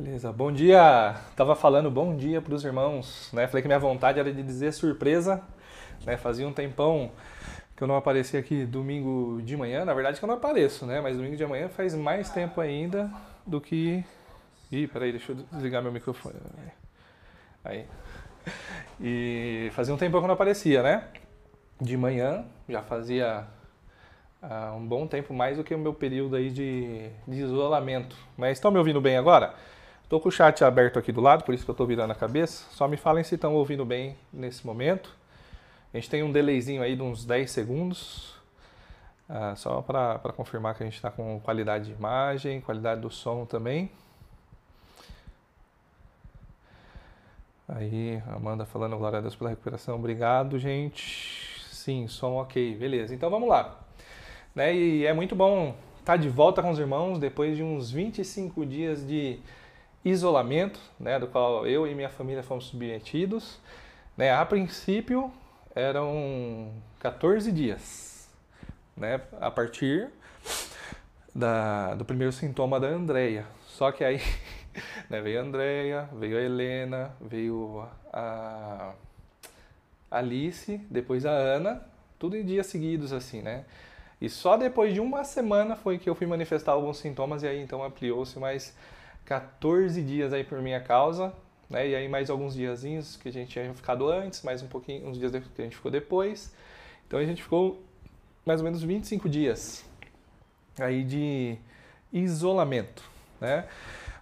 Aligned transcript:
Beleza, 0.00 0.32
bom 0.32 0.50
dia. 0.50 1.14
Tava 1.36 1.54
falando 1.54 1.90
bom 1.90 2.16
dia 2.16 2.40
para 2.40 2.54
os 2.54 2.64
irmãos, 2.64 3.28
né? 3.34 3.46
Falei 3.46 3.60
que 3.60 3.68
minha 3.68 3.78
vontade 3.78 4.18
era 4.18 4.32
de 4.32 4.42
dizer 4.42 4.72
surpresa, 4.72 5.42
né? 6.06 6.16
Fazia 6.16 6.48
um 6.48 6.54
tempão 6.54 7.12
que 7.76 7.82
eu 7.82 7.86
não 7.86 7.94
aparecia 7.94 8.40
aqui 8.40 8.64
domingo 8.64 9.42
de 9.42 9.54
manhã. 9.58 9.84
Na 9.84 9.92
verdade 9.92 10.18
que 10.18 10.24
eu 10.24 10.26
não 10.26 10.36
apareço, 10.36 10.86
né? 10.86 11.02
Mas 11.02 11.18
domingo 11.18 11.36
de 11.36 11.44
manhã 11.44 11.68
faz 11.68 11.94
mais 11.94 12.30
tempo 12.30 12.62
ainda 12.62 13.10
do 13.46 13.60
que. 13.60 14.02
Ih, 14.72 14.86
peraí, 14.86 15.10
deixa 15.10 15.32
eu 15.32 15.36
desligar 15.52 15.82
meu 15.82 15.92
microfone. 15.92 16.36
Aí. 17.62 17.84
E 18.98 19.68
fazia 19.72 19.92
um 19.92 19.98
tempão 19.98 20.22
que 20.22 20.24
eu 20.24 20.28
não 20.28 20.34
aparecia, 20.34 20.82
né? 20.82 21.08
De 21.78 21.94
manhã, 21.98 22.46
já 22.66 22.80
fazia 22.80 23.46
ah, 24.40 24.72
um 24.74 24.86
bom 24.86 25.06
tempo 25.06 25.34
mais 25.34 25.58
do 25.58 25.64
que 25.64 25.74
o 25.74 25.78
meu 25.78 25.92
período 25.92 26.36
aí 26.36 26.48
de, 26.48 27.10
de 27.28 27.42
isolamento. 27.42 28.16
Mas 28.34 28.52
estão 28.52 28.70
me 28.70 28.78
ouvindo 28.78 28.98
bem 28.98 29.18
agora? 29.18 29.54
Estou 30.10 30.18
com 30.18 30.28
o 30.28 30.32
chat 30.32 30.64
aberto 30.64 30.98
aqui 30.98 31.12
do 31.12 31.20
lado, 31.20 31.44
por 31.44 31.54
isso 31.54 31.64
que 31.64 31.70
eu 31.70 31.72
estou 31.72 31.86
virando 31.86 32.10
a 32.10 32.16
cabeça. 32.16 32.66
Só 32.72 32.88
me 32.88 32.96
falem 32.96 33.22
se 33.22 33.36
estão 33.36 33.54
ouvindo 33.54 33.84
bem 33.84 34.16
nesse 34.32 34.66
momento. 34.66 35.16
A 35.94 35.96
gente 35.96 36.10
tem 36.10 36.24
um 36.24 36.32
delayzinho 36.32 36.82
aí 36.82 36.96
de 36.96 37.02
uns 37.02 37.24
10 37.24 37.48
segundos, 37.48 38.34
uh, 39.28 39.54
só 39.54 39.80
para 39.80 40.18
confirmar 40.32 40.74
que 40.74 40.82
a 40.82 40.86
gente 40.86 40.96
está 40.96 41.12
com 41.12 41.38
qualidade 41.38 41.84
de 41.84 41.92
imagem, 41.92 42.60
qualidade 42.60 43.02
do 43.02 43.08
som 43.08 43.46
também. 43.46 43.88
Aí, 47.68 48.20
Amanda 48.34 48.66
falando, 48.66 48.98
glória 48.98 49.18
a 49.18 49.22
Deus 49.22 49.36
pela 49.36 49.50
recuperação. 49.50 49.94
Obrigado, 49.94 50.58
gente. 50.58 51.68
Sim, 51.70 52.08
som 52.08 52.34
ok, 52.34 52.74
beleza. 52.74 53.14
Então 53.14 53.30
vamos 53.30 53.48
lá. 53.48 53.78
Né? 54.56 54.74
E 54.74 55.06
é 55.06 55.12
muito 55.12 55.36
bom 55.36 55.76
estar 56.00 56.14
tá 56.14 56.16
de 56.16 56.28
volta 56.28 56.60
com 56.60 56.70
os 56.70 56.80
irmãos 56.80 57.20
depois 57.20 57.56
de 57.56 57.62
uns 57.62 57.92
25 57.92 58.66
dias 58.66 59.06
de 59.06 59.38
isolamento, 60.04 60.80
né, 60.98 61.18
do 61.18 61.26
qual 61.26 61.66
eu 61.66 61.86
e 61.86 61.94
minha 61.94 62.08
família 62.08 62.42
fomos 62.42 62.66
submetidos. 62.66 63.58
Né, 64.16 64.32
a 64.32 64.44
princípio 64.44 65.32
eram 65.74 66.72
14 66.98 67.50
dias, 67.52 68.28
né, 68.96 69.20
a 69.40 69.50
partir 69.50 70.08
da, 71.34 71.94
do 71.94 72.04
primeiro 72.04 72.32
sintoma 72.32 72.80
da 72.80 72.88
Andrea. 72.88 73.46
Só 73.66 73.92
que 73.92 74.04
aí 74.04 74.20
né, 75.08 75.20
veio 75.20 75.40
a 75.40 75.42
Andrea, 75.42 76.08
veio 76.12 76.38
a 76.38 76.42
Helena, 76.42 77.12
veio 77.20 77.86
a 78.12 78.92
Alice, 80.10 80.78
depois 80.90 81.24
a 81.24 81.30
Ana, 81.30 81.86
tudo 82.18 82.36
em 82.36 82.44
dias 82.44 82.66
seguidos 82.66 83.12
assim, 83.12 83.40
né? 83.40 83.64
E 84.20 84.28
só 84.28 84.56
depois 84.56 84.92
de 84.92 85.00
uma 85.00 85.24
semana 85.24 85.74
foi 85.76 85.98
que 85.98 86.10
eu 86.10 86.14
fui 86.14 86.26
manifestar 86.26 86.72
alguns 86.72 86.98
sintomas 86.98 87.42
e 87.42 87.48
aí 87.48 87.62
então 87.62 87.82
ampliou-se 87.82 88.38
mais 88.38 88.76
14 89.24 90.02
dias 90.02 90.32
aí 90.32 90.44
por 90.44 90.60
minha 90.60 90.80
causa, 90.80 91.32
né? 91.68 91.88
E 91.88 91.94
aí 91.94 92.08
mais 92.08 92.28
alguns 92.28 92.54
diazinhos 92.54 93.16
que 93.16 93.28
a 93.28 93.32
gente 93.32 93.50
tinha 93.50 93.72
ficado 93.74 94.08
antes, 94.08 94.42
mais 94.42 94.62
um 94.62 94.66
pouquinho, 94.66 95.08
uns 95.08 95.18
dias 95.18 95.30
que 95.30 95.62
a 95.62 95.64
gente 95.64 95.76
ficou 95.76 95.90
depois. 95.90 96.52
Então 97.06 97.18
a 97.18 97.24
gente 97.24 97.42
ficou 97.42 97.82
mais 98.44 98.60
ou 98.60 98.64
menos 98.64 98.82
25 98.82 99.28
dias 99.28 99.84
aí 100.78 101.04
de 101.04 101.56
isolamento, 102.12 103.02
né? 103.40 103.66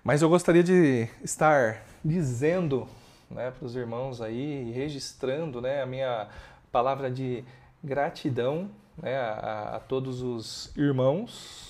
Mas 0.03 0.23
eu 0.23 0.29
gostaria 0.29 0.63
de 0.63 1.09
estar 1.23 1.85
dizendo, 2.05 2.89
né, 3.31 3.51
para 3.51 3.67
os 3.67 3.77
irmãos 3.77 4.21
aí, 4.21 4.71
registrando, 4.73 5.61
né, 5.61 5.83
a 5.83 5.87
minha 5.87 6.29
palavra 6.73 7.11
de 7.11 7.45
gratidão, 7.83 8.71
né, 8.97 9.17
a, 9.19 9.77
a 9.77 9.81
todos 9.81 10.23
os 10.23 10.75
irmãos 10.77 11.68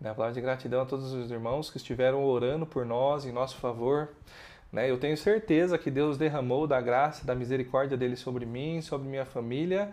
né? 0.00 0.12
Palavra 0.12 0.34
de 0.34 0.40
gratidão 0.40 0.82
a 0.82 0.86
todos 0.86 1.12
os 1.12 1.30
irmãos 1.30 1.70
que 1.70 1.76
estiveram 1.76 2.24
orando 2.24 2.66
por 2.66 2.84
nós, 2.84 3.24
em 3.24 3.32
nosso 3.32 3.56
favor. 3.56 4.10
Né? 4.72 4.90
Eu 4.90 4.98
tenho 4.98 5.16
certeza 5.16 5.78
que 5.78 5.90
Deus 5.90 6.18
derramou 6.18 6.66
da 6.66 6.80
graça, 6.80 7.24
da 7.24 7.34
misericórdia 7.34 7.96
dele 7.96 8.16
sobre 8.16 8.44
mim, 8.44 8.82
sobre 8.82 9.08
minha 9.08 9.24
família, 9.24 9.92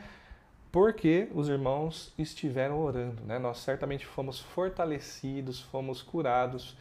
porque 0.71 1.27
os 1.33 1.47
irmãos 1.47 2.13
estiveram 2.17 2.79
orando. 2.79 3.21
Né? 3.23 3.37
Nós 3.37 3.59
certamente 3.59 4.05
fomos 4.05 4.39
fortalecidos, 4.39 5.61
fomos 5.61 6.01
curados, 6.01 6.75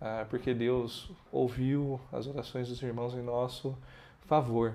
ah, 0.00 0.26
porque 0.30 0.54
Deus 0.54 1.10
ouviu 1.30 2.00
as 2.12 2.26
orações 2.26 2.68
dos 2.68 2.82
irmãos 2.82 3.14
em 3.14 3.22
nosso 3.22 3.76
favor. 4.26 4.74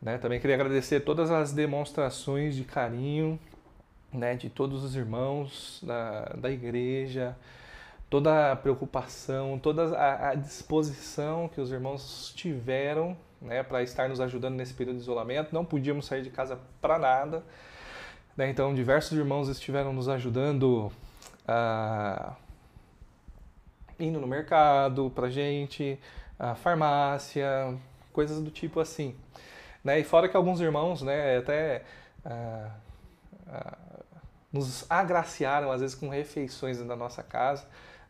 Né? 0.00 0.16
Também 0.16 0.40
queria 0.40 0.56
agradecer 0.56 1.00
todas 1.00 1.30
as 1.30 1.52
demonstrações 1.52 2.54
de 2.54 2.64
carinho 2.64 3.38
né, 4.12 4.34
de 4.34 4.48
todos 4.50 4.82
os 4.84 4.96
irmãos 4.96 5.80
da, 5.82 6.24
da 6.36 6.50
igreja, 6.50 7.36
toda 8.08 8.52
a 8.52 8.56
preocupação, 8.56 9.58
toda 9.58 9.96
a, 9.96 10.30
a 10.30 10.34
disposição 10.34 11.48
que 11.48 11.60
os 11.60 11.70
irmãos 11.70 12.32
tiveram 12.34 13.16
né, 13.40 13.62
para 13.62 13.82
estar 13.82 14.08
nos 14.08 14.20
ajudando 14.20 14.56
nesse 14.56 14.74
período 14.74 14.96
de 14.96 15.02
isolamento. 15.02 15.54
Não 15.54 15.64
podíamos 15.64 16.06
sair 16.06 16.22
de 16.22 16.30
casa 16.30 16.58
para 16.80 16.98
nada. 16.98 17.44
Né, 18.36 18.50
então, 18.50 18.74
diversos 18.74 19.16
irmãos 19.16 19.48
estiveram 19.48 19.92
nos 19.92 20.08
ajudando 20.08 20.90
a 21.46 22.34
indo 23.98 24.18
no 24.18 24.26
mercado 24.26 25.12
para 25.14 25.28
gente, 25.28 25.98
a 26.38 26.54
farmácia, 26.54 27.78
coisas 28.12 28.40
do 28.40 28.50
tipo 28.50 28.80
assim. 28.80 29.14
Né? 29.84 30.00
E 30.00 30.04
fora 30.04 30.28
que 30.28 30.36
alguns 30.36 30.60
irmãos, 30.60 31.02
né, 31.02 31.36
até 31.36 31.82
nos 34.52 34.84
agraciaram 34.90 35.70
às 35.70 35.80
vezes 35.80 35.94
com 35.94 36.08
refeições 36.08 36.78
na 36.80 36.96
nossa 36.96 37.22
casa, 37.22 37.66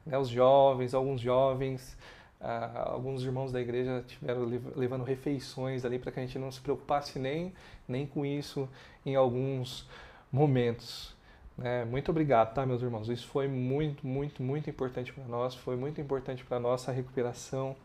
né? 0.06 0.18
os 0.18 0.28
jovens, 0.28 0.94
alguns 0.94 1.20
jovens, 1.20 1.97
uh, 2.40 2.92
alguns 2.92 3.23
irmãos 3.23 3.52
da 3.52 3.61
igreja 3.61 4.02
tiveram 4.06 4.47
levando 4.75 5.04
refeições 5.04 5.85
ali 5.85 5.99
para 5.99 6.11
que 6.12 6.20
a 6.20 6.23
gente 6.23 6.38
não 6.38 6.50
se 6.50 6.61
preocupasse 6.61 7.18
nem, 7.18 7.52
nem 7.87 8.06
com 8.06 8.25
isso 8.25 8.68
em 9.04 9.14
alguns 9.14 9.88
momentos. 10.32 11.14
Né? 11.59 11.85
Muito 11.85 12.11
obrigado, 12.11 12.54
tá, 12.54 12.64
meus 12.64 12.80
irmãos? 12.80 13.09
Isso 13.09 13.28
foi 13.28 13.47
muito, 13.47 14.06
muito, 14.06 14.42
muito 14.42 14.70
importante 14.70 15.12
para 15.12 15.25
nós, 15.25 15.54
foi 15.54 15.76
muito 15.76 16.00
importante 16.00 16.42
para 16.44 16.56
a 16.56 16.61
nossa 16.61 16.90
recuperação. 16.90 17.76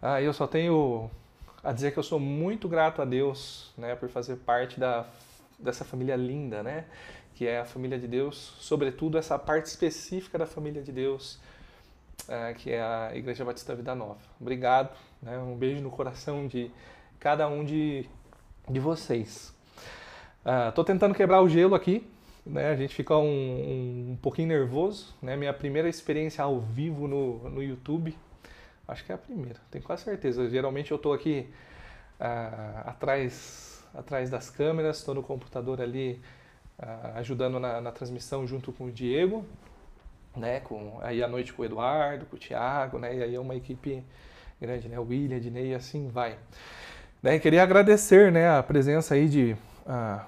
Ah, 0.00 0.22
eu 0.22 0.32
só 0.32 0.46
tenho 0.46 1.10
a 1.62 1.72
dizer 1.72 1.92
que 1.92 1.98
eu 1.98 2.02
sou 2.02 2.20
muito 2.20 2.68
grato 2.68 3.02
a 3.02 3.04
Deus 3.04 3.72
né, 3.76 3.94
por 3.96 4.08
fazer 4.08 4.36
parte 4.36 4.78
da, 4.78 5.04
dessa 5.58 5.84
família 5.84 6.14
linda, 6.14 6.62
né? 6.62 6.84
Que 7.36 7.46
é 7.46 7.60
a 7.60 7.66
família 7.66 7.98
de 7.98 8.08
Deus, 8.08 8.54
sobretudo 8.58 9.18
essa 9.18 9.38
parte 9.38 9.66
específica 9.66 10.38
da 10.38 10.46
família 10.46 10.82
de 10.82 10.90
Deus, 10.90 11.38
é, 12.26 12.54
que 12.54 12.72
é 12.72 12.80
a 12.80 13.10
Igreja 13.14 13.44
Batista 13.44 13.74
Vida 13.74 13.94
Nova. 13.94 14.18
Obrigado, 14.40 14.96
né? 15.22 15.36
um 15.38 15.54
beijo 15.54 15.82
no 15.82 15.90
coração 15.90 16.46
de 16.46 16.70
cada 17.20 17.46
um 17.46 17.62
de, 17.62 18.06
de 18.66 18.80
vocês. 18.80 19.54
Estou 20.68 20.82
uh, 20.82 20.86
tentando 20.86 21.14
quebrar 21.14 21.42
o 21.42 21.48
gelo 21.48 21.74
aqui, 21.74 22.08
né? 22.44 22.70
a 22.70 22.76
gente 22.76 22.94
fica 22.94 23.14
um, 23.14 23.26
um, 23.26 24.12
um, 24.12 24.16
pouquinho 24.16 24.48
nervoso. 24.48 25.14
Né? 25.20 25.36
Minha 25.36 25.52
primeira 25.52 25.90
experiência 25.90 26.42
ao 26.42 26.58
vivo 26.58 27.06
no, 27.06 27.50
no 27.50 27.62
YouTube, 27.62 28.16
acho 28.88 29.04
que 29.04 29.12
é 29.12 29.14
a 29.14 29.18
primeira, 29.18 29.60
tenho 29.70 29.84
quase 29.84 30.04
certeza. 30.04 30.48
Geralmente 30.48 30.90
eu 30.90 30.96
estou 30.96 31.12
aqui 31.12 31.46
uh, 32.18 32.88
atrás, 32.88 33.84
atrás 33.94 34.30
das 34.30 34.48
câmeras, 34.48 35.00
estou 35.00 35.14
no 35.14 35.22
computador 35.22 35.82
ali 35.82 36.18
ajudando 37.14 37.58
na, 37.58 37.80
na, 37.80 37.90
transmissão 37.90 38.46
junto 38.46 38.72
com 38.72 38.84
o 38.84 38.92
Diego, 38.92 39.44
né, 40.36 40.60
com 40.60 40.98
aí 41.00 41.22
à 41.22 41.28
noite 41.28 41.52
com 41.52 41.62
o 41.62 41.64
Eduardo, 41.64 42.26
com 42.26 42.36
o 42.36 42.38
Thiago, 42.38 42.98
né, 42.98 43.16
e 43.16 43.22
aí 43.22 43.34
é 43.34 43.40
uma 43.40 43.54
equipe 43.54 44.04
grande, 44.60 44.88
né, 44.88 44.98
o 44.98 45.04
William, 45.04 45.40
Dinei, 45.40 45.74
assim 45.74 46.08
vai. 46.08 46.38
Né, 47.22 47.38
queria 47.38 47.62
agradecer, 47.62 48.30
né, 48.30 48.50
a 48.50 48.62
presença 48.62 49.14
aí 49.14 49.28
de 49.28 49.56
ah, 49.86 50.26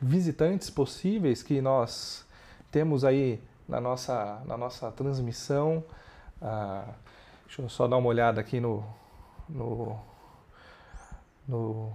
visitantes 0.00 0.70
possíveis 0.70 1.42
que 1.42 1.60
nós 1.60 2.26
temos 2.70 3.04
aí 3.04 3.38
na 3.68 3.80
nossa, 3.80 4.40
na 4.46 4.56
nossa 4.56 4.90
transmissão. 4.90 5.84
Ah, 6.40 6.86
deixa 7.46 7.60
eu 7.60 7.68
só 7.68 7.86
dar 7.86 7.98
uma 7.98 8.08
olhada 8.08 8.40
aqui 8.40 8.60
no, 8.60 8.82
no, 9.48 9.98
no 11.46 11.92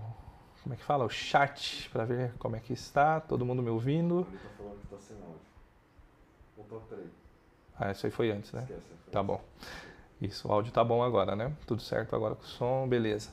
como 0.68 0.74
é 0.74 0.78
que 0.78 0.84
fala? 0.84 1.06
O 1.06 1.10
chat 1.10 1.90
para 1.92 2.04
ver 2.04 2.34
como 2.38 2.58
é 2.58 2.60
que 2.60 2.74
está, 2.74 3.22
todo 3.22 3.46
mundo 3.46 3.64
me 3.64 3.70
ouvindo. 3.70 4.28
Ele 4.30 4.38
tá 4.38 4.50
falando 4.58 4.82
que 4.82 4.88
tá 4.88 4.98
sem 5.00 5.16
áudio. 5.16 5.40
Opa, 6.58 6.82
peraí. 6.90 7.08
Ah, 7.80 7.92
isso 7.92 8.06
aí 8.06 8.12
foi 8.12 8.32
antes, 8.32 8.52
né? 8.52 8.64
Esquece, 8.64 8.82
foi 8.82 9.14
tá 9.14 9.24
bom. 9.24 9.42
Isso, 10.22 10.46
o 10.46 10.52
áudio 10.52 10.74
tá 10.74 10.84
bom 10.84 11.02
agora, 11.02 11.38
né? 11.38 11.54
Tudo 11.66 11.82
certo 11.82 12.14
agora 12.18 12.36
com 12.36 12.44
o 12.44 12.46
som, 12.46 12.86
beleza. 12.86 13.30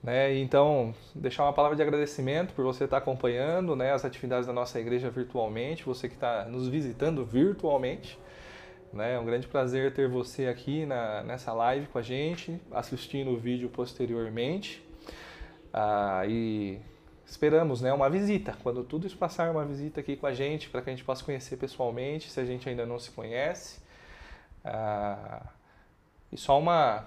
Né? 0.00 0.38
Então, 0.38 0.94
deixar 1.12 1.42
uma 1.42 1.52
palavra 1.52 1.74
de 1.74 1.82
agradecimento 1.82 2.54
por 2.54 2.64
você 2.64 2.84
estar 2.84 2.98
acompanhando 2.98 3.74
né, 3.74 3.92
as 3.92 4.04
atividades 4.04 4.46
da 4.46 4.52
nossa 4.52 4.78
igreja 4.78 5.10
virtualmente, 5.10 5.84
você 5.84 6.08
que 6.08 6.14
está 6.14 6.44
nos 6.44 6.68
visitando 6.68 7.24
virtualmente. 7.24 8.16
Né? 8.92 9.14
É 9.14 9.18
um 9.18 9.24
grande 9.24 9.48
prazer 9.48 9.92
ter 9.94 10.08
você 10.08 10.46
aqui 10.46 10.86
na, 10.86 11.24
nessa 11.24 11.52
live 11.52 11.88
com 11.88 11.98
a 11.98 12.02
gente, 12.02 12.60
assistindo 12.70 13.32
o 13.32 13.36
vídeo 13.36 13.68
posteriormente. 13.68 14.91
Ah, 15.72 16.22
e 16.26 16.80
esperamos 17.26 17.80
né, 17.80 17.92
uma 17.92 18.10
visita. 18.10 18.56
Quando 18.62 18.84
tudo 18.84 19.06
isso 19.06 19.16
passar, 19.16 19.50
uma 19.50 19.64
visita 19.64 20.00
aqui 20.00 20.16
com 20.16 20.26
a 20.26 20.34
gente, 20.34 20.68
para 20.68 20.82
que 20.82 20.90
a 20.90 20.92
gente 20.92 21.04
possa 21.04 21.24
conhecer 21.24 21.56
pessoalmente, 21.56 22.30
se 22.30 22.40
a 22.40 22.44
gente 22.44 22.68
ainda 22.68 22.86
não 22.86 22.98
se 22.98 23.10
conhece. 23.10 23.80
Ah, 24.64 25.46
E 26.32 26.36
só 26.36 26.58
uma 26.58 27.04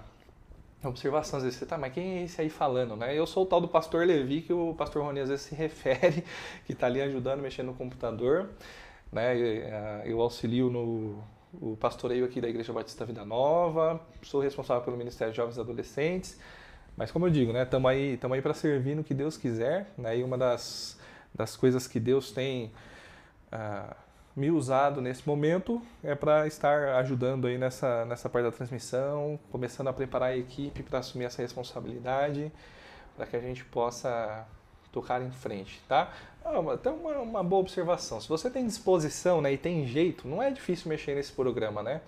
observação, 0.84 1.38
às 1.38 1.44
vezes 1.44 1.58
você 1.58 1.66
tá, 1.66 1.78
mas 1.78 1.92
quem 1.92 2.18
é 2.20 2.24
esse 2.24 2.40
aí 2.40 2.48
falando, 2.50 2.96
né? 2.96 3.16
Eu 3.18 3.26
sou 3.26 3.44
o 3.44 3.46
tal 3.46 3.60
do 3.60 3.68
pastor 3.68 4.06
Levi, 4.06 4.42
que 4.42 4.52
o 4.52 4.74
pastor 4.74 5.02
Rony 5.02 5.20
às 5.20 5.28
vezes 5.28 5.46
se 5.46 5.54
refere, 5.56 6.24
que 6.64 6.72
está 6.72 6.86
ali 6.86 7.00
ajudando, 7.02 7.40
mexendo 7.40 7.68
no 7.68 7.74
computador, 7.74 8.50
né? 9.12 9.34
Eu 10.04 10.20
auxilio 10.20 10.70
no 10.70 11.22
o 11.60 11.76
pastoreio 11.76 12.24
aqui 12.24 12.40
da 12.40 12.48
Igreja 12.48 12.72
Batista 12.72 13.04
Vida 13.04 13.24
Nova, 13.24 14.00
sou 14.22 14.40
responsável 14.40 14.82
pelo 14.84 14.96
Ministério 14.96 15.32
de 15.32 15.36
Jovens 15.38 15.56
e 15.56 15.60
Adolescentes, 15.60 16.38
mas 16.96 17.10
como 17.10 17.26
eu 17.26 17.30
digo, 17.30 17.52
né, 17.52 17.62
estamos 17.62 17.90
aí, 17.90 18.18
aí 18.22 18.42
para 18.42 18.54
servir 18.54 18.94
no 18.94 19.04
que 19.04 19.12
Deus 19.12 19.36
quiser, 19.36 19.88
né, 19.98 20.18
e 20.18 20.24
uma 20.24 20.38
das, 20.38 20.98
das 21.34 21.56
coisas 21.56 21.86
que 21.86 22.00
Deus 22.00 22.30
tem 22.30 22.72
ah, 23.52 23.94
me 24.34 24.50
usado 24.50 25.00
nesse 25.00 25.26
momento 25.26 25.80
é 26.02 26.14
para 26.14 26.46
estar 26.46 26.96
ajudando 26.96 27.46
aí 27.46 27.56
nessa, 27.56 28.04
nessa 28.04 28.28
parte 28.28 28.44
da 28.44 28.52
transmissão, 28.52 29.38
começando 29.50 29.88
a 29.88 29.92
preparar 29.92 30.30
a 30.30 30.36
equipe 30.36 30.82
para 30.82 30.98
assumir 30.98 31.24
essa 31.24 31.40
responsabilidade, 31.40 32.52
para 33.16 33.26
que 33.26 33.36
a 33.36 33.40
gente 33.40 33.64
possa 33.64 34.46
tocar 34.92 35.22
em 35.22 35.30
frente, 35.30 35.82
tá? 35.88 36.12
Ah, 36.44 36.58
até 36.72 36.90
uma, 36.90 37.18
uma 37.18 37.42
boa 37.42 37.60
observação. 37.60 38.20
Se 38.20 38.28
você 38.28 38.50
tem 38.50 38.66
disposição 38.66 39.40
né, 39.40 39.52
e 39.52 39.58
tem 39.58 39.86
jeito, 39.86 40.28
não 40.28 40.42
é 40.42 40.50
difícil 40.50 40.88
mexer 40.88 41.14
nesse 41.14 41.32
programa, 41.32 41.82
né? 41.82 42.00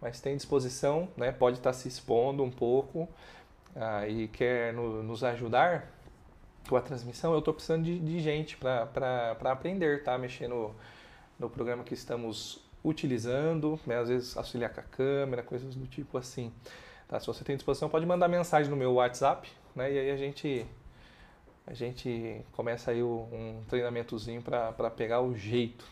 Mas 0.00 0.20
tem 0.20 0.36
disposição, 0.36 1.08
né, 1.16 1.30
pode 1.30 1.58
estar 1.58 1.72
se 1.72 1.86
expondo 1.86 2.42
um 2.42 2.50
pouco 2.50 3.08
ah, 3.74 4.06
e 4.06 4.28
quer 4.28 4.72
no, 4.72 5.02
nos 5.02 5.24
ajudar 5.24 5.88
com 6.68 6.76
a 6.76 6.80
transmissão, 6.80 7.32
eu 7.32 7.40
estou 7.40 7.52
precisando 7.52 7.84
de, 7.84 7.98
de 7.98 8.20
gente 8.20 8.56
para 8.56 9.36
aprender, 9.44 10.02
tá? 10.02 10.16
Mexer 10.16 10.48
no, 10.48 10.74
no 11.38 11.50
programa 11.50 11.82
que 11.82 11.94
estamos 11.94 12.60
utilizando, 12.84 13.78
né? 13.86 13.98
às 13.98 14.08
vezes 14.08 14.36
auxiliar 14.36 14.72
com 14.72 14.80
a 14.80 14.84
câmera, 14.84 15.42
coisas 15.42 15.74
do 15.74 15.86
tipo 15.86 16.18
assim. 16.18 16.52
Tá? 17.08 17.18
Se 17.18 17.26
você 17.26 17.44
tem 17.44 17.56
disposição, 17.56 17.88
pode 17.88 18.06
mandar 18.06 18.28
mensagem 18.28 18.70
no 18.70 18.76
meu 18.76 18.94
WhatsApp, 18.94 19.48
né? 19.74 19.92
E 19.92 19.98
aí 19.98 20.10
a 20.10 20.16
gente 20.16 20.66
a 21.66 21.74
gente 21.74 22.40
começa 22.52 22.90
aí 22.90 23.02
um 23.02 23.62
treinamentozinho 23.68 24.42
para 24.42 24.90
pegar 24.90 25.20
o 25.20 25.36
jeito. 25.36 25.84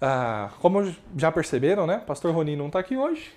Ah, 0.00 0.50
como 0.60 0.94
já 1.16 1.30
perceberam, 1.30 1.86
né? 1.86 1.98
Pastor 2.06 2.34
Roni 2.34 2.56
não 2.56 2.68
está 2.68 2.78
aqui 2.78 2.96
hoje. 2.96 3.32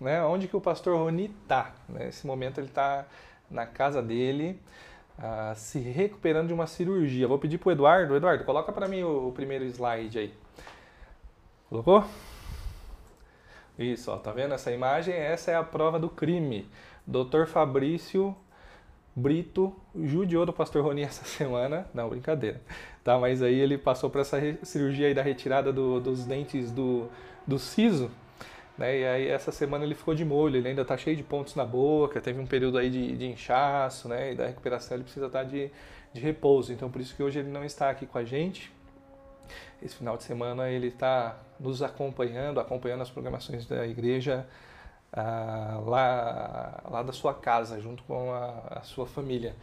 Né? 0.00 0.22
Onde 0.22 0.48
que 0.48 0.56
o 0.56 0.60
Pastor 0.60 0.96
Roni 0.96 1.34
está? 1.42 1.72
Nesse 1.88 2.26
momento 2.26 2.58
ele 2.58 2.68
está 2.68 3.06
na 3.50 3.66
casa 3.66 4.02
dele, 4.02 4.60
ah, 5.18 5.52
se 5.56 5.78
recuperando 5.78 6.48
de 6.48 6.54
uma 6.54 6.66
cirurgia. 6.66 7.28
Vou 7.28 7.38
pedir 7.38 7.58
para 7.58 7.68
o 7.68 7.72
Eduardo. 7.72 8.16
Eduardo, 8.16 8.44
coloca 8.44 8.72
para 8.72 8.88
mim 8.88 9.02
o, 9.02 9.28
o 9.28 9.32
primeiro 9.32 9.64
slide 9.64 10.18
aí. 10.18 10.34
Colocou? 11.68 12.04
Isso, 13.78 14.10
ó, 14.10 14.16
tá 14.16 14.30
vendo 14.30 14.54
essa 14.54 14.70
imagem? 14.70 15.14
Essa 15.14 15.50
é 15.50 15.56
a 15.56 15.62
prova 15.62 15.98
do 15.98 16.08
crime. 16.08 16.68
Dr. 17.06 17.46
Fabrício 17.46 18.34
Brito 19.16 19.74
judiou 19.94 20.44
do 20.44 20.52
pastor 20.52 20.82
Roni 20.84 21.02
essa 21.02 21.24
semana. 21.26 21.86
Não, 21.94 22.08
brincadeira. 22.08 22.60
Tá, 23.02 23.18
mas 23.18 23.42
aí 23.42 23.58
ele 23.58 23.78
passou 23.78 24.10
por 24.10 24.20
essa 24.20 24.38
cirurgia 24.62 25.08
aí 25.08 25.14
da 25.14 25.22
retirada 25.22 25.72
do, 25.72 26.00
dos 26.00 26.24
dentes 26.24 26.70
do, 26.70 27.08
do 27.46 27.58
siso. 27.58 28.10
Né? 28.76 28.98
E 29.00 29.06
aí 29.06 29.28
essa 29.28 29.52
semana 29.52 29.84
ele 29.84 29.94
ficou 29.94 30.14
de 30.14 30.24
molho, 30.24 30.56
ele 30.56 30.68
ainda 30.68 30.82
está 30.82 30.96
cheio 30.96 31.16
de 31.16 31.22
pontos 31.22 31.54
na 31.54 31.64
boca, 31.64 32.20
teve 32.20 32.40
um 32.40 32.46
período 32.46 32.78
aí 32.78 32.90
de, 32.90 33.16
de 33.16 33.26
inchaço, 33.26 34.08
né? 34.08 34.32
E 34.32 34.34
da 34.34 34.46
recuperação 34.46 34.96
ele 34.96 35.04
precisa 35.04 35.26
estar 35.26 35.40
tá 35.40 35.44
de, 35.44 35.70
de 36.12 36.20
repouso. 36.20 36.72
Então 36.72 36.90
por 36.90 37.00
isso 37.00 37.14
que 37.14 37.22
hoje 37.22 37.38
ele 37.38 37.50
não 37.50 37.64
está 37.64 37.90
aqui 37.90 38.06
com 38.06 38.18
a 38.18 38.24
gente. 38.24 38.72
Esse 39.82 39.94
final 39.96 40.16
de 40.16 40.24
semana 40.24 40.68
ele 40.70 40.88
está 40.88 41.36
nos 41.60 41.82
acompanhando, 41.82 42.58
acompanhando 42.58 43.02
as 43.02 43.10
programações 43.10 43.66
da 43.66 43.86
igreja 43.86 44.46
ah, 45.12 45.80
lá, 45.84 46.82
lá 46.90 47.02
da 47.02 47.12
sua 47.12 47.34
casa, 47.34 47.80
junto 47.80 48.02
com 48.04 48.32
a, 48.32 48.78
a, 48.78 48.82
sua 48.82 49.06
família. 49.06 49.54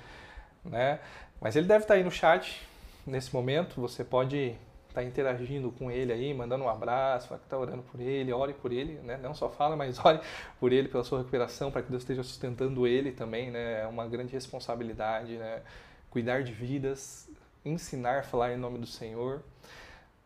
Né? 0.63 0.99
Mas 1.41 1.55
ele 1.55 1.67
deve 1.67 1.83
estar 1.83 1.95
aí 1.95 2.03
no 2.03 2.11
chat 2.11 2.65
nesse 3.05 3.33
momento, 3.33 3.81
você 3.81 4.03
pode 4.03 4.55
estar 4.91 5.03
interagindo 5.03 5.71
com 5.71 5.89
ele 5.89 6.11
aí, 6.13 6.33
mandando 6.33 6.63
um 6.63 6.69
abraço, 6.69 7.27
fala 7.27 7.39
que 7.39 7.45
está 7.45 7.57
orando 7.57 7.81
por 7.83 7.99
ele, 7.99 8.31
ore 8.31 8.53
por 8.53 8.71
ele, 8.71 8.99
né? 8.99 9.17
não 9.21 9.33
só 9.33 9.49
fala, 9.49 9.75
mas 9.75 9.97
ore 10.03 10.19
por 10.59 10.71
ele, 10.71 10.87
pela 10.87 11.03
sua 11.03 11.19
recuperação, 11.19 11.71
para 11.71 11.81
que 11.81 11.89
Deus 11.89 12.03
esteja 12.03 12.23
sustentando 12.23 12.85
ele 12.85 13.11
também, 13.11 13.49
né? 13.49 13.81
é 13.81 13.87
uma 13.87 14.07
grande 14.07 14.33
responsabilidade, 14.33 15.37
né? 15.37 15.61
cuidar 16.09 16.43
de 16.43 16.51
vidas, 16.51 17.29
ensinar 17.63 18.19
a 18.19 18.23
falar 18.23 18.53
em 18.53 18.57
nome 18.57 18.77
do 18.77 18.87
Senhor 18.87 19.41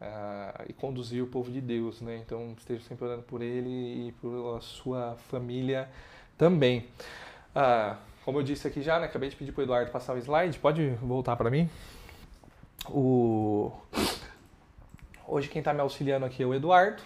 uh, 0.02 0.66
e 0.68 0.74
conduzir 0.74 1.24
o 1.24 1.28
povo 1.28 1.52
de 1.52 1.62
Deus, 1.62 2.02
né? 2.02 2.18
Então 2.26 2.56
esteja 2.58 2.84
sempre 2.84 3.06
orando 3.06 3.24
por 3.24 3.42
ele 3.42 4.08
e 4.08 4.12
por 4.14 4.62
sua 4.62 5.16
família 5.30 5.90
também. 6.38 6.88
Uh, 7.56 7.96
como 8.24 8.40
eu 8.40 8.44
disse 8.44 8.68
aqui 8.68 8.82
já, 8.82 9.00
né? 9.00 9.06
Acabei 9.06 9.30
de 9.30 9.36
pedir 9.36 9.52
para 9.52 9.62
o 9.62 9.64
Eduardo 9.64 9.92
passar 9.92 10.16
o 10.16 10.18
slide. 10.18 10.58
Pode 10.60 10.90
voltar 11.02 11.36
para 11.36 11.50
mim? 11.50 11.70
O... 12.90 13.72
Hoje 15.28 15.50
quem 15.50 15.60
está 15.60 15.74
me 15.74 15.82
auxiliando 15.82 16.24
aqui 16.24 16.44
é 16.44 16.46
o 16.46 16.54
Eduardo. 16.54 17.02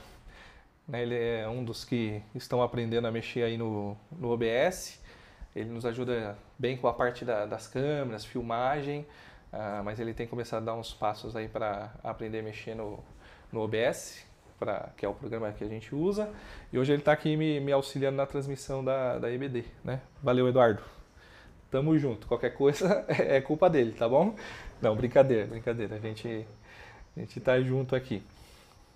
Né? 0.86 1.03
Ele 1.03 1.15
é 1.15 1.47
um 1.47 1.63
dos 1.63 1.86
que 1.86 2.21
estão 2.36 2.62
aprendendo 2.62 3.08
a 3.08 3.12
mexer 3.12 3.43
aí 3.43 3.58
no, 3.58 3.95
no 4.12 4.29
OBS. 4.32 4.99
Ele 5.55 5.69
nos 5.69 5.86
ajuda 5.86 6.38
bem 6.58 6.75
com 6.75 6.88
a 6.89 6.93
parte 6.93 7.23
da, 7.23 7.45
das 7.45 7.65
câmeras, 7.65 8.25
filmagem. 8.25 9.08
Uh, 9.53 9.84
mas 9.86 10.01
ele 10.01 10.13
tem 10.13 10.27
começado 10.27 10.63
a 10.63 10.65
dar 10.65 10.75
uns 10.75 10.93
passos 10.93 11.34
aí 11.34 11.47
para 11.47 11.93
aprender 12.03 12.39
a 12.39 12.43
mexer 12.43 12.75
no, 12.75 12.99
no 13.51 13.62
OBS, 13.62 14.23
pra, 14.60 14.89
que 14.97 15.05
é 15.05 15.10
o 15.10 15.13
programa 15.13 15.51
que 15.53 15.63
a 15.63 15.67
gente 15.67 15.95
usa. 15.95 16.29
E 16.73 16.77
hoje 16.77 16.91
ele 16.91 17.01
está 17.01 17.13
aqui 17.13 17.38
me, 17.38 17.62
me, 17.62 17.71
auxiliando 17.71 18.17
na 18.17 18.25
transmissão 18.25 18.84
da, 18.84 19.17
da 19.17 19.32
EBD. 19.32 19.63
Né? 19.82 20.01
Valeu, 20.21 20.47
Eduardo. 20.47 20.84
Tamo 21.71 21.97
junto. 21.97 22.27
Qualquer 22.27 22.49
coisa 22.49 23.05
é 23.08 23.39
culpa 23.39 23.69
dele, 23.69 23.93
tá 23.93 24.10
bom? 24.10 24.36
Não, 24.82 24.93
brincadeira, 24.93 25.47
brincadeira. 25.47 25.95
A 25.95 25.99
gente, 25.99 26.45
a 27.15 27.19
gente 27.19 27.39
tá 27.39 27.59
junto 27.61 27.95
aqui, 27.95 28.23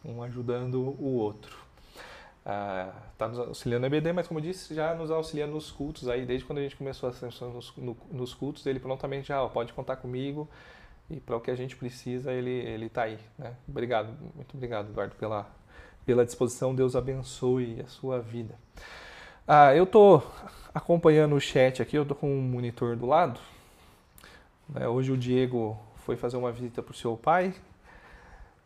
um 0.04 0.21
ajudando 0.23 0.76
o 0.76 1.15
outro 1.17 1.63
está 2.43 3.26
ah, 3.26 3.28
nos 3.30 3.39
auxiliando 3.39 3.88
no 3.88 3.95
EBD, 3.95 4.12
mas 4.12 4.28
como 4.28 4.39
eu 4.39 4.43
disse, 4.43 4.76
já 4.76 4.93
nos 4.93 5.10
auxilia 5.10 5.47
nos 5.47 5.71
cultos 5.71 6.10
aí, 6.10 6.26
desde 6.26 6.45
quando 6.45 6.60
a 6.60 6.62
gente 6.62 6.76
começou 6.76 7.08
a 7.08 7.13
sessão 7.13 7.52
nos, 7.54 7.73
no, 7.78 7.95
nos 8.12 8.34
cultos, 8.34 8.65
ele 8.65 8.80
prontamente 8.80 9.30
já 9.30 9.41
ó, 9.41 9.47
pode 9.47 9.71
contar 9.71 9.95
comigo 9.95 10.47
e 11.10 11.21
para 11.21 11.38
o 11.38 11.39
que 11.39 11.49
a 11.49 11.56
gente 11.56 11.76
precisa 11.78 12.34
ele 12.34 12.49
ele 12.49 12.88
está 12.88 13.04
aí, 13.04 13.17
né? 13.39 13.56
Obrigado, 13.67 14.13
muito 14.36 14.56
obrigado, 14.56 14.89
Eduardo, 14.89 15.15
pela 15.15 15.49
pela 16.06 16.26
disposição. 16.26 16.76
Deus 16.76 16.97
abençoe 16.97 17.80
a 17.80 17.88
sua 17.88 18.19
vida. 18.19 18.56
Ah, 19.47 19.73
eu 19.73 19.86
estou 19.86 20.30
acompanhando 20.73 21.36
o 21.36 21.39
chat 21.39 21.82
aqui, 21.82 21.97
eu 21.97 22.04
estou 22.04 22.17
com 22.17 22.30
um 22.30 22.41
monitor 22.41 22.97
do 22.97 23.06
lado. 23.06 23.39
Né? 24.67 24.86
Hoje 24.86 25.13
o 25.13 25.17
Diego 25.17 25.80
foi 26.06 26.17
fazer 26.17 26.36
uma 26.36 26.52
visita 26.52 26.84
para 26.84 26.91
o 26.91 26.95
seu 26.95 27.15
pai, 27.15 27.54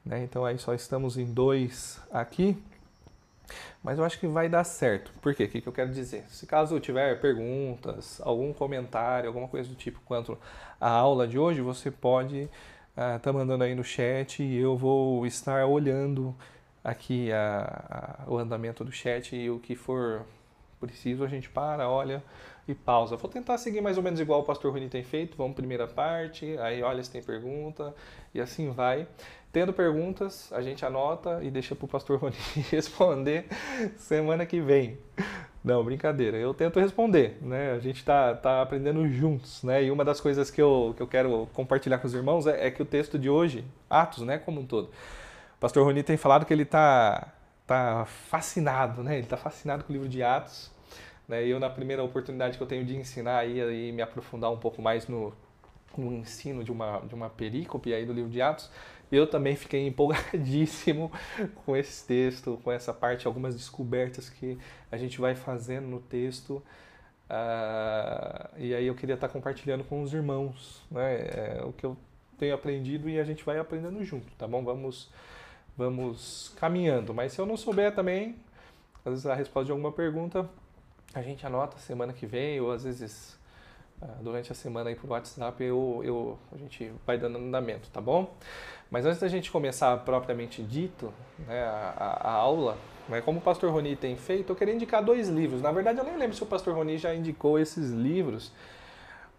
né? 0.08 0.24
então 0.24 0.46
aí 0.46 0.58
só 0.58 0.74
estamos 0.74 1.18
em 1.18 1.26
dois 1.26 2.00
aqui. 2.12 2.58
Mas 3.82 3.98
eu 3.98 4.04
acho 4.04 4.20
que 4.20 4.28
vai 4.28 4.50
dar 4.50 4.64
certo. 4.64 5.12
Por 5.22 5.34
quê? 5.34 5.46
O 5.46 5.48
que, 5.48 5.66
eu 5.66 5.72
quero 5.72 5.92
dizer? 5.92 6.26
Se 6.30 6.46
caso 6.46 6.80
tiver 6.80 7.20
perguntas, 7.22 8.20
algum 8.22 8.52
comentário, 8.52 9.28
alguma 9.28 9.48
coisa 9.48 9.70
do 9.70 9.76
tipo 9.76 10.02
quanto 10.06 10.38
à 10.80 10.90
aula 10.90 11.28
de 11.28 11.40
hoje, 11.40 11.62
você 11.62 11.90
pode 11.90 12.50
estar 12.90 13.16
uh, 13.16 13.20
tá 13.20 13.32
mandando 13.32 13.64
aí 13.64 13.74
no 13.74 13.84
chat 13.84 14.44
e 14.44 14.58
eu 14.58 14.76
vou 14.76 15.26
estar 15.26 15.66
olhando 15.66 16.36
aqui 16.84 17.32
a, 17.32 18.26
a, 18.28 18.30
o 18.30 18.38
andamento 18.38 18.84
do 18.84 18.92
chat 18.92 19.36
e 19.36 19.50
o 19.50 19.60
que 19.60 19.76
for 19.76 20.26
preciso 20.80 21.24
a 21.24 21.28
gente 21.28 21.50
para, 21.50 21.90
olha 21.90 22.22
e 22.68 22.76
pausa. 22.76 23.16
Vou 23.16 23.30
tentar 23.30 23.58
seguir 23.58 23.82
mais 23.82 23.98
ou 23.98 24.04
menos 24.04 24.20
igual 24.20 24.42
o 24.42 24.44
pastor 24.44 24.74
Rony 24.74 24.90
tem 24.90 25.04
feito. 25.04 25.38
Vamos 25.38 25.56
primeira 25.56 25.88
parte, 25.88 26.58
aí 26.60 26.84
olha 26.84 27.02
se 27.04 27.10
tem 27.10 27.24
pergunta 27.24 27.96
e 28.34 28.42
assim 28.42 28.72
vai. 28.72 29.08
Tendo 29.52 29.74
perguntas, 29.74 30.52
a 30.52 30.62
gente 30.62 30.86
anota 30.86 31.40
e 31.42 31.50
deixa 31.50 31.76
para 31.76 31.86
o 31.86 31.88
pastor 31.88 32.20
Rony 32.20 32.36
responder 32.70 33.46
semana 33.98 34.46
que 34.46 34.60
vem. 34.60 34.98
Não, 35.64 35.84
brincadeira. 35.84 36.38
Eu 36.38 36.54
tento 36.54 36.80
responder, 36.80 37.38
né? 37.42 37.72
A 37.72 37.80
gente 37.80 37.98
está 37.98 38.34
tá 38.34 38.62
aprendendo 38.62 39.08
juntos, 39.10 39.64
né? 39.64 39.84
E 39.84 39.92
uma 39.92 40.06
das 40.06 40.22
coisas 40.22 40.50
que 40.50 40.62
eu, 40.62 40.94
que 40.96 41.02
eu 41.02 41.08
quero 41.08 41.48
compartilhar 41.54 41.98
com 41.98 42.08
os 42.08 42.14
irmãos 42.14 42.48
é, 42.48 42.68
é 42.68 42.72
que 42.72 42.82
o 42.82 42.86
texto 42.86 43.18
de 43.20 43.30
hoje, 43.30 43.66
Atos, 43.90 44.24
né, 44.24 44.38
como 44.38 44.62
um 44.62 44.66
todo, 44.66 44.86
o 44.86 45.60
pastor 45.60 45.84
Rony 45.84 46.04
tem 46.04 46.16
falado 46.16 46.46
que 46.46 46.54
ele 46.54 46.64
está 46.64 47.34
tá 47.66 48.06
fascinado, 48.06 49.04
né? 49.04 49.16
Ele 49.16 49.24
está 49.24 49.36
fascinado 49.36 49.84
com 49.84 49.92
o 49.92 49.94
livro 49.94 50.08
de 50.08 50.24
Atos. 50.24 50.72
Né? 51.28 51.46
Eu, 51.46 51.60
na 51.60 51.70
primeira 51.70 52.04
oportunidade 52.04 52.58
que 52.58 52.64
eu 52.64 52.68
tenho 52.68 52.86
de 52.86 52.96
ensinar 52.96 53.40
aí, 53.40 53.60
e 53.60 53.92
me 53.92 54.02
aprofundar 54.02 54.50
um 54.52 54.58
pouco 54.58 54.82
mais 54.82 55.08
no, 55.08 55.34
no 55.98 56.14
ensino 56.14 56.64
de 56.64 56.72
uma, 56.72 57.00
de 57.02 57.14
uma 57.14 57.30
perícope 57.30 57.94
aí 57.94 58.06
do 58.06 58.14
livro 58.14 58.30
de 58.30 58.42
Atos, 58.42 58.70
eu 59.12 59.28
também 59.28 59.56
fiquei 59.56 59.88
empolgadíssimo 59.88 61.12
com 61.66 61.76
esse 61.76 62.06
texto, 62.06 62.60
com 62.64 62.72
essa 62.72 62.94
parte, 62.94 63.28
algumas 63.28 63.56
descobertas 63.56 64.30
que 64.30 64.58
a 64.92 64.98
gente 64.98 65.20
vai 65.20 65.36
fazendo 65.36 65.88
no 65.88 66.00
texto. 66.00 66.64
Uh, 67.30 68.58
e 68.58 68.74
aí 68.74 68.88
eu 68.88 68.96
queria 68.96 69.16
estar 69.16 69.28
compartilhando 69.28 69.84
com 69.84 70.02
os 70.02 70.14
irmãos 70.14 70.82
né, 70.90 71.16
é, 71.16 71.62
o 71.66 71.74
que 71.74 71.86
eu 71.86 71.98
tenho 72.38 72.56
aprendido 72.56 73.10
e 73.10 73.20
a 73.20 73.24
gente 73.24 73.44
vai 73.44 73.58
aprendendo 73.60 74.04
junto, 74.04 74.32
tá 74.38 74.48
bom? 74.48 74.64
Vamos, 74.64 75.10
vamos 75.78 76.54
caminhando. 76.58 77.14
Mas 77.14 77.34
se 77.34 77.40
eu 77.40 77.46
não 77.46 77.58
souber 77.58 77.94
também, 77.94 78.36
às 79.04 79.12
vezes 79.12 79.26
a 79.26 79.36
resposta 79.36 79.66
de 79.66 79.72
alguma 79.72 79.92
pergunta, 79.92 80.50
a 81.14 81.22
gente 81.22 81.46
anota 81.46 81.78
semana 81.78 82.14
que 82.14 82.26
vem, 82.26 82.62
ou 82.62 82.72
às 82.72 82.84
vezes 82.84 83.38
ah, 84.02 84.18
durante 84.22 84.52
a 84.52 84.56
semana 84.56 84.90
aí 84.90 84.96
por 84.96 85.10
WhatsApp, 85.10 85.64
eu, 85.64 86.02
eu, 86.04 86.40
a 86.52 86.58
gente 86.58 86.92
vai 87.06 87.18
dando 87.18 87.40
andamento, 87.40 87.90
tá 87.90 88.00
bom? 88.00 88.36
Mas 88.90 89.06
antes 89.06 89.20
da 89.20 89.28
gente 89.28 89.52
começar 89.52 89.96
propriamente 89.98 90.64
dito 90.64 91.14
né, 91.48 91.62
a, 91.64 92.20
a, 92.22 92.32
aula, 92.32 92.78
né, 93.10 93.22
como 93.22 93.40
o 93.40 93.42
pastor 93.42 93.72
Roni 93.72 93.96
tem 93.96 94.16
feito, 94.16 94.52
eu 94.52 94.56
queria 94.56 94.74
indicar 94.74 95.04
dois 95.04 95.28
livros. 95.28 95.62
Na 95.62 95.72
verdade, 95.72 96.00
eu 96.00 96.06
nem 96.06 96.18
lembro 96.18 96.36
se 96.36 96.44
o 96.44 96.46
pastor 96.46 96.74
Roni 96.74 96.98
já 96.98 97.14
indicou 97.14 97.60
esses 97.60 97.92
livros, 97.92 98.52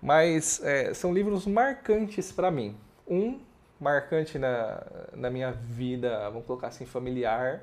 mas 0.02 0.62
é, 0.62 0.92
são 0.92 1.12
livros 1.12 1.46
marcantes 1.46 2.30
para 2.30 2.50
mim. 2.50 2.76
Um 3.06 3.40
marcante 3.80 4.38
na, 4.38 4.82
na 5.14 5.30
minha 5.30 5.52
vida, 5.52 6.28
vamos 6.30 6.46
colocar 6.46 6.68
assim, 6.68 6.84
familiar, 6.84 7.62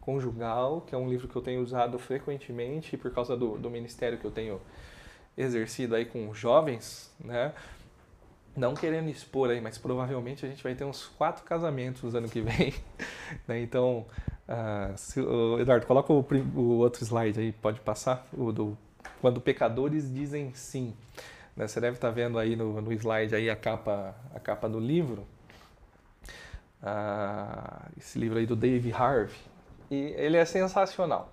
conjugal, 0.00 0.80
que 0.80 0.94
é 0.94 0.98
um 0.98 1.08
livro 1.08 1.28
que 1.28 1.36
eu 1.36 1.42
tenho 1.42 1.62
usado 1.62 1.98
frequentemente 1.98 2.96
por 2.96 3.12
causa 3.12 3.36
do, 3.36 3.58
do 3.58 3.70
ministério 3.70 4.18
que 4.18 4.24
eu 4.24 4.30
tenho 4.30 4.60
exercido 5.36 5.94
aí 5.94 6.04
com 6.04 6.32
jovens, 6.34 7.10
né? 7.20 7.52
Não 8.56 8.74
querendo 8.74 9.08
expor 9.08 9.50
aí, 9.50 9.60
mas 9.60 9.78
provavelmente 9.78 10.44
a 10.44 10.48
gente 10.48 10.62
vai 10.62 10.74
ter 10.74 10.84
uns 10.84 11.06
quatro 11.06 11.44
casamentos 11.44 12.12
no 12.12 12.18
ano 12.18 12.28
que 12.28 12.40
vem. 12.40 12.74
né? 13.46 13.60
Então, 13.60 14.06
uh, 14.48 14.96
se, 14.96 15.20
uh, 15.20 15.60
Eduardo, 15.60 15.86
coloca 15.86 16.12
o, 16.12 16.26
o, 16.56 16.78
outro 16.78 17.04
slide 17.04 17.38
aí, 17.38 17.52
pode 17.52 17.80
passar, 17.80 18.26
o 18.32 18.50
do 18.52 18.76
quando 19.20 19.40
pecadores 19.40 20.12
dizem 20.12 20.52
sim. 20.54 20.94
Né? 21.54 21.68
Você 21.68 21.80
deve 21.80 21.96
estar 21.96 22.10
vendo 22.10 22.38
aí 22.38 22.56
no, 22.56 22.80
no 22.80 22.92
slide 22.92 23.34
aí 23.34 23.48
a 23.48 23.56
capa, 23.56 24.14
a 24.34 24.40
capa 24.40 24.68
do 24.68 24.80
livro. 24.80 25.26
Uh, 26.82 27.90
esse 27.98 28.18
livro 28.18 28.38
aí 28.38 28.46
do 28.46 28.56
Dave 28.56 28.92
Harvey. 28.92 29.36
E 29.90 30.14
ele 30.16 30.36
é 30.36 30.44
sensacional. 30.44 31.32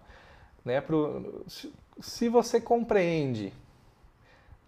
Né? 0.63 0.81
Pro, 0.81 1.43
se, 1.47 1.73
se 1.99 2.29
você 2.29 2.59
compreende 2.59 3.53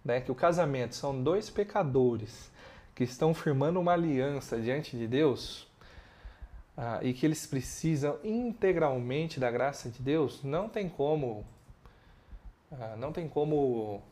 né, 0.04 0.20
que 0.20 0.30
o 0.30 0.34
casamento 0.34 0.94
são 0.94 1.22
dois 1.22 1.50
pecadores 1.50 2.50
que 2.94 3.04
estão 3.04 3.32
firmando 3.32 3.80
uma 3.80 3.92
aliança 3.92 4.60
diante 4.60 4.96
de 4.96 5.06
Deus 5.06 5.66
ah, 6.76 6.98
e 7.02 7.12
que 7.12 7.26
eles 7.26 7.46
precisam 7.46 8.18
integralmente 8.24 9.38
da 9.38 9.50
graça 9.50 9.88
de 9.90 10.02
Deus, 10.02 10.42
não 10.42 10.68
tem 10.68 10.88
como, 10.88 11.44
ah, 12.72 12.96
não 12.96 13.12
tem 13.12 13.28
como 13.28 14.02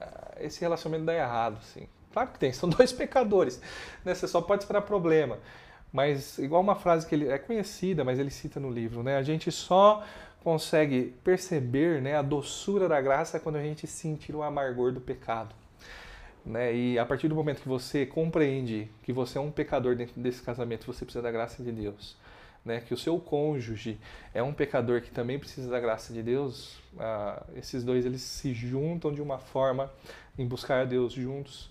ah, 0.00 0.34
esse 0.38 0.60
relacionamento 0.60 1.06
dar 1.06 1.14
errado, 1.14 1.62
sim. 1.62 1.88
Claro 2.12 2.30
que 2.30 2.38
tem, 2.38 2.52
são 2.54 2.68
dois 2.68 2.92
pecadores, 2.92 3.60
né? 4.04 4.14
Você 4.14 4.26
só 4.26 4.40
pode 4.40 4.62
esperar 4.62 4.82
problema. 4.82 5.38
Mas 5.92 6.38
igual 6.38 6.60
uma 6.60 6.74
frase 6.74 7.06
que 7.06 7.14
ele 7.14 7.28
é 7.28 7.38
conhecida, 7.38 8.04
mas 8.04 8.18
ele 8.18 8.30
cita 8.30 8.60
no 8.60 8.70
livro, 8.70 9.02
né? 9.02 9.16
A 9.16 9.22
gente 9.22 9.50
só 9.50 10.04
consegue 10.48 11.14
perceber 11.22 12.00
né, 12.00 12.16
a 12.16 12.22
doçura 12.22 12.88
da 12.88 12.98
graça 13.02 13.38
quando 13.38 13.56
a 13.56 13.62
gente 13.62 13.86
sentir 13.86 14.34
o 14.34 14.42
amargor 14.42 14.90
do 14.90 14.98
pecado. 14.98 15.54
Né? 16.42 16.74
E 16.74 16.98
a 16.98 17.04
partir 17.04 17.28
do 17.28 17.34
momento 17.34 17.60
que 17.60 17.68
você 17.68 18.06
compreende 18.06 18.90
que 19.02 19.12
você 19.12 19.36
é 19.36 19.40
um 19.42 19.50
pecador 19.50 19.94
dentro 19.94 20.18
desse 20.18 20.40
casamento, 20.40 20.86
você 20.86 21.04
precisa 21.04 21.20
da 21.20 21.30
graça 21.30 21.62
de 21.62 21.70
Deus. 21.70 22.16
Né? 22.64 22.80
Que 22.80 22.94
o 22.94 22.96
seu 22.96 23.20
cônjuge 23.20 24.00
é 24.32 24.42
um 24.42 24.54
pecador 24.54 25.02
que 25.02 25.10
também 25.10 25.38
precisa 25.38 25.70
da 25.70 25.78
graça 25.78 26.14
de 26.14 26.22
Deus. 26.22 26.78
Ah, 26.98 27.44
esses 27.54 27.84
dois 27.84 28.06
eles 28.06 28.22
se 28.22 28.54
juntam 28.54 29.12
de 29.12 29.20
uma 29.20 29.38
forma 29.38 29.92
em 30.38 30.46
buscar 30.46 30.80
a 30.80 30.84
Deus 30.86 31.12
juntos. 31.12 31.70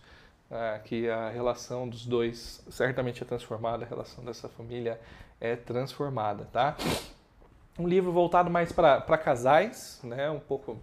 Ah, 0.52 0.80
que 0.86 1.10
a 1.10 1.30
relação 1.30 1.90
dos 1.90 2.06
dois 2.06 2.64
certamente 2.70 3.24
é 3.24 3.26
transformada, 3.26 3.86
a 3.86 3.88
relação 3.88 4.24
dessa 4.24 4.48
família 4.48 5.02
é 5.42 5.56
transformada, 5.56 6.46
tá? 6.54 6.78
Um 7.80 7.88
livro 7.88 8.12
voltado 8.12 8.50
mais 8.50 8.72
para 8.72 9.18
casais, 9.18 10.00
né? 10.04 10.30
Um 10.32 10.40
pouco 10.40 10.78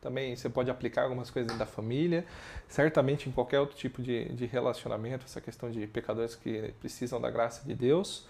também 0.00 0.34
você 0.34 0.48
pode 0.48 0.68
aplicar 0.68 1.04
algumas 1.04 1.30
coisas 1.30 1.56
da 1.56 1.64
família, 1.64 2.26
certamente 2.66 3.28
em 3.28 3.32
qualquer 3.32 3.60
outro 3.60 3.76
tipo 3.76 4.02
de, 4.02 4.28
de 4.30 4.46
relacionamento, 4.46 5.24
essa 5.24 5.40
questão 5.40 5.70
de 5.70 5.86
pecadores 5.86 6.34
que 6.34 6.74
precisam 6.80 7.20
da 7.20 7.30
graça 7.30 7.64
de 7.64 7.74
Deus. 7.74 8.26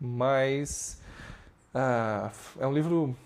Mas 0.00 1.02
ah, 1.74 2.30
é 2.60 2.66
um 2.66 2.72
livro 2.72 3.16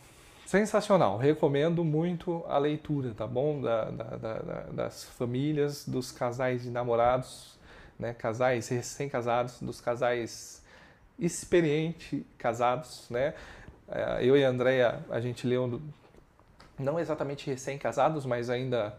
sensacional, 0.47 1.19
recomendo 1.19 1.85
muito 1.85 2.43
a 2.49 2.57
leitura, 2.57 3.13
tá 3.15 3.27
bom? 3.27 3.61
Da, 3.61 3.85
da, 3.91 4.17
da, 4.17 4.61
das 4.73 5.05
famílias, 5.05 5.87
dos 5.87 6.11
casais 6.11 6.63
de 6.63 6.71
namorados, 6.71 7.59
né? 7.99 8.15
casais 8.15 8.69
recém-casados, 8.69 9.61
dos 9.61 9.81
casais 9.81 10.63
experiente 11.19 12.27
casados, 12.37 13.07
né? 13.11 13.35
É, 13.93 14.25
eu 14.25 14.37
e 14.37 14.45
a 14.45 14.49
Andrea, 14.49 15.05
a 15.11 15.21
gente 15.21 15.47
leu 15.47 15.81
não 16.79 16.99
exatamente 16.99 17.47
recém-casados, 17.49 18.25
mas 18.25 18.49
ainda 18.49 18.99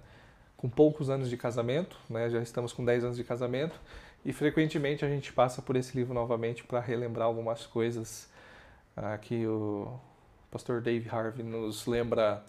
com 0.55 0.69
poucos 0.69 1.09
anos 1.09 1.29
de 1.29 1.35
casamento, 1.35 1.97
né? 2.09 2.29
já 2.29 2.41
estamos 2.41 2.71
com 2.71 2.85
10 2.85 3.03
anos 3.03 3.17
de 3.17 3.23
casamento, 3.23 3.75
e 4.23 4.31
frequentemente 4.31 5.03
a 5.03 5.09
gente 5.09 5.33
passa 5.33 5.61
por 5.61 5.75
esse 5.75 5.97
livro 5.97 6.13
novamente 6.13 6.63
para 6.63 6.79
relembrar 6.79 7.27
algumas 7.27 7.65
coisas 7.65 8.29
uh, 8.95 9.19
que 9.19 9.45
o 9.45 9.99
pastor 10.49 10.79
Dave 10.79 11.09
Harvey 11.09 11.43
nos 11.43 11.85
lembra 11.85 12.41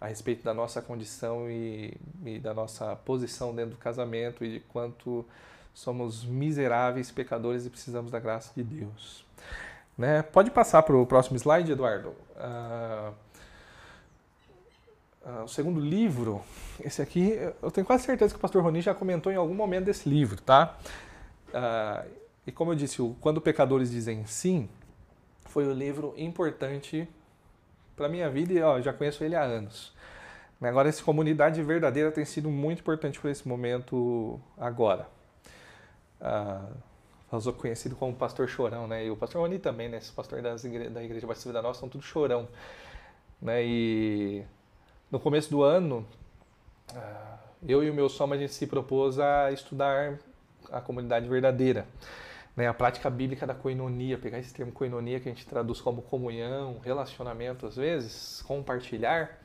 a 0.00 0.06
respeito 0.06 0.44
da 0.44 0.54
nossa 0.54 0.80
condição 0.80 1.50
e, 1.50 1.96
e 2.24 2.38
da 2.38 2.54
nossa 2.54 2.94
posição 2.94 3.54
dentro 3.54 3.72
do 3.72 3.78
casamento 3.78 4.44
e 4.44 4.52
de 4.52 4.60
quanto 4.60 5.26
somos 5.74 6.24
miseráveis 6.24 7.10
pecadores 7.10 7.66
e 7.66 7.70
precisamos 7.70 8.12
da 8.12 8.20
graça 8.20 8.52
de 8.54 8.62
Deus. 8.62 9.25
Né? 9.96 10.22
Pode 10.22 10.50
passar 10.50 10.82
para 10.82 10.96
o 10.96 11.06
próximo 11.06 11.36
slide, 11.36 11.72
Eduardo. 11.72 12.14
Uh, 12.36 13.12
uh, 15.24 15.44
o 15.44 15.48
segundo 15.48 15.80
livro, 15.80 16.42
esse 16.84 17.00
aqui, 17.00 17.38
eu 17.62 17.70
tenho 17.70 17.86
quase 17.86 18.04
certeza 18.04 18.34
que 18.34 18.38
o 18.38 18.40
pastor 18.40 18.62
Roni 18.62 18.80
já 18.82 18.94
comentou 18.94 19.32
em 19.32 19.36
algum 19.36 19.54
momento 19.54 19.86
desse 19.86 20.08
livro, 20.08 20.40
tá? 20.42 20.76
Uh, 21.48 22.10
e 22.46 22.52
como 22.52 22.72
eu 22.72 22.76
disse, 22.76 23.00
o 23.00 23.16
Quando 23.20 23.40
Pecadores 23.40 23.90
Dizem 23.90 24.24
Sim 24.26 24.68
foi 25.46 25.66
o 25.66 25.72
livro 25.72 26.14
importante 26.16 27.08
para 27.96 28.08
minha 28.08 28.28
vida 28.28 28.52
e 28.52 28.60
ó, 28.60 28.80
já 28.80 28.92
conheço 28.92 29.24
ele 29.24 29.34
há 29.34 29.42
anos. 29.42 29.94
Agora, 30.60 30.88
essa 30.88 31.02
comunidade 31.02 31.62
verdadeira 31.62 32.10
tem 32.10 32.24
sido 32.24 32.50
muito 32.50 32.80
importante 32.80 33.18
para 33.20 33.30
esse 33.30 33.46
momento 33.46 34.40
agora. 34.56 35.06
Uh, 36.20 36.74
sou 37.40 37.52
conhecido 37.52 37.96
como 37.96 38.14
pastor 38.14 38.48
chorão, 38.48 38.86
né? 38.86 39.06
E 39.06 39.10
o 39.10 39.16
pastor 39.16 39.42
Rony 39.42 39.58
também, 39.58 39.88
né? 39.88 39.98
Esse 39.98 40.12
pastor 40.12 40.42
das 40.42 40.64
igre 40.64 40.88
da 40.88 41.02
Igreja 41.02 41.26
Batista 41.26 41.52
da 41.52 41.62
Nossa 41.62 41.80
são 41.80 41.88
tudo 41.88 42.02
chorão, 42.02 42.48
né? 43.40 43.64
E 43.64 44.44
no 45.10 45.20
começo 45.20 45.50
do 45.50 45.62
ano, 45.62 46.06
ah, 46.94 47.38
eu 47.66 47.82
e 47.82 47.90
o 47.90 47.94
meu 47.94 48.08
soma 48.08 48.34
a 48.34 48.38
gente 48.38 48.52
se 48.52 48.66
propôs 48.66 49.18
a 49.18 49.50
estudar 49.52 50.18
a 50.70 50.80
comunidade 50.80 51.28
verdadeira, 51.28 51.86
né? 52.56 52.68
A 52.68 52.74
prática 52.74 53.08
bíblica 53.10 53.46
da 53.46 53.54
coinonia, 53.54 54.18
pegar 54.18 54.38
esse 54.38 54.52
termo 54.52 54.72
coinonia 54.72 55.20
que 55.20 55.28
a 55.28 55.32
gente 55.32 55.46
traduz 55.46 55.80
como 55.80 56.02
comunhão, 56.02 56.78
relacionamento 56.84 57.66
às 57.66 57.76
vezes, 57.76 58.42
compartilhar, 58.42 59.38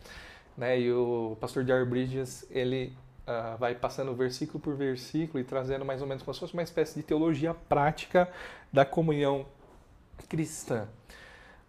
né? 0.58 0.80
E 0.80 0.91
o 0.91 1.38
pastor 1.39 1.65
Jerry 1.65 1.86
Bridges, 1.86 2.45
ele 2.51 2.93
uh, 3.27 3.57
vai 3.57 3.75
passando 3.75 4.13
versículo 4.13 4.60
por 4.60 4.75
versículo 4.75 5.39
e 5.39 5.43
trazendo 5.43 5.86
mais 5.86 6.01
ou 6.01 6.07
menos 6.07 6.23
como 6.23 6.34
se 6.34 6.39
fosse 6.39 6.53
uma 6.53 6.63
espécie 6.63 6.95
de 6.95 7.03
teologia 7.03 7.53
prática 7.53 8.29
da 8.71 8.86
comunhão 8.86 9.45
cristã. 10.29 10.88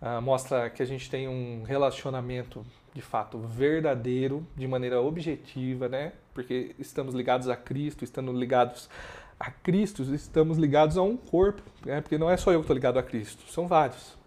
Uh, 0.01 0.21
mostra 0.21 0.69
que 0.69 0.83
a 0.83 0.87
gente 0.87 1.09
tem 1.09 1.29
um 1.29 1.63
relacionamento 1.63 2.65
de 2.93 3.01
fato 3.01 3.39
verdadeiro, 3.39 4.47
de 4.57 4.67
maneira 4.67 5.01
objetiva, 5.01 5.89
né? 5.89 6.13
Porque 6.35 6.75
estamos 6.79 7.15
ligados 7.15 7.49
a 7.49 7.57
Cristo, 7.57 8.05
estamos 8.05 8.39
ligados 8.39 8.91
a 9.39 9.51
Cristo, 9.51 10.03
estamos 10.15 10.59
ligados 10.59 10.97
a 10.97 11.03
um 11.03 11.17
corpo, 11.17 11.63
né? 11.85 12.01
Porque 12.01 12.19
não 12.19 12.29
é 12.29 12.37
só 12.37 12.53
eu 12.53 12.59
que 12.59 12.65
estou 12.65 12.75
ligado 12.75 12.99
a 12.99 13.03
Cristo, 13.03 13.51
são 13.51 13.67
vários, 13.67 14.19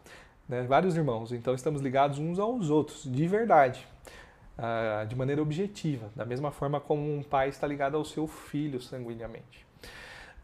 né? 0.47 0.63
Vários 0.63 0.95
irmãos. 0.95 1.31
Então 1.31 1.53
estamos 1.53 1.81
ligados 1.81 2.17
uns 2.17 2.39
aos 2.39 2.69
outros, 2.69 3.03
de 3.03 3.27
verdade 3.27 3.85
de 5.07 5.15
maneira 5.15 5.41
objetiva, 5.41 6.09
da 6.15 6.25
mesma 6.25 6.51
forma 6.51 6.79
como 6.79 7.13
um 7.13 7.21
pai 7.21 7.49
está 7.49 7.67
ligado 7.67 7.97
ao 7.97 8.05
seu 8.05 8.27
filho 8.27 8.81
sanguineamente. 8.81 9.65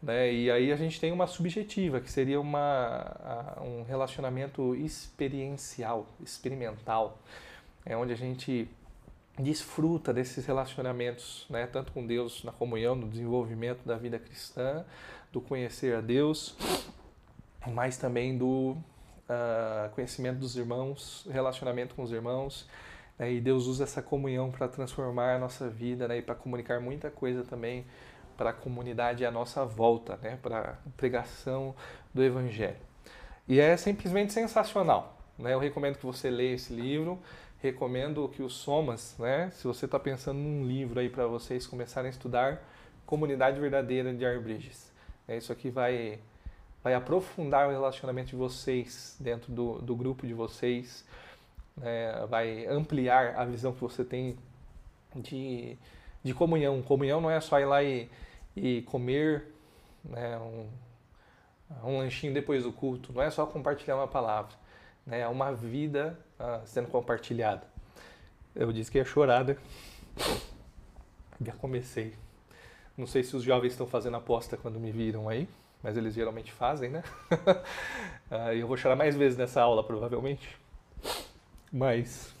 Né? 0.02 0.32
E 0.32 0.50
aí 0.50 0.72
a 0.72 0.76
gente 0.76 1.00
tem 1.00 1.12
uma 1.12 1.26
subjetiva, 1.26 2.00
que 2.00 2.10
seria 2.10 2.40
uma, 2.40 3.56
um 3.60 3.84
relacionamento 3.84 4.74
experiencial, 4.74 6.06
experimental, 6.20 7.18
é 7.86 7.96
onde 7.96 8.12
a 8.12 8.16
gente 8.16 8.68
desfruta 9.38 10.12
desses 10.12 10.44
relacionamentos, 10.44 11.46
né? 11.48 11.66
tanto 11.66 11.92
com 11.92 12.06
Deus 12.06 12.44
na 12.44 12.52
comunhão, 12.52 12.94
no 12.94 13.08
desenvolvimento 13.08 13.80
da 13.86 13.96
vida 13.96 14.18
cristã, 14.18 14.84
do 15.32 15.40
conhecer 15.40 15.96
a 15.96 16.00
Deus, 16.00 16.54
mas 17.66 17.96
também 17.96 18.36
do 18.36 18.76
uh, 19.28 19.88
conhecimento 19.94 20.38
dos 20.38 20.56
irmãos, 20.56 21.26
relacionamento 21.30 21.94
com 21.94 22.02
os 22.02 22.12
irmãos? 22.12 22.68
E 23.30 23.40
Deus 23.40 23.66
usa 23.66 23.84
essa 23.84 24.02
comunhão 24.02 24.50
para 24.50 24.66
transformar 24.66 25.36
a 25.36 25.38
nossa 25.38 25.68
vida 25.68 26.08
né? 26.08 26.18
e 26.18 26.22
para 26.22 26.34
comunicar 26.34 26.80
muita 26.80 27.10
coisa 27.10 27.44
também 27.44 27.84
para 28.36 28.50
a 28.50 28.52
comunidade 28.52 29.24
à 29.24 29.30
nossa 29.30 29.64
volta, 29.64 30.18
né? 30.22 30.38
para 30.42 30.58
a 30.58 30.90
pregação 30.96 31.74
do 32.12 32.22
Evangelho. 32.22 32.76
E 33.46 33.60
é 33.60 33.76
simplesmente 33.76 34.32
sensacional. 34.32 35.18
Né? 35.38 35.52
Eu 35.52 35.58
recomendo 35.58 35.98
que 35.98 36.06
você 36.06 36.30
leia 36.30 36.54
esse 36.54 36.72
livro, 36.72 37.18
recomendo 37.60 38.28
que 38.28 38.42
os 38.42 38.54
Somas, 38.54 39.14
né? 39.18 39.50
Se 39.52 39.66
você 39.66 39.84
está 39.84 39.98
pensando 39.98 40.38
num 40.38 40.66
livro 40.66 40.98
aí 40.98 41.08
para 41.08 41.26
vocês 41.26 41.66
começarem 41.66 42.08
a 42.08 42.10
estudar 42.10 42.62
Comunidade 43.06 43.60
Verdadeira 43.60 44.12
de 44.12 44.24
Arbridges. 44.24 44.90
É, 45.28 45.36
isso 45.36 45.52
aqui 45.52 45.70
vai, 45.70 46.18
vai 46.82 46.94
aprofundar 46.94 47.68
o 47.68 47.70
relacionamento 47.70 48.30
de 48.30 48.36
vocês 48.36 49.16
dentro 49.20 49.52
do, 49.52 49.78
do 49.80 49.94
grupo 49.94 50.26
de 50.26 50.34
vocês, 50.34 51.04
né? 51.76 52.26
vai 52.28 52.66
ampliar 52.66 53.36
a 53.36 53.44
visão 53.44 53.72
que 53.72 53.80
você 53.80 54.04
tem 54.04 54.36
de, 55.16 55.76
de 56.22 56.34
comunhão. 56.34 56.82
Comunhão 56.82 57.20
não 57.20 57.30
é 57.30 57.40
só 57.40 57.58
ir 57.60 57.66
lá 57.66 57.82
e, 57.82 58.08
e 58.56 58.82
comer 58.82 59.52
né, 60.04 60.38
um, 60.38 60.68
um 61.84 61.98
lanchinho 61.98 62.32
depois 62.32 62.64
do 62.64 62.72
culto, 62.72 63.12
não 63.12 63.22
é 63.22 63.30
só 63.30 63.46
compartilhar 63.46 63.96
uma 63.96 64.08
palavra, 64.08 64.54
né, 65.06 65.20
é 65.20 65.28
uma 65.28 65.52
vida 65.52 66.18
uh, 66.38 66.66
sendo 66.66 66.88
compartilhada. 66.88 67.62
Eu 68.54 68.72
disse 68.72 68.90
que 68.90 68.98
ia 68.98 69.04
chorar, 69.04 69.44
né? 69.44 69.56
Já 71.40 71.52
comecei. 71.54 72.14
Não 72.96 73.06
sei 73.06 73.22
se 73.22 73.34
os 73.34 73.42
jovens 73.42 73.72
estão 73.72 73.86
fazendo 73.86 74.16
aposta 74.18 74.56
quando 74.56 74.78
me 74.78 74.92
viram 74.92 75.28
aí, 75.28 75.48
mas 75.82 75.96
eles 75.96 76.14
geralmente 76.14 76.52
fazem, 76.52 76.90
né? 76.90 77.02
uh, 78.30 78.52
eu 78.52 78.66
vou 78.66 78.76
chorar 78.76 78.94
mais 78.94 79.16
vezes 79.16 79.38
nessa 79.38 79.62
aula, 79.62 79.82
provavelmente. 79.82 80.61
Mas 81.72 82.34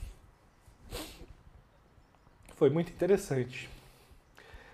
foi 2.54 2.68
muito 2.68 2.92
interessante 2.92 3.70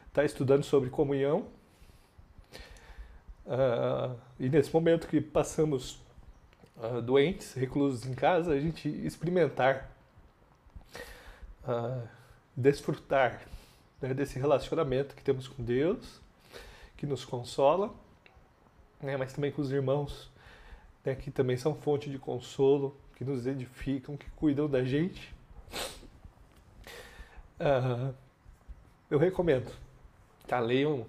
estar 0.08 0.22
tá 0.22 0.24
estudando 0.24 0.64
sobre 0.64 0.90
comunhão. 0.90 1.46
Uh, 3.46 4.18
e 4.38 4.48
nesse 4.48 4.74
momento 4.74 5.06
que 5.06 5.20
passamos 5.20 6.00
uh, 6.76 7.00
doentes, 7.00 7.54
reclusos 7.54 8.04
em 8.04 8.14
casa, 8.14 8.52
a 8.52 8.60
gente 8.60 8.88
experimentar, 9.06 9.90
uh, 11.64 12.06
desfrutar 12.56 13.40
né, 14.02 14.12
desse 14.12 14.38
relacionamento 14.38 15.14
que 15.14 15.22
temos 15.22 15.46
com 15.46 15.62
Deus, 15.62 16.20
que 16.96 17.06
nos 17.06 17.24
consola, 17.24 17.94
né, 19.00 19.16
mas 19.16 19.32
também 19.32 19.52
com 19.52 19.62
os 19.62 19.70
irmãos, 19.70 20.30
né, 21.04 21.14
que 21.14 21.30
também 21.30 21.56
são 21.56 21.74
fonte 21.74 22.10
de 22.10 22.18
consolo, 22.18 22.96
que 23.18 23.24
nos 23.24 23.46
edificam, 23.46 24.16
que 24.16 24.30
cuidam 24.30 24.68
da 24.68 24.84
gente. 24.84 25.34
Uh, 27.58 28.14
eu 29.10 29.18
recomendo. 29.18 29.70
Tá, 30.46 30.60
leiam, 30.60 31.04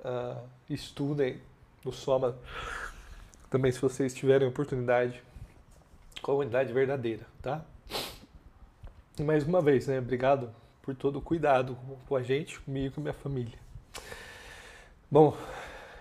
uh, 0.00 0.48
estudem 0.68 1.40
no 1.84 1.92
Soma. 1.92 2.36
Também 3.48 3.70
se 3.70 3.80
vocês 3.80 4.12
tiverem 4.12 4.48
oportunidade. 4.48 5.22
Comunidade 6.20 6.72
verdadeira, 6.72 7.24
tá? 7.40 7.64
E 9.16 9.22
mais 9.22 9.44
uma 9.46 9.62
vez, 9.62 9.86
né? 9.86 10.00
Obrigado 10.00 10.52
por 10.82 10.94
todo 10.96 11.20
o 11.20 11.22
cuidado 11.22 11.78
com 12.08 12.16
a 12.16 12.22
gente, 12.22 12.58
comigo 12.60 12.94
e 12.98 13.00
minha 13.00 13.14
família. 13.14 13.58
Bom, 15.08 15.36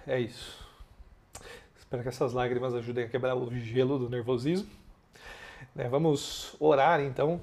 é 0.07 0.19
isso. 0.19 0.57
Espero 1.77 2.01
que 2.01 2.09
essas 2.09 2.33
lágrimas 2.33 2.73
ajudem 2.73 3.05
a 3.05 3.07
quebrar 3.07 3.35
o 3.35 3.53
gelo 3.55 3.99
do 3.99 4.09
nervosismo. 4.09 4.78
Né, 5.79 5.87
vamos 5.87 6.57
orar 6.59 6.99
então, 6.99 7.39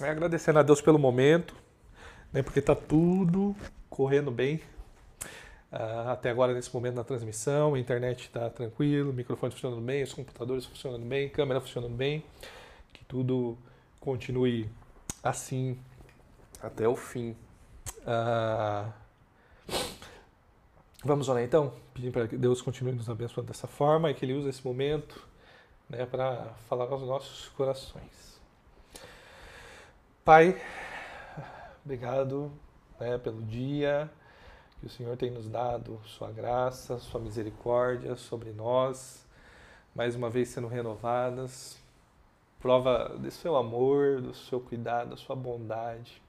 agradecendo 0.00 0.58
a 0.58 0.62
Deus 0.62 0.80
pelo 0.80 0.98
momento, 0.98 1.54
né, 2.32 2.42
porque 2.42 2.58
está 2.58 2.74
tudo 2.74 3.54
correndo 3.90 4.30
bem. 4.30 4.62
Uh, 5.70 6.08
até 6.08 6.30
agora, 6.30 6.54
nesse 6.54 6.72
momento 6.72 6.94
na 6.94 7.04
transmissão, 7.04 7.74
a 7.74 7.78
internet 7.78 8.22
está 8.22 8.48
tranquilo, 8.48 9.10
o 9.10 9.12
microfone 9.12 9.52
funcionando 9.52 9.82
bem, 9.82 10.02
os 10.02 10.14
computadores 10.14 10.64
funcionando 10.64 11.04
bem, 11.04 11.28
câmera 11.28 11.60
funcionando 11.60 11.94
bem, 11.94 12.24
que 12.94 13.04
tudo 13.04 13.58
continue 14.00 14.66
assim 15.22 15.78
até 16.62 16.88
o 16.88 16.96
fim. 16.96 17.36
Uh, 18.06 18.90
vamos 21.04 21.28
orar 21.28 21.42
então, 21.42 21.74
pedindo 21.92 22.12
para 22.12 22.26
que 22.26 22.38
Deus 22.38 22.62
continue 22.62 22.94
nos 22.94 23.10
abençoando 23.10 23.48
dessa 23.48 23.66
forma 23.66 24.10
e 24.10 24.14
que 24.14 24.24
Ele 24.24 24.32
use 24.32 24.48
esse 24.48 24.64
momento 24.64 25.28
né, 25.90 26.06
para 26.06 26.54
falar 26.68 26.84
aos 26.84 27.02
nossos 27.02 27.48
corações. 27.48 28.40
Pai, 30.24 30.60
obrigado 31.84 32.52
né, 33.00 33.18
pelo 33.18 33.42
dia 33.42 34.08
que 34.78 34.86
o 34.86 34.88
Senhor 34.88 35.16
tem 35.16 35.30
nos 35.30 35.48
dado, 35.48 36.00
Sua 36.06 36.30
graça, 36.30 36.98
Sua 37.00 37.20
misericórdia 37.20 38.16
sobre 38.16 38.50
nós, 38.52 39.26
mais 39.94 40.14
uma 40.14 40.30
vez 40.30 40.48
sendo 40.48 40.68
renovadas, 40.68 41.76
prova 42.60 43.08
do 43.18 43.30
Seu 43.30 43.56
amor, 43.56 44.22
do 44.22 44.32
Seu 44.32 44.60
cuidado, 44.60 45.10
da 45.10 45.16
Sua 45.16 45.34
bondade. 45.34 46.22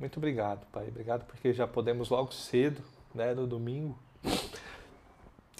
Muito 0.00 0.16
obrigado, 0.16 0.66
Pai. 0.72 0.88
Obrigado 0.88 1.26
porque 1.26 1.52
já 1.52 1.66
podemos 1.66 2.08
logo 2.08 2.32
cedo, 2.32 2.82
né, 3.14 3.34
no 3.34 3.46
domingo, 3.46 3.96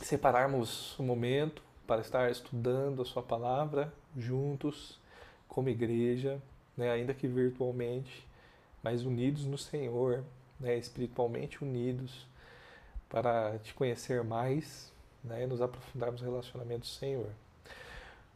separarmos 0.02 0.98
o 0.98 1.02
momento 1.02 1.62
para 1.86 2.00
estar 2.00 2.30
estudando 2.30 3.02
a 3.02 3.04
Sua 3.04 3.22
palavra 3.22 3.92
juntos, 4.16 4.98
como 5.48 5.68
igreja, 5.68 6.40
né, 6.76 6.90
ainda 6.90 7.14
que 7.14 7.26
virtualmente, 7.26 8.26
mas 8.82 9.04
unidos 9.04 9.44
no 9.44 9.56
Senhor, 9.56 10.24
né, 10.58 10.76
espiritualmente 10.76 11.62
unidos, 11.62 12.26
para 13.08 13.58
te 13.58 13.72
conhecer 13.74 14.24
mais 14.24 14.92
né, 15.22 15.44
e 15.44 15.46
nos 15.46 15.60
aprofundarmos 15.60 16.20
no 16.20 16.30
relacionamento 16.30 16.80
do 16.80 16.86
Senhor. 16.86 17.30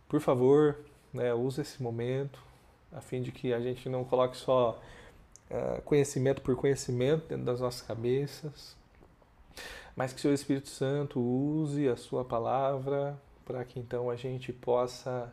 Por 0.09 0.21
favor, 0.21 0.79
né, 1.13 1.35
use 1.35 1.61
esse 1.61 1.83
momento 1.83 2.43
a 2.93 3.01
fim 3.01 3.21
de 3.21 3.33
que 3.33 3.53
a 3.53 3.61
gente 3.61 3.89
não 3.89 4.05
coloque 4.05 4.37
só 4.37 4.81
uh, 5.51 5.83
conhecimento 5.83 6.41
por 6.41 6.57
conhecimento 6.57 7.27
dentro 7.29 7.45
das 7.45 7.61
nossas 7.61 7.83
cabeças, 7.83 8.77
mas 9.95 10.13
que 10.13 10.19
o 10.19 10.23
seu 10.23 10.33
Espírito 10.33 10.69
Santo 10.69 11.21
use 11.21 11.89
a 11.89 11.97
sua 11.97 12.25
palavra 12.25 13.19
para 13.49 13.65
que 13.65 13.81
então 13.81 14.11
a 14.11 14.17
gente 14.17 14.53
possa 14.53 15.33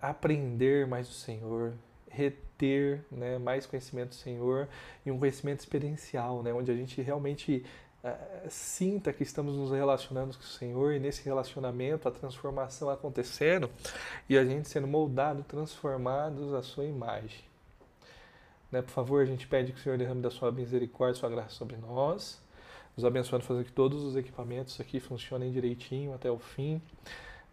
aprender 0.00 0.86
mais 0.86 1.08
do 1.08 1.14
Senhor, 1.14 1.74
reter 2.08 3.04
né, 3.10 3.38
mais 3.38 3.66
conhecimento 3.66 4.10
do 4.10 4.14
Senhor 4.14 4.66
e 5.04 5.10
um 5.10 5.18
conhecimento 5.18 5.60
experiencial, 5.60 6.42
né, 6.42 6.54
onde 6.54 6.70
a 6.70 6.74
gente 6.74 7.02
realmente 7.02 7.66
uh, 8.02 8.48
sinta 8.48 9.12
que 9.12 9.22
estamos 9.22 9.56
nos 9.56 9.72
relacionando 9.72 10.36
com 10.36 10.42
o 10.42 10.46
Senhor 10.46 10.94
e 10.94 11.00
nesse 11.00 11.22
relacionamento 11.22 12.08
a 12.08 12.10
transformação 12.10 12.88
acontecendo 12.88 13.68
e 14.26 14.38
a 14.38 14.44
gente 14.44 14.68
sendo 14.68 14.86
moldado, 14.86 15.42
transformados 15.42 16.54
à 16.54 16.62
sua 16.62 16.86
imagem. 16.86 17.44
Né, 18.70 18.80
por 18.80 18.90
favor, 18.90 19.22
a 19.22 19.26
gente 19.26 19.46
pede 19.46 19.72
que 19.72 19.80
o 19.80 19.82
Senhor 19.82 19.98
derrame 19.98 20.22
da 20.22 20.30
sua 20.30 20.50
misericórdia, 20.50 21.20
sua 21.20 21.28
graça 21.28 21.50
sobre 21.50 21.76
nós 21.76 22.41
nos 22.96 23.04
abençoando, 23.04 23.44
fazer 23.44 23.64
que 23.64 23.72
todos 23.72 24.02
os 24.02 24.16
equipamentos 24.16 24.80
aqui 24.80 25.00
funcionem 25.00 25.50
direitinho 25.50 26.14
até 26.14 26.30
o 26.30 26.38
fim, 26.38 26.80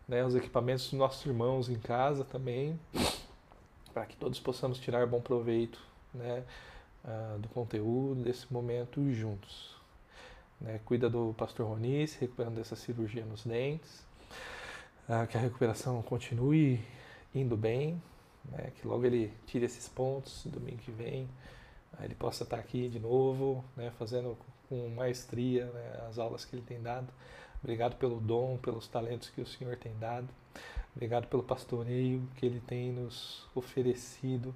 né, 0.08 0.26
os 0.26 0.36
equipamentos 0.36 0.90
dos 0.90 0.94
nossos 0.94 1.26
irmãos 1.26 1.70
em 1.70 1.80
casa 1.80 2.26
também, 2.26 2.80
para 3.94 4.06
que 4.06 4.18
todos 4.18 4.40
possamos 4.40 4.80
tirar 4.80 5.06
bom 5.08 5.22
proveito 5.22 5.80
né, 6.14 6.44
uh, 7.06 7.40
do 7.40 7.48
conteúdo 7.50 8.24
desse 8.24 8.52
momento 8.52 9.12
juntos. 9.14 9.76
Né, 10.60 10.80
cuida 10.84 11.10
do 11.10 11.34
pastor 11.38 11.68
Ronice, 11.68 12.18
recuperando 12.20 12.56
dessa 12.56 12.76
cirurgia 12.76 13.24
nos 13.24 13.46
dentes, 13.46 14.04
uh, 15.08 15.26
que 15.28 15.38
a 15.38 15.40
recuperação 15.40 16.02
continue 16.02 16.84
indo 17.34 17.56
bem, 17.56 18.02
né, 18.52 18.72
que 18.76 18.88
logo 18.88 19.06
ele 19.06 19.32
tire 19.46 19.66
esses 19.66 19.88
pontos 19.88 20.46
domingo 20.46 20.80
que 20.80 20.92
vem, 20.92 21.30
ele 22.02 22.16
possa 22.16 22.44
estar 22.44 22.58
aqui 22.58 22.90
de 22.90 23.00
novo, 23.00 23.64
né, 23.76 23.92
fazendo 23.98 24.38
com 24.70 24.88
maestria 24.90 25.66
né, 25.66 26.06
as 26.08 26.20
aulas 26.20 26.46
que 26.46 26.56
ele 26.56 26.64
tem 26.64 26.82
dado. 26.82 27.08
Obrigado 27.62 27.96
pelo 27.98 28.22
dom, 28.22 28.58
pelos 28.58 28.88
talentos 28.88 29.30
que 29.30 29.42
o 29.42 29.46
Senhor 29.46 29.76
tem 29.76 29.92
dado. 30.00 30.30
Obrigado 30.96 31.28
pelo 31.28 31.44
pastoreio 31.44 32.22
que 32.38 32.46
ele 32.46 32.62
tem 32.62 32.94
nos 32.94 33.46
oferecido. 33.54 34.54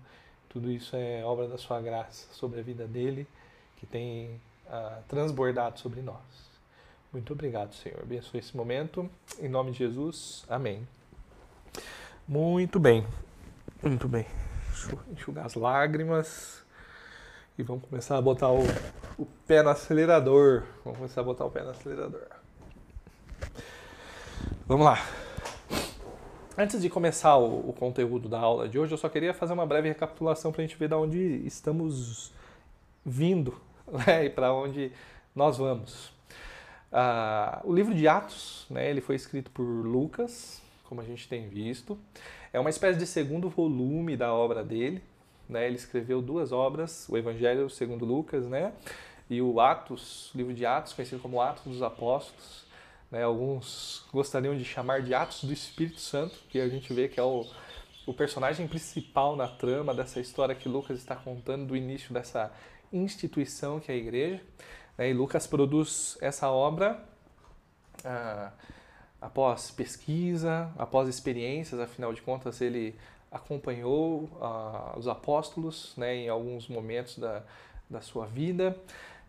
Tudo 0.47 0.71
isso 0.71 0.95
é 0.95 1.23
obra 1.23 1.47
da 1.47 1.57
sua 1.57 1.81
graça 1.81 2.31
sobre 2.33 2.59
a 2.59 2.63
vida 2.63 2.87
dele, 2.87 3.27
que 3.77 3.85
tem 3.85 4.39
ah, 4.69 5.01
transbordado 5.07 5.79
sobre 5.79 6.01
nós. 6.01 6.21
Muito 7.11 7.33
obrigado, 7.33 7.73
Senhor. 7.75 7.99
Abençoe 8.01 8.39
esse 8.39 8.55
momento. 8.55 9.09
Em 9.39 9.47
nome 9.47 9.71
de 9.71 9.79
Jesus. 9.79 10.45
Amém. 10.49 10.87
Muito 12.27 12.79
bem. 12.79 13.05
Muito 13.81 14.07
bem. 14.07 14.25
Deixa 14.69 14.93
eu 14.93 14.99
enxugar 15.11 15.45
as 15.45 15.55
lágrimas. 15.55 16.63
E 17.57 17.63
vamos 17.63 17.87
começar 17.87 18.17
a 18.17 18.21
botar 18.21 18.51
o, 18.51 18.63
o 19.17 19.25
pé 19.47 19.61
no 19.61 19.69
acelerador. 19.69 20.63
Vamos 20.83 20.99
começar 20.99 21.21
a 21.21 21.23
botar 21.23 21.45
o 21.45 21.51
pé 21.51 21.63
no 21.63 21.69
acelerador. 21.69 22.27
Vamos 24.65 24.85
lá. 24.85 24.97
Antes 26.57 26.81
de 26.81 26.89
começar 26.89 27.35
o, 27.37 27.69
o, 27.69 27.73
conteúdo 27.73 28.29
da 28.29 28.39
aula 28.39 28.69
de 28.69 28.77
hoje, 28.77 28.93
eu 28.93 28.97
só 28.97 29.09
queria 29.09 29.33
fazer 29.33 29.53
uma 29.53 29.65
breve 29.65 29.87
recapitulação 29.87 30.51
para 30.51 30.61
a 30.61 30.65
gente 30.67 30.77
ver 30.77 30.87
de 30.87 30.93
onde 30.93 31.17
estamos 31.45 32.31
vindo 33.03 33.59
né, 34.05 34.25
e 34.25 34.29
para 34.29 34.53
onde 34.53 34.91
nós 35.35 35.57
vamos. 35.57 36.11
Ah, 36.91 37.59
o 37.63 37.73
livro 37.73 37.93
de 37.93 38.07
Atos, 38.07 38.67
né, 38.69 38.87
ele 38.87 39.01
foi 39.01 39.15
escrito 39.15 39.49
por 39.49 39.63
Lucas, 39.63 40.61
como 40.83 41.01
a 41.01 41.03
gente 41.03 41.27
tem 41.27 41.49
visto. 41.49 41.97
É 42.51 42.59
uma 42.59 42.69
espécie 42.69 42.99
de 42.99 43.07
segundo 43.07 43.49
volume 43.49 44.15
da 44.15 44.31
obra 44.31 44.63
dele. 44.63 45.01
Né? 45.53 45.67
Ele 45.67 45.75
escreveu 45.75 46.21
duas 46.21 46.51
obras, 46.51 47.07
o 47.07 47.17
Evangelho 47.17 47.69
segundo 47.69 48.03
Lucas, 48.03 48.45
né? 48.47 48.73
E 49.29 49.41
o 49.41 49.61
Atos, 49.61 50.33
o 50.33 50.37
livro 50.37 50.53
de 50.53 50.65
Atos, 50.65 50.91
conhecido 50.93 51.21
como 51.21 51.39
Atos 51.39 51.63
dos 51.63 51.81
Apóstolos. 51.81 52.65
Né? 53.09 53.23
Alguns 53.23 54.03
gostariam 54.11 54.57
de 54.57 54.65
chamar 54.65 55.01
de 55.01 55.13
Atos 55.13 55.43
do 55.43 55.53
Espírito 55.53 55.99
Santo, 55.99 56.35
que 56.49 56.59
a 56.59 56.67
gente 56.67 56.91
vê 56.93 57.07
que 57.07 57.19
é 57.19 57.23
o, 57.23 57.45
o 58.05 58.13
personagem 58.13 58.67
principal 58.67 59.35
na 59.35 59.47
trama 59.47 59.93
dessa 59.93 60.19
história 60.19 60.53
que 60.53 60.67
Lucas 60.67 60.97
está 60.97 61.15
contando 61.15 61.67
do 61.67 61.77
início 61.77 62.13
dessa 62.13 62.51
instituição 62.91 63.79
que 63.79 63.91
é 63.91 63.95
a 63.95 63.97
igreja. 63.97 64.41
Né? 64.97 65.11
E 65.11 65.13
Lucas 65.13 65.47
produz 65.47 66.17
essa 66.19 66.49
obra 66.49 67.03
ah, 68.03 68.51
após 69.21 69.71
pesquisa, 69.71 70.71
após 70.77 71.07
experiências, 71.07 71.79
afinal 71.79 72.13
de 72.13 72.21
contas 72.21 72.59
ele 72.59 72.95
acompanhou 73.33 74.29
ah, 74.39 74.93
os 74.95 75.07
apóstolos 75.07 75.93
né, 75.97 76.15
em 76.15 76.29
alguns 76.29 76.67
momentos 76.67 77.17
da, 77.17 77.43
da 77.89 77.99
sua 77.99 78.27
vida. 78.27 78.77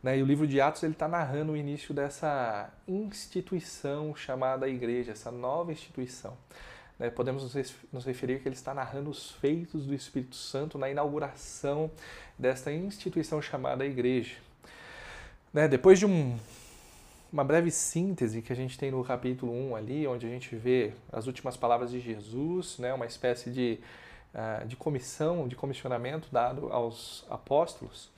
Né, 0.02 0.18
e 0.18 0.22
o 0.22 0.26
livro 0.26 0.46
de 0.46 0.60
Atos 0.60 0.82
está 0.82 1.08
narrando 1.08 1.52
o 1.52 1.56
início 1.56 1.94
dessa 1.94 2.70
instituição 2.86 4.14
chamada 4.14 4.68
igreja, 4.68 5.12
essa 5.12 5.30
nova 5.30 5.72
instituição. 5.72 6.36
Né, 6.98 7.08
podemos 7.08 7.54
nos 7.90 8.04
referir 8.04 8.40
que 8.40 8.46
ele 8.46 8.54
está 8.54 8.74
narrando 8.74 9.08
os 9.08 9.30
feitos 9.30 9.86
do 9.86 9.94
Espírito 9.94 10.36
Santo 10.36 10.76
na 10.76 10.90
inauguração 10.90 11.90
desta 12.38 12.70
instituição 12.70 13.40
chamada 13.40 13.86
igreja. 13.86 14.36
Né, 15.52 15.66
depois 15.66 15.98
de 15.98 16.04
um, 16.04 16.36
uma 17.34 17.42
breve 17.42 17.68
síntese 17.68 18.40
que 18.40 18.52
a 18.52 18.56
gente 18.56 18.78
tem 18.78 18.92
no 18.92 19.02
capítulo 19.02 19.52
1 19.52 19.74
ali, 19.74 20.06
onde 20.06 20.24
a 20.24 20.28
gente 20.28 20.54
vê 20.54 20.92
as 21.10 21.26
últimas 21.26 21.56
palavras 21.56 21.90
de 21.90 21.98
Jesus, 21.98 22.78
né, 22.78 22.94
uma 22.94 23.06
espécie 23.06 23.50
de, 23.50 23.80
uh, 24.32 24.64
de 24.64 24.76
comissão, 24.76 25.48
de 25.48 25.56
comissionamento 25.56 26.28
dado 26.30 26.72
aos 26.72 27.26
apóstolos. 27.28 28.08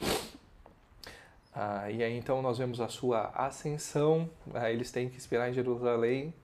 Uh, 1.57 1.90
e 1.90 2.05
aí 2.05 2.14
então 2.14 2.42
nós 2.42 2.59
vemos 2.59 2.79
a 2.79 2.88
sua 2.88 3.31
ascensão, 3.35 4.29
uh, 4.48 4.66
eles 4.66 4.92
têm 4.92 5.09
que 5.09 5.16
esperar 5.16 5.48
em 5.48 5.55
Jerusalém 5.55 6.35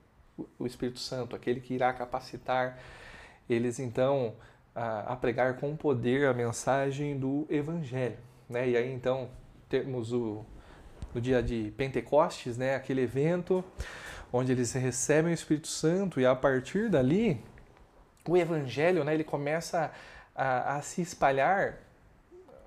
o 0.59 0.67
Espírito 0.67 0.99
Santo, 0.99 1.37
aquele 1.37 1.61
que 1.61 1.75
irá 1.75 1.93
capacitar 1.93 2.79
eles 3.51 3.79
então 3.79 4.33
a, 4.75 5.13
a 5.13 5.17
pregar 5.17 5.59
com 5.59 5.77
poder 5.77 6.27
a 6.27 6.33
mensagem 6.33 7.19
do 7.19 7.47
Evangelho. 7.51 8.17
Né? 8.49 8.71
E 8.71 8.77
aí 8.79 8.91
então 8.91 9.29
temos 9.69 10.11
o, 10.11 10.43
no 11.15 11.21
dia 11.21 11.43
de 11.43 11.73
Pentecostes, 11.77 12.57
né, 12.57 12.75
aquele 12.75 13.03
evento 13.03 13.65
onde 14.33 14.53
eles 14.53 14.73
recebem 14.73 15.33
o 15.33 15.35
Espírito 15.35 15.69
Santo 15.69 16.21
e 16.21 16.27
a 16.27 16.35
partir 16.35 16.89
dali 16.89 17.41
o 18.27 18.37
Evangelho, 18.37 19.05
né, 19.05 19.15
ele 19.15 19.25
começa 19.25 19.93
a, 20.35 20.77
a 20.77 20.83
se 20.83 21.03
espalhar 21.03 21.79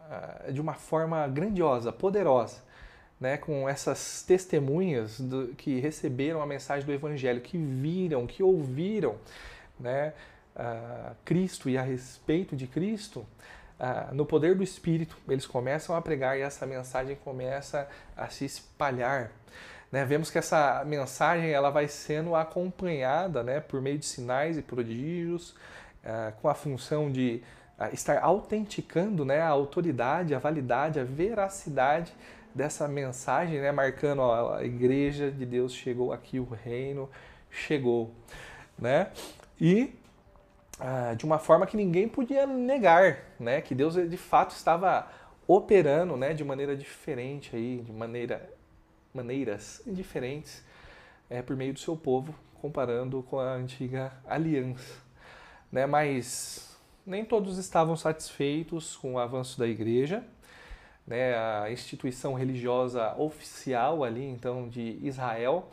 a, 0.10 0.52
de 0.52 0.62
uma 0.62 0.74
forma 0.74 1.28
grandiosa, 1.28 1.92
poderosa, 1.92 2.62
né, 3.20 3.38
com 3.38 3.68
essas 3.68 4.24
testemunhas 4.24 5.20
do, 5.20 5.48
que 5.56 5.80
receberam 5.80 6.42
a 6.42 6.46
mensagem 6.46 6.86
do 6.86 6.94
Evangelho, 6.94 7.42
que 7.42 7.58
viram, 7.58 8.28
que 8.28 8.44
ouviram, 8.44 9.16
né, 9.80 10.14
Cristo 11.26 11.70
e 11.70 11.78
a 11.78 11.82
respeito 11.82 12.56
de 12.56 12.66
Cristo, 12.66 13.26
ah, 13.80 14.10
no 14.14 14.26
poder 14.26 14.56
do 14.56 14.64
Espírito, 14.64 15.18
eles 15.28 15.46
começam 15.46 15.96
a 15.96 16.02
pregar 16.02 16.38
e 16.38 16.42
essa 16.42 16.66
mensagem 16.66 17.16
começa 17.18 17.88
a 18.16 18.30
se 18.30 18.46
espalhar. 18.46 19.32
Né? 19.92 20.06
Vemos 20.06 20.32
que 20.32 20.38
essa 20.38 20.84
mensagem 20.86 21.50
ela 21.52 21.70
vai 21.70 21.88
sendo 21.88 22.36
acompanhada 22.36 23.44
né, 23.44 23.60
por 23.60 23.82
meio 23.82 23.98
de 23.98 24.06
sinais 24.06 24.58
e 24.58 24.62
prodígios, 24.62 25.56
ah, 26.04 26.34
com 26.42 26.48
a 26.48 26.54
função 26.54 27.12
de 27.12 27.44
ah, 27.78 27.90
estar 27.92 28.22
autenticando 28.24 29.26
né, 29.26 29.42
a 29.42 29.50
autoridade, 29.50 30.34
a 30.34 30.40
validade, 30.40 31.00
a 31.00 31.04
veracidade 31.04 32.14
dessa 32.54 32.88
mensagem, 32.88 33.60
né, 33.60 33.72
marcando 33.72 34.20
ó, 34.20 34.56
a 34.56 34.64
igreja 34.64 35.30
de 35.30 35.46
Deus 35.46 35.74
chegou 35.74 36.14
aqui, 36.14 36.40
o 36.40 36.46
reino 36.46 37.10
chegou. 37.50 38.14
Né? 38.80 39.12
E 39.60 39.94
ah, 40.80 41.14
de 41.16 41.26
uma 41.26 41.40
forma 41.40 41.66
que 41.66 41.78
ninguém 41.78 42.08
podia 42.08 42.46
negar, 42.46 43.20
né? 43.40 43.62
Que 43.62 43.74
Deus 43.74 43.96
de 43.96 44.18
fato 44.18 44.52
estava 44.52 45.08
operando, 45.48 46.18
né? 46.18 46.34
De 46.34 46.44
maneira 46.44 46.76
diferente 46.76 47.56
aí, 47.56 47.82
de 47.82 47.92
maneira 47.92 48.50
maneiras 49.14 49.82
diferentes, 49.88 50.62
é, 51.30 51.42
por 51.42 51.56
meio 51.56 51.74
do 51.74 51.80
seu 51.80 51.96
povo, 51.96 52.36
comparando 52.62 53.24
com 53.24 53.40
a 53.40 53.54
antiga 53.54 54.12
aliança, 54.28 55.02
né? 55.72 55.86
Mas 55.86 56.78
nem 57.06 57.24
todos 57.24 57.58
estavam 57.58 57.96
satisfeitos 57.96 58.98
com 58.98 59.14
o 59.14 59.20
avanço 59.20 59.58
da 59.58 59.68
igreja, 59.68 60.24
né? 61.08 61.36
A 61.64 61.72
instituição 61.72 62.34
religiosa 62.34 63.16
oficial 63.18 64.04
ali, 64.04 64.26
então, 64.26 64.68
de 64.68 65.00
Israel, 65.02 65.70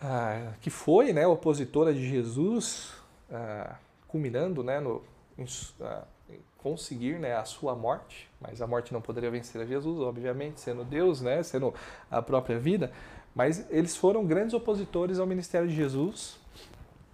ah, 0.00 0.52
que 0.62 0.70
foi, 0.70 1.12
né? 1.12 1.26
Opositora 1.26 1.92
de 1.92 2.08
Jesus. 2.08 2.94
Ah, 3.30 3.76
culminando 4.08 4.64
né, 4.64 4.80
no, 4.80 5.02
em, 5.36 5.44
uh, 5.44 6.02
em 6.28 6.40
conseguir 6.56 7.18
né, 7.18 7.36
a 7.36 7.44
sua 7.44 7.76
morte, 7.76 8.28
mas 8.40 8.60
a 8.60 8.66
morte 8.66 8.92
não 8.92 9.00
poderia 9.00 9.30
vencer 9.30 9.60
a 9.60 9.66
Jesus, 9.66 10.00
obviamente, 10.00 10.60
sendo 10.60 10.84
Deus, 10.84 11.20
né, 11.20 11.42
sendo 11.42 11.72
a 12.10 12.20
própria 12.20 12.58
vida, 12.58 12.90
mas 13.34 13.70
eles 13.70 13.96
foram 13.96 14.26
grandes 14.26 14.54
opositores 14.54 15.18
ao 15.20 15.26
ministério 15.26 15.68
de 15.68 15.74
Jesus 15.74 16.40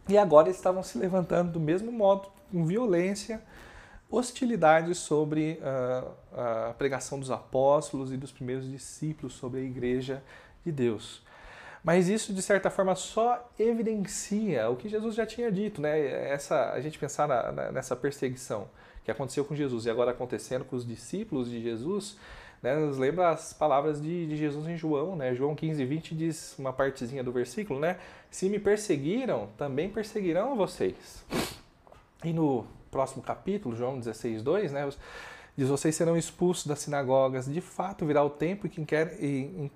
e 0.09 0.17
agora 0.17 0.49
estavam 0.49 0.83
se 0.83 0.97
levantando 0.97 1.53
do 1.53 1.61
mesmo 1.61 1.91
modo, 1.91 2.29
com 2.51 2.65
violência, 2.65 3.43
hostilidade 4.11 4.95
sobre 4.95 5.61
uh, 5.61 6.71
a 6.71 6.75
pregação 6.75 7.19
dos 7.19 7.31
apóstolos 7.31 8.13
e 8.13 8.17
dos 8.17 8.31
primeiros 8.31 8.71
discípulos 8.71 9.35
sobre 9.35 9.61
a 9.61 9.63
igreja 9.65 10.23
de 10.65 10.71
Deus. 10.71 11.24
Mas 11.85 12.09
isso, 12.09 12.33
de 12.33 12.41
certa 12.41 12.71
forma, 12.71 12.95
só 12.95 13.47
evidencia 13.59 14.71
o 14.71 14.77
que 14.77 14.89
Jesus 14.89 15.15
já 15.15 15.27
tinha 15.27 15.53
dito, 15.53 15.83
né? 15.83 16.31
Essa, 16.31 16.71
a 16.71 16.81
gente 16.81 16.99
pensar 16.99 17.29
na, 17.29 17.53
na, 17.53 17.73
nessa 17.73 17.95
perseguição 17.95 18.67
que 19.05 19.11
aconteceu 19.11 19.45
com 19.45 19.55
Jesus 19.55 19.85
e 19.85 19.91
agora 19.91 20.13
acontecendo 20.13 20.65
com 20.65 20.75
os 20.75 20.87
discípulos 20.87 21.51
de 21.51 21.63
Jesus, 21.63 22.17
né? 22.63 22.75
Nos 22.75 22.97
lembra 22.97 23.29
as 23.29 23.53
palavras 23.53 24.01
de, 24.01 24.27
de 24.27 24.35
Jesus 24.35 24.67
em 24.67 24.79
João, 24.79 25.15
né? 25.15 25.35
João 25.35 25.55
15, 25.55 25.85
20 25.85 26.15
diz 26.15 26.59
uma 26.59 26.73
partezinha 26.73 27.23
do 27.23 27.31
versículo, 27.31 27.79
né? 27.79 27.99
Se 28.31 28.49
me 28.49 28.59
perseguiram, 28.59 29.51
também 29.59 29.91
perseguirão 29.91 30.57
vocês. 30.57 31.23
E 32.25 32.33
no 32.33 32.67
próximo 32.91 33.23
capítulo, 33.23 33.77
João 33.77 33.99
16, 33.99 34.43
2, 34.43 34.73
né? 34.73 34.89
Diz: 35.55 35.69
Vocês 35.69 35.95
serão 35.95 36.17
expulsos 36.17 36.67
das 36.67 36.79
sinagogas. 36.79 37.45
De 37.45 37.61
fato, 37.61 38.07
virá 38.07 38.25
o 38.25 38.31
tempo 38.31 38.67
em 38.67 38.71
que 38.71 38.97
em, 39.21 39.65
em 39.65 39.71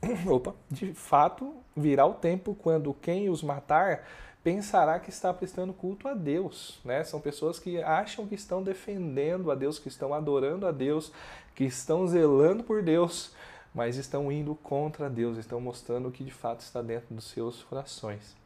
opa, 0.28 0.54
de 0.70 0.92
fato 0.94 1.54
virá 1.76 2.06
o 2.06 2.14
tempo 2.14 2.54
quando 2.54 2.94
quem 2.94 3.28
os 3.28 3.42
matar 3.42 4.04
pensará 4.42 4.98
que 4.98 5.10
está 5.10 5.34
prestando 5.34 5.72
culto 5.72 6.08
a 6.08 6.14
Deus, 6.14 6.80
né? 6.84 7.04
São 7.04 7.20
pessoas 7.20 7.58
que 7.58 7.82
acham 7.82 8.26
que 8.26 8.34
estão 8.34 8.62
defendendo 8.62 9.50
a 9.50 9.54
Deus, 9.54 9.78
que 9.78 9.88
estão 9.88 10.14
adorando 10.14 10.66
a 10.66 10.72
Deus, 10.72 11.12
que 11.54 11.64
estão 11.64 12.06
zelando 12.06 12.62
por 12.62 12.82
Deus, 12.82 13.32
mas 13.74 13.96
estão 13.96 14.30
indo 14.32 14.54
contra 14.54 15.10
Deus, 15.10 15.36
estão 15.36 15.60
mostrando 15.60 16.08
o 16.08 16.12
que 16.12 16.24
de 16.24 16.30
fato 16.30 16.60
está 16.60 16.80
dentro 16.80 17.14
dos 17.14 17.28
seus 17.30 17.62
corações. 17.64 18.36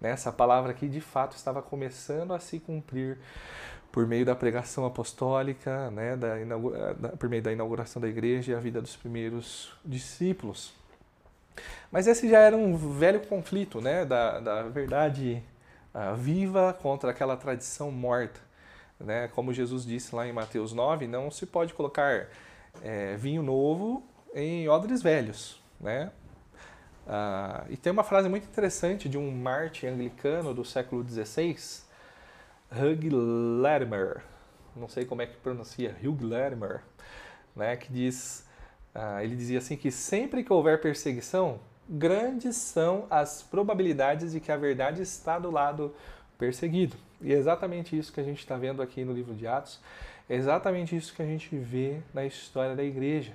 Né? 0.00 0.10
Essa 0.10 0.30
palavra 0.30 0.70
aqui 0.70 0.86
de 0.86 1.00
fato 1.00 1.36
estava 1.36 1.60
começando 1.60 2.32
a 2.32 2.38
se 2.38 2.60
cumprir 2.60 3.18
por 3.90 4.06
meio 4.06 4.24
da 4.24 4.36
pregação 4.36 4.86
apostólica, 4.86 5.90
né? 5.90 6.16
da, 6.16 6.36
por 7.18 7.28
meio 7.28 7.42
da 7.42 7.52
inauguração 7.52 8.00
da 8.00 8.08
igreja 8.08 8.52
e 8.52 8.54
a 8.54 8.60
vida 8.60 8.80
dos 8.80 8.96
primeiros 8.96 9.72
discípulos. 9.84 10.77
Mas 11.90 12.06
esse 12.06 12.28
já 12.28 12.40
era 12.40 12.56
um 12.56 12.76
velho 12.76 13.20
conflito 13.26 13.80
né, 13.80 14.04
da, 14.04 14.40
da 14.40 14.62
verdade 14.64 15.42
uh, 15.94 16.14
viva 16.14 16.72
contra 16.72 17.10
aquela 17.10 17.36
tradição 17.36 17.90
morta. 17.90 18.40
Né? 19.00 19.28
Como 19.28 19.52
Jesus 19.52 19.84
disse 19.84 20.14
lá 20.14 20.26
em 20.26 20.32
Mateus 20.32 20.72
9, 20.72 21.06
não 21.06 21.30
se 21.30 21.46
pode 21.46 21.72
colocar 21.74 22.28
é, 22.82 23.16
vinho 23.16 23.42
novo 23.42 24.02
em 24.34 24.68
odres 24.68 25.02
velhos. 25.02 25.62
Né? 25.80 26.10
Uh, 27.06 27.64
e 27.70 27.76
tem 27.76 27.90
uma 27.90 28.04
frase 28.04 28.28
muito 28.28 28.44
interessante 28.44 29.08
de 29.08 29.16
um 29.16 29.30
Marte 29.30 29.86
anglicano 29.86 30.52
do 30.52 30.64
século 30.64 31.02
XVI, 31.08 31.56
Hugh 32.70 33.62
Latimer, 33.62 34.22
não 34.76 34.88
sei 34.88 35.06
como 35.06 35.22
é 35.22 35.26
que 35.26 35.34
pronuncia, 35.38 35.96
Hugh 36.02 36.18
Latimer, 36.22 36.82
né, 37.56 37.76
que 37.76 37.90
diz, 37.90 38.46
uh, 38.98 39.20
ele 39.20 39.36
dizia 39.36 39.58
assim 39.58 39.76
que 39.76 39.90
sempre 39.90 40.42
que 40.42 40.52
houver 40.52 40.80
perseguição, 40.80 41.60
grandes 41.88 42.56
são 42.56 43.06
as 43.08 43.42
probabilidades 43.42 44.32
de 44.32 44.40
que 44.40 44.50
a 44.50 44.56
verdade 44.56 45.00
está 45.00 45.38
do 45.38 45.50
lado 45.50 45.94
perseguido. 46.36 46.96
E 47.20 47.32
é 47.32 47.36
exatamente 47.36 47.96
isso 47.96 48.12
que 48.12 48.20
a 48.20 48.24
gente 48.24 48.40
está 48.40 48.56
vendo 48.56 48.82
aqui 48.82 49.04
no 49.04 49.12
livro 49.12 49.34
de 49.34 49.46
Atos, 49.46 49.80
é 50.28 50.36
exatamente 50.36 50.94
isso 50.94 51.14
que 51.14 51.22
a 51.22 51.26
gente 51.26 51.56
vê 51.56 52.00
na 52.12 52.24
história 52.24 52.76
da 52.76 52.84
igreja. 52.84 53.32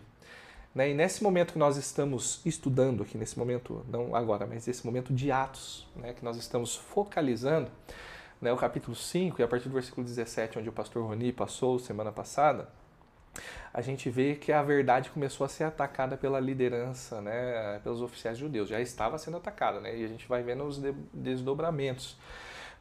Né? 0.75 0.91
E 0.91 0.93
nesse 0.93 1.23
momento 1.23 1.53
que 1.53 1.59
nós 1.59 1.77
estamos 1.77 2.41
estudando 2.45 3.03
aqui, 3.03 3.17
nesse 3.17 3.37
momento, 3.37 3.85
não 3.89 4.15
agora, 4.15 4.45
mas 4.45 4.67
esse 4.67 4.85
momento 4.85 5.13
de 5.13 5.31
Atos, 5.31 5.87
né, 5.95 6.13
que 6.13 6.23
nós 6.23 6.37
estamos 6.37 6.75
focalizando, 6.75 7.69
né, 8.41 8.51
o 8.51 8.57
capítulo 8.57 8.95
5, 8.95 9.41
e 9.41 9.43
a 9.43 9.47
partir 9.47 9.69
do 9.69 9.73
versículo 9.73 10.05
17, 10.05 10.59
onde 10.59 10.69
o 10.69 10.71
pastor 10.71 11.05
Roni 11.05 11.31
passou 11.31 11.79
semana 11.79 12.11
passada, 12.11 12.69
a 13.73 13.81
gente 13.81 14.07
vê 14.09 14.35
que 14.35 14.51
a 14.51 14.61
verdade 14.61 15.09
começou 15.09 15.45
a 15.45 15.49
ser 15.49 15.63
atacada 15.63 16.15
pela 16.15 16.39
liderança, 16.39 17.19
né, 17.21 17.79
pelos 17.83 18.01
oficiais 18.01 18.37
judeus. 18.37 18.69
Já 18.69 18.79
estava 18.79 19.17
sendo 19.17 19.37
atacada, 19.37 19.79
né, 19.79 19.97
e 19.97 20.05
a 20.05 20.07
gente 20.07 20.27
vai 20.27 20.43
vendo 20.43 20.63
os 20.63 20.79
desdobramentos. 21.11 22.15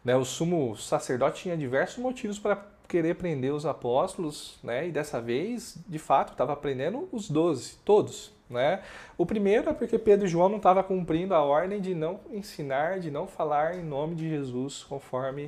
Né, 0.05 0.15
o 0.15 0.25
sumo 0.25 0.77
sacerdote 0.77 1.43
tinha 1.43 1.57
diversos 1.57 1.97
motivos 1.99 2.39
para 2.39 2.63
querer 2.87 3.15
prender 3.15 3.55
os 3.55 3.65
apóstolos, 3.65 4.59
né, 4.63 4.87
e 4.87 4.93
dessa 4.93 5.19
vez, 5.19 5.79
de 5.89 5.99
fato, 5.99 6.33
estava 6.33 6.55
prendendo 6.55 7.09
os 7.11 7.31
doze, 7.31 7.77
todos. 7.85 8.31
Né? 8.51 8.83
O 9.17 9.25
primeiro 9.25 9.71
é 9.71 9.73
porque 9.73 9.99
Pedro 9.99 10.27
e 10.27 10.29
João 10.29 10.51
não 10.51 10.59
estavam 10.59 10.83
cumprindo 10.83 11.35
a 11.35 11.41
ordem 11.41 11.81
de 11.81 11.95
não 11.95 12.21
ensinar, 12.31 13.01
de 13.01 13.11
não 13.11 13.27
falar 13.27 13.77
em 13.77 13.83
nome 13.83 14.15
de 14.15 14.29
Jesus 14.29 14.85
conforme 14.85 15.47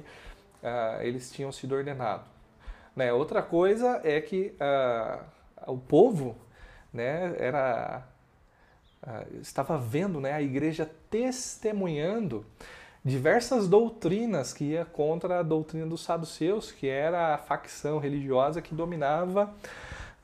uh, 0.62 1.02
eles 1.02 1.30
tinham 1.30 1.52
sido 1.52 1.74
ordenados. 1.74 2.24
Né? 2.96 3.12
Outra 3.12 3.42
coisa 3.42 4.00
é 4.02 4.22
que 4.22 4.54
uh, 4.54 5.22
o 5.66 5.78
povo 5.78 6.36
né, 6.92 7.34
era, 7.38 8.06
uh, 9.02 9.40
estava 9.40 9.76
vendo 9.78 10.20
né, 10.20 10.32
a 10.32 10.42
igreja 10.42 10.88
testemunhando 11.10 12.44
diversas 13.04 13.68
doutrinas 13.68 14.52
que 14.52 14.64
ia 14.64 14.84
contra 14.84 15.40
a 15.40 15.42
doutrina 15.42 15.86
dos 15.86 16.02
saduceus, 16.02 16.72
que 16.72 16.88
era 16.88 17.34
a 17.34 17.38
facção 17.38 17.98
religiosa 17.98 18.62
que 18.62 18.74
dominava 18.74 19.52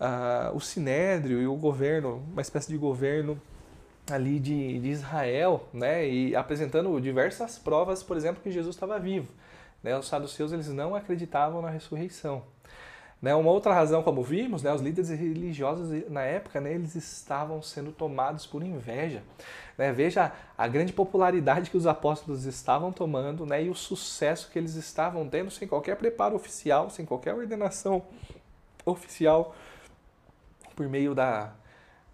uh, 0.00 0.56
o 0.56 0.60
sinédrio 0.60 1.40
e 1.42 1.46
o 1.46 1.54
governo, 1.56 2.22
uma 2.32 2.40
espécie 2.40 2.68
de 2.68 2.78
governo 2.78 3.40
ali 4.10 4.40
de, 4.40 4.80
de 4.80 4.88
Israel, 4.88 5.68
né, 5.72 6.08
e 6.08 6.34
apresentando 6.34 6.98
diversas 7.00 7.58
provas, 7.58 8.02
por 8.02 8.16
exemplo, 8.16 8.42
que 8.42 8.50
Jesus 8.50 8.74
estava 8.74 8.98
vivo. 8.98 9.28
Né? 9.82 9.96
Os 9.96 10.08
saduceus 10.08 10.52
eles 10.52 10.68
não 10.68 10.94
acreditavam 10.94 11.62
na 11.62 11.70
ressurreição. 11.70 12.42
Né, 13.20 13.34
uma 13.34 13.50
outra 13.50 13.74
razão, 13.74 14.02
como 14.02 14.22
vimos, 14.22 14.62
né, 14.62 14.72
os 14.72 14.80
líderes 14.80 15.10
religiosos 15.10 16.08
na 16.08 16.22
época, 16.22 16.58
né, 16.58 16.72
eles 16.72 16.94
estavam 16.94 17.60
sendo 17.60 17.92
tomados 17.92 18.46
por 18.46 18.62
inveja. 18.62 19.22
Né? 19.76 19.92
Veja 19.92 20.32
a 20.56 20.66
grande 20.66 20.90
popularidade 20.90 21.68
que 21.68 21.76
os 21.76 21.86
apóstolos 21.86 22.46
estavam 22.46 22.90
tomando 22.90 23.44
né, 23.44 23.64
e 23.64 23.68
o 23.68 23.74
sucesso 23.74 24.50
que 24.50 24.58
eles 24.58 24.74
estavam 24.74 25.28
tendo 25.28 25.50
sem 25.50 25.68
qualquer 25.68 25.96
preparo 25.96 26.34
oficial, 26.34 26.88
sem 26.88 27.04
qualquer 27.04 27.34
ordenação 27.34 28.02
oficial, 28.86 29.54
por 30.74 30.88
meio 30.88 31.14
da, 31.14 31.52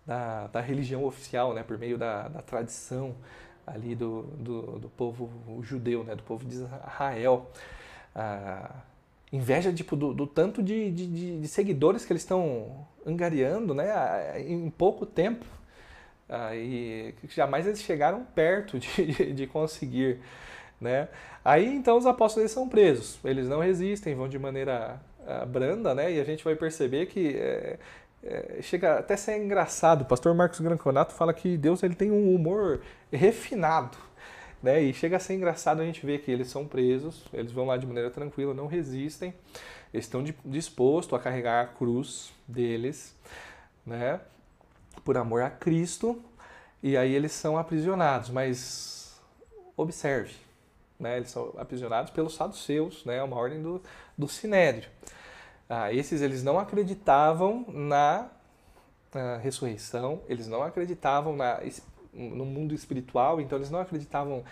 da, 0.04 0.48
da 0.48 0.60
religião 0.60 1.04
oficial, 1.04 1.54
né, 1.54 1.62
por 1.62 1.78
meio 1.78 1.96
da, 1.96 2.26
da 2.26 2.42
tradição 2.42 3.14
ali 3.64 3.94
do, 3.94 4.22
do, 4.22 4.78
do 4.80 4.88
povo 4.88 5.30
judeu, 5.62 6.02
né, 6.02 6.16
do 6.16 6.22
povo 6.24 6.44
de 6.44 6.56
Israel. 6.56 7.48
Ah, 8.12 8.70
inveja 9.32 9.72
tipo, 9.72 9.96
do, 9.96 10.14
do 10.14 10.26
tanto 10.26 10.62
de, 10.62 10.90
de, 10.90 11.40
de, 11.40 11.48
seguidores 11.48 12.04
que 12.04 12.12
eles 12.12 12.22
estão 12.22 12.86
angariando 13.04 13.74
né, 13.74 14.40
em 14.40 14.70
pouco 14.70 15.04
tempo. 15.04 15.44
Ah, 16.28 16.54
e 16.56 17.14
jamais 17.28 17.66
eles 17.66 17.80
chegaram 17.82 18.24
perto 18.34 18.78
de, 18.80 19.32
de, 19.32 19.46
conseguir. 19.46 20.20
Né? 20.80 21.08
Aí 21.44 21.66
então 21.66 21.96
os 21.96 22.06
apóstolos 22.06 22.50
são 22.50 22.68
presos, 22.68 23.18
eles 23.24 23.48
não 23.48 23.60
resistem, 23.60 24.14
vão 24.14 24.28
de 24.28 24.38
maneira 24.38 25.00
ah, 25.26 25.46
branda, 25.46 25.94
né? 25.94 26.12
e 26.12 26.20
a 26.20 26.24
gente 26.24 26.44
vai 26.44 26.54
perceber 26.54 27.06
que 27.06 27.36
é, 27.36 27.78
é, 28.22 28.58
chega 28.60 28.98
até 28.98 29.14
a 29.14 29.16
ser 29.16 29.38
engraçado. 29.38 30.02
O 30.02 30.04
pastor 30.04 30.34
Marcos 30.34 30.60
Granconato 30.60 31.14
fala 31.14 31.32
que 31.32 31.56
Deus 31.56 31.82
ele 31.82 31.94
tem 31.94 32.10
um 32.10 32.34
humor 32.34 32.82
refinado. 33.12 33.96
Né? 34.62 34.82
E 34.82 34.94
chega 34.94 35.16
a 35.16 35.20
ser 35.20 35.34
engraçado 35.34 35.80
a 35.80 35.84
gente 35.84 36.04
ver 36.04 36.22
que 36.22 36.30
eles 36.30 36.48
são 36.48 36.66
presos, 36.66 37.24
eles 37.32 37.52
vão 37.52 37.66
lá 37.66 37.76
de 37.76 37.86
maneira 37.86 38.10
tranquila, 38.10 38.54
não 38.54 38.66
resistem, 38.66 39.34
eles 39.92 40.06
estão 40.06 40.24
dispostos 40.44 41.18
a 41.18 41.22
carregar 41.22 41.64
a 41.64 41.66
cruz 41.66 42.32
deles, 42.46 43.14
né? 43.84 44.20
por 45.04 45.16
amor 45.16 45.42
a 45.42 45.50
Cristo, 45.50 46.20
e 46.82 46.96
aí 46.96 47.14
eles 47.14 47.32
são 47.32 47.56
aprisionados. 47.56 48.30
Mas 48.30 49.20
observe, 49.76 50.34
né? 50.98 51.16
eles 51.18 51.30
são 51.30 51.52
aprisionados 51.58 52.10
pelos 52.10 52.34
saduceus, 52.34 53.04
né? 53.04 53.22
uma 53.22 53.36
ordem 53.36 53.62
do, 53.62 53.80
do 54.16 54.26
Sinédrio. 54.26 54.90
Ah, 55.68 55.92
esses 55.92 56.22
eles 56.22 56.44
não 56.44 56.58
acreditavam 56.58 57.64
na, 57.68 58.28
na 59.12 59.36
ressurreição, 59.36 60.20
eles 60.28 60.46
não 60.46 60.62
acreditavam 60.62 61.34
na 61.34 61.60
no 62.16 62.44
mundo 62.44 62.74
espiritual, 62.74 63.40
então 63.40 63.58
eles 63.58 63.70
não 63.70 63.80
acreditavam 63.80 64.42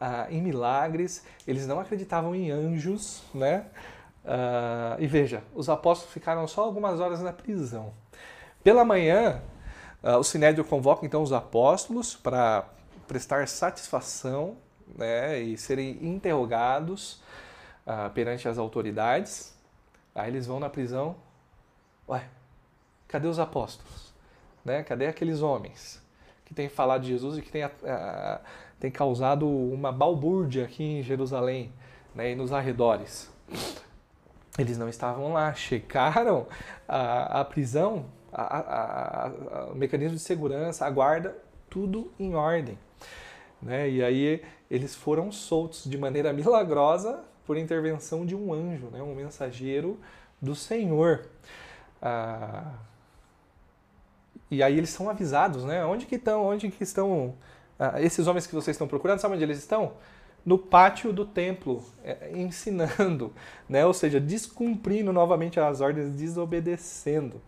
ah, 0.00 0.26
em 0.28 0.42
milagres, 0.42 1.24
eles 1.46 1.66
não 1.66 1.80
acreditavam 1.80 2.34
em 2.34 2.50
anjos, 2.50 3.22
né? 3.34 3.66
Ah, 4.24 4.96
e 4.98 5.06
veja, 5.06 5.42
os 5.54 5.68
apóstolos 5.68 6.12
ficaram 6.12 6.46
só 6.46 6.62
algumas 6.62 7.00
horas 7.00 7.22
na 7.22 7.32
prisão. 7.32 7.92
Pela 8.62 8.84
manhã, 8.84 9.40
ah, 10.02 10.18
o 10.18 10.24
Sinédrio 10.24 10.64
convoca 10.64 11.06
então 11.06 11.22
os 11.22 11.32
apóstolos 11.32 12.14
para 12.14 12.66
prestar 13.08 13.48
satisfação 13.48 14.56
né, 14.96 15.38
e 15.40 15.56
serem 15.56 15.98
interrogados 16.02 17.22
perante 18.14 18.48
as 18.48 18.56
autoridades. 18.56 19.54
Aí 20.14 20.30
eles 20.30 20.46
vão 20.46 20.58
na 20.58 20.70
prisão. 20.70 21.16
Ué, 22.08 22.26
cadê 23.08 23.26
os 23.26 23.38
apóstolos? 23.38 24.12
Né? 24.64 24.82
Cadê 24.82 25.06
aqueles 25.06 25.42
homens? 25.42 26.03
Que 26.44 26.54
tem 26.54 26.68
falado 26.68 27.02
de 27.02 27.08
Jesus 27.08 27.38
e 27.38 27.42
que 27.42 27.50
tem, 27.50 27.64
uh, 27.64 27.70
tem 28.78 28.90
causado 28.90 29.48
uma 29.48 29.90
balbúrdia 29.90 30.64
aqui 30.64 30.82
em 30.82 31.02
Jerusalém 31.02 31.72
né, 32.14 32.32
e 32.32 32.34
nos 32.34 32.52
arredores. 32.52 33.30
Eles 34.58 34.78
não 34.78 34.88
estavam 34.88 35.32
lá, 35.32 35.52
checaram 35.54 36.46
a, 36.86 37.40
a 37.40 37.44
prisão, 37.44 38.06
a, 38.32 39.26
a, 39.26 39.64
o 39.72 39.74
mecanismo 39.74 40.16
de 40.16 40.22
segurança, 40.22 40.86
a 40.86 40.90
guarda, 40.90 41.36
tudo 41.68 42.12
em 42.18 42.34
ordem. 42.34 42.78
Né? 43.60 43.90
E 43.90 44.04
aí 44.04 44.42
eles 44.70 44.94
foram 44.94 45.32
soltos 45.32 45.84
de 45.84 45.98
maneira 45.98 46.32
milagrosa 46.32 47.24
por 47.44 47.56
intervenção 47.56 48.24
de 48.24 48.34
um 48.34 48.52
anjo, 48.52 48.86
né? 48.86 49.02
um 49.02 49.14
mensageiro 49.14 49.98
do 50.40 50.54
Senhor. 50.54 51.26
Ah, 52.00 52.74
e 54.50 54.62
aí 54.62 54.76
eles 54.76 54.90
são 54.90 55.08
avisados, 55.08 55.64
né? 55.64 55.84
Onde 55.84 56.06
que 56.06 56.16
estão? 56.16 56.44
Onde 56.46 56.70
que 56.70 56.82
estão 56.82 57.34
ah, 57.78 58.00
esses 58.00 58.26
homens 58.26 58.46
que 58.46 58.54
vocês 58.54 58.74
estão 58.74 58.86
procurando? 58.86 59.18
Sabe 59.18 59.34
onde 59.34 59.44
eles 59.44 59.58
estão? 59.58 59.92
No 60.44 60.58
pátio 60.58 61.12
do 61.12 61.24
templo, 61.24 61.82
é, 62.04 62.30
ensinando, 62.34 63.32
né? 63.68 63.84
Ou 63.86 63.94
seja, 63.94 64.20
descumprindo 64.20 65.12
novamente 65.12 65.58
as 65.58 65.80
ordens, 65.80 66.14
desobedecendo. 66.14 67.40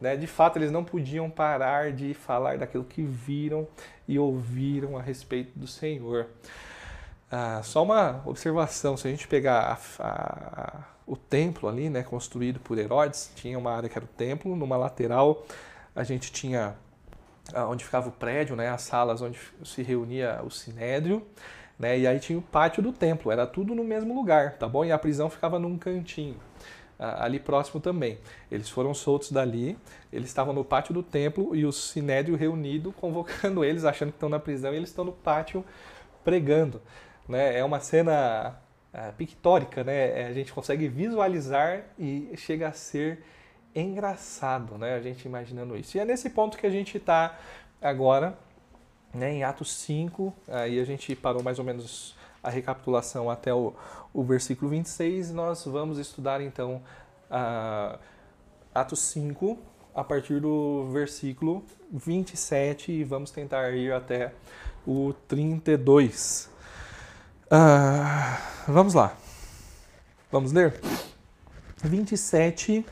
Né? 0.00 0.16
De 0.16 0.26
fato, 0.26 0.56
eles 0.56 0.70
não 0.70 0.84
podiam 0.84 1.28
parar 1.28 1.92
de 1.92 2.14
falar 2.14 2.56
daquilo 2.56 2.84
que 2.84 3.02
viram 3.02 3.66
e 4.06 4.18
ouviram 4.18 4.96
a 4.96 5.02
respeito 5.02 5.58
do 5.58 5.66
Senhor. 5.66 6.26
Ah, 7.30 7.60
só 7.62 7.82
uma 7.82 8.22
observação: 8.24 8.96
se 8.96 9.06
a 9.06 9.10
gente 9.10 9.28
pegar 9.28 9.78
a, 9.98 10.04
a, 10.04 10.72
o 11.06 11.16
templo 11.16 11.68
ali, 11.68 11.90
né, 11.90 12.02
construído 12.02 12.58
por 12.60 12.78
Herodes, 12.78 13.30
tinha 13.34 13.58
uma 13.58 13.72
área 13.72 13.88
que 13.88 13.98
era 13.98 14.04
o 14.04 14.08
templo, 14.08 14.56
numa 14.56 14.76
lateral 14.76 15.44
a 15.98 16.04
gente 16.04 16.30
tinha 16.30 16.76
ah, 17.52 17.66
onde 17.66 17.84
ficava 17.84 18.08
o 18.08 18.12
prédio, 18.12 18.54
né, 18.54 18.68
as 18.68 18.82
salas 18.82 19.20
onde 19.20 19.36
se 19.64 19.82
reunia 19.82 20.40
o 20.44 20.50
sinédrio, 20.50 21.26
né, 21.76 21.98
e 21.98 22.06
aí 22.06 22.20
tinha 22.20 22.38
o 22.38 22.42
pátio 22.42 22.80
do 22.80 22.92
templo, 22.92 23.32
era 23.32 23.44
tudo 23.46 23.74
no 23.74 23.82
mesmo 23.82 24.14
lugar, 24.14 24.52
tá 24.52 24.68
bom? 24.68 24.84
E 24.84 24.92
a 24.92 24.98
prisão 24.98 25.28
ficava 25.28 25.58
num 25.58 25.76
cantinho, 25.76 26.36
ali 26.98 27.40
próximo 27.40 27.80
também. 27.80 28.18
Eles 28.50 28.68
foram 28.70 28.94
soltos 28.94 29.32
dali, 29.32 29.76
eles 30.12 30.28
estavam 30.28 30.54
no 30.54 30.64
pátio 30.64 30.94
do 30.94 31.02
templo 31.02 31.54
e 31.54 31.66
o 31.66 31.72
sinédrio 31.72 32.36
reunido, 32.36 32.92
convocando 32.92 33.64
eles, 33.64 33.84
achando 33.84 34.10
que 34.10 34.16
estão 34.16 34.28
na 34.28 34.38
prisão, 34.38 34.72
e 34.72 34.76
eles 34.76 34.90
estão 34.90 35.04
no 35.04 35.12
pátio 35.12 35.64
pregando. 36.22 36.80
Né? 37.28 37.58
É 37.58 37.64
uma 37.64 37.80
cena 37.80 38.56
ah, 38.94 39.12
pictórica, 39.16 39.82
né? 39.82 40.22
É, 40.22 40.26
a 40.28 40.32
gente 40.32 40.52
consegue 40.52 40.86
visualizar 40.86 41.82
e 41.98 42.30
chega 42.36 42.68
a 42.68 42.72
ser 42.72 43.22
engraçado, 43.80 44.78
né? 44.78 44.94
A 44.94 45.00
gente 45.00 45.26
imaginando 45.26 45.76
isso. 45.76 45.96
E 45.96 46.00
é 46.00 46.04
nesse 46.04 46.30
ponto 46.30 46.56
que 46.56 46.66
a 46.66 46.70
gente 46.70 46.96
está 46.96 47.38
agora, 47.80 48.38
né, 49.14 49.32
em 49.32 49.44
Atos 49.44 49.72
5, 49.72 50.34
aí 50.48 50.80
a 50.80 50.84
gente 50.84 51.14
parou 51.16 51.42
mais 51.42 51.58
ou 51.58 51.64
menos 51.64 52.16
a 52.42 52.50
recapitulação 52.50 53.30
até 53.30 53.52
o, 53.52 53.74
o 54.12 54.22
versículo 54.22 54.70
26, 54.70 55.32
nós 55.32 55.64
vamos 55.64 55.98
estudar 55.98 56.40
então 56.40 56.82
Atos 58.74 59.00
5, 59.00 59.58
a 59.94 60.04
partir 60.04 60.40
do 60.40 60.88
versículo 60.92 61.64
27 61.90 62.92
e 62.92 63.04
vamos 63.04 63.30
tentar 63.30 63.70
ir 63.72 63.92
até 63.92 64.32
o 64.86 65.12
32. 65.26 66.48
Uh, 67.46 68.70
vamos 68.70 68.94
lá. 68.94 69.16
Vamos 70.30 70.52
ler? 70.52 70.80
27 71.82 72.84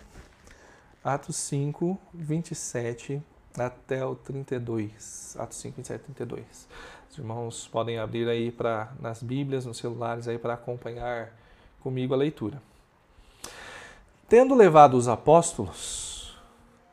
Atos 1.06 1.36
5, 1.36 1.96
27 2.12 3.22
até 3.56 4.04
o 4.04 4.16
32. 4.16 5.36
Atos 5.38 5.56
5, 5.58 5.76
27 5.76 6.00
e 6.00 6.04
32. 6.06 6.68
Os 7.08 7.16
irmãos 7.16 7.68
podem 7.68 7.96
abrir 7.96 8.28
aí 8.28 8.50
para 8.50 8.92
nas 8.98 9.22
Bíblias, 9.22 9.64
nos 9.64 9.78
celulares 9.78 10.26
aí 10.26 10.36
para 10.36 10.54
acompanhar 10.54 11.32
comigo 11.80 12.12
a 12.12 12.16
leitura. 12.16 12.60
Tendo 14.28 14.52
levado 14.52 14.94
os 14.94 15.06
apóstolos, 15.06 16.36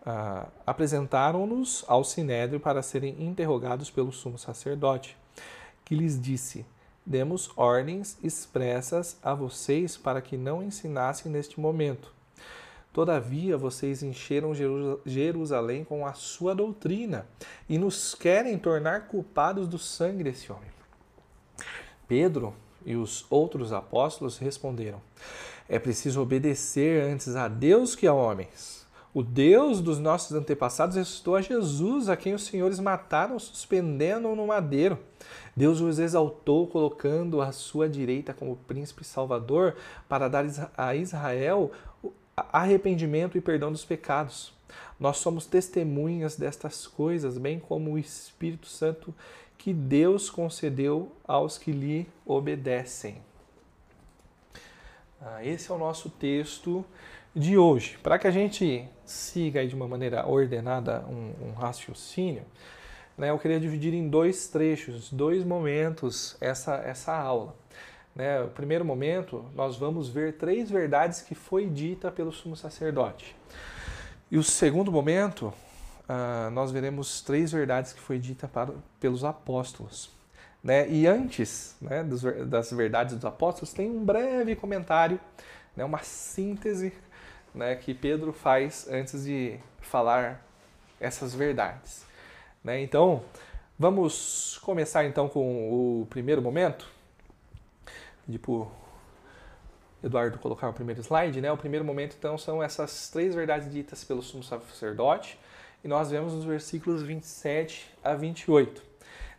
ah, 0.06 0.46
apresentaram-nos 0.64 1.84
ao 1.88 2.04
sinédrio 2.04 2.60
para 2.60 2.84
serem 2.84 3.16
interrogados 3.20 3.90
pelo 3.90 4.12
sumo 4.12 4.38
sacerdote, 4.38 5.18
que 5.84 5.96
lhes 5.96 6.22
disse: 6.22 6.68
Demos 7.04 7.50
ordens 7.58 8.16
expressas 8.22 9.18
a 9.24 9.34
vocês 9.34 9.98
para 9.98 10.22
que 10.22 10.38
não 10.38 10.62
ensinassem 10.62 11.32
neste 11.32 11.60
momento. 11.60 12.14
Todavia, 12.94 13.58
vocês 13.58 14.04
encheram 14.04 14.54
Jerusalém 15.04 15.84
com 15.84 16.06
a 16.06 16.14
sua 16.14 16.54
doutrina 16.54 17.26
e 17.68 17.80
nos 17.80 18.14
querem 18.14 18.56
tornar 18.56 19.08
culpados 19.08 19.68
do 19.68 19.80
sangue 19.80 20.24
desse 20.24 20.52
homem. 20.52 20.70
Pedro 22.08 22.54
e 22.86 22.96
os 22.96 23.26
outros 23.32 23.74
apóstolos 23.74 24.38
responderam: 24.38 25.02
É 25.68 25.80
preciso 25.80 26.22
obedecer 26.22 27.02
antes 27.04 27.36
a 27.36 27.48
Deus 27.48 27.96
que 27.96 28.06
a 28.06 28.14
homens. 28.14 28.84
O 29.12 29.22
Deus 29.22 29.80
dos 29.80 30.00
nossos 30.00 30.36
antepassados 30.36 30.96
ressuscitou 30.96 31.36
a 31.36 31.42
Jesus, 31.42 32.10
a 32.10 32.18
quem 32.18 32.34
os 32.34 32.46
senhores 32.46 32.80
mataram, 32.80 33.38
suspendendo-o 33.38 34.36
no 34.36 34.48
madeiro. 34.48 34.98
Deus 35.56 35.82
os 35.82 36.00
exaltou, 36.00 36.66
colocando 36.66 37.40
à 37.40 37.52
sua 37.52 37.88
direita 37.88 38.34
como 38.34 38.56
príncipe 38.56 39.04
salvador, 39.04 39.76
para 40.10 40.28
dar 40.28 40.46
a 40.76 40.96
Israel 40.96 41.72
arrependimento 42.36 43.38
e 43.38 43.42
perdão 43.42 43.72
dos 43.72 43.86
pecados. 43.86 44.54
Nós 45.00 45.18
somos 45.18 45.46
testemunhas 45.46 46.36
destas 46.36 46.88
coisas, 46.88 47.38
bem 47.38 47.60
como 47.60 47.92
o 47.92 48.00
Espírito 48.00 48.68
Santo 48.68 49.14
que 49.58 49.74
Deus 49.74 50.30
concedeu 50.30 51.12
aos 51.26 51.58
que 51.58 51.72
lhe 51.72 52.08
obedecem. 52.26 53.22
Ah, 55.22 55.44
esse 55.46 55.72
é 55.72 55.74
o 55.74 55.78
nosso 55.78 56.10
texto 56.10 56.84
de 57.34 57.58
hoje. 57.58 57.98
Para 58.04 58.20
que 58.20 58.28
a 58.28 58.32
gente 58.32 58.86
siga 59.06 59.66
de 59.66 59.74
uma 59.74 59.88
maneira 59.88 60.28
ordenada 60.28 61.06
um, 61.08 61.48
um 61.48 61.54
raciocínio, 61.54 62.44
né, 63.18 63.30
eu 63.30 63.40
queria 63.40 63.60
dividir 63.60 63.94
em 63.94 64.10
dois 64.10 64.48
trechos, 64.48 65.12
dois 65.12 65.44
momentos 65.44 66.36
essa, 66.42 66.76
essa 66.76 67.16
aula. 67.16 67.56
Né, 68.16 68.42
o 68.42 68.48
primeiro 68.48 68.86
momento, 68.86 69.46
nós 69.56 69.76
vamos 69.76 70.08
ver 70.08 70.34
três 70.34 70.70
verdades 70.70 71.22
que 71.22 71.34
foi 71.34 71.68
dita 71.68 72.12
pelo 72.12 72.32
sumo 72.32 72.56
sacerdote. 72.56 73.36
E 74.30 74.38
o 74.38 74.44
segundo 74.44 74.92
momento, 74.92 75.54
uh, 76.08 76.50
nós 76.52 76.72
veremos 76.72 77.22
três 77.22 77.52
verdades 77.52 77.92
que 77.92 78.00
foi 78.00 78.20
dita 78.20 78.48
para, 78.48 78.72
pelos 79.00 79.24
apóstolos. 79.24 80.12
Né? 80.64 80.88
E 80.90 81.08
antes 81.08 81.76
né, 81.82 82.04
dos, 82.04 82.22
das 82.48 82.72
verdades 82.72 83.16
dos 83.16 83.26
apóstolos, 83.26 83.74
tem 83.74 83.90
um 83.90 84.06
breve 84.06 84.56
comentário, 84.56 85.20
né, 85.76 85.84
uma 85.84 86.00
síntese 86.00 86.94
né, 87.54 87.76
que 87.76 87.94
Pedro 87.94 88.32
faz 88.32 88.88
antes 88.90 89.26
de 89.26 89.60
falar 89.82 90.46
essas 91.00 91.34
verdades. 91.34 92.06
Né? 92.64 92.82
Então, 92.82 93.24
vamos 93.78 94.60
começar 94.60 95.04
então 95.06 95.28
com 95.28 96.02
o 96.02 96.06
primeiro 96.08 96.42
momento. 96.42 96.93
Para 98.26 98.68
Eduardo 100.04 100.38
colocar 100.40 100.70
o 100.70 100.74
primeiro 100.74 101.02
slide. 101.02 101.40
Né? 101.42 101.52
O 101.52 101.58
primeiro 101.58 101.86
momento 101.86 102.16
então 102.18 102.38
são 102.38 102.62
essas 102.62 103.10
três 103.10 103.34
verdades 103.34 103.72
ditas 103.72 104.04
pelo 104.04 104.22
sumo 104.22 104.44
sacerdote 104.44 105.40
e 105.84 105.88
nós 105.88 106.12
vemos 106.12 106.34
nos 106.34 106.46
versículos 106.46 107.02
27 107.02 107.90
a 108.04 108.14
28. 108.14 108.82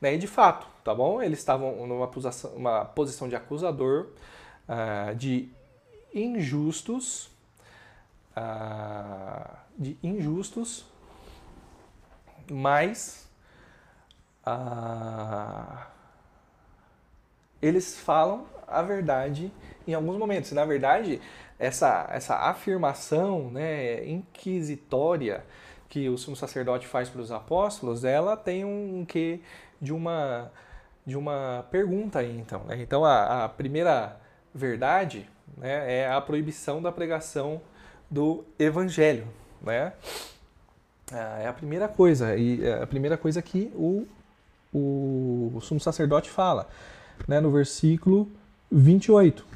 Né? 0.00 0.14
E 0.14 0.18
de 0.18 0.26
fato, 0.26 0.66
tá 0.82 0.94
bom? 0.94 1.22
Eles 1.22 1.38
estavam 1.38 1.86
numa 1.86 2.08
posição, 2.08 2.52
posição 2.94 3.28
de 3.28 3.36
acusador, 3.36 4.08
uh, 4.68 5.14
de 5.14 5.48
injustos, 6.14 7.30
uh, 8.36 9.56
de 9.78 9.96
injustos 10.02 10.84
mas 12.50 13.28
ah, 14.44 15.86
eles 17.60 17.98
falam 17.98 18.46
a 18.66 18.82
verdade 18.82 19.52
em 19.86 19.94
alguns 19.94 20.16
momentos. 20.16 20.50
E, 20.50 20.54
na 20.54 20.64
verdade, 20.64 21.20
essa, 21.58 22.08
essa 22.10 22.36
afirmação 22.36 23.50
né, 23.50 24.06
inquisitória 24.08 25.44
que 25.88 26.08
o 26.08 26.18
sumo 26.18 26.36
sacerdote 26.36 26.86
faz 26.86 27.08
para 27.08 27.20
os 27.20 27.30
apóstolos, 27.30 28.04
ela 28.04 28.36
tem 28.36 28.64
um 28.64 29.04
quê 29.06 29.40
de 29.80 29.92
uma, 29.92 30.50
de 31.06 31.16
uma 31.16 31.64
pergunta 31.70 32.18
aí, 32.18 32.36
então. 32.36 32.64
Né? 32.64 32.82
Então, 32.82 33.04
a, 33.04 33.44
a 33.44 33.48
primeira 33.48 34.16
verdade 34.52 35.28
né, 35.56 36.00
é 36.00 36.08
a 36.10 36.20
proibição 36.20 36.82
da 36.82 36.90
pregação 36.90 37.60
do 38.10 38.44
evangelho, 38.58 39.26
né? 39.62 39.92
Ah, 41.12 41.38
é 41.40 41.46
a 41.46 41.52
primeira 41.52 41.86
coisa, 41.86 42.34
e 42.36 42.64
é 42.64 42.82
a 42.82 42.86
primeira 42.86 43.16
coisa 43.16 43.42
que 43.42 43.70
o, 43.74 44.06
o, 44.72 45.52
o 45.54 45.60
sumo 45.60 45.78
sacerdote 45.78 46.30
fala, 46.30 46.66
né, 47.28 47.40
no 47.40 47.50
versículo 47.50 48.30
28. 48.76 49.46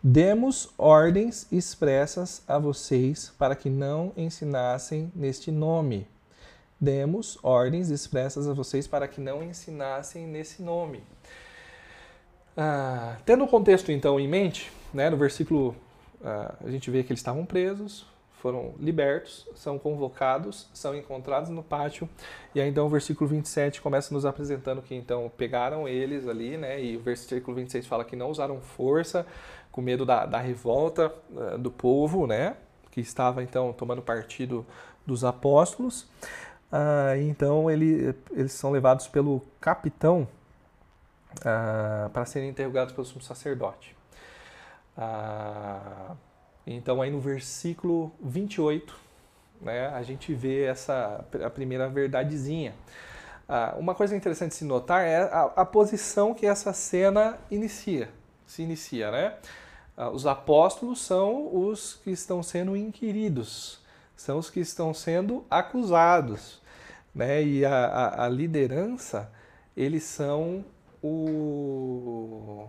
Demos 0.00 0.72
ordens 0.78 1.44
expressas 1.50 2.40
a 2.46 2.56
vocês 2.56 3.32
para 3.36 3.56
que 3.56 3.68
não 3.68 4.12
ensinassem 4.16 5.10
neste 5.12 5.50
nome. 5.50 6.06
Demos 6.80 7.36
ordens 7.42 7.90
expressas 7.90 8.46
a 8.46 8.54
vocês 8.54 8.86
para 8.86 9.08
que 9.08 9.20
não 9.20 9.42
ensinassem 9.42 10.24
nesse 10.24 10.62
nome. 10.62 11.02
Ah, 12.56 13.16
tendo 13.26 13.42
o 13.42 13.48
contexto 13.48 13.90
então 13.90 14.20
em 14.20 14.28
mente, 14.28 14.70
né, 14.94 15.10
no 15.10 15.16
versículo 15.16 15.74
ah, 16.22 16.54
a 16.64 16.70
gente 16.70 16.92
vê 16.92 17.02
que 17.02 17.10
eles 17.10 17.20
estavam 17.20 17.44
presos, 17.44 18.06
foram 18.40 18.74
libertos, 18.78 19.46
são 19.54 19.78
convocados, 19.78 20.68
são 20.72 20.94
encontrados 20.94 21.50
no 21.50 21.62
pátio. 21.62 22.08
E 22.54 22.60
aí 22.60 22.68
então 22.68 22.86
o 22.86 22.88
versículo 22.88 23.28
27 23.28 23.80
começa 23.80 24.12
nos 24.12 24.24
apresentando 24.24 24.82
que 24.82 24.94
então 24.94 25.30
pegaram 25.36 25.86
eles 25.86 26.26
ali, 26.26 26.56
né? 26.56 26.82
E 26.82 26.96
o 26.96 27.00
versículo 27.00 27.54
26 27.56 27.86
fala 27.86 28.04
que 28.04 28.16
não 28.16 28.30
usaram 28.30 28.60
força, 28.60 29.26
com 29.70 29.80
medo 29.80 30.04
da, 30.04 30.26
da 30.26 30.38
revolta 30.38 31.14
uh, 31.30 31.58
do 31.58 31.70
povo, 31.70 32.26
né? 32.26 32.56
Que 32.90 33.00
estava 33.00 33.42
então 33.42 33.72
tomando 33.72 34.02
partido 34.02 34.66
dos 35.06 35.24
apóstolos. 35.24 36.08
Uh, 36.72 37.20
então 37.28 37.70
ele, 37.70 38.14
eles 38.30 38.52
são 38.52 38.70
levados 38.70 39.06
pelo 39.06 39.42
capitão 39.60 40.26
uh, 41.38 42.08
para 42.10 42.24
serem 42.24 42.48
interrogados 42.48 42.94
pelo 42.94 43.04
sumo 43.04 43.22
sacerdote. 43.22 43.96
Uh, 44.96 46.16
então 46.74 47.02
aí 47.02 47.10
no 47.10 47.20
versículo 47.20 48.12
28, 48.20 48.94
né, 49.60 49.88
a 49.88 50.02
gente 50.02 50.32
vê 50.32 50.64
essa 50.64 51.24
a 51.44 51.50
primeira 51.50 51.88
verdadezinha. 51.88 52.74
Ah, 53.48 53.74
uma 53.76 53.96
coisa 53.96 54.14
interessante 54.14 54.50
de 54.50 54.56
se 54.58 54.64
notar 54.64 55.04
é 55.04 55.22
a, 55.22 55.52
a, 55.56 55.66
posição 55.66 56.32
que 56.32 56.46
essa 56.46 56.72
cena 56.72 57.36
inicia, 57.50 58.08
se 58.46 58.62
inicia, 58.62 59.10
né? 59.10 59.34
Ah, 59.96 60.08
os 60.08 60.24
apóstolos 60.24 61.02
são 61.02 61.52
os 61.52 61.94
que 61.94 62.12
estão 62.12 62.44
sendo 62.44 62.76
inquiridos, 62.76 63.80
são 64.14 64.38
os 64.38 64.48
que 64.48 64.60
estão 64.60 64.94
sendo 64.94 65.44
acusados, 65.50 66.62
né? 67.12 67.42
E 67.42 67.64
a, 67.64 67.86
a, 67.86 68.26
a 68.26 68.28
liderança, 68.28 69.32
eles 69.76 70.04
são 70.04 70.64
o 71.02 72.68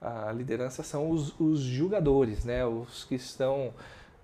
a 0.00 0.30
liderança 0.32 0.82
são 0.82 1.10
os, 1.10 1.38
os 1.40 1.60
julgadores, 1.60 2.44
né? 2.44 2.64
os 2.64 3.04
que 3.04 3.16
estão 3.16 3.72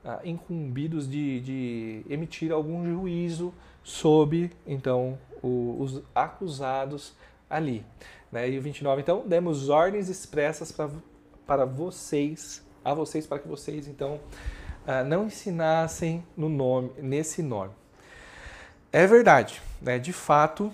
ah, 0.04 0.20
incumbidos 0.24 1.08
de, 1.08 1.40
de, 1.40 2.06
emitir 2.08 2.52
algum 2.52 2.84
juízo 2.84 3.52
sobre 3.82 4.52
então 4.66 5.18
o, 5.42 5.76
os 5.80 6.02
acusados 6.14 7.12
ali. 7.50 7.84
Né? 8.30 8.50
E 8.50 8.58
o 8.58 8.62
29, 8.62 9.02
então, 9.02 9.24
demos 9.26 9.68
ordens 9.68 10.08
expressas 10.08 10.70
pra, 10.70 10.88
para 11.46 11.64
vocês, 11.64 12.62
a 12.84 12.94
vocês, 12.94 13.26
para 13.26 13.40
que 13.40 13.48
vocês 13.48 13.88
então 13.88 14.20
ah, 14.86 15.02
não 15.02 15.26
ensinassem 15.26 16.24
no 16.36 16.48
nome, 16.48 16.92
nesse 16.98 17.42
nome. 17.42 17.72
É 18.92 19.08
verdade, 19.08 19.60
né? 19.82 19.98
de 19.98 20.12
fato, 20.12 20.72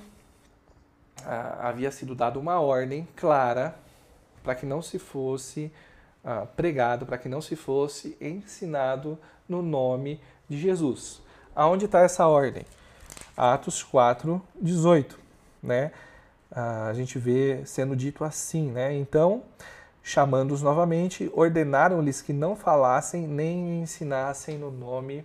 ah, 1.25 1.69
havia 1.69 1.91
sido 1.91 2.15
dada 2.15 2.39
uma 2.39 2.61
ordem 2.61 3.09
clara 3.17 3.80
para 4.43 4.55
que 4.55 4.67
não 4.67 4.83
se 4.83 4.99
fosse 4.99 5.73
ah, 6.25 6.47
pregado, 6.57 7.07
para 7.07 7.19
que 7.19 7.29
não 7.29 7.41
se 7.41 7.57
fosse 7.57 8.17
ensinado 8.21 9.19
no 9.49 9.63
nome 9.63 10.21
de 10.49 10.59
Jesus. 10.59 11.23
Aonde 11.55 11.87
está 11.87 12.01
essa 12.01 12.27
ordem? 12.27 12.65
Atos 13.37 13.83
4, 13.83 14.41
18. 14.61 15.19
Né? 15.63 15.93
Ah, 16.51 16.89
a 16.89 16.93
gente 16.93 17.19
vê 17.19 17.63
sendo 17.65 17.97
dito 17.97 18.25
assim, 18.25 18.71
né? 18.71 18.95
Então, 18.95 19.43
chamando-os 20.03 20.63
novamente, 20.63 21.31
ordenaram-lhes 21.35 22.23
que 22.23 22.33
não 22.33 22.57
falassem 22.57 23.27
nem 23.27 23.83
ensinassem 23.83 24.59
no 24.59 24.71
nome 24.71 25.25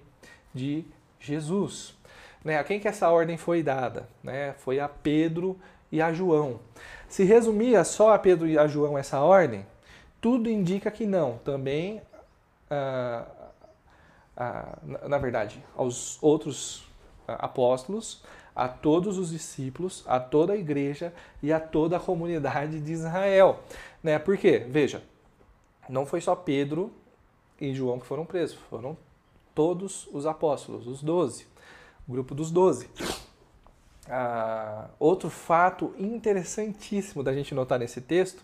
de 0.53 0.85
Jesus. 1.19 1.95
Né? 2.43 2.59
A 2.59 2.63
quem 2.63 2.79
que 2.79 2.87
essa 2.87 3.09
ordem 3.09 3.37
foi 3.37 3.63
dada? 3.63 4.07
Né? 4.23 4.53
Foi 4.59 4.79
a 4.79 4.87
Pedro 4.87 5.59
e 5.91 6.01
a 6.01 6.13
João. 6.13 6.59
Se 7.15 7.23
resumia 7.23 7.85
só 7.85 8.13
a 8.13 8.19
Pedro 8.19 8.45
e 8.45 8.59
a 8.59 8.67
João 8.67 8.97
essa 8.97 9.21
ordem, 9.21 9.65
tudo 10.19 10.49
indica 10.49 10.91
que 10.91 11.05
não. 11.05 11.37
Também, 11.37 12.01
ah, 12.69 13.25
ah, 14.35 14.77
na, 15.07 15.17
verdade, 15.17 15.63
aos 15.77 16.21
outros 16.21 16.83
ah, 17.25 17.35
apóstolos, 17.35 18.21
a 18.53 18.67
todos 18.67 19.17
os 19.17 19.29
discípulos, 19.29 20.03
a 20.05 20.19
toda 20.19 20.51
a 20.51 20.57
igreja 20.57 21.13
e 21.41 21.53
a 21.53 21.59
toda 21.61 21.95
a 21.95 22.01
comunidade 22.01 22.81
de 22.81 22.91
Israel. 22.91 23.61
Né? 24.03 24.19
Por 24.19 24.37
quê? 24.37 24.65
Veja, 24.69 25.01
não 25.87 26.05
foi 26.05 26.19
só 26.19 26.35
Pedro 26.35 26.91
e 27.61 27.73
João 27.73 27.97
que 27.97 28.05
foram 28.05 28.25
presos, 28.25 28.57
foram 28.69 28.97
todos 29.53 30.09
os 30.11 30.25
apóstolos, 30.25 30.85
os 30.85 31.01
doze, 31.01 31.47
o 32.09 32.11
grupo 32.11 32.35
dos 32.35 32.51
doze. 32.51 32.89
Ah, 34.07 34.87
outro 34.99 35.29
fato 35.29 35.93
interessantíssimo 35.97 37.23
da 37.23 37.33
gente 37.33 37.55
notar 37.55 37.79
nesse 37.79 38.01
texto 38.01 38.43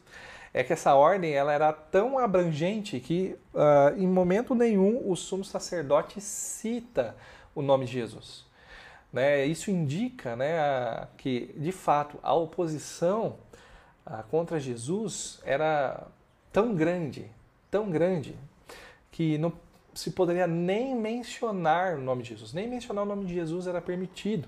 é 0.54 0.64
que 0.64 0.74
essa 0.74 0.96
ordem 0.96 1.34
ela 1.34 1.54
era 1.54 1.72
tão 1.72 2.18
abrangente 2.18 3.00
que 3.00 3.36
ah, 3.54 3.94
em 3.96 4.08
momento 4.08 4.56
nenhum 4.56 5.10
o 5.10 5.16
sumo 5.16 5.46
sacerdote 5.46 6.20
cita 6.20 7.16
o 7.54 7.62
nome 7.62 7.86
de 7.86 7.94
Jesus. 7.94 8.46
Né? 9.12 9.46
Isso 9.46 9.70
indica 9.70 10.36
né, 10.36 11.08
que, 11.18 11.54
de 11.58 11.72
fato, 11.72 12.18
a 12.24 12.34
oposição 12.34 13.36
ah, 14.06 14.24
contra 14.24 14.60
Jesus 14.60 15.40
era 15.44 16.08
tão 16.52 16.74
grande, 16.74 17.30
tão 17.70 17.90
grande, 17.90 18.36
que 19.12 19.38
não 19.38 19.54
se 19.94 20.12
poderia 20.12 20.48
nem 20.48 20.96
mencionar 20.96 21.98
o 21.98 22.02
nome 22.02 22.24
de 22.24 22.30
Jesus. 22.30 22.54
Nem 22.54 22.68
mencionar 22.68 23.04
o 23.04 23.08
nome 23.08 23.26
de 23.26 23.34
Jesus 23.34 23.68
era 23.68 23.82
permitido. 23.82 24.48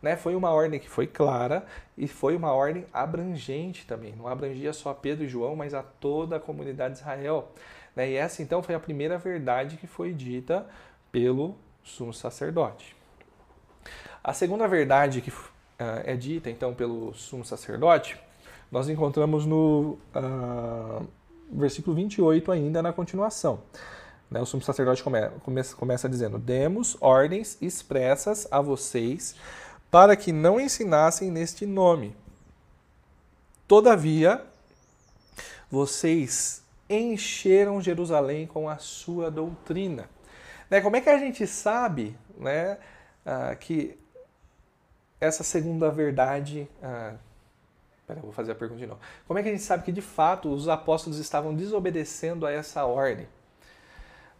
Né? 0.00 0.16
Foi 0.16 0.34
uma 0.34 0.50
ordem 0.50 0.78
que 0.78 0.88
foi 0.88 1.06
clara 1.06 1.66
e 1.96 2.06
foi 2.06 2.36
uma 2.36 2.52
ordem 2.52 2.86
abrangente 2.92 3.86
também. 3.86 4.14
Não 4.16 4.28
abrangia 4.28 4.72
só 4.72 4.94
Pedro 4.94 5.24
e 5.24 5.28
João, 5.28 5.56
mas 5.56 5.74
a 5.74 5.82
toda 5.82 6.36
a 6.36 6.40
comunidade 6.40 6.94
de 6.94 7.00
Israel. 7.00 7.50
Né? 7.96 8.10
E 8.10 8.14
essa 8.14 8.42
então 8.42 8.62
foi 8.62 8.74
a 8.74 8.80
primeira 8.80 9.18
verdade 9.18 9.76
que 9.76 9.86
foi 9.86 10.12
dita 10.12 10.66
pelo 11.10 11.56
sumo 11.82 12.12
sacerdote. 12.12 12.96
A 14.22 14.32
segunda 14.32 14.68
verdade 14.68 15.20
que 15.20 15.30
uh, 15.30 15.44
é 16.04 16.14
dita 16.16 16.50
então 16.50 16.74
pelo 16.74 17.12
sumo 17.14 17.44
sacerdote, 17.44 18.18
nós 18.70 18.88
encontramos 18.88 19.46
no 19.46 19.98
uh, 20.14 21.06
versículo 21.50 21.96
28 21.96 22.52
ainda 22.52 22.82
na 22.82 22.92
continuação. 22.92 23.62
Né, 24.30 24.40
o 24.40 24.44
sumo 24.44 24.62
sacerdote 24.62 25.02
come, 25.02 25.26
começa, 25.42 25.74
começa 25.74 26.08
dizendo: 26.08 26.38
Demos 26.38 26.96
ordens 27.00 27.56
expressas 27.62 28.46
a 28.50 28.60
vocês 28.60 29.34
para 29.90 30.16
que 30.16 30.32
não 30.32 30.60
ensinassem 30.60 31.30
neste 31.30 31.66
nome. 31.66 32.16
Todavia, 33.66 34.44
vocês 35.70 36.62
encheram 36.88 37.80
Jerusalém 37.80 38.46
com 38.46 38.68
a 38.68 38.78
sua 38.78 39.30
doutrina. 39.30 40.08
Né, 40.70 40.80
como 40.80 40.96
é 40.96 41.00
que 41.00 41.10
a 41.10 41.18
gente 41.18 41.46
sabe 41.46 42.16
né, 42.38 42.78
uh, 43.24 43.56
que 43.58 43.98
essa 45.20 45.42
segunda 45.42 45.90
verdade. 45.90 46.68
Ah, 46.82 47.14
pera, 48.06 48.20
vou 48.20 48.32
fazer 48.32 48.52
a 48.52 48.54
pergunta 48.54 48.80
de 48.80 48.86
novo. 48.86 49.00
Como 49.26 49.38
é 49.38 49.42
que 49.42 49.48
a 49.48 49.52
gente 49.52 49.64
sabe 49.64 49.84
que 49.84 49.92
de 49.92 50.00
fato 50.00 50.52
os 50.52 50.68
apóstolos 50.68 51.18
estavam 51.18 51.54
desobedecendo 51.54 52.46
a 52.46 52.52
essa 52.52 52.84
ordem? 52.84 53.26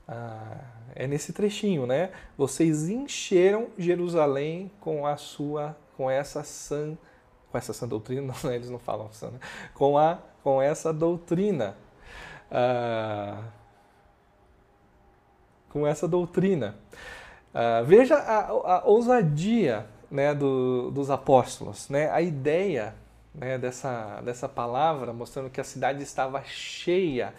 Ah, 0.08 0.56
é 0.94 1.06
nesse 1.06 1.32
trechinho, 1.32 1.86
né? 1.86 2.10
Vocês 2.36 2.88
encheram 2.88 3.68
Jerusalém 3.76 4.70
com 4.80 5.06
a 5.06 5.16
sua, 5.18 5.76
com 5.96 6.10
essa 6.10 6.42
sã, 6.42 6.96
com 7.52 7.58
essa 7.58 7.72
sã 7.72 7.86
doutrina, 7.86 8.32
não, 8.42 8.52
eles 8.52 8.70
não 8.70 8.78
falam 8.78 9.12
sã, 9.12 9.30
né? 9.30 9.38
com 9.74 9.98
a, 9.98 10.18
com 10.42 10.62
essa 10.62 10.92
doutrina, 10.92 11.76
ah, 12.50 13.42
com 15.68 15.86
essa 15.86 16.08
doutrina. 16.08 16.74
Ah, 17.52 17.82
veja 17.82 18.16
a, 18.16 18.76
a 18.76 18.84
ousadia 18.86 19.86
né, 20.10 20.34
do, 20.34 20.90
dos 20.90 21.10
apóstolos. 21.10 21.88
Né? 21.88 22.10
A 22.10 22.20
ideia 22.20 22.94
né, 23.34 23.58
dessa, 23.58 24.20
dessa 24.22 24.48
palavra, 24.48 25.12
mostrando 25.12 25.50
que 25.50 25.60
a 25.60 25.64
cidade 25.64 26.02
estava 26.02 26.42
cheia 26.44 27.34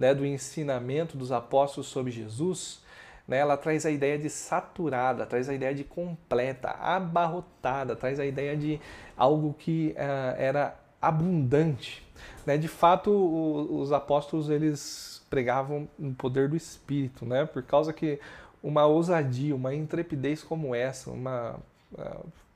né, 0.00 0.14
do 0.14 0.24
ensinamento 0.24 1.14
dos 1.14 1.30
apóstolos 1.30 1.88
sobre 1.88 2.10
Jesus, 2.10 2.80
né, 3.28 3.36
ela 3.36 3.54
traz 3.54 3.84
a 3.84 3.90
ideia 3.90 4.18
de 4.18 4.30
saturada, 4.30 5.26
traz 5.26 5.46
a 5.46 5.52
ideia 5.52 5.74
de 5.74 5.84
completa, 5.84 6.70
abarrotada, 6.70 7.94
traz 7.94 8.18
a 8.18 8.24
ideia 8.24 8.56
de 8.56 8.80
algo 9.14 9.54
que 9.58 9.94
uh, 9.98 10.40
era 10.40 10.74
abundante. 11.02 12.02
Né? 12.46 12.56
De 12.56 12.66
fato, 12.66 13.10
o, 13.10 13.78
os 13.78 13.92
apóstolos 13.92 14.48
eles 14.48 15.22
pregavam 15.28 15.86
no 15.98 16.14
poder 16.14 16.48
do 16.48 16.56
Espírito, 16.56 17.26
né? 17.26 17.44
por 17.44 17.62
causa 17.62 17.92
que 17.92 18.18
uma 18.62 18.86
ousadia, 18.86 19.54
uma 19.54 19.74
intrepidez 19.74 20.42
como 20.42 20.74
essa, 20.74 21.10
uma 21.10 21.60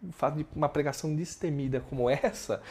o 0.02 0.12
fato 0.12 0.36
de 0.36 0.46
uma 0.54 0.68
pregação 0.68 1.14
destemida 1.14 1.80
como 1.90 2.08
essa 2.10 2.62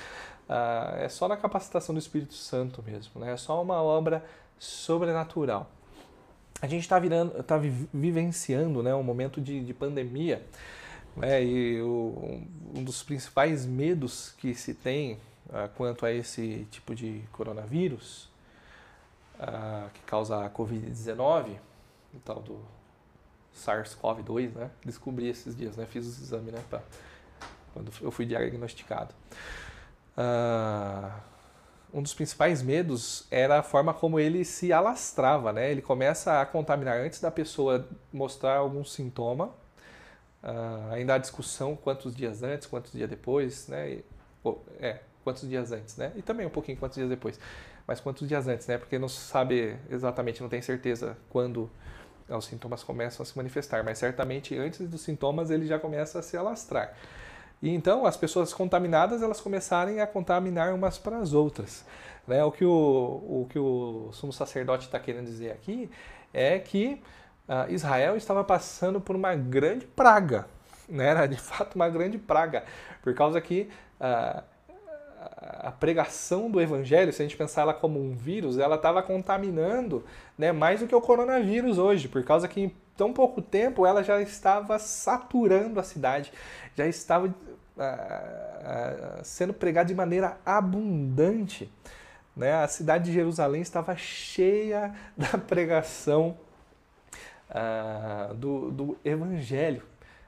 uh, 0.50 0.98
é 0.98 1.10
só 1.10 1.28
na 1.28 1.38
capacitação 1.38 1.94
do 1.94 2.00
Espírito 2.00 2.34
Santo 2.34 2.84
mesmo, 2.84 3.22
né? 3.22 3.34
é 3.34 3.38
só 3.38 3.62
uma 3.62 3.82
obra 3.82 4.24
sobrenatural. 4.60 5.70
A 6.62 6.68
gente 6.68 6.82
está 6.84 7.00
tá 7.46 7.58
vivenciando 7.94 8.82
né, 8.82 8.96
um 8.96 9.04
momento 9.04 9.42
de, 9.42 9.64
de 9.64 9.74
pandemia 9.74 10.46
né, 11.16 11.44
e 11.44 11.82
o, 11.82 12.42
um 12.76 12.84
dos 12.84 13.04
principais 13.04 13.66
medos 13.66 14.34
que 14.38 14.56
se 14.56 14.74
tem 14.74 15.20
uh, 15.50 15.68
quanto 15.76 16.06
a 16.06 16.12
esse 16.12 16.66
tipo 16.72 16.96
de 16.96 17.22
coronavírus 17.32 18.30
uh, 19.40 19.90
que 19.94 20.02
causa 20.02 20.46
a 20.46 20.50
Covid-19, 20.50 21.58
o 22.14 22.20
tal 22.20 22.42
do 22.42 22.60
SARS-CoV-2, 23.56 24.54
né? 24.54 24.70
Descobri 24.84 25.28
esses 25.28 25.56
dias, 25.56 25.76
né? 25.78 25.86
Fiz 25.86 26.08
os 26.08 26.22
exames, 26.22 26.54
né? 26.54 26.64
Pra, 26.70 26.82
quando 27.74 27.92
eu 28.02 28.12
fui 28.12 28.26
diagnosticado. 28.26 29.14
Uh, 30.18 31.33
um 31.94 32.02
dos 32.02 32.14
principais 32.14 32.64
medos 32.64 33.28
era 33.30 33.60
a 33.60 33.64
forma 33.64 33.94
como 33.94 34.20
ele 34.20 34.44
se 34.44 34.74
alastrava, 34.74 35.54
né? 35.54 35.70
Ele 35.72 35.82
começa 35.82 36.42
a 36.42 36.46
contaminar 36.46 36.98
antes 36.98 37.22
da 37.22 37.30
pessoa 37.30 37.88
mostrar 38.12 38.58
algum 38.58 38.84
sintoma. 38.84 39.52
Uh, 40.44 40.92
ainda 40.92 41.14
há 41.14 41.18
discussão 41.20 41.76
quantos 41.76 42.16
dias 42.16 42.42
antes, 42.42 42.66
quantos 42.68 42.92
dias 42.92 43.08
depois, 43.08 43.68
né? 43.68 43.92
E, 43.92 44.06
é, 44.80 45.02
quantos 45.24 45.48
dias 45.48 45.72
antes, 45.72 45.96
né? 45.96 46.12
E 46.16 46.22
também 46.24 46.48
um 46.48 46.50
pouquinho 46.50 46.78
quantos 46.78 46.98
dias 46.98 47.08
depois. 47.08 47.40
Mas 47.86 48.00
quantos 48.00 48.28
dias 48.28 48.48
antes, 48.48 48.66
né? 48.66 48.80
Porque 48.80 48.98
não 48.98 49.08
sabe 49.08 49.78
exatamente, 49.90 50.42
não 50.42 50.50
tem 50.50 50.62
certeza 50.64 51.16
quando 51.30 51.70
os 52.28 52.46
sintomas 52.46 52.84
começam 52.84 53.22
a 53.22 53.26
se 53.26 53.38
manifestar, 53.38 53.84
mas 53.84 54.00
certamente 54.00 54.58
antes 54.58 54.88
dos 54.90 55.02
sintomas 55.02 55.52
ele 55.52 55.68
já 55.68 55.78
começa 55.78 56.20
a 56.20 56.22
se 56.24 56.36
alastrar. 56.36 56.96
E 57.64 57.70
então 57.70 58.06
as 58.06 58.18
pessoas 58.18 58.54
contaminadas 58.54 59.24
elas 59.24 59.40
começarem 59.40 60.02
a 60.02 60.06
contaminar 60.06 60.74
umas 60.76 60.98
para 60.98 61.18
as 61.20 61.32
outras. 61.32 61.86
Né? 62.28 62.44
O, 62.44 62.52
que 62.52 62.66
o, 62.66 62.70
o 62.70 63.48
que 63.50 63.58
o 63.58 64.10
sumo 64.12 64.34
sacerdote 64.34 64.86
está 64.88 65.00
querendo 65.00 65.28
dizer 65.28 65.52
aqui 65.52 65.90
é 66.34 66.60
que 66.60 67.02
uh, 67.48 67.72
Israel 67.72 68.18
estava 68.18 68.44
passando 68.44 69.00
por 69.00 69.16
uma 69.16 69.34
grande 69.34 69.86
praga. 69.86 70.46
Né? 70.90 71.06
Era 71.06 71.26
de 71.26 71.38
fato 71.40 71.76
uma 71.76 71.88
grande 71.88 72.18
praga, 72.18 72.66
por 73.02 73.14
causa 73.14 73.40
que 73.40 73.70
uh, 73.98 74.44
a 75.62 75.72
pregação 75.72 76.52
do 76.52 76.60
evangelho, 76.60 77.14
se 77.14 77.22
a 77.22 77.26
gente 77.26 77.38
pensar 77.38 77.62
ela 77.62 77.74
como 77.74 77.98
um 77.98 78.14
vírus, 78.14 78.58
ela 78.58 78.76
estava 78.76 79.02
contaminando 79.02 80.04
né, 80.38 80.52
mais 80.52 80.82
do 80.82 80.88
que 80.88 80.94
o 80.94 81.00
coronavírus 81.00 81.78
hoje, 81.78 82.10
por 82.10 82.26
causa 82.26 82.46
que 82.46 82.60
em 82.60 82.76
tão 82.98 83.14
pouco 83.14 83.42
tempo 83.42 83.86
ela 83.86 84.04
já 84.04 84.22
estava 84.22 84.78
saturando 84.78 85.80
a 85.80 85.84
cidade, 85.84 86.32
já 86.76 86.86
estava 86.86 87.28
ah, 87.28 87.32
ah, 87.48 87.53
sendo 89.24 89.54
pregada 89.54 89.88
de 89.88 89.96
maneira 89.96 90.38
abundante. 90.46 91.72
Né? 92.36 92.54
A 92.54 92.68
cidade 92.68 93.06
de 93.06 93.14
Jerusalém 93.14 93.62
estava 93.62 93.96
cheia 93.96 94.94
da 95.18 95.38
pregação 95.38 96.38
ah, 97.50 98.32
do, 98.36 98.72
do 98.72 98.98
evangelho. 99.04 99.84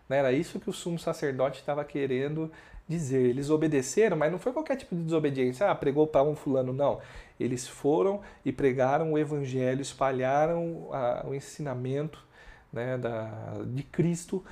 Né? 0.08 0.18
Era 0.18 0.32
isso 0.32 0.60
que 0.60 0.70
o 0.70 0.74
sumo 0.74 1.00
sacerdote 1.00 1.60
estava 1.60 1.84
querendo 1.84 2.52
dizer. 2.88 3.22
Eles 3.28 3.50
obedeceram, 3.50 4.16
mas 4.16 4.32
não 4.32 4.40
foi 4.40 4.54
qualquer 4.54 4.76
tipo 4.76 4.96
de 4.96 5.04
desobediência. 5.04 5.70
Ah, 5.70 5.76
pregou 5.76 6.06
para 6.06 6.24
um 6.24 6.36
fulano, 6.36 6.72
não. 6.72 7.00
Eles 7.40 7.68
foram 7.68 8.22
e 8.44 8.52
pregaram 8.52 9.14
o 9.14 9.18
evangelho, 9.18 9.82
espalharam 9.82 10.90
a, 10.92 11.26
o 11.28 11.34
ensinamento 11.34 12.24
né, 12.72 12.98
da, 12.98 13.62
de 13.66 13.84
Cristo 13.84 14.44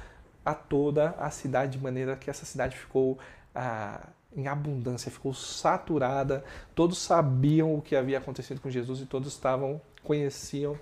a 0.46 0.54
toda 0.54 1.12
a 1.20 1.30
cidade, 1.30 1.78
de 1.78 1.84
maneira 1.84 2.16
que 2.16 2.30
essa 2.30 2.46
cidade 2.46 2.78
ficou 2.78 3.18
ah, 3.54 4.08
em 4.36 4.48
abundância, 4.48 5.12
ficou 5.12 5.34
saturada. 5.34 6.44
Todos 6.76 6.98
sabiam 6.98 7.76
o 7.76 7.82
que 7.82 7.96
havia 7.96 8.18
acontecido 8.18 8.60
com 8.60 8.70
Jesus 8.70 9.02
e 9.02 9.06
todos 9.06 9.32
estavam, 9.32 9.82
conheciam, 10.04 10.78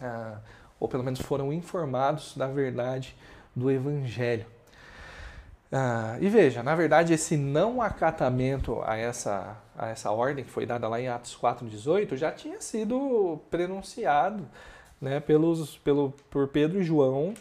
ah, 0.00 0.38
ou 0.78 0.88
pelo 0.88 1.04
menos 1.04 1.20
foram 1.20 1.52
informados 1.52 2.36
da 2.36 2.46
verdade 2.46 3.16
do 3.54 3.70
Evangelho. 3.70 4.46
Ah, 5.72 6.16
e 6.20 6.28
veja, 6.28 6.62
na 6.62 6.74
verdade, 6.74 7.12
esse 7.12 7.36
não 7.36 7.80
acatamento 7.82 8.80
a 8.84 8.96
essa, 8.96 9.56
a 9.76 9.88
essa 9.88 10.10
ordem 10.10 10.44
que 10.44 10.50
foi 10.50 10.66
dada 10.66 10.86
lá 10.86 11.00
em 11.00 11.08
Atos 11.08 11.36
4,18 11.40 12.16
já 12.16 12.30
tinha 12.30 12.60
sido 12.60 13.40
prenunciado 13.50 14.46
né, 15.00 15.18
pelos, 15.20 15.76
pelo, 15.78 16.12
por 16.30 16.48
Pedro 16.48 16.80
e 16.80 16.84
João 16.84 17.34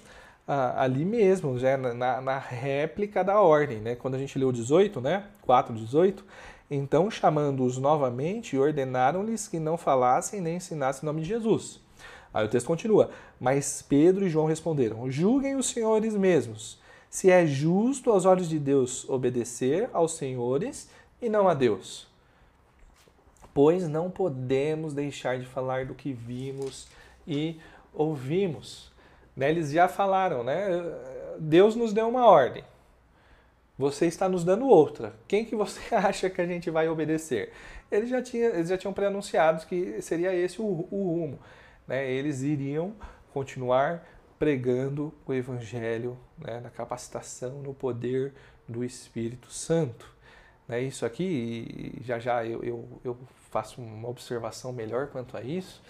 ah, 0.48 0.84
ali 0.84 1.06
mesmo, 1.06 1.58
já 1.58 1.78
na, 1.78 2.22
na, 2.22 2.38
réplica 2.38 3.24
da 3.24 3.40
ordem. 3.40 3.80
Né? 3.80 3.96
Quando 3.96 4.16
a 4.16 4.20
gente 4.20 4.38
leu 4.38 4.52
18, 4.52 5.00
né, 5.02 5.26
4,18, 5.48 6.24
então 6.70 7.10
chamando-os 7.10 7.78
novamente, 7.78 8.58
ordenaram-lhes 8.58 9.48
que 9.48 9.60
não 9.60 9.78
falassem 9.78 10.42
nem 10.42 10.58
ensinassem 10.58 11.04
o 11.04 11.06
nome 11.06 11.22
de 11.22 11.28
Jesus. 11.28 11.80
Aí 12.34 12.46
o 12.46 12.50
texto 12.50 12.68
continua. 12.68 13.12
Mas 13.40 13.82
Pedro 13.82 14.26
e 14.26 14.30
João 14.30 14.48
responderam: 14.48 15.10
Julguem 15.10 15.56
os 15.56 15.68
senhores 15.68 16.16
mesmos 16.16 16.82
se 17.14 17.30
é 17.30 17.46
justo 17.46 18.10
aos 18.10 18.26
olhos 18.26 18.50
de 18.50 18.58
Deus 18.58 19.08
obedecer 19.08 19.88
aos 19.94 20.14
senhores 20.14 20.90
e 21.22 21.30
não 21.30 21.48
a 21.48 21.54
Deus. 21.54 22.08
Pois 23.54 23.88
não 23.88 24.10
podemos 24.10 24.96
deixar 24.96 25.38
de 25.38 25.46
falar 25.46 25.86
do 25.86 25.94
que 25.94 26.12
vimos 26.12 26.88
e 27.28 27.60
ouvimos. 27.94 28.92
Né? 29.36 29.50
Eles 29.50 29.72
já 29.72 29.88
falaram, 29.88 30.44
né? 30.44 30.68
Deus 31.40 31.76
nos 31.76 31.94
deu 31.94 32.08
uma 32.08 32.26
ordem. 32.26 32.64
Você 33.78 34.06
está 34.06 34.30
nos 34.30 34.44
dando 34.44 34.68
outra. 34.68 35.14
Quem 35.28 35.46
que 35.46 35.56
você 35.56 35.82
acha 35.96 36.30
que 36.30 36.42
a 36.42 36.46
gente 36.46 36.70
vai 36.70 36.88
obedecer? 36.88 37.52
Eles 37.92 38.10
já, 38.10 38.22
tinha, 38.22 38.48
eles 38.48 38.70
já 38.70 38.78
tinham 38.78 38.94
pré-anunciado 38.94 39.66
que 39.66 40.02
seria 40.02 40.34
esse 40.34 40.62
o, 40.62 40.66
o 40.66 41.20
rumo. 41.20 41.40
Né? 41.88 42.10
Eles 42.10 42.42
iriam 42.42 42.94
continuar 43.34 44.08
pregando 44.38 45.14
o 45.26 45.34
Evangelho 45.34 46.18
né, 46.38 46.60
na 46.60 46.70
capacitação, 46.70 47.62
no 47.62 47.74
poder 47.74 48.34
do 48.68 48.84
Espírito 48.84 49.52
Santo. 49.52 50.14
Né, 50.68 50.82
isso 50.82 51.06
aqui, 51.06 52.00
já 52.02 52.20
já 52.20 52.46
eu, 52.46 52.64
eu, 52.64 53.02
eu, 53.04 53.18
faço 53.52 53.82
uma 53.82 54.10
observação 54.10 54.72
melhor 54.72 55.08
quanto 55.08 55.38
a 55.38 55.42
isso. 55.42 55.82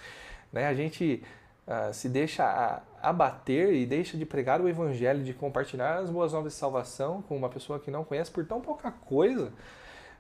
Né, 0.52 0.68
a 0.68 0.74
gente 0.74 1.24
uh, 1.68 1.94
se 1.94 2.10
deixa 2.10 2.82
abater 3.02 3.74
e 3.74 3.86
deixa 3.86 4.18
de 4.18 4.26
pregar 4.26 4.62
o 4.62 4.68
Evangelho, 4.68 5.24
de 5.24 5.34
compartilhar 5.34 5.98
as 5.98 6.10
boas 6.10 6.34
novas 6.34 6.54
de 6.54 6.60
salvação 6.60 7.22
com 7.22 7.36
uma 7.36 7.50
pessoa 7.50 7.80
que 7.80 7.92
não 7.92 8.04
conhece 8.04 8.32
por 8.32 8.46
tão 8.46 8.62
pouca 8.62 8.92
coisa. 8.92 9.52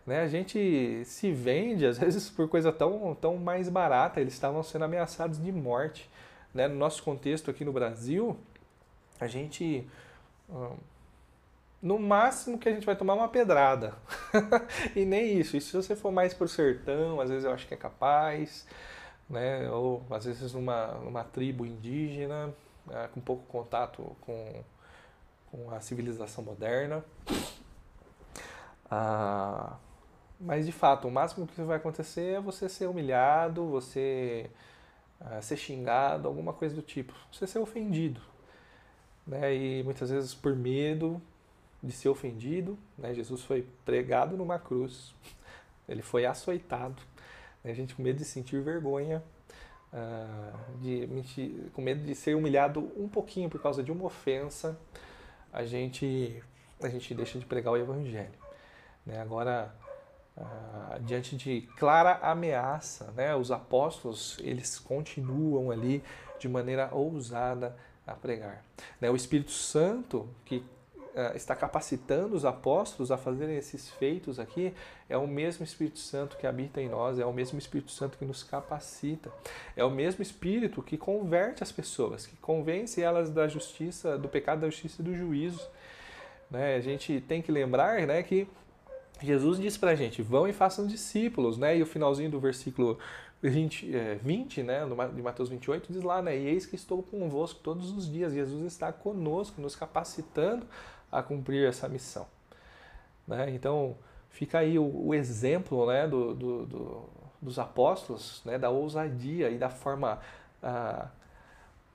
Né, 0.05 0.21
a 0.21 0.27
gente 0.27 1.01
se 1.05 1.31
vende, 1.31 1.85
às 1.85 1.97
vezes, 1.99 2.29
por 2.29 2.49
coisa 2.49 2.71
tão, 2.71 3.15
tão 3.15 3.37
mais 3.37 3.69
barata. 3.69 4.19
Eles 4.19 4.33
estavam 4.33 4.61
sendo 4.63 4.85
ameaçados 4.85 5.41
de 5.41 5.51
morte 5.51 6.09
né, 6.53 6.67
no 6.67 6.75
nosso 6.75 7.01
contexto 7.03 7.49
aqui 7.49 7.65
no 7.65 7.71
Brasil, 7.71 8.37
a 9.19 9.27
gente. 9.27 9.87
no 11.81 11.97
máximo 11.97 12.57
que 12.57 12.69
a 12.69 12.71
gente 12.71 12.85
vai 12.85 12.95
tomar 12.95 13.13
uma 13.13 13.27
pedrada. 13.27 13.95
e 14.95 15.05
nem 15.05 15.39
isso. 15.39 15.57
E 15.57 15.61
se 15.61 15.73
você 15.73 15.95
for 15.95 16.11
mais 16.11 16.33
pro 16.33 16.47
sertão, 16.47 17.19
às 17.19 17.29
vezes 17.29 17.45
eu 17.45 17.51
acho 17.51 17.67
que 17.67 17.73
é 17.73 17.77
capaz, 17.77 18.67
né? 19.29 19.69
Ou 19.69 20.03
às 20.09 20.25
vezes 20.25 20.53
numa, 20.53 20.87
numa 20.95 21.23
tribo 21.23 21.65
indígena, 21.65 22.53
né? 22.85 23.09
com 23.13 23.21
pouco 23.21 23.43
contato 23.47 24.15
com, 24.21 24.63
com 25.51 25.71
a 25.71 25.79
civilização 25.79 26.43
moderna. 26.43 27.03
Ah, 28.89 29.77
mas 30.39 30.65
de 30.65 30.71
fato, 30.71 31.07
o 31.07 31.11
máximo 31.11 31.47
que 31.47 31.61
vai 31.61 31.77
acontecer 31.77 32.35
é 32.35 32.39
você 32.41 32.67
ser 32.67 32.87
humilhado, 32.87 33.65
você 33.67 34.49
ser 35.41 35.57
xingado, 35.57 36.27
alguma 36.27 36.53
coisa 36.53 36.75
do 36.75 36.81
tipo. 36.81 37.13
Você 37.31 37.47
ser 37.47 37.59
ofendido. 37.59 38.19
Né? 39.25 39.55
E 39.55 39.83
muitas 39.83 40.09
vezes 40.09 40.33
por 40.33 40.55
medo 40.55 41.21
de 41.81 41.91
ser 41.91 42.09
ofendido, 42.09 42.77
né? 42.97 43.13
Jesus 43.13 43.41
foi 43.41 43.67
pregado 43.83 44.37
numa 44.37 44.57
cruz, 44.57 45.13
ele 45.87 46.01
foi 46.01 46.25
açoitado. 46.25 47.01
Né? 47.63 47.71
A 47.71 47.73
gente 47.73 47.95
com 47.95 48.01
medo 48.01 48.17
de 48.17 48.25
sentir 48.25 48.61
vergonha, 48.61 49.23
uh, 49.93 50.77
de, 50.79 51.07
com 51.73 51.81
medo 51.81 52.03
de 52.03 52.15
ser 52.15 52.35
humilhado 52.35 52.91
um 52.97 53.07
pouquinho 53.07 53.49
por 53.49 53.61
causa 53.61 53.81
de 53.81 53.91
uma 53.91 54.05
ofensa, 54.05 54.77
a 55.51 55.63
gente, 55.63 56.41
a 56.81 56.89
gente 56.89 57.13
deixa 57.13 57.39
de 57.39 57.45
pregar 57.45 57.73
o 57.73 57.77
evangelho. 57.77 58.33
Né? 59.05 59.21
Agora, 59.21 59.73
ah, 60.35 60.97
diante 61.01 61.35
de 61.35 61.61
clara 61.77 62.19
ameaça, 62.23 63.11
né? 63.11 63.35
Os 63.35 63.51
apóstolos 63.51 64.39
eles 64.41 64.79
continuam 64.79 65.69
ali 65.69 66.03
de 66.39 66.49
maneira 66.49 66.89
ousada 66.91 67.75
a 68.05 68.13
pregar. 68.13 68.63
Né? 68.99 69.11
O 69.11 69.15
Espírito 69.15 69.51
Santo 69.51 70.27
que 70.43 70.63
ah, 70.65 70.72
está 71.35 71.55
capacitando 71.55 72.35
os 72.35 72.43
apóstolos 72.43 73.11
a 73.11 73.17
fazerem 73.17 73.55
esses 73.55 73.89
feitos 73.89 74.39
aqui 74.39 74.73
é 75.07 75.17
o 75.17 75.27
mesmo 75.27 75.63
Espírito 75.63 75.99
Santo 75.99 76.37
que 76.37 76.47
habita 76.47 76.81
em 76.81 76.89
nós, 76.89 77.19
é 77.19 77.25
o 77.25 77.31
mesmo 77.31 77.59
Espírito 77.59 77.91
Santo 77.91 78.17
que 78.17 78.25
nos 78.25 78.43
capacita, 78.43 79.31
é 79.75 79.83
o 79.83 79.91
mesmo 79.91 80.21
Espírito 80.21 80.81
que 80.81 80.97
converte 80.97 81.61
as 81.61 81.71
pessoas, 81.71 82.25
que 82.25 82.35
convence 82.37 83.01
elas 83.01 83.29
da 83.29 83.47
justiça, 83.47 84.17
do 84.17 84.27
pecado, 84.27 84.61
da 84.61 84.69
justiça 84.69 85.01
e 85.01 85.05
do 85.05 85.15
juízo. 85.15 85.61
Né? 86.49 86.75
A 86.75 86.81
gente 86.81 87.21
tem 87.27 87.41
que 87.41 87.51
lembrar, 87.51 88.05
né, 88.07 88.23
que 88.23 88.47
Jesus 89.21 89.59
diz 89.59 89.77
para 89.77 89.91
a 89.91 89.95
gente, 89.95 90.21
vão 90.21 90.47
e 90.47 90.53
façam 90.53 90.85
discípulos, 90.85 91.57
né? 91.57 91.77
E 91.77 91.81
o 91.81 91.85
finalzinho 91.85 92.29
do 92.29 92.39
versículo 92.39 92.97
20, 93.41 93.95
é, 93.95 94.15
20 94.15 94.63
né, 94.63 94.81
de 95.15 95.21
Mateus 95.21 95.49
28, 95.49 95.93
diz 95.93 96.03
lá, 96.03 96.21
né? 96.21 96.37
E 96.37 96.47
eis 96.47 96.65
que 96.65 96.75
estou 96.75 97.01
convosco 97.01 97.59
todos 97.63 97.91
os 97.91 98.11
dias. 98.11 98.33
Jesus 98.33 98.65
está 98.65 98.91
conosco, 98.91 99.61
nos 99.61 99.75
capacitando 99.75 100.65
a 101.13 101.23
cumprir 101.23 101.67
essa 101.67 101.87
missão. 101.87 102.25
Né? 103.27 103.51
Então, 103.51 103.95
fica 104.29 104.59
aí 104.59 104.77
o, 104.77 105.07
o 105.07 105.13
exemplo 105.13 105.87
né, 105.87 106.07
do, 106.07 106.33
do, 106.33 106.65
do, 106.65 107.09
dos 107.41 107.59
apóstolos, 107.59 108.41
né, 108.43 108.57
da 108.57 108.69
ousadia 108.69 109.49
e 109.49 109.57
da 109.57 109.69
forma 109.69 110.19
ah, 110.61 111.07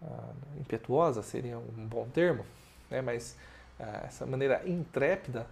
ah, 0.03 0.31
impetuosa, 0.59 1.23
seria 1.23 1.59
um 1.59 1.87
bom 1.87 2.07
termo, 2.09 2.45
né? 2.91 3.03
mas 3.03 3.37
ah, 3.79 4.05
essa 4.07 4.25
maneira 4.25 4.62
intrépida 4.66 5.47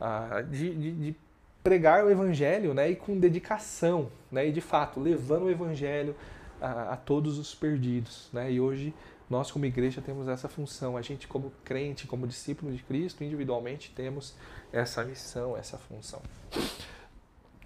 ah, 0.00 0.42
de, 0.48 0.74
de, 0.74 0.92
de, 0.92 1.16
pregar 1.62 2.04
o 2.04 2.10
evangelho 2.10 2.72
né, 2.72 2.88
e 2.90 2.96
com 2.96 3.18
dedicação, 3.18 4.10
né, 4.32 4.48
e 4.48 4.52
de 4.52 4.62
fato 4.62 4.98
levando 4.98 5.42
o 5.42 5.50
evangelho 5.50 6.16
a, 6.58 6.94
a 6.94 6.96
todos 6.96 7.38
os 7.38 7.54
perdidos. 7.54 8.30
Né, 8.32 8.52
e 8.52 8.60
hoje 8.60 8.94
nós 9.30 9.50
como 9.50 9.64
igreja 9.64 10.02
temos 10.02 10.26
essa 10.26 10.48
função, 10.48 10.96
a 10.96 11.02
gente 11.02 11.28
como 11.28 11.52
crente, 11.64 12.06
como 12.06 12.26
discípulo 12.26 12.72
de 12.72 12.82
Cristo, 12.82 13.22
individualmente 13.22 13.92
temos 13.94 14.34
essa 14.72 15.04
missão, 15.04 15.56
essa 15.56 15.78
função. 15.78 16.20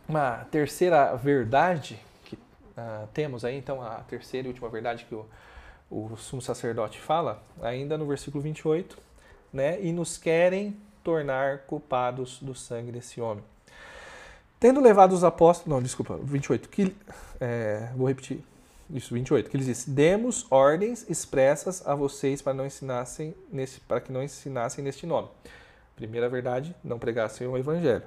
Uma 0.07 0.45
terceira 0.51 1.17
verdade 1.17 1.99
que 2.27 2.37
uh, 2.37 3.09
temos 3.15 3.45
aí, 3.47 3.57
então 3.57 3.83
a 3.83 4.01
terceira 4.01 4.47
e 4.47 4.51
última 4.51 4.69
verdade 4.69 5.07
que 5.07 5.15
o, 5.15 5.27
o 5.91 6.15
sumo 6.19 6.43
sacerdote 6.43 7.01
fala, 7.01 7.43
ainda 7.63 7.97
no 7.97 8.07
versículo 8.07 8.43
28, 8.43 8.99
né, 9.51 9.81
e 9.81 9.91
nos 9.91 10.19
querem 10.19 10.77
tornar 11.03 11.61
culpados 11.61 12.39
do 12.41 12.55
sangue 12.55 12.93
desse 12.93 13.23
homem. 13.23 13.43
Tendo 14.61 14.81
levado 14.81 15.13
os 15.13 15.23
apóstolos. 15.23 15.75
Não, 15.75 15.83
desculpa, 15.83 16.19
28. 16.23 16.69
Que, 16.71 16.97
é, 17.39 17.91
vou 17.95 18.09
repetir. 18.09 18.43
Isso, 18.91 19.15
28. 19.15 19.51
Que 19.51 19.57
eles 19.57 19.67
disse: 19.67 19.91
Demos 19.91 20.47
ordens 20.51 21.09
expressas 21.09 21.87
a 21.87 21.95
vocês 21.95 22.43
para, 22.43 22.55
não 22.55 22.67
ensinassem 22.67 23.35
nesse, 23.51 23.81
para 23.81 24.01
que 24.01 24.13
não 24.13 24.23
ensinassem 24.23 24.85
neste 24.85 25.07
nome. 25.07 25.29
Primeira 25.97 26.29
verdade, 26.29 26.75
não 26.83 26.99
pregassem 26.99 27.47
o 27.47 27.57
evangelho. 27.57 28.03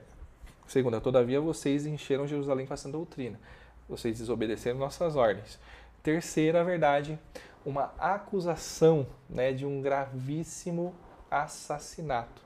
Segunda, 0.67 0.99
todavia 0.99 1.39
vocês 1.39 1.85
encheram 1.85 2.27
Jerusalém 2.27 2.65
com 2.65 2.73
essa 2.73 2.89
doutrina. 2.89 3.39
Vocês 3.87 4.17
desobedeceram 4.17 4.77
nossas 4.77 5.15
ordens. 5.15 5.57
Terceira 6.03 6.63
verdade, 6.63 7.17
uma 7.65 7.93
acusação 7.97 9.07
né, 9.29 9.53
de 9.53 9.65
um 9.65 9.81
gravíssimo 9.81 10.93
assassinato. 11.31 12.41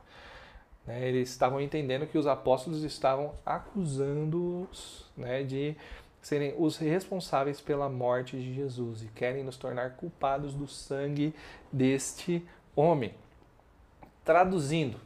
Né, 0.85 1.07
eles 1.07 1.29
estavam 1.29 1.59
entendendo 1.59 2.05
que 2.05 2.17
os 2.17 2.27
apóstolos 2.27 2.83
estavam 2.83 3.33
acusando-os 3.45 5.05
né, 5.17 5.43
de 5.43 5.75
serem 6.21 6.53
os 6.57 6.77
responsáveis 6.77 7.59
pela 7.59 7.89
morte 7.89 8.37
de 8.37 8.53
Jesus 8.53 9.01
e 9.01 9.07
querem 9.07 9.43
nos 9.43 9.57
tornar 9.57 9.91
culpados 9.91 10.53
do 10.53 10.67
sangue 10.67 11.33
deste 11.71 12.45
homem. 12.75 13.13
Traduzindo, 14.23 14.99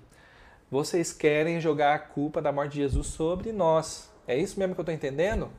vocês 0.69 1.13
querem 1.13 1.61
jogar 1.61 1.95
a 1.95 1.99
culpa 1.99 2.41
da 2.41 2.51
morte 2.51 2.73
de 2.73 2.79
Jesus 2.79 3.07
sobre 3.07 3.51
nós. 3.51 4.11
É 4.27 4.37
isso 4.37 4.59
mesmo 4.59 4.75
que 4.75 4.81
eu 4.81 4.83
estou 4.83 4.95
entendendo? 4.95 5.49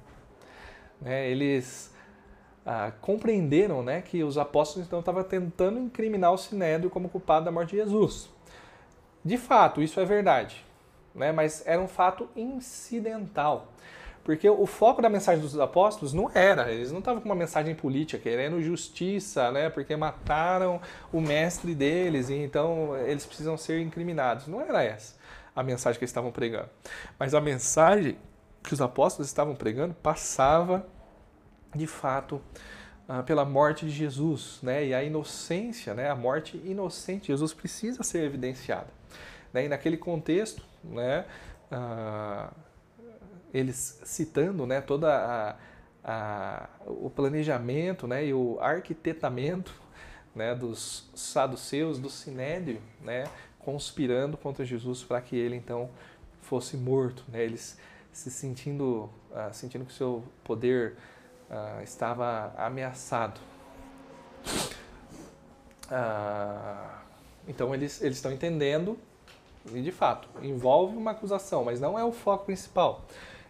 Né, 1.00 1.30
eles 1.30 1.94
ah, 2.64 2.92
compreenderam 3.00 3.82
né, 3.82 4.02
que 4.02 4.22
os 4.22 4.36
apóstolos 4.36 4.86
então 4.86 5.00
estavam 5.00 5.22
tentando 5.22 5.78
incriminar 5.78 6.32
o 6.32 6.38
Sinédrio 6.38 6.90
como 6.90 7.08
culpado 7.08 7.44
da 7.44 7.52
morte 7.52 7.70
de 7.70 7.76
Jesus. 7.76 8.28
De 9.24 9.38
fato, 9.38 9.82
isso 9.82 9.98
é 9.98 10.04
verdade, 10.04 10.64
né? 11.14 11.32
mas 11.32 11.66
era 11.66 11.80
um 11.80 11.88
fato 11.88 12.28
incidental. 12.36 13.72
Porque 14.26 14.50
o 14.50 14.66
foco 14.66 15.00
da 15.00 15.08
mensagem 15.08 15.40
dos 15.40 15.56
apóstolos 15.56 16.12
não 16.12 16.28
era, 16.34 16.72
eles 16.72 16.90
não 16.90 16.98
estavam 16.98 17.22
com 17.22 17.28
uma 17.28 17.34
mensagem 17.36 17.76
política, 17.76 18.20
querendo 18.20 18.60
justiça, 18.60 19.52
né? 19.52 19.70
Porque 19.70 19.94
mataram 19.94 20.80
o 21.12 21.20
mestre 21.20 21.76
deles 21.76 22.28
e 22.28 22.34
então 22.34 22.96
eles 23.06 23.24
precisam 23.24 23.56
ser 23.56 23.80
incriminados. 23.80 24.48
Não 24.48 24.60
era 24.60 24.82
essa 24.82 25.14
a 25.54 25.62
mensagem 25.62 25.96
que 25.96 26.02
eles 26.02 26.10
estavam 26.10 26.32
pregando. 26.32 26.68
Mas 27.16 27.34
a 27.34 27.40
mensagem 27.40 28.18
que 28.64 28.74
os 28.74 28.80
apóstolos 28.80 29.28
estavam 29.28 29.54
pregando 29.54 29.94
passava, 29.94 30.84
de 31.72 31.86
fato, 31.86 32.42
ah, 33.08 33.22
pela 33.22 33.44
morte 33.44 33.86
de 33.86 33.92
Jesus, 33.92 34.58
né? 34.60 34.86
E 34.86 34.92
a 34.92 35.04
inocência, 35.04 35.94
né? 35.94 36.10
A 36.10 36.16
morte 36.16 36.60
inocente 36.64 37.28
Jesus 37.28 37.54
precisa 37.54 38.02
ser 38.02 38.24
evidenciada. 38.24 38.88
Né? 39.52 39.66
E 39.66 39.68
naquele 39.68 39.96
contexto, 39.96 40.64
né? 40.82 41.26
Ah, 41.70 42.50
eles 43.56 44.00
citando, 44.04 44.66
né? 44.66 44.80
Toda 44.80 45.56
o 46.86 47.10
planejamento, 47.10 48.06
né? 48.06 48.26
E 48.26 48.34
o 48.34 48.58
arquitetamento, 48.60 49.74
né? 50.34 50.54
Dos 50.54 51.08
saduceus, 51.14 51.98
do 51.98 52.10
sinédrio, 52.10 52.80
né? 53.00 53.24
Conspirando 53.58 54.36
contra 54.36 54.64
Jesus 54.64 55.02
para 55.02 55.20
que 55.20 55.36
ele 55.36 55.56
então 55.56 55.90
fosse 56.42 56.76
morto, 56.76 57.24
né? 57.28 57.42
Eles 57.42 57.78
se 58.12 58.30
sentindo, 58.30 59.10
ah, 59.34 59.50
sentindo 59.52 59.84
que 59.84 59.92
seu 59.92 60.24
poder 60.42 60.96
uh, 61.50 61.82
estava 61.82 62.52
ameaçado. 62.56 63.38
Uh, 65.86 66.96
então 67.46 67.74
eles, 67.74 68.00
eles 68.00 68.16
estão 68.16 68.32
entendendo, 68.32 68.98
e 69.72 69.82
de 69.82 69.92
fato, 69.92 70.28
envolve 70.42 70.96
uma 70.96 71.10
acusação, 71.10 71.64
mas 71.64 71.78
não 71.78 71.98
é 71.98 72.04
o 72.04 72.12
foco 72.12 72.46
principal. 72.46 73.04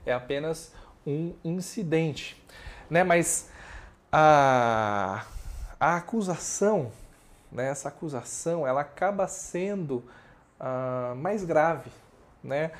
É 0.06 0.12
apenas 0.12 0.72
um 1.06 1.34
incidente. 1.44 2.42
Né? 2.88 3.04
Mas 3.04 3.50
a, 4.10 5.26
a 5.78 5.96
acusação, 5.96 6.90
né? 7.52 7.68
essa 7.68 7.88
acusação, 7.88 8.66
ela 8.66 8.80
acaba 8.80 9.28
sendo 9.28 10.04
uh, 10.58 11.14
mais 11.16 11.44
grave. 11.44 11.90
Né? 12.42 12.70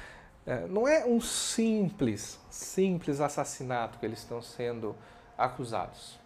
É, 0.47 0.66
não 0.68 0.87
é 0.87 1.05
um 1.05 1.20
simples, 1.20 2.39
simples 2.49 3.20
assassinato 3.20 3.99
que 3.99 4.07
eles 4.07 4.20
estão 4.20 4.41
sendo 4.41 4.95
acusados. 5.37 6.18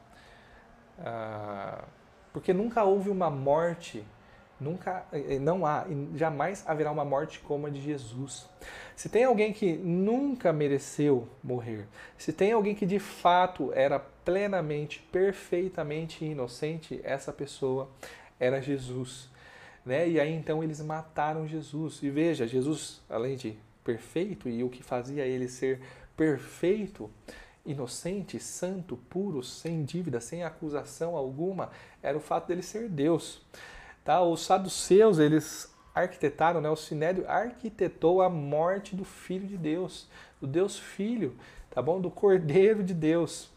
Ah, 0.98 1.84
porque 2.32 2.52
nunca 2.52 2.84
houve 2.84 3.08
uma 3.08 3.30
morte, 3.30 4.04
nunca, 4.60 5.06
não 5.40 5.64
há, 5.64 5.86
e 5.88 6.18
jamais 6.18 6.62
haverá 6.66 6.90
uma 6.92 7.04
morte 7.04 7.40
como 7.40 7.66
a 7.66 7.70
de 7.70 7.80
Jesus. 7.80 8.48
Se 8.94 9.08
tem 9.08 9.24
alguém 9.24 9.52
que 9.52 9.72
nunca 9.72 10.52
mereceu 10.52 11.26
morrer, 11.42 11.86
se 12.18 12.32
tem 12.32 12.52
alguém 12.52 12.74
que 12.74 12.84
de 12.84 12.98
fato 12.98 13.72
era 13.72 13.98
plenamente, 13.98 15.00
perfeitamente 15.10 16.24
inocente, 16.24 17.00
essa 17.02 17.32
pessoa 17.32 17.90
era 18.38 18.60
Jesus. 18.60 19.28
Né? 19.84 20.08
E 20.08 20.20
aí 20.20 20.32
então 20.32 20.62
eles 20.62 20.80
mataram 20.80 21.48
Jesus. 21.48 22.02
E 22.02 22.10
veja, 22.10 22.46
Jesus, 22.46 23.00
além 23.08 23.36
de 23.36 23.58
perfeito 23.82 24.48
e 24.48 24.62
o 24.62 24.68
que 24.68 24.82
fazia 24.82 25.26
ele 25.26 25.48
ser 25.48 25.80
perfeito, 26.16 27.10
inocente, 27.64 28.38
santo, 28.38 28.96
puro, 28.96 29.42
sem 29.42 29.84
dívida, 29.84 30.20
sem 30.20 30.42
acusação 30.44 31.16
alguma, 31.16 31.70
era 32.02 32.16
o 32.16 32.20
fato 32.20 32.48
dele 32.48 32.62
ser 32.62 32.88
Deus. 32.88 33.42
Tá? 34.10 34.20
Os 34.22 34.40
saduceus, 34.40 35.20
eles 35.20 35.72
arquitetaram, 35.94 36.60
né? 36.60 36.68
o 36.68 36.74
Sinédrio 36.74 37.30
arquitetou 37.30 38.20
a 38.22 38.28
morte 38.28 38.96
do 38.96 39.04
Filho 39.04 39.46
de 39.46 39.56
Deus, 39.56 40.08
do 40.40 40.48
Deus 40.48 40.76
Filho, 40.76 41.36
tá 41.70 41.80
bom? 41.80 42.00
Do 42.00 42.10
Cordeiro 42.10 42.82
de 42.82 42.92
Deus, 42.92 43.52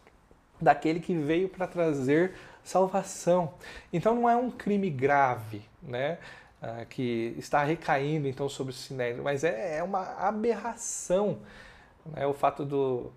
daquele 0.61 0.99
que 0.99 1.17
veio 1.17 1.49
para 1.49 1.65
trazer 1.65 2.35
salvação. 2.63 3.55
Então 3.91 4.13
não 4.13 4.29
é 4.29 4.35
um 4.35 4.51
crime 4.51 4.91
grave, 4.91 5.63
né? 5.81 6.19
uh, 6.61 6.85
que 6.85 7.33
está 7.35 7.63
recaindo 7.63 8.27
então 8.27 8.47
sobre 8.47 8.73
o 8.73 8.75
Sinédrio, 8.75 9.23
mas 9.23 9.43
é, 9.43 9.79
é 9.79 9.83
uma 9.83 10.03
aberração 10.19 11.39
né, 12.05 12.27
o 12.27 12.33
fato 12.35 12.63
do, 12.63 13.11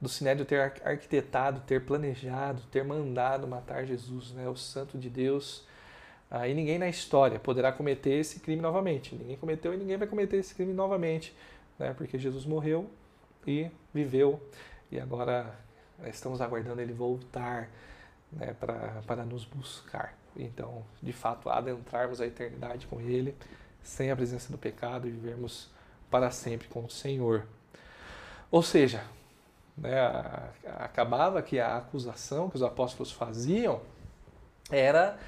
do 0.00 0.08
Sinédrio 0.08 0.44
ter 0.44 0.60
arquitetado, 0.84 1.60
ter 1.60 1.86
planejado, 1.86 2.62
ter 2.62 2.82
mandado 2.82 3.46
matar 3.46 3.86
Jesus, 3.86 4.32
né, 4.32 4.48
o 4.48 4.56
Santo 4.56 4.98
de 4.98 5.08
Deus. 5.08 5.69
E 6.30 6.54
ninguém 6.54 6.78
na 6.78 6.88
história 6.88 7.38
poderá 7.38 7.72
cometer 7.72 8.10
esse 8.10 8.38
crime 8.38 8.62
novamente. 8.62 9.14
Ninguém 9.16 9.36
cometeu 9.36 9.74
e 9.74 9.76
ninguém 9.76 9.96
vai 9.96 10.06
cometer 10.06 10.36
esse 10.36 10.54
crime 10.54 10.72
novamente, 10.72 11.34
né, 11.78 11.92
porque 11.92 12.18
Jesus 12.18 12.44
morreu 12.44 12.88
e 13.46 13.68
viveu 13.92 14.40
e 14.92 15.00
agora 15.00 15.58
estamos 16.06 16.40
aguardando 16.40 16.80
ele 16.80 16.92
voltar 16.92 17.68
né, 18.32 18.54
para 19.06 19.24
nos 19.24 19.44
buscar. 19.44 20.14
Então, 20.36 20.84
de 21.02 21.12
fato, 21.12 21.48
adentrarmos 21.50 22.20
a 22.20 22.26
eternidade 22.26 22.86
com 22.86 23.00
Ele, 23.00 23.34
sem 23.82 24.10
a 24.10 24.16
presença 24.16 24.52
do 24.52 24.58
pecado 24.58 25.08
e 25.08 25.10
vivermos 25.10 25.68
para 26.10 26.30
sempre 26.30 26.68
com 26.68 26.84
o 26.84 26.90
Senhor. 26.90 27.46
Ou 28.50 28.62
seja, 28.62 29.02
né, 29.76 29.96
acabava 30.78 31.42
que 31.42 31.58
a 31.58 31.76
acusação 31.76 32.48
que 32.50 32.56
os 32.56 32.62
apóstolos 32.62 33.12
faziam 33.12 33.80
era 34.70 35.18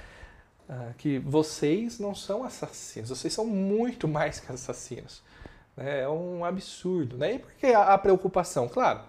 uh, 0.73 0.95
que 0.97 1.18
vocês 1.18 1.99
não 1.99 2.14
são 2.14 2.43
assassinos, 2.43 3.11
vocês 3.11 3.33
são 3.33 3.47
muito 3.47 4.09
mais 4.09 4.41
que 4.41 4.51
assassinos. 4.51 5.23
Né, 5.77 6.01
é 6.01 6.09
um 6.09 6.45
absurdo. 6.45 7.16
Né? 7.16 7.35
E 7.35 7.39
por 7.39 7.53
que 7.53 7.66
a, 7.66 7.95
a 7.95 7.99
preocupação? 7.99 8.68
Claro, 8.68 9.01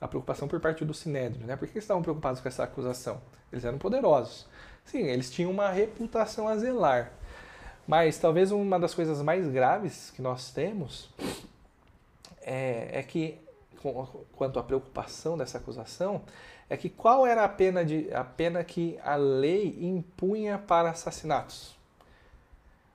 a 0.00 0.06
preocupação 0.06 0.46
por 0.46 0.60
parte 0.60 0.84
do 0.84 0.94
Sinédrio. 0.94 1.46
Né? 1.46 1.56
Por 1.56 1.66
que 1.66 1.74
eles 1.74 1.84
estavam 1.84 2.02
preocupados 2.02 2.40
com 2.40 2.48
essa 2.48 2.64
acusação? 2.64 3.20
Eles 3.50 3.64
eram 3.64 3.78
poderosos. 3.78 4.46
Sim, 4.84 5.06
eles 5.06 5.30
tinham 5.30 5.50
uma 5.50 5.70
reputação 5.70 6.48
a 6.48 6.56
zelar. 6.56 7.12
Mas 7.86 8.18
talvez 8.18 8.52
uma 8.52 8.78
das 8.78 8.94
coisas 8.94 9.20
mais 9.22 9.48
graves 9.48 10.10
que 10.10 10.22
nós 10.22 10.50
temos 10.50 11.10
é, 12.40 12.98
é 12.98 13.02
que, 13.02 13.38
quanto 14.32 14.58
à 14.58 14.62
preocupação 14.62 15.36
dessa 15.36 15.58
acusação, 15.58 16.22
é 16.72 16.76
que 16.78 16.88
qual 16.88 17.26
era 17.26 17.44
a 17.44 17.48
pena, 17.50 17.84
de, 17.84 18.10
a 18.14 18.24
pena 18.24 18.64
que 18.64 18.98
a 19.04 19.14
lei 19.14 19.76
impunha 19.78 20.56
para 20.56 20.88
assassinatos? 20.88 21.76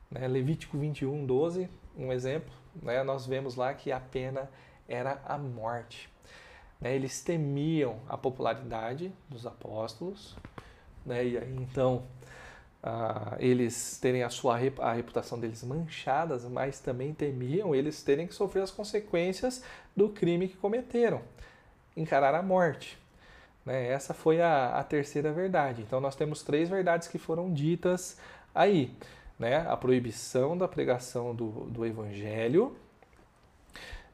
Né, 0.10 0.28
Levítico 0.28 0.80
21, 0.80 1.28
12, 1.28 1.70
um 1.96 2.12
exemplo, 2.12 2.52
né, 2.82 3.04
nós 3.04 3.28
vemos 3.28 3.56
lá 3.56 3.72
que 3.76 3.92
a 3.92 4.00
pena 4.00 4.50
era 4.88 5.22
a 5.24 5.38
morte. 5.38 6.10
Né, 6.82 6.96
eles 6.96 7.22
temiam 7.22 8.00
a 8.10 8.18
popularidade 8.18 9.14
dos 9.30 9.46
apóstolos, 9.46 10.36
né? 11.06 11.24
E 11.24 11.38
aí 11.38 11.56
então 11.58 12.02
uh, 12.82 13.36
eles 13.38 14.00
terem 14.00 14.24
a 14.24 14.30
sua 14.32 14.58
a 14.80 14.94
reputação 14.94 15.40
deles 15.40 15.64
manchadas, 15.64 16.46
mas 16.46 16.80
também 16.80 17.14
temiam 17.14 17.76
eles 17.76 18.02
terem 18.02 18.26
que 18.26 18.34
sofrer 18.34 18.64
as 18.64 18.72
consequências 18.72 19.64
do 19.96 20.10
crime 20.10 20.48
que 20.48 20.58
cometeram, 20.58 21.22
encarar 21.96 22.34
a 22.34 22.42
morte. 22.42 22.98
Né? 23.68 23.90
Essa 23.90 24.14
foi 24.14 24.42
a, 24.42 24.80
a 24.80 24.84
terceira 24.84 25.30
verdade. 25.34 25.82
Então 25.82 26.00
nós 26.00 26.16
temos 26.16 26.42
três 26.42 26.70
verdades 26.70 27.10
que 27.10 27.18
foram 27.18 27.52
ditas 27.54 28.18
aí. 28.56 28.96
Né? 29.38 29.58
A 29.68 29.76
proibição 29.76 30.58
da 30.58 30.70
pregação 30.70 31.36
do, 31.36 31.66
do 31.66 31.86
evangelho, 31.86 32.74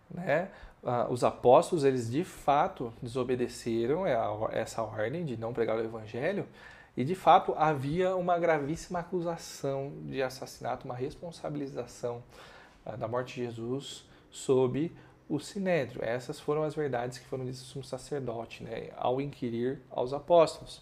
né? 0.09 0.49
Ah, 0.85 1.07
os 1.09 1.23
apóstolos, 1.23 1.85
eles 1.85 2.11
de 2.11 2.25
fato 2.25 2.91
desobedeceram 3.01 4.03
essa 4.51 4.81
ordem 4.81 5.23
de 5.23 5.37
não 5.37 5.53
pregar 5.53 5.77
o 5.77 5.79
evangelho, 5.79 6.45
e 6.97 7.05
de 7.05 7.15
fato 7.15 7.55
havia 7.57 8.17
uma 8.17 8.37
gravíssima 8.37 8.99
acusação 8.99 9.93
de 10.01 10.21
assassinato, 10.21 10.85
uma 10.85 10.93
responsabilização 10.93 12.21
uh, 12.85 12.97
da 12.97 13.07
morte 13.07 13.35
de 13.35 13.45
Jesus 13.45 14.05
sob 14.29 14.91
o 15.29 15.39
sinédrio. 15.39 16.03
Essas 16.03 16.39
foram 16.39 16.63
as 16.63 16.75
verdades 16.75 17.17
que 17.17 17.25
foram 17.25 17.45
ditas 17.45 17.61
sumo 17.61 17.83
sacerdote, 17.83 18.63
né, 18.63 18.89
ao 18.97 19.19
inquirir 19.21 19.81
aos 19.89 20.13
apóstolos. 20.13 20.81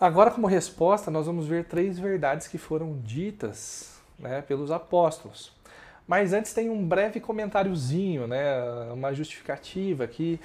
Agora, 0.00 0.30
como 0.30 0.46
resposta, 0.46 1.10
nós 1.10 1.26
vamos 1.26 1.46
ver 1.46 1.64
três 1.64 1.98
verdades 1.98 2.48
que 2.48 2.58
foram 2.58 2.98
ditas 3.00 4.00
né, 4.18 4.42
pelos 4.42 4.70
apóstolos. 4.70 5.52
Mas 6.06 6.32
antes 6.32 6.52
tem 6.52 6.68
um 6.68 6.86
breve 6.86 7.20
comentáriozinho, 7.20 8.26
né, 8.26 8.60
uma 8.92 9.14
justificativa 9.14 10.06
que 10.06 10.38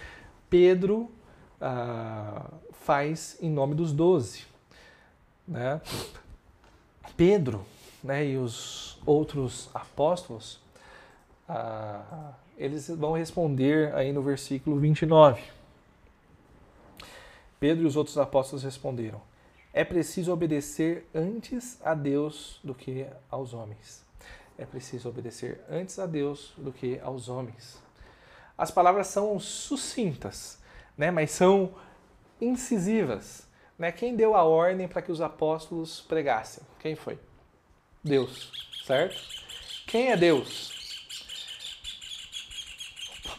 Pedro 0.50 1.12
uh, 1.60 2.56
faz 2.72 3.38
em 3.42 3.50
nome 3.50 3.76
dos 3.76 3.92
doze. 3.92 4.46
Né? 5.48 5.82
Pedro 7.18 7.66
né, 8.04 8.26
e 8.26 8.38
os 8.38 8.98
outros 9.06 9.70
apóstolos, 9.74 10.60
ah, 11.48 12.34
eles 12.60 12.90
vão 12.90 13.14
responder 13.14 13.96
aí 13.96 14.12
no 14.12 14.22
versículo 14.22 14.78
29. 14.78 15.42
Pedro 17.58 17.86
e 17.86 17.88
os 17.88 17.96
outros 17.96 18.18
apóstolos 18.18 18.64
responderam: 18.64 19.22
É 19.74 19.86
preciso 19.86 20.34
obedecer 20.34 21.08
antes 21.16 21.80
a 21.82 21.94
Deus 21.94 22.60
do 22.62 22.76
que 22.76 23.08
aos 23.32 23.54
homens. 23.54 24.06
É 24.58 24.66
preciso 24.66 25.08
obedecer 25.08 25.62
antes 25.70 25.98
a 26.00 26.06
Deus 26.06 26.54
do 26.58 26.74
que 26.74 27.00
aos 27.00 27.30
homens. 27.30 27.82
as 28.58 28.70
palavras 28.70 29.08
são 29.08 29.40
sucintas, 29.40 30.60
né? 30.98 31.10
mas 31.10 31.32
são 31.32 31.74
incisivas. 32.42 33.48
Né? 33.78 33.90
Quem 33.90 34.18
deu 34.18 34.36
a 34.36 34.44
ordem 34.44 34.86
para 34.86 35.02
que 35.02 35.14
os 35.14 35.22
apóstolos 35.22 36.02
pregassem? 36.02 36.62
Quem 36.78 36.94
foi? 36.94 37.18
Deus, 38.04 38.52
certo? 38.86 39.18
Quem 39.88 40.12
é 40.12 40.18
Deus? 40.18 40.79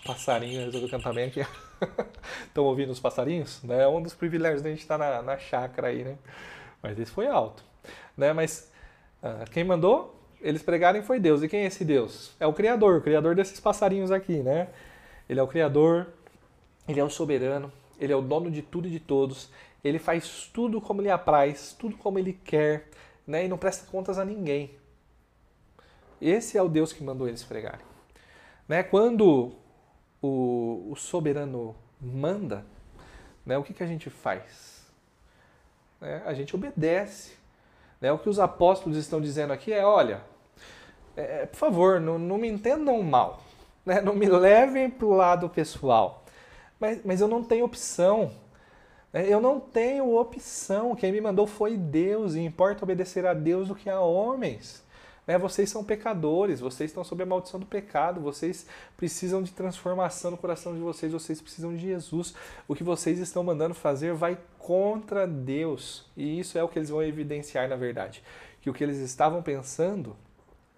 Passarinho 0.05 0.65
resolveu 0.65 0.89
cantar 0.89 1.13
bem 1.13 1.27
aqui. 1.27 1.41
Estão 2.47 2.65
ouvindo 2.65 2.91
os 2.91 3.01
passarinhos? 3.01 3.63
Né? 3.63 3.83
É 3.83 3.89
um 3.89 4.03
dos 4.03 4.15
privilégios 4.15 4.63
da 4.63 4.71
gente 4.71 4.81
estar 4.81 4.97
na, 4.97 5.23
na 5.23 5.39
chácara 5.39 5.89
aí, 5.89 6.05
né? 6.05 6.17
Mas 6.83 6.99
esse 6.99 7.11
foi 7.11 7.27
alto. 7.27 7.63
Né? 8.17 8.33
Mas 8.33 8.71
uh, 9.23 9.51
quem 9.51 9.65
mandou 9.65 10.21
eles 10.41 10.63
pregarem 10.63 11.03
foi 11.03 11.21
Deus. 11.21 11.43
E 11.43 11.49
quem 11.49 11.61
é 11.61 11.67
esse 11.67 11.85
Deus? 11.85 12.35
É 12.41 12.47
o 12.47 12.53
Criador, 12.53 12.97
o 12.99 13.01
Criador 13.03 13.35
desses 13.35 13.61
passarinhos 13.61 14.11
aqui, 14.11 14.43
né? 14.43 14.69
Ele 15.29 15.39
é 15.39 15.43
o 15.43 15.47
Criador, 15.47 16.09
ele 16.89 16.99
é 16.99 17.05
o 17.05 17.11
soberano, 17.11 17.71
ele 17.99 18.13
é 18.13 18.17
o 18.17 18.23
dono 18.23 18.51
de 18.51 18.63
tudo 18.63 18.89
e 18.89 18.91
de 18.91 19.01
todos. 19.01 19.51
Ele 19.85 19.99
faz 19.99 20.51
tudo 20.53 20.81
como 20.81 21.03
lhe 21.03 21.11
apraz, 21.11 21.77
tudo 21.79 21.97
como 21.97 22.19
ele 22.19 22.33
quer, 22.33 22.89
né? 23.27 23.45
E 23.45 23.49
não 23.49 23.59
presta 23.59 23.87
contas 23.91 24.19
a 24.19 24.25
ninguém. 24.25 24.71
Esse 26.21 26.59
é 26.59 26.63
o 26.63 26.69
Deus 26.69 26.93
que 26.93 27.03
mandou 27.03 27.29
eles 27.29 27.45
pregarem. 27.45 27.85
Né? 28.69 28.83
Quando 28.83 29.53
o, 30.23 30.89
o 30.91 30.97
soberano 30.97 31.75
manda, 32.01 32.65
né, 33.45 33.57
o 33.59 33.63
que, 33.63 33.75
que 33.75 33.83
a 33.83 33.87
gente 33.87 34.11
faz? 34.11 34.85
Né, 36.01 36.23
a 36.25 36.35
gente 36.35 36.55
obedece. 36.55 37.41
Né? 38.01 38.11
O 38.11 38.19
que 38.19 38.29
os 38.29 38.39
apóstolos 38.39 38.97
estão 38.97 39.21
dizendo 39.21 39.53
aqui 39.53 39.73
é: 39.73 39.85
olha, 39.85 40.23
é, 41.17 41.47
por 41.47 41.57
favor, 41.57 42.01
não, 42.01 42.19
não, 42.19 42.39
me 42.39 42.49
entendam 42.49 43.03
mal, 43.03 43.43
né? 43.85 44.01
não 44.01 44.15
me 44.15 44.27
levem 44.27 44.89
para 44.89 45.07
o 45.07 45.13
lado 45.13 45.49
pessoal, 45.49 46.25
mas, 46.79 47.01
mas 47.05 47.21
eu 47.21 47.29
não 47.29 47.45
tenho 47.45 47.65
opção. 47.65 48.33
Né? 49.13 49.27
Eu 49.29 49.41
não 49.41 49.61
tenho 49.61 50.17
opção. 50.17 50.95
Quem 50.95 51.13
me 51.13 51.21
mandou 51.21 51.47
foi 51.47 51.77
Deus, 51.77 52.35
e 52.35 52.41
importa 52.41 52.85
obedecer 52.85 53.27
a 53.27 53.35
Deus 53.35 53.69
do 53.69 53.75
que 53.75 53.91
a 53.91 54.01
homens. 54.01 54.83
Né? 55.27 55.39
Vocês 55.39 55.71
são 55.71 55.85
pecadores, 55.85 56.61
vocês 56.61 56.91
estão 56.91 57.05
sob 57.05 57.23
a 57.23 57.27
maldição 57.27 57.61
do 57.61 57.67
pecado, 57.67 58.21
vocês 58.21 58.67
precisam 58.97 59.43
de 59.43 59.53
transformação 59.53 60.31
no 60.31 60.37
coração 60.37 60.75
de 60.75 60.81
vocês, 60.81 61.13
vocês 61.13 61.41
precisam 61.41 61.75
de 61.75 61.81
Jesus. 61.81 62.35
O 62.67 62.75
que 62.75 62.85
vocês 62.85 63.19
estão 63.19 63.43
mandando 63.43 63.75
fazer 63.75 64.15
vai 64.15 64.39
contra 64.59 65.27
Deus. 65.27 66.07
E 66.17 66.39
isso 66.39 66.59
é 66.59 66.63
o 66.63 66.69
que 66.69 66.79
eles 66.79 66.91
vão 66.91 67.03
evidenciar 67.03 67.69
na 67.69 67.77
verdade. 67.77 68.23
Que 68.61 68.71
o 68.71 68.75
que 68.75 68.85
eles 68.85 68.99
estavam 68.99 69.43
pensando, 69.43 70.17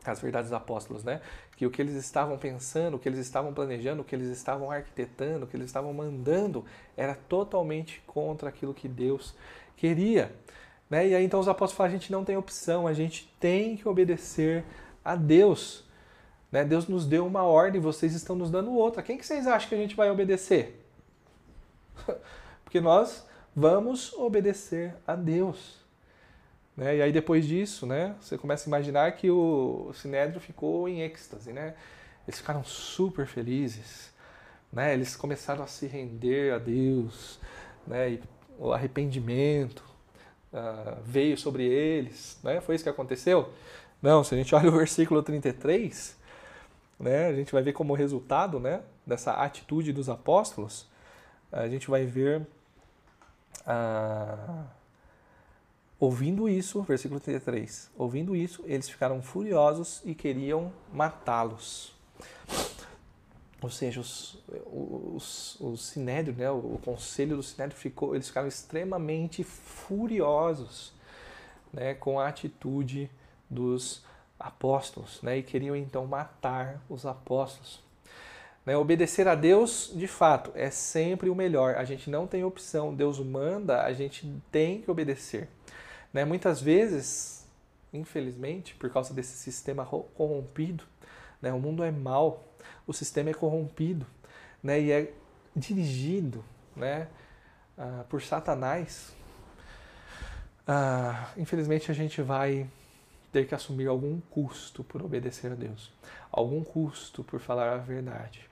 as 0.05 0.21
verdades 0.21 0.51
dos 0.51 0.57
apóstolos, 0.57 1.05
né? 1.05 1.21
Que 1.57 1.67
o 1.67 1.71
que 1.71 1.81
eles 1.81 1.95
estavam 1.95 2.37
pensando, 2.39 2.95
o 2.95 2.99
que 2.99 3.09
eles 3.09 3.21
estavam 3.21 3.53
planejando, 3.53 4.03
o 4.03 4.05
que 4.05 4.15
eles 4.15 4.29
estavam 4.29 4.71
arquitetando, 4.71 5.45
o 5.45 5.49
que 5.49 5.57
eles 5.57 5.67
estavam 5.67 5.93
mandando 5.93 6.65
era 6.97 7.15
totalmente 7.15 8.03
contra 8.07 8.49
aquilo 8.49 8.75
que 8.75 8.89
Deus 8.89 9.35
queria. 9.77 10.33
Né? 10.93 11.09
E 11.09 11.15
aí 11.15 11.25
então 11.25 11.41
os 11.41 11.49
apóstolos 11.49 11.73
falam, 11.73 11.89
a 11.89 11.99
gente 11.99 12.13
não 12.13 12.23
tem 12.23 12.37
opção, 12.37 12.87
a 12.87 12.93
gente 12.93 13.27
tem 13.41 13.79
que 13.79 13.89
obedecer 13.89 14.63
a 15.03 15.17
Deus. 15.17 15.85
Né? 16.51 16.67
Deus 16.67 16.87
nos 16.87 17.07
deu 17.07 17.27
uma 17.27 17.45
ordem, 17.45 17.81
vocês 17.81 18.13
estão 18.13 18.37
nos 18.37 18.51
dando 18.51 18.71
outra. 18.75 19.03
Quem 19.03 19.17
que 19.17 19.25
vocês 19.25 19.47
acham 19.47 19.71
que 19.71 19.75
a 19.75 19.79
gente 19.79 19.97
vai 19.97 20.11
obedecer? 20.11 20.85
Porque 22.63 22.79
nós 22.79 23.27
vamos 23.57 24.13
obedecer 24.13 24.95
a 25.07 25.17
Deus. 25.17 25.79
Né? 26.77 26.99
E 26.99 27.01
aí 27.01 27.11
depois 27.11 27.47
disso, 27.47 27.87
né, 27.87 28.15
você 28.21 28.37
começa 28.37 28.67
a 28.67 28.69
imaginar 28.69 29.13
que 29.13 29.31
o 29.31 29.95
Sinédrio 29.95 30.43
ficou 30.43 30.87
em 30.87 31.01
êxtase. 31.01 31.55
Né? 31.55 31.75
Eles 32.29 32.39
ficaram 32.39 32.63
super 32.65 33.27
felizes. 33.27 34.13
Né? 34.71 34.93
Eles 34.93 35.17
começaram 35.17 35.65
a 35.65 35.67
se 35.67 35.87
render 35.87 36.53
a 36.53 36.59
Deus. 36.59 37.41
Né? 37.87 38.11
E 38.11 38.23
o 38.59 38.75
arrependimento, 38.75 39.92
uh, 40.53 41.01
veio 41.05 41.37
sobre 41.37 41.65
eles. 41.65 42.39
Né? 42.43 42.61
Foi 42.61 42.75
isso 42.75 42.85
que 42.85 42.91
aconteceu? 42.91 43.53
Não, 44.01 44.25
se 44.25 44.35
a 44.35 44.39
gente 44.39 44.55
olha 44.57 44.69
o 44.69 44.73
versículo 44.73 45.23
33, 45.23 46.17
né, 46.99 47.27
a 47.27 47.33
gente 47.33 47.53
vai 47.53 47.63
ver 47.63 47.73
como 47.73 47.95
resultado 47.95 48.61
né, 48.61 48.81
dessa 49.07 49.33
atitude 49.33 49.93
dos 49.93 50.09
apóstolos, 50.09 50.87
a 51.51 51.69
gente 51.69 51.91
vai 51.91 52.07
ver, 52.07 52.47
uh, 53.67 54.65
ouvindo 56.01 56.49
isso, 56.49 56.81
versículo 56.83 57.21
33, 57.21 57.91
ouvindo 57.97 58.35
isso, 58.35 58.65
eles 58.67 58.89
ficaram 58.89 59.21
furiosos 59.21 60.01
e 60.05 60.15
queriam 60.15 60.73
matá-los. 60.93 61.93
Ou 63.63 63.71
seja, 63.71 64.01
os, 64.01 64.43
os, 64.67 65.61
o 65.61 65.77
Sinédrio, 65.77 66.35
né, 66.37 66.51
o, 66.51 66.81
conselho 66.85 67.37
do 67.37 67.43
Sinédrio, 67.45 67.79
ficou, 67.79 68.15
eles 68.15 68.27
ficaram 68.27 68.49
extremamente 68.49 69.45
furiosos 69.45 70.93
né, 71.73 71.95
com 71.95 72.19
a 72.19 72.27
atitude 72.27 73.09
dos 73.49 74.05
apóstolos 74.39 75.23
né, 75.23 75.39
e 75.39 75.43
queriam 75.45 75.77
então 75.77 76.05
matar 76.07 76.83
os 76.89 77.07
apóstolos. 77.07 77.81
Né, 78.67 78.77
obedecer 78.77 79.29
a 79.29 79.37
Deus, 79.37 79.93
de 79.95 80.09
fato, 80.09 80.51
é 80.57 80.71
sempre 80.71 81.31
o 81.31 81.35
melhor. 81.35 81.77
A 81.77 81.85
gente 81.85 82.11
não 82.11 82.27
tem 82.27 82.43
opção. 82.43 82.93
Deus 82.93 83.21
manda, 83.21 83.83
a 83.83 83.93
gente 83.93 84.29
tem 84.51 84.83
que 84.83 84.91
obedecer. 84.91 85.49
Né, 86.13 86.25
muitas 86.25 86.61
vezes, 86.61 87.47
infelizmente, 87.93 88.75
por 88.75 88.91
causa 88.91 89.15
desse 89.15 89.37
sistema 89.37 89.87
corrompido, 89.87 90.85
né, 91.43 91.53
o 91.53 91.59
mundo 91.59 91.85
é 91.85 91.91
mau 91.91 92.49
o 92.87 92.93
sistema 92.93 93.31
é 93.31 93.35
corrompido 93.35 94.07
né, 94.63 94.81
e 94.81 94.93
é 94.93 95.13
dirigido 95.55 96.45
né, 96.75 97.09
uh, 97.77 98.05
por 98.05 98.23
Satanás, 98.23 99.13
uh, 100.67 101.41
infelizmente 101.41 101.91
a 101.91 101.95
gente 101.95 102.23
vai 102.23 102.67
ter 103.31 103.47
que 103.47 103.55
assumir 103.55 103.87
algum 103.87 104.21
custo 104.31 104.85
por 104.85 105.03
obedecer 105.03 105.53
a 105.53 105.55
Deus, 105.55 105.93
algum 106.31 106.63
custo 106.63 107.25
por 107.25 107.41
falar 107.41 107.73
a 107.73 107.79
verdade. 107.79 108.49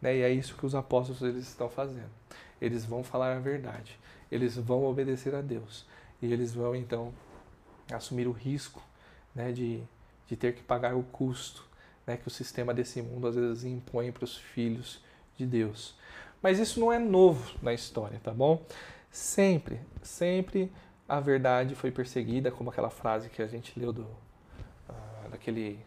Né? 0.00 0.18
E 0.18 0.22
é 0.22 0.30
isso 0.30 0.56
que 0.56 0.64
os 0.64 0.74
apóstolos 0.74 1.20
eles 1.22 1.48
estão 1.48 1.68
fazendo. 1.68 2.10
Eles 2.60 2.84
vão 2.84 3.02
falar 3.02 3.36
a 3.36 3.40
verdade, 3.40 3.98
eles 4.30 4.56
vão 4.56 4.84
obedecer 4.84 5.34
a 5.34 5.40
Deus 5.40 5.86
e 6.22 6.32
eles 6.32 6.52
vão 6.52 6.76
então 6.76 7.12
assumir 7.92 8.28
o 8.28 8.32
risco 8.32 8.82
né, 9.34 9.50
de, 9.50 9.82
de 10.28 10.36
ter 10.36 10.54
que 10.54 10.62
pagar 10.62 10.94
o 10.94 11.02
custo 11.02 11.69
né, 12.10 12.16
que 12.16 12.26
o 12.26 12.30
sistema 12.30 12.74
desse 12.74 13.00
mundo 13.00 13.28
às 13.28 13.36
vezes 13.36 13.64
impõe 13.64 14.10
para 14.10 14.24
os 14.24 14.36
filhos 14.36 15.00
de 15.36 15.46
Deus. 15.46 15.94
Mas 16.42 16.58
isso 16.58 16.80
não 16.80 16.92
é 16.92 16.98
novo 16.98 17.56
na 17.62 17.72
história, 17.72 18.20
tá 18.22 18.32
bom? 18.32 18.64
Sempre, 19.10 19.80
sempre 20.02 20.72
a 21.08 21.20
verdade 21.20 21.74
foi 21.76 21.92
perseguida, 21.92 22.50
como 22.50 22.70
aquela 22.70 22.90
frase 22.90 23.28
que 23.28 23.40
a 23.40 23.46
gente 23.46 23.78
leu 23.78 23.92
do, 23.92 24.02
uh, 24.02 25.28
daquele 25.30 25.78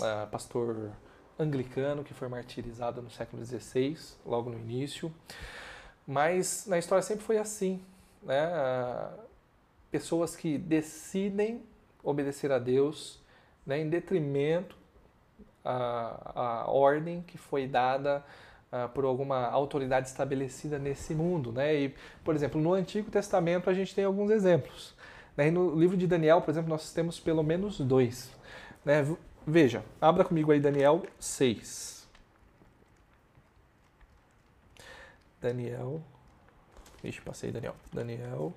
uh, 0.00 0.28
pastor 0.30 0.92
anglicano 1.38 2.04
que 2.04 2.14
foi 2.14 2.28
martirizado 2.28 3.02
no 3.02 3.10
século 3.10 3.44
XVI, 3.44 3.96
logo 4.24 4.50
no 4.50 4.58
início. 4.58 5.12
Mas 6.06 6.66
na 6.66 6.78
história 6.78 7.02
sempre 7.02 7.24
foi 7.24 7.38
assim, 7.38 7.82
né? 8.22 8.46
Uh, 8.46 9.28
pessoas 9.90 10.36
que 10.36 10.56
decidem 10.56 11.62
obedecer 12.02 12.52
a 12.52 12.58
Deus 12.58 13.20
né, 13.66 13.80
em 13.80 13.88
detrimento 13.88 14.77
a, 15.68 16.64
a 16.64 16.70
ordem 16.70 17.22
que 17.22 17.36
foi 17.36 17.66
dada 17.66 18.24
uh, 18.72 18.88
por 18.90 19.04
alguma 19.04 19.46
autoridade 19.46 20.08
estabelecida 20.08 20.78
nesse 20.78 21.14
mundo. 21.14 21.52
Né? 21.52 21.74
E, 21.74 21.94
por 22.24 22.34
exemplo, 22.34 22.60
no 22.60 22.72
Antigo 22.72 23.10
Testamento 23.10 23.68
a 23.68 23.74
gente 23.74 23.94
tem 23.94 24.04
alguns 24.04 24.30
exemplos. 24.30 24.94
Né? 25.36 25.50
No 25.50 25.78
livro 25.78 25.96
de 25.96 26.06
Daniel, 26.06 26.40
por 26.40 26.50
exemplo, 26.50 26.70
nós 26.70 26.92
temos 26.92 27.20
pelo 27.20 27.42
menos 27.42 27.78
dois. 27.80 28.30
Né? 28.84 29.04
Veja, 29.46 29.84
abra 30.00 30.24
comigo 30.24 30.52
aí 30.52 30.60
Daniel 30.60 31.02
6. 31.18 32.08
Daniel. 35.40 36.02
Ixi, 37.04 37.20
passei 37.20 37.52
Daniel. 37.52 37.76
Daniel. 37.92 38.52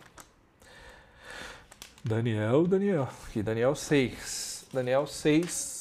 Daniel, 2.03 2.65
Daniel. 2.65 3.09
Aqui, 3.27 3.43
Daniel 3.43 3.75
6. 3.75 4.51
Daniel 4.73 5.05
6, 5.05 5.80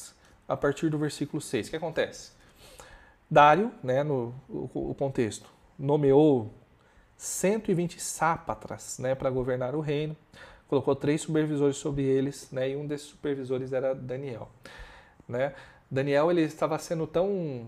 a 0.51 0.57
partir 0.57 0.89
do 0.89 0.97
versículo 0.97 1.41
6. 1.41 1.67
O 1.67 1.69
que 1.69 1.75
acontece? 1.77 2.31
Dário, 3.29 3.71
né, 3.81 4.03
no 4.03 4.35
o, 4.49 4.91
o 4.91 4.95
contexto, 4.95 5.49
nomeou 5.79 6.53
120 7.15 8.01
sápatras 8.01 8.99
né, 8.99 9.15
para 9.15 9.29
governar 9.29 9.73
o 9.75 9.79
reino, 9.79 10.17
colocou 10.67 10.95
três 10.95 11.21
supervisores 11.21 11.77
sobre 11.77 12.03
eles, 12.03 12.51
né, 12.51 12.71
e 12.71 12.75
um 12.75 12.85
desses 12.85 13.07
supervisores 13.07 13.71
era 13.71 13.95
Daniel. 13.95 14.49
Né? 15.27 15.53
Daniel 15.89 16.29
ele 16.29 16.41
estava 16.41 16.77
sendo 16.77 17.07
tão 17.07 17.67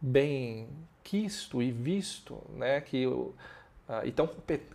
bem 0.00 0.68
quisto 1.04 1.62
e 1.62 1.70
visto, 1.70 2.42
né, 2.50 2.80
que, 2.80 3.06
uh, 3.06 3.32
e 4.04 4.10
tão 4.10 4.28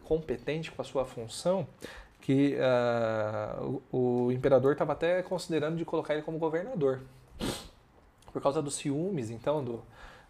competente 0.06 0.72
com 0.72 0.82
a 0.82 0.86
sua 0.86 1.04
função, 1.04 1.68
que 2.22 2.56
uh, 2.56 3.82
o, 3.92 4.26
o, 4.26 4.32
imperador 4.32 4.74
estava 4.74 4.94
até 4.94 5.22
considerando 5.24 5.76
de 5.76 5.84
colocar 5.84 6.14
ele 6.14 6.24
como 6.24 6.38
governador. 6.38 7.02
Por 8.32 8.42
causa 8.42 8.62
dos 8.62 8.76
ciúmes, 8.76 9.30
então, 9.30 9.64
do, 9.64 9.84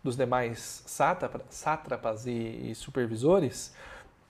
dos 0.04 0.16
demais 0.16 0.84
sátrapa- 0.88 1.44
sátrapas 1.50 2.26
e, 2.26 2.32
e 2.72 2.76
supervisores, 2.76 3.76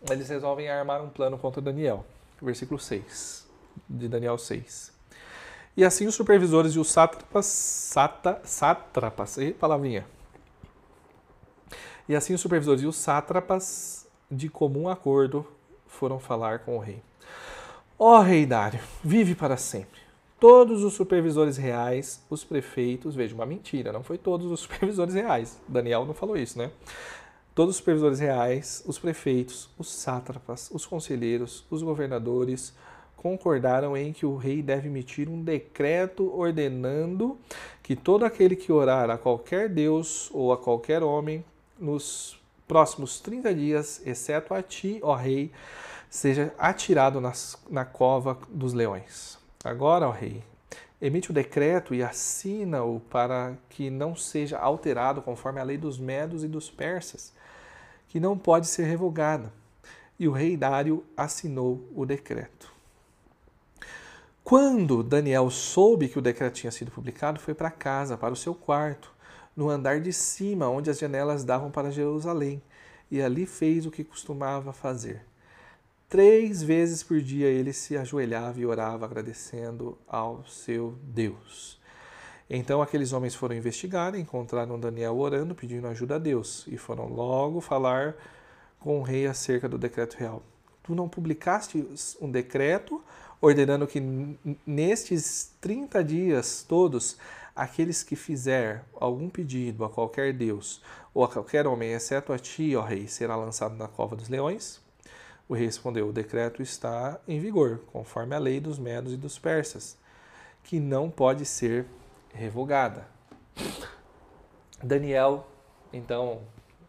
eles 0.09 0.28
resolvem 0.28 0.70
armar 0.70 1.01
um 1.01 1.09
plano 1.09 1.38
contra 1.38 1.62
Daniel. 1.62 2.05
Versículo 2.41 2.80
6 2.80 3.47
de 3.88 4.07
Daniel 4.07 4.38
6. 4.38 4.91
E 5.78 5.86
assim 5.86 6.07
os 6.07 6.16
supervisores 6.16 6.74
e 6.74 6.80
os 6.80 6.89
sátrapas, 6.89 7.45
sata, 7.45 8.41
sátrapas, 8.43 9.38
e 9.38 9.53
palavrinha. 9.53 10.05
E 12.09 12.16
assim 12.16 12.34
os 12.34 12.41
supervisores 12.41 12.82
e 12.82 12.88
os 12.88 12.97
sátrapas, 12.97 14.05
de 14.30 14.49
comum 14.49 14.89
acordo, 14.89 15.47
foram 15.88 16.20
falar 16.20 16.59
com 16.59 16.76
o 16.76 16.80
rei. 16.80 17.01
Ó 18.04 18.20
rei 18.20 18.47
Dário, 18.47 18.80
vive 19.04 19.36
para 19.36 19.56
sempre. 19.58 19.99
Todos 20.39 20.84
os 20.84 20.93
supervisores 20.93 21.56
reais, 21.56 22.20
os 22.32 22.43
prefeitos, 22.43 23.14
veja, 23.14 23.36
uma 23.36 23.45
mentira, 23.45 23.91
não 23.91 24.02
foi 24.02 24.18
todos 24.18 24.52
os 24.52 24.62
supervisores 24.66 25.14
reais. 25.14 25.62
Daniel 25.68 26.04
não 26.04 26.16
falou 26.16 26.36
isso, 26.36 26.58
né? 26.58 26.72
Todos 27.54 27.76
os 27.76 27.78
supervisores 27.78 28.20
reais, 28.20 28.84
os 28.88 28.97
prefeitos, 28.97 29.70
os 29.78 29.91
sátrapas, 29.91 30.72
os 30.74 30.84
conselheiros, 30.84 31.64
os 31.70 31.84
governadores 31.84 32.74
concordaram 33.16 33.95
em 33.95 34.12
que 34.12 34.26
o 34.26 34.36
rei 34.36 34.64
deve 34.64 34.88
emitir 34.88 35.30
um 35.30 35.43
decreto 35.43 36.36
ordenando 36.36 37.38
que 37.84 37.95
todo 37.95 38.26
aquele 38.26 38.56
que 38.56 38.72
orar 38.72 39.12
a 39.12 39.18
qualquer 39.20 39.70
deus 39.70 40.28
ou 40.34 40.52
a 40.52 40.58
qualquer 40.58 41.04
homem 41.04 41.45
nos 41.80 42.36
próximos 42.68 43.20
30 43.20 43.54
dias, 43.54 44.02
exceto 44.08 44.56
a 44.56 44.64
ti, 44.64 44.99
ó 45.04 45.14
rei, 45.14 45.52
seja 46.12 46.53
atirado 46.59 47.22
nas, 47.22 47.57
na 47.70 47.85
cova 47.85 48.38
dos 48.49 48.73
leões. 48.73 49.40
Agora, 49.64 50.10
ó 50.10 50.11
rei, 50.11 50.44
emite 51.02 51.31
o 51.31 51.34
decreto 51.34 51.95
e 51.95 52.03
assina-o 52.03 52.99
para 52.99 53.56
que 53.69 53.90
não 53.90 54.14
seja 54.14 54.60
alterado 54.60 55.22
conforme 55.22 55.61
a 55.61 55.64
lei 55.64 55.77
dos 55.77 55.98
medos 55.98 56.44
e 56.44 56.49
dos 56.49 56.69
persas, 56.69 57.31
que 58.10 58.19
não 58.19 58.38
pode 58.38 58.68
ser 58.68 58.84
revogada. 58.84 59.53
E 60.19 60.27
o 60.27 60.34
rei 60.34 60.57
Dário 60.57 61.02
assinou 61.15 61.81
o 61.95 62.06
decreto. 62.06 62.69
Quando 64.44 65.02
Daniel 65.02 65.49
soube 65.49 66.10
que 66.10 66.19
o 66.19 66.22
decreto 66.22 66.56
tinha 66.56 66.72
sido 66.72 66.91
publicado, 66.91 67.40
foi 67.40 67.53
para 67.53 67.72
casa, 67.72 68.18
para 68.18 68.34
o 68.34 68.38
seu 68.38 68.53
quarto, 68.53 69.14
no 69.56 69.69
andar 69.69 70.02
de 70.02 70.11
cima, 70.11 70.68
onde 70.68 70.90
as 70.90 70.99
janelas 70.99 71.45
davam 71.45 71.72
para 71.72 71.90
Jerusalém, 71.90 72.61
e 73.10 73.22
ali 73.22 73.45
fez 73.45 73.85
o 73.85 73.91
que 73.91 74.03
costumava 74.03 74.73
fazer. 74.73 75.31
Três 76.11 76.61
vezes 76.61 77.01
por 77.01 77.21
dia 77.21 77.47
ele 77.47 77.71
se 77.71 77.95
ajoelhava 77.95 78.59
e 78.59 78.65
orava, 78.65 79.05
agradecendo 79.05 79.97
ao 80.05 80.43
seu 80.45 80.93
Deus. 81.01 81.79
Então 82.49 82.81
aqueles 82.81 83.13
homens 83.13 83.33
foram 83.33 83.55
investigar, 83.55 84.13
encontraram 84.13 84.77
Daniel 84.77 85.17
orando, 85.17 85.55
pedindo 85.55 85.88
ajuda 85.88 86.15
a 86.15 86.19
Deus, 86.19 86.65
e 86.67 86.75
foram 86.75 87.07
logo 87.07 87.61
falar 87.61 88.17
com 88.77 88.99
o 88.99 89.03
rei 89.03 89.25
acerca 89.25 89.69
do 89.69 89.77
decreto 89.77 90.17
real. 90.17 90.43
Tu 90.83 90.93
não 90.93 91.07
publicaste 91.07 91.88
um 92.19 92.29
decreto 92.29 93.01
ordenando 93.39 93.88
que 93.88 94.01
nestes 94.67 95.55
30 95.61 96.03
dias 96.03 96.65
todos, 96.67 97.17
aqueles 97.55 98.03
que 98.03 98.17
fizer 98.17 98.83
algum 98.99 99.29
pedido 99.29 99.85
a 99.85 99.89
qualquer 99.89 100.33
Deus 100.33 100.81
ou 101.13 101.23
a 101.23 101.29
qualquer 101.29 101.65
homem, 101.65 101.93
exceto 101.93 102.33
a 102.33 102.38
ti, 102.38 102.75
ó 102.75 102.81
rei, 102.81 103.07
será 103.07 103.38
lançado 103.38 103.77
na 103.77 103.88
cova 103.88 104.13
dos 104.13 104.27
leões? 104.27 104.81
O 105.52 105.53
rei 105.53 105.65
respondeu: 105.65 106.07
O 106.07 106.14
decreto 106.14 106.61
está 106.61 107.19
em 107.28 107.38
vigor, 107.38 107.82
conforme 107.91 108.34
a 108.34 108.40
lei 108.40 108.61
dos 108.61 108.80
medos 108.80 109.11
e 109.11 109.18
dos 109.18 109.38
persas, 109.38 109.98
que 110.64 110.80
não 110.80 111.11
pode 111.11 111.45
ser 111.45 111.86
revogada. 112.34 113.06
Daniel, 114.82 115.45
então, 115.91 116.44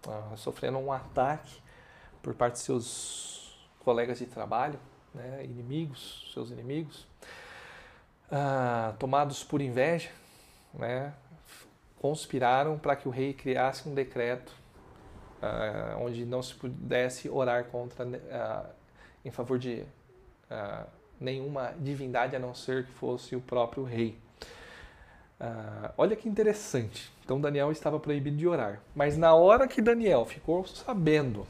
ah, 0.07 0.37
sofrendo 0.37 0.79
um 0.79 0.93
ataque 0.93 1.61
por 2.23 2.35
parte 2.35 2.55
de 2.55 2.61
seus 2.61 3.69
colegas 3.81 4.21
de 4.21 4.27
trabalho, 4.27 4.79
né, 5.13 5.45
inimigos, 5.45 6.31
seus 6.33 6.53
inimigos, 6.53 7.05
ah, 8.31 8.95
tomados 8.97 9.43
por 9.43 9.61
inveja, 9.61 10.11
né, 10.73 11.13
conspiraram 12.01 12.79
para 12.79 12.95
que 12.95 13.09
o 13.09 13.11
rei 13.11 13.35
criasse 13.35 13.89
um 13.89 13.93
decreto 13.93 14.62
ah, 15.43 15.97
onde 15.99 16.25
não 16.25 16.41
se 16.41 16.55
pudesse 16.55 17.29
orar 17.29 17.65
contra 17.65 18.07
ah, 18.31 18.67
em 19.25 19.31
favor 19.33 19.59
de 19.59 19.83
ah, 20.49 20.87
nenhuma 21.19 21.75
divindade 21.81 22.37
a 22.37 22.39
não 22.39 22.55
ser 22.55 22.87
que 22.87 22.93
fosse 22.93 23.35
o 23.35 23.41
próprio 23.41 23.83
rei. 23.83 24.17
Olha 25.99 26.15
que 26.15 26.29
interessante. 26.29 27.13
Então 27.25 27.41
Daniel 27.41 27.73
estava 27.73 27.99
proibido 27.99 28.37
de 28.37 28.47
orar, 28.47 28.81
mas 28.95 29.17
na 29.17 29.35
hora 29.35 29.67
que 29.67 29.83
Daniel 29.83 30.25
ficou 30.25 30.65
sabendo 30.65 31.45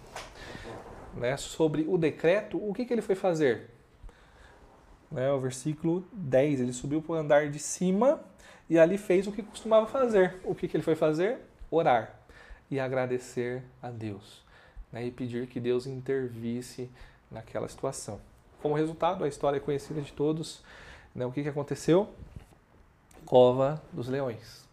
né, 1.15 1.37
sobre 1.37 1.85
o 1.87 1.99
decreto, 1.99 2.57
o 2.57 2.73
que, 2.73 2.87
que 2.87 2.95
ele 2.95 3.03
foi 3.03 3.15
fazer? 3.15 3.69
Né, 5.11 5.31
o 5.31 5.39
versículo 5.39 6.07
10, 6.11 6.61
ele 6.61 6.73
subiu 6.73 7.03
para 7.03 7.13
o 7.13 7.15
andar 7.17 7.51
de 7.51 7.59
cima 7.59 8.19
e 8.67 8.79
ali 8.79 8.97
fez 8.97 9.27
o 9.27 9.33
que 9.33 9.43
costumava 9.43 9.85
fazer. 9.85 10.37
O 10.43 10.55
que, 10.55 10.67
que 10.67 10.75
ele 10.75 10.85
foi 10.85 10.95
fazer? 10.95 11.41
Orar 11.71 12.22
e 12.73 12.81
agradecer 12.81 13.63
a 13.83 13.91
Deus. 13.91 14.43
Né, 14.91 15.07
e 15.07 15.11
pedir 15.11 15.47
que 15.47 15.61
Deus 15.61 15.87
intervisse 15.87 16.91
naquela 17.31 17.69
situação. 17.69 18.19
Como 18.63 18.75
resultado, 18.75 19.25
a 19.25 19.29
história 19.29 19.59
é 19.59 19.61
conhecida 19.61 20.01
de 20.01 20.13
todos. 20.13 20.63
Né, 21.15 21.27
o 21.27 21.31
que, 21.31 21.43
que 21.43 21.49
aconteceu? 21.51 22.09
Cova 23.27 23.83
dos 23.93 24.09
leões. 24.09 24.67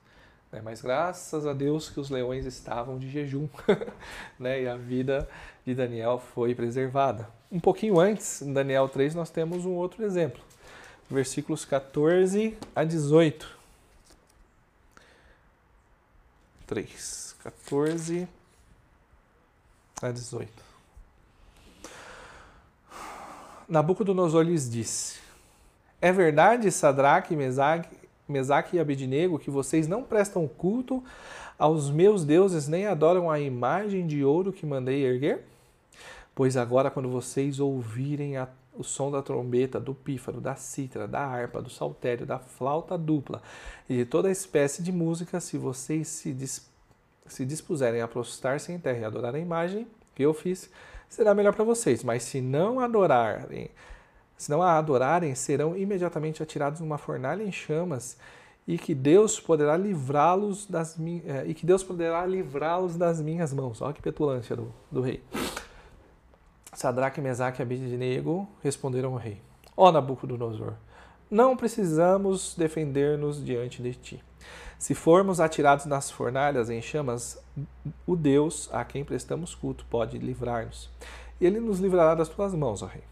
Né, 0.49 0.61
mas 0.63 0.81
graças 0.81 1.45
a 1.45 1.51
Deus 1.51 1.89
que 1.89 1.99
os 1.99 2.09
leões 2.09 2.45
estavam 2.45 2.97
de 2.97 3.09
jejum 3.09 3.49
né, 4.39 4.61
e 4.63 4.67
a 4.67 4.77
vida 4.77 5.29
de 5.65 5.75
Daniel 5.75 6.19
foi 6.19 6.55
preservada. 6.55 7.29
Um 7.51 7.59
pouquinho 7.59 7.99
antes, 7.99 8.41
em 8.41 8.53
Daniel 8.53 8.87
3, 8.87 9.13
nós 9.13 9.29
temos 9.29 9.65
um 9.65 9.73
outro 9.73 10.05
exemplo. 10.05 10.41
Versículos 11.09 11.65
14 11.65 12.57
a 12.73 12.85
18. 12.85 13.58
3, 16.69 17.35
14 17.41 18.27
a 19.99 20.11
18. 20.11 20.47
Nabucodonosor 23.67 24.43
lhes 24.43 24.69
disse: 24.69 25.17
É 25.99 26.11
verdade, 26.11 26.71
Sadraque, 26.71 27.35
Mesaque, 27.35 27.89
Mesaque 28.27 28.75
e 28.75 28.79
Abednego, 28.79 29.39
que 29.39 29.49
vocês 29.49 29.87
não 29.87 30.03
prestam 30.03 30.47
culto 30.47 31.03
aos 31.57 31.89
meus 31.89 32.23
deuses 32.23 32.67
nem 32.67 32.85
adoram 32.85 33.31
a 33.31 33.39
imagem 33.39 34.05
de 34.05 34.23
ouro 34.23 34.53
que 34.53 34.63
mandei 34.63 35.03
erguer? 35.03 35.43
Pois 36.35 36.55
agora, 36.55 36.91
quando 36.91 37.09
vocês 37.09 37.59
ouvirem 37.59 38.37
a, 38.37 38.47
o 38.79 38.83
som 38.83 39.11
da 39.11 39.21
trombeta, 39.21 39.77
do 39.77 39.93
pífaro, 39.93 40.39
da 40.39 40.55
cítara, 40.55 41.05
da 41.05 41.19
harpa, 41.19 41.61
do 41.61 41.69
saltério, 41.69 42.25
da 42.25 42.39
flauta 42.39 42.97
dupla 42.97 43.41
e 43.89 43.97
de 43.97 44.05
toda 44.05 44.31
espécie 44.31 44.81
de 44.81 44.89
música, 44.89 45.41
se 45.41 45.57
vocês 45.57 46.07
se, 46.07 46.31
dis, 46.31 46.71
se 47.27 47.45
dispuserem 47.45 48.01
a 48.01 48.07
prostrar-se 48.07 48.71
em 48.71 48.79
terra 48.79 48.99
e 48.99 49.03
adorar 49.03 49.35
a 49.35 49.39
imagem 49.39 49.85
que 50.15 50.23
eu 50.23 50.33
fiz, 50.33 50.69
será 51.09 51.35
melhor 51.35 51.53
para 51.53 51.65
vocês. 51.65 52.05
Mas 52.05 52.23
se 52.23 52.39
não 52.39 52.79
adorarem, 52.79 53.69
se 54.37 54.49
não 54.49 54.61
a 54.61 54.77
adorarem, 54.77 55.35
serão 55.35 55.75
imediatamente 55.75 56.41
atirados 56.41 56.79
numa 56.79 56.97
fornalha 56.97 57.43
em 57.43 57.51
chamas 57.51 58.17
e 58.65 58.77
que 58.77 58.95
Deus 58.95 59.41
poderá 59.41 59.75
livrá-los 59.75 60.65
das 60.65 60.95
minhas 60.95 61.49
e 61.49 61.53
que 61.53 61.65
Deus 61.65 61.83
poderá 61.83 62.25
livrá-los 62.25 62.95
das 62.95 63.19
minhas 63.19 63.51
mãos. 63.51 63.81
Olha 63.81 63.93
que 63.93 64.01
petulância 64.01 64.55
do, 64.55 64.73
do 64.89 65.01
rei. 65.01 65.21
Sadraque, 66.73 67.21
Mesaque 67.21 67.61
e 67.61 67.63
Abednego 67.63 68.47
responderam 68.63 69.13
ao 69.13 69.17
rei: 69.17 69.41
Ó 69.75 69.91
Nabucodonosor, 69.91 70.73
não 71.29 71.55
precisamos 71.55 72.55
defender-nos 72.55 73.43
diante 73.43 73.81
de 73.81 73.93
ti. 73.93 74.23
Se 74.77 74.95
formos 74.95 75.39
atirados 75.39 75.85
nas 75.85 76.09
fornalhas 76.09 76.69
em 76.69 76.81
chamas, 76.81 77.37
o 78.07 78.15
Deus 78.15 78.69
a 78.71 78.85
quem 78.85 79.03
prestamos 79.03 79.53
culto 79.53 79.85
pode 79.89 80.17
livrar-nos. 80.17 80.89
Ele 81.39 81.59
nos 81.59 81.79
livrará 81.79 82.15
das 82.15 82.29
tuas 82.29 82.53
mãos, 82.53 82.81
ó 82.81 82.85
rei. 82.85 83.03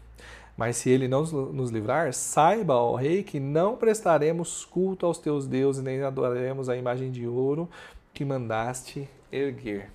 Mas 0.56 0.76
se 0.76 0.90
ele 0.90 1.06
não 1.06 1.22
nos 1.22 1.70
livrar, 1.70 2.12
saiba, 2.12 2.74
ó 2.74 2.96
rei, 2.96 3.22
que 3.22 3.38
não 3.38 3.76
prestaremos 3.76 4.64
culto 4.64 5.06
aos 5.06 5.18
teus 5.18 5.46
deuses, 5.46 5.82
nem 5.82 6.02
adoraremos 6.02 6.68
a 6.68 6.76
imagem 6.76 7.12
de 7.12 7.26
ouro 7.26 7.68
que 8.12 8.24
mandaste 8.24 9.08
erguer. 9.30 9.90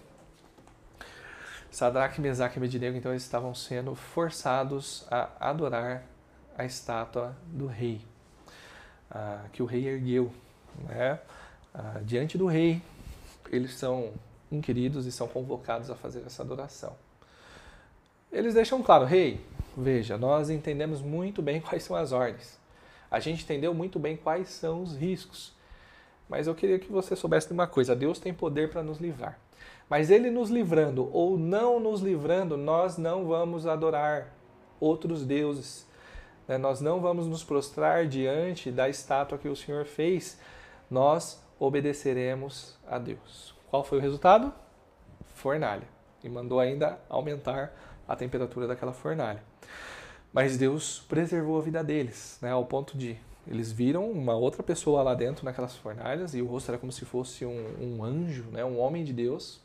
Sadraque, 1.73 2.21
Mesaque 2.21 2.57
e 2.57 2.59
Abednego, 2.59 2.95
então, 2.95 3.11
eles 3.11 3.23
estavam 3.23 3.55
sendo 3.55 3.95
forçados 3.95 5.07
a 5.09 5.29
adorar 5.39 6.03
a 6.55 6.63
estátua 6.63 7.35
do 7.47 7.65
rei, 7.65 7.99
ah, 9.09 9.45
que 9.51 9.63
o 9.63 9.65
rei 9.65 9.87
ergueu. 9.87 10.31
Né? 10.87 11.19
Ah, 11.73 11.99
diante 12.03 12.37
do 12.37 12.45
rei, 12.45 12.79
eles 13.49 13.73
são 13.73 14.13
inquiridos 14.51 15.07
e 15.07 15.11
são 15.11 15.27
convocados 15.27 15.89
a 15.89 15.95
fazer 15.95 16.23
essa 16.27 16.43
adoração. 16.43 16.95
Eles 18.31 18.53
deixam 18.53 18.83
claro, 18.83 19.05
rei, 19.05 19.43
veja, 19.75 20.15
nós 20.15 20.51
entendemos 20.51 21.01
muito 21.01 21.41
bem 21.41 21.59
quais 21.61 21.81
são 21.81 21.95
as 21.95 22.11
ordens. 22.11 22.59
A 23.09 23.19
gente 23.19 23.43
entendeu 23.43 23.73
muito 23.73 23.97
bem 23.97 24.15
quais 24.15 24.49
são 24.49 24.83
os 24.83 24.95
riscos. 24.95 25.53
Mas 26.29 26.45
eu 26.45 26.53
queria 26.53 26.77
que 26.77 26.91
você 26.91 27.15
soubesse 27.15 27.47
de 27.47 27.53
uma 27.53 27.65
coisa: 27.65 27.95
Deus 27.95 28.19
tem 28.19 28.33
poder 28.33 28.69
para 28.69 28.83
nos 28.83 28.99
livrar. 28.99 29.39
Mas 29.93 30.09
ele 30.09 30.31
nos 30.31 30.49
livrando 30.49 31.07
ou 31.13 31.37
não 31.37 31.79
nos 31.79 32.01
livrando, 32.01 32.57
nós 32.57 32.97
não 32.97 33.27
vamos 33.27 33.67
adorar 33.67 34.33
outros 34.79 35.23
deuses. 35.23 35.87
né? 36.47 36.57
Nós 36.57 36.81
não 36.81 36.99
vamos 36.99 37.27
nos 37.27 37.43
prostrar 37.43 38.07
diante 38.07 38.71
da 38.71 38.89
estátua 38.89 39.37
que 39.37 39.47
o 39.47 39.55
Senhor 39.55 39.85
fez. 39.85 40.39
Nós 40.89 41.39
obedeceremos 41.59 42.75
a 42.87 42.97
Deus. 42.97 43.53
Qual 43.69 43.83
foi 43.83 43.99
o 43.99 44.01
resultado? 44.01 44.51
Fornalha. 45.35 45.87
E 46.23 46.27
mandou 46.27 46.59
ainda 46.59 46.97
aumentar 47.07 47.71
a 48.07 48.15
temperatura 48.15 48.65
daquela 48.65 48.93
fornalha. 48.93 49.43
Mas 50.33 50.57
Deus 50.57 51.05
preservou 51.07 51.59
a 51.59 51.61
vida 51.61 51.83
deles, 51.83 52.39
né, 52.41 52.49
ao 52.49 52.65
ponto 52.65 52.97
de 52.97 53.15
eles 53.47 53.71
viram 53.71 54.09
uma 54.09 54.35
outra 54.35 54.63
pessoa 54.63 55.03
lá 55.03 55.13
dentro 55.13 55.43
naquelas 55.45 55.75
fornalhas 55.75 56.33
e 56.33 56.41
o 56.41 56.47
rosto 56.47 56.71
era 56.71 56.77
como 56.77 56.91
se 56.91 57.03
fosse 57.05 57.45
um, 57.45 57.75
um 57.79 58.03
anjo, 58.03 58.45
né, 58.51 58.63
um 58.63 58.79
homem 58.79 59.03
de 59.03 59.11
Deus. 59.11 59.61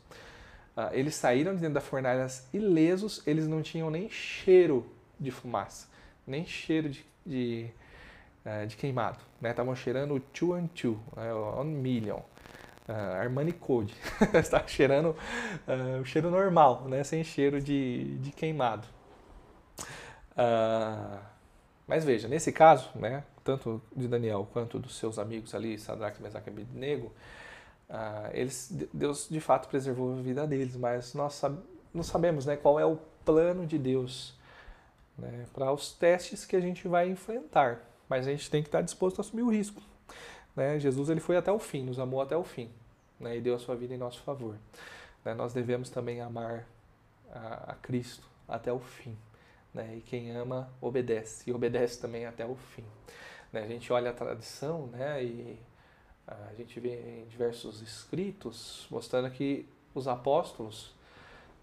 Ah, 0.75 0.89
eles 0.93 1.15
saíram 1.15 1.53
de 1.55 1.61
dentro 1.61 1.75
das 1.75 1.85
fornalhas 1.85 2.47
ilesos, 2.53 3.21
eles 3.25 3.47
não 3.47 3.61
tinham 3.61 3.89
nem 3.89 4.09
cheiro 4.09 4.85
de 5.19 5.31
fumaça, 5.31 5.87
nem 6.25 6.45
cheiro 6.45 6.89
de, 6.89 7.05
de, 7.25 7.67
eh, 8.45 8.65
de 8.65 8.75
queimado. 8.75 9.19
Estavam 9.41 9.75
cheirando 9.75 10.19
two 10.33 10.53
and 10.53 10.67
two, 10.67 10.99
né, 11.15 11.33
one 11.33 11.71
million. 11.71 12.19
Uh, 12.87 13.21
Armani 13.21 13.51
Code. 13.51 13.93
Está 14.33 14.65
cheirando 14.65 15.15
uh, 15.67 16.01
o 16.01 16.05
cheiro 16.05 16.31
normal, 16.31 16.85
né? 16.87 17.03
sem 17.03 17.23
cheiro 17.23 17.61
de, 17.61 18.17
de 18.17 18.31
queimado. 18.31 18.87
Uh, 20.31 21.19
mas 21.85 22.03
veja, 22.03 22.27
nesse 22.27 22.51
caso, 22.51 22.89
né, 22.95 23.23
tanto 23.49 23.81
de 23.95 24.07
Daniel 24.07 24.47
quanto 24.53 24.77
dos 24.77 24.95
seus 24.97 25.17
amigos 25.17 25.55
ali, 25.55 25.79
Sadraque, 25.79 26.21
Mesaque 26.21 26.49
e 26.49 26.53
Abednego, 26.53 27.11
eles, 28.31 28.71
Deus 28.93 29.27
de 29.27 29.39
fato 29.39 29.67
preservou 29.67 30.13
a 30.13 30.21
vida 30.21 30.45
deles, 30.45 30.75
mas 30.75 31.15
nós 31.15 31.41
não 31.91 32.03
sabemos 32.03 32.45
né, 32.45 32.55
qual 32.55 32.79
é 32.79 32.85
o 32.85 32.97
plano 33.25 33.65
de 33.65 33.79
Deus 33.79 34.35
né, 35.17 35.45
para 35.51 35.71
os 35.71 35.91
testes 35.93 36.45
que 36.45 36.55
a 36.55 36.59
gente 36.59 36.87
vai 36.87 37.09
enfrentar. 37.09 37.81
Mas 38.07 38.27
a 38.27 38.31
gente 38.31 38.49
tem 38.51 38.61
que 38.61 38.67
estar 38.67 38.81
disposto 38.81 39.19
a 39.19 39.21
assumir 39.21 39.41
o 39.41 39.49
risco. 39.49 39.81
Né? 40.55 40.79
Jesus 40.79 41.09
ele 41.09 41.19
foi 41.19 41.35
até 41.35 41.51
o 41.51 41.59
fim, 41.59 41.83
nos 41.83 41.99
amou 41.99 42.21
até 42.21 42.37
o 42.37 42.43
fim 42.43 42.69
né? 43.19 43.37
e 43.37 43.41
deu 43.41 43.55
a 43.55 43.59
sua 43.59 43.75
vida 43.75 43.93
em 43.93 43.97
nosso 43.97 44.21
favor. 44.21 44.55
Né? 45.25 45.33
Nós 45.33 45.53
devemos 45.53 45.89
também 45.89 46.21
amar 46.21 46.67
a, 47.31 47.71
a 47.71 47.75
Cristo 47.75 48.27
até 48.47 48.71
o 48.71 48.79
fim. 48.79 49.17
Né? 49.73 49.95
E 49.97 50.01
quem 50.01 50.31
ama, 50.31 50.69
obedece, 50.79 51.49
e 51.49 51.53
obedece 51.53 51.99
também 51.99 52.25
até 52.25 52.45
o 52.45 52.55
fim. 52.55 52.85
Né? 53.51 53.63
A 53.63 53.67
gente 53.67 53.91
olha 53.91 54.11
a 54.11 54.13
tradição 54.13 54.87
né? 54.87 55.23
e 55.23 55.59
a 56.27 56.53
gente 56.55 56.79
vê 56.79 57.21
em 57.21 57.27
diversos 57.27 57.81
escritos 57.81 58.87
mostrando 58.91 59.29
que 59.31 59.67
os 59.95 60.07
apóstolos, 60.07 60.93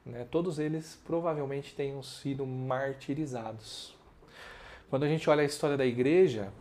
né, 0.04 0.26
todos 0.30 0.58
eles 0.58 1.00
provavelmente 1.04 1.74
tenham 1.74 2.02
sido 2.02 2.44
martirizados. 2.44 3.94
Quando 4.90 5.04
a 5.04 5.08
gente 5.08 5.28
olha 5.30 5.42
a 5.42 5.44
história 5.44 5.76
da 5.76 5.86
igreja, 5.86 6.52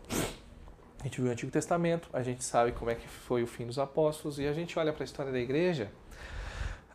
a 1.00 1.04
gente 1.04 1.20
viu 1.20 1.30
o 1.30 1.32
Antigo 1.32 1.52
Testamento, 1.52 2.10
a 2.14 2.22
gente 2.22 2.44
sabe 2.44 2.72
como 2.72 2.92
é 2.92 2.96
que 2.96 3.08
foi 3.08 3.44
o 3.44 3.48
fim 3.48 3.66
dos 3.66 3.80
apóstolos, 3.80 4.40
e 4.40 4.48
a 4.48 4.54
gente 4.54 4.78
olha 4.78 4.94
para 4.94 5.04
a 5.04 5.06
história 5.06 5.32
da 5.32 5.40
igreja, 5.40 5.92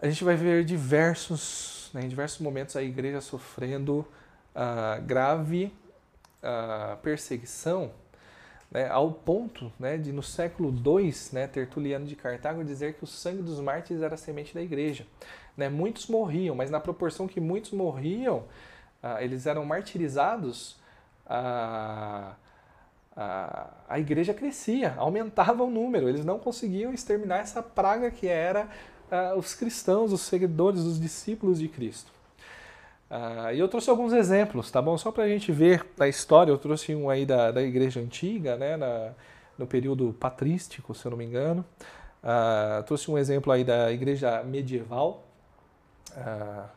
a 0.00 0.08
gente 0.08 0.24
vai 0.24 0.36
ver 0.36 0.64
diversos, 0.64 1.90
né, 1.92 2.02
em 2.04 2.08
diversos 2.08 2.40
momentos 2.40 2.76
a 2.76 2.82
igreja 2.82 3.20
sofrendo 3.20 3.98
uh, 4.54 5.02
grave 5.02 5.72
uh, 6.42 6.96
perseguição, 6.98 7.92
né, 8.70 8.88
ao 8.88 9.10
ponto 9.10 9.72
né, 9.78 9.96
de 9.96 10.12
no 10.12 10.22
século 10.22 10.70
II, 10.70 11.12
né, 11.32 11.46
Tertuliano 11.46 12.06
de 12.06 12.14
Cartago 12.14 12.64
dizer 12.64 12.94
que 12.94 13.04
o 13.04 13.06
sangue 13.06 13.42
dos 13.42 13.58
mártires 13.60 14.02
era 14.02 14.14
a 14.14 14.18
semente 14.18 14.54
da 14.54 14.62
igreja. 14.62 15.06
Né, 15.56 15.68
muitos 15.68 16.06
morriam, 16.06 16.54
mas 16.54 16.70
na 16.70 16.78
proporção 16.78 17.26
que 17.26 17.40
muitos 17.40 17.72
morriam, 17.72 18.44
uh, 19.02 19.18
eles 19.20 19.46
eram 19.46 19.64
martirizados, 19.64 20.78
a, 21.26 22.34
a, 23.16 23.70
a 23.88 23.98
igreja 23.98 24.32
crescia, 24.32 24.94
aumentava 24.96 25.62
o 25.62 25.70
número, 25.70 26.08
eles 26.08 26.24
não 26.24 26.38
conseguiam 26.38 26.92
exterminar 26.92 27.38
essa 27.38 27.62
praga 27.62 28.10
que 28.10 28.28
era 28.28 28.68
uh, 29.10 29.38
os 29.38 29.54
cristãos, 29.54 30.12
os 30.12 30.22
seguidores, 30.22 30.80
os 30.80 31.00
discípulos 31.00 31.58
de 31.58 31.68
Cristo. 31.68 32.19
Uh, 33.10 33.52
e 33.52 33.58
eu 33.58 33.66
trouxe 33.66 33.90
alguns 33.90 34.12
exemplos, 34.12 34.70
tá 34.70 34.80
bom? 34.80 34.96
Só 34.96 35.10
para 35.10 35.24
a 35.24 35.28
gente 35.28 35.50
ver 35.50 35.84
a 35.98 36.06
história, 36.06 36.52
eu 36.52 36.58
trouxe 36.58 36.94
um 36.94 37.10
aí 37.10 37.26
da, 37.26 37.50
da 37.50 37.60
igreja 37.60 37.98
antiga, 37.98 38.56
né? 38.56 38.76
Na, 38.76 39.10
no 39.58 39.66
período 39.66 40.12
patrístico, 40.12 40.94
se 40.94 41.04
eu 41.04 41.10
não 41.10 41.18
me 41.18 41.24
engano. 41.24 41.64
Uh, 42.22 42.82
trouxe 42.84 43.10
um 43.10 43.18
exemplo 43.18 43.52
aí 43.52 43.64
da 43.64 43.90
igreja 43.90 44.42
medieval, 44.44 45.24
uh, 46.12 46.68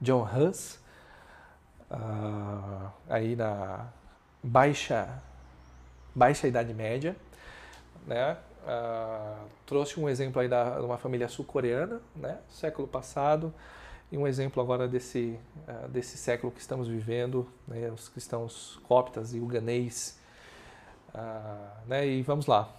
John 0.00 0.24
Hus, 0.24 0.80
aí 3.08 3.36
na 3.36 3.86
baixa, 4.42 5.08
baixa 6.14 6.46
Idade 6.46 6.74
Média, 6.74 7.16
né? 8.06 8.36
trouxe 9.64 9.98
um 9.98 10.08
exemplo 10.08 10.40
aí 10.40 10.48
da, 10.48 10.78
de 10.78 10.84
uma 10.84 10.98
família 10.98 11.26
sul-coreana, 11.28 12.00
né? 12.14 12.38
Século 12.50 12.86
passado, 12.86 13.52
e 14.10 14.16
um 14.16 14.26
exemplo 14.26 14.62
agora 14.62 14.88
desse, 14.88 15.38
uh, 15.68 15.88
desse 15.88 16.16
século 16.16 16.50
que 16.50 16.60
estamos 16.60 16.88
vivendo, 16.88 17.46
né, 17.66 17.90
os 17.90 18.08
cristãos 18.08 18.80
coptas 18.84 19.34
e 19.34 19.38
uganês. 19.38 20.18
Uh, 21.14 21.88
né, 21.88 22.06
e 22.06 22.22
vamos 22.22 22.46
lá. 22.46 22.74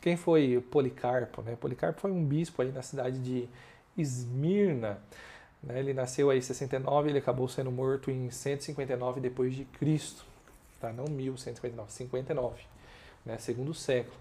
Quem 0.00 0.16
foi 0.16 0.64
Policarpo? 0.70 1.42
Né? 1.42 1.56
Policarpo 1.56 2.00
foi 2.00 2.12
um 2.12 2.24
bispo 2.24 2.62
aí 2.62 2.70
na 2.70 2.82
cidade 2.82 3.18
de 3.18 3.48
Esmirna. 3.98 5.00
Né? 5.60 5.80
Ele 5.80 5.92
nasceu 5.92 6.30
aí 6.30 6.38
em 6.38 6.42
69 6.42 7.10
ele 7.10 7.18
acabou 7.18 7.48
sendo 7.48 7.72
morto 7.72 8.08
em 8.08 8.30
159 8.30 9.20
depois 9.20 9.52
de 9.52 9.64
Cristo. 9.64 10.24
Tá? 10.80 10.92
Não 10.92 11.06
1159, 11.06 11.90
59, 11.90 12.62
né? 13.24 13.36
segundo 13.38 13.74
século. 13.74 14.16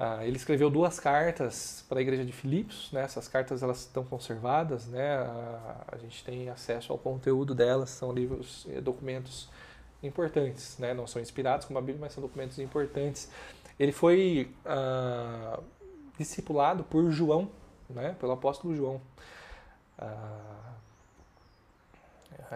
Ah, 0.00 0.24
ele 0.24 0.36
escreveu 0.36 0.70
duas 0.70 1.00
cartas 1.00 1.84
para 1.88 1.98
a 1.98 2.02
igreja 2.02 2.24
de 2.24 2.30
Filipos, 2.30 2.88
né? 2.92 3.02
essas 3.02 3.26
cartas 3.26 3.64
elas 3.64 3.80
estão 3.80 4.04
conservadas, 4.04 4.86
né? 4.86 5.16
a, 5.88 5.96
gente 6.00 6.22
tem 6.22 6.48
acesso 6.48 6.92
ao 6.92 6.98
conteúdo 6.98 7.52
delas, 7.52 7.90
são 7.90 8.12
livros, 8.12 8.64
documentos 8.80 9.48
importantes, 10.00 10.78
né? 10.78 10.94
não 10.94 11.04
são 11.04 11.20
inspirados 11.20 11.66
como 11.66 11.80
a 11.80 11.82
Bíblia, 11.82 12.02
mas 12.02 12.12
são 12.12 12.22
documentos 12.22 12.60
importantes. 12.60 13.28
Ele 13.76 13.90
foi 13.90 14.54
ah, 14.64 15.58
discipulado 16.16 16.84
por 16.84 17.10
João, 17.10 17.50
né? 17.90 18.14
pelo 18.20 18.30
apóstolo 18.30 18.76
João. 18.76 19.00
Ah, 19.98 20.68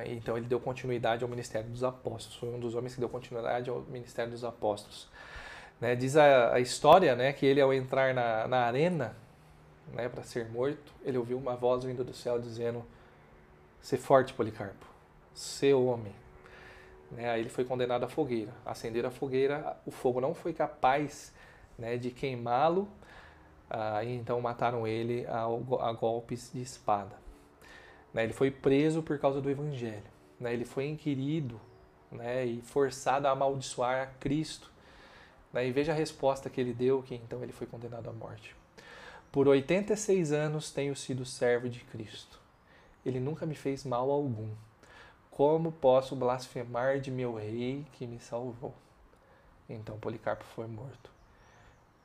então 0.06 0.36
ele 0.36 0.46
deu 0.46 0.60
continuidade 0.60 1.24
ao 1.24 1.28
ministério 1.28 1.68
dos 1.68 1.82
apóstolos, 1.82 2.38
foi 2.38 2.48
um 2.50 2.60
dos 2.60 2.76
homens 2.76 2.94
que 2.94 3.00
deu 3.00 3.08
continuidade 3.08 3.68
ao 3.68 3.80
ministério 3.80 4.30
dos 4.30 4.44
apóstolos. 4.44 5.08
Né, 5.82 5.96
diz 5.96 6.16
a, 6.16 6.54
a, 6.54 6.60
história 6.60 7.16
né, 7.16 7.32
que 7.32 7.44
ele, 7.44 7.60
ao 7.60 7.74
entrar 7.74 8.14
na, 8.14 8.46
na 8.46 8.58
arena 8.66 9.16
né, 9.92 10.08
para 10.08 10.22
ser 10.22 10.48
morto, 10.48 10.94
ele 11.04 11.18
ouviu 11.18 11.36
uma 11.36 11.56
voz 11.56 11.82
vindo 11.82 12.04
do 12.04 12.14
céu 12.14 12.38
dizendo: 12.38 12.84
Ser 13.80 13.96
forte, 13.96 14.32
Policarpo, 14.32 14.86
ser 15.34 15.74
homem. 15.74 16.14
Né, 17.10 17.28
aí 17.28 17.40
ele 17.40 17.48
foi 17.48 17.64
condenado 17.64 18.04
à 18.04 18.08
fogueira. 18.08 18.52
Acender 18.64 19.04
a 19.04 19.10
fogueira, 19.10 19.76
o 19.84 19.90
fogo 19.90 20.20
não 20.20 20.34
foi 20.34 20.52
capaz 20.52 21.34
né, 21.76 21.96
de 21.96 22.12
queimá-lo, 22.12 22.88
ah, 23.68 24.04
então 24.04 24.40
mataram 24.40 24.86
ele 24.86 25.26
a, 25.26 25.42
a 25.80 25.92
golpes 25.94 26.52
de 26.54 26.62
espada. 26.62 27.16
Né, 28.14 28.22
ele 28.22 28.32
foi 28.32 28.52
preso 28.52 29.02
por 29.02 29.18
causa 29.18 29.40
do 29.40 29.50
evangelho. 29.50 30.04
Né, 30.38 30.52
ele 30.52 30.64
foi 30.64 30.86
inquirido 30.86 31.60
né, 32.08 32.46
e 32.46 32.62
forçado 32.62 33.26
a 33.26 33.32
amaldiçoar 33.32 34.02
a 34.02 34.06
Cristo 34.20 34.70
né? 35.52 35.66
E 35.66 35.72
veja 35.72 35.92
a 35.92 35.94
resposta 35.94 36.48
que 36.48 36.60
ele 36.60 36.72
deu, 36.72 37.02
que 37.02 37.14
então 37.14 37.42
ele 37.42 37.52
foi 37.52 37.66
condenado 37.66 38.08
à 38.08 38.12
morte. 38.12 38.56
Por 39.30 39.48
86 39.48 40.32
anos 40.32 40.70
tenho 40.70 40.94
sido 40.94 41.24
servo 41.24 41.68
de 41.68 41.80
Cristo. 41.80 42.38
Ele 43.04 43.18
nunca 43.18 43.46
me 43.46 43.54
fez 43.54 43.84
mal 43.84 44.10
algum. 44.10 44.50
Como 45.30 45.72
posso 45.72 46.14
blasfemar 46.14 47.00
de 47.00 47.10
meu 47.10 47.34
rei 47.34 47.86
que 47.92 48.06
me 48.06 48.20
salvou? 48.20 48.74
Então 49.68 49.98
Policarpo 49.98 50.44
foi 50.44 50.66
morto. 50.66 51.10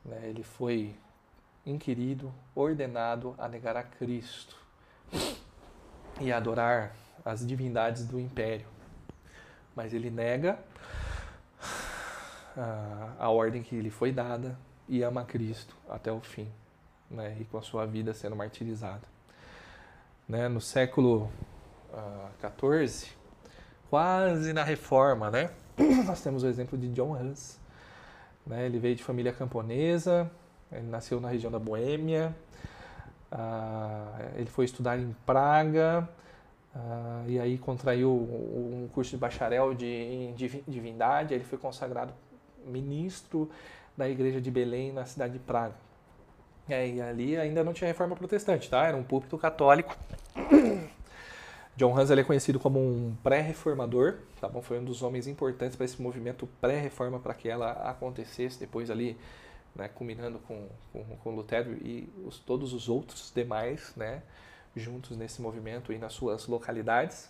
Né? 0.06 0.22
Ele 0.24 0.44
foi 0.44 0.96
inquirido, 1.66 2.34
ordenado 2.56 3.36
a 3.38 3.48
negar 3.50 3.76
a 3.76 3.84
Cristo 3.84 4.58
e 6.22 6.32
adorar 6.32 6.96
as 7.26 7.46
divindades 7.46 8.06
do 8.06 8.20
império. 8.20 8.68
Mas 9.76 9.94
ele 9.94 10.10
nega 10.10 10.58
a, 12.58 13.14
a 13.20 13.30
ordem 13.30 13.62
que 13.64 13.80
lhe 13.80 13.90
foi 13.92 14.12
dada 14.12 14.58
e 14.90 15.04
ama 15.04 15.24
Cristo 15.24 15.76
até 15.90 16.12
o 16.12 16.20
fim, 16.20 16.50
né? 17.10 17.38
e 17.40 17.46
com 17.46 17.58
a 17.58 17.62
sua 17.62 17.86
vida 17.86 18.14
sendo 18.14 18.36
martirizada. 18.36 19.04
Né? 20.28 20.48
No 20.48 20.60
século 20.60 21.30
XIV, 22.42 23.06
uh, 23.06 23.18
quase 23.90 24.54
na 24.54 24.64
Reforma, 24.64 25.32
né? 25.32 25.52
nós 26.06 26.22
temos 26.22 26.44
o 26.44 26.48
exemplo 26.48 26.78
de 26.78 26.90
John 26.90 27.14
Hus. 27.14 27.60
Né? 28.46 28.66
Ele 28.66 28.80
veio 28.80 28.96
de 28.96 29.04
família 29.04 29.32
camponesa, 29.32 30.30
ele 30.72 30.88
nasceu 30.88 31.20
na 31.22 31.30
região 31.30 31.52
da 31.52 31.60
Boêmia, 31.60 32.36
Ah, 33.32 34.20
ele 34.36 34.50
foi 34.50 34.66
estudar 34.66 34.98
em 34.98 35.14
Praga 35.26 36.08
ah, 36.74 37.24
e 37.28 37.40
aí 37.40 37.58
contraiu 37.58 38.10
um 38.12 38.88
curso 38.94 39.12
de 39.12 39.18
bacharel 39.18 39.74
de, 39.74 39.86
em 39.86 40.34
divi- 40.34 40.64
divindade. 40.68 41.34
Ele 41.34 41.44
foi 41.44 41.58
consagrado 41.58 42.14
ministro 42.68 43.50
da 43.96 44.08
igreja 44.08 44.40
de 44.40 44.52
Belém 44.52 44.92
na 44.92 45.06
cidade 45.06 45.34
de 45.34 45.40
Praga. 45.40 45.76
É, 46.70 46.88
e 46.88 47.02
ali 47.02 47.38
ainda 47.38 47.64
não 47.64 47.74
tinha 47.74 47.88
reforma 47.88 48.16
protestante, 48.16 48.70
tá? 48.70 48.86
Era 48.86 48.98
um 48.98 49.04
púlpito 49.04 49.38
católico. 49.38 49.96
John 51.78 51.96
ele 52.00 52.22
é 52.22 52.24
conhecido 52.24 52.60
como 52.60 52.80
um 52.80 53.16
pré-reformador, 53.24 54.16
tá 54.42 54.50
bom? 54.50 54.62
Foi 54.62 54.80
um 54.80 54.84
dos 54.84 55.04
homens 55.04 55.28
importantes 55.28 55.76
para 55.76 55.86
esse 55.86 56.02
movimento 56.02 56.48
pré-reforma 56.60 57.20
para 57.20 57.36
que 57.36 57.48
ela 57.48 57.72
acontecesse 57.90 58.60
depois 58.60 58.90
ali, 58.90 59.16
né, 59.76 59.88
culminando 59.88 60.40
com, 60.40 60.68
com, 60.92 61.04
com 61.04 61.36
Lutero 61.36 61.74
e 61.74 62.12
os, 62.26 62.40
todos 62.40 62.74
os 62.74 62.90
outros 62.90 63.32
demais, 63.34 63.94
né, 63.96 64.24
juntos 64.76 65.16
nesse 65.16 65.40
movimento 65.40 65.94
e 65.94 66.00
nas 66.00 66.14
suas 66.14 66.48
localidades. 66.48 67.30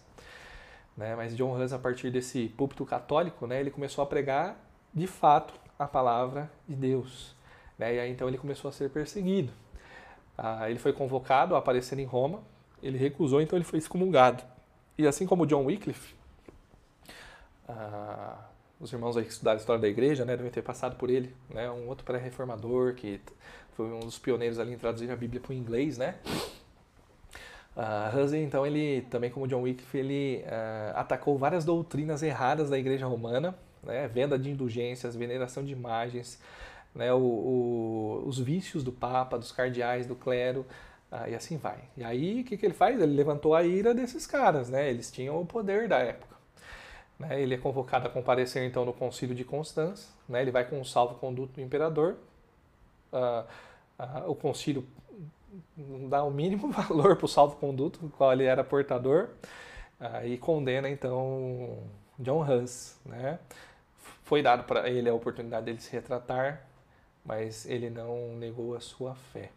Né? 0.95 1.13
Mas 1.13 1.35
John 1.35 1.61
Hus, 1.61 1.73
a 1.73 1.77
partir 1.77 2.09
desse 2.09 2.47
púlpito 2.47 2.85
católico, 2.85 3.45
né, 3.45 3.59
ele 3.59 3.69
começou 3.69 4.01
a 4.01 4.07
pregar 4.07 4.66
de 4.97 5.07
fato 5.07 5.53
a 5.77 5.87
palavra 5.87 6.51
de 6.67 6.75
Deus. 6.75 7.35
Né? 7.77 7.95
E 7.95 7.99
aí 7.99 8.11
então 8.11 8.27
ele 8.27 8.37
começou 8.37 8.69
a 8.69 8.71
ser 8.71 8.89
perseguido. 8.89 9.53
Ah, 10.37 10.69
ele 10.69 10.79
foi 10.79 10.93
convocado 10.93 11.55
a 11.55 11.59
aparecer 11.59 11.97
em 11.99 12.05
Roma, 12.05 12.41
ele 12.81 12.97
recusou, 12.97 13.41
então 13.41 13.57
ele 13.57 13.65
foi 13.65 13.79
excomungado. 13.79 14.43
E 14.97 15.07
assim 15.07 15.25
como 15.25 15.45
John 15.45 15.65
Wycliffe, 15.65 16.15
ah, 17.67 18.37
os 18.79 18.91
irmãos 18.91 19.17
aí 19.17 19.23
que 19.23 19.31
estudaram 19.31 19.57
a 19.57 19.59
história 19.59 19.81
da 19.81 19.87
igreja 19.87 20.25
né, 20.25 20.35
devem 20.35 20.51
ter 20.51 20.61
passado 20.61 20.95
por 20.95 21.09
ele, 21.09 21.35
né, 21.49 21.69
um 21.71 21.87
outro 21.87 22.05
pré-reformador 22.05 22.93
que 22.93 23.19
foi 23.73 23.85
um 23.91 23.99
dos 23.99 24.17
pioneiros 24.17 24.59
ali 24.59 24.73
em 24.73 24.77
traduzir 24.77 25.09
a 25.11 25.15
Bíblia 25.15 25.39
para 25.39 25.51
o 25.51 25.53
inglês, 25.53 25.97
né? 25.97 26.15
Uh, 27.75 28.17
Hussey, 28.17 28.41
então, 28.41 28.65
ele 28.65 29.03
também 29.03 29.29
como 29.29 29.47
John 29.47 29.61
Wycliffe, 29.61 29.95
ele 29.95 30.43
uh, 30.45 30.97
atacou 30.97 31.37
várias 31.37 31.63
doutrinas 31.63 32.23
erradas 32.23 32.71
da 32.71 32.79
igreja 32.79 33.05
romana, 33.05 33.55
né, 33.83 34.07
venda 34.07 34.37
de 34.37 34.49
indulgências, 34.49 35.15
veneração 35.15 35.63
de 35.63 35.71
imagens, 35.71 36.39
né, 36.93 37.13
o, 37.13 37.19
o, 37.19 38.23
os 38.25 38.39
vícios 38.39 38.83
do 38.83 38.91
Papa, 38.91 39.37
dos 39.37 39.51
cardeais, 39.51 40.05
do 40.05 40.15
clero, 40.15 40.65
uh, 41.11 41.29
e 41.29 41.35
assim 41.35 41.57
vai. 41.57 41.79
E 41.95 42.03
aí, 42.03 42.41
o 42.41 42.43
que, 42.43 42.57
que 42.57 42.65
ele 42.65 42.73
faz? 42.73 42.99
Ele 42.99 43.13
levantou 43.13 43.55
a 43.55 43.63
ira 43.63 43.93
desses 43.93 44.25
caras, 44.25 44.69
né, 44.69 44.89
eles 44.89 45.11
tinham 45.11 45.39
o 45.39 45.45
poder 45.45 45.87
da 45.87 45.99
época. 45.99 46.35
Né, 47.19 47.41
ele 47.41 47.55
é 47.55 47.57
convocado 47.57 48.07
a 48.07 48.09
comparecer, 48.09 48.63
então, 48.63 48.85
no 48.85 48.93
concílio 48.93 49.35
de 49.35 49.43
Constância, 49.43 50.09
né, 50.27 50.41
ele 50.41 50.51
vai 50.51 50.65
com 50.65 50.79
o 50.79 50.85
salvo-conduto 50.85 51.53
do 51.53 51.61
imperador, 51.61 52.17
o 54.27 54.35
concílio 54.35 54.85
não 55.75 56.09
dá 56.09 56.23
o 56.23 56.31
mínimo 56.31 56.69
valor 56.71 57.15
para 57.15 57.25
o 57.25 57.29
salvo-conduto, 57.29 58.11
qual 58.17 58.33
ele 58.33 58.43
era 58.43 58.63
portador, 58.63 59.29
uh, 59.99 60.25
e 60.25 60.37
condena 60.37 60.89
então 60.89 61.77
John 62.17 62.41
Hus. 62.41 62.97
Né? 63.05 63.39
Foi 64.23 64.41
dado 64.41 64.63
para 64.63 64.89
ele 64.89 65.09
a 65.09 65.13
oportunidade 65.13 65.65
dele 65.65 65.79
se 65.79 65.91
retratar, 65.91 66.65
mas 67.23 67.65
ele 67.65 67.89
não 67.89 68.35
negou 68.35 68.75
a 68.75 68.79
sua 68.79 69.15
fé. 69.15 69.51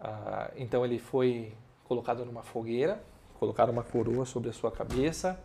Uh, 0.00 0.52
então 0.56 0.84
ele 0.84 0.98
foi 0.98 1.52
colocado 1.84 2.24
numa 2.24 2.42
fogueira, 2.42 3.02
colocaram 3.38 3.72
uma 3.72 3.82
coroa 3.82 4.24
sobre 4.24 4.50
a 4.50 4.52
sua 4.52 4.70
cabeça. 4.70 5.38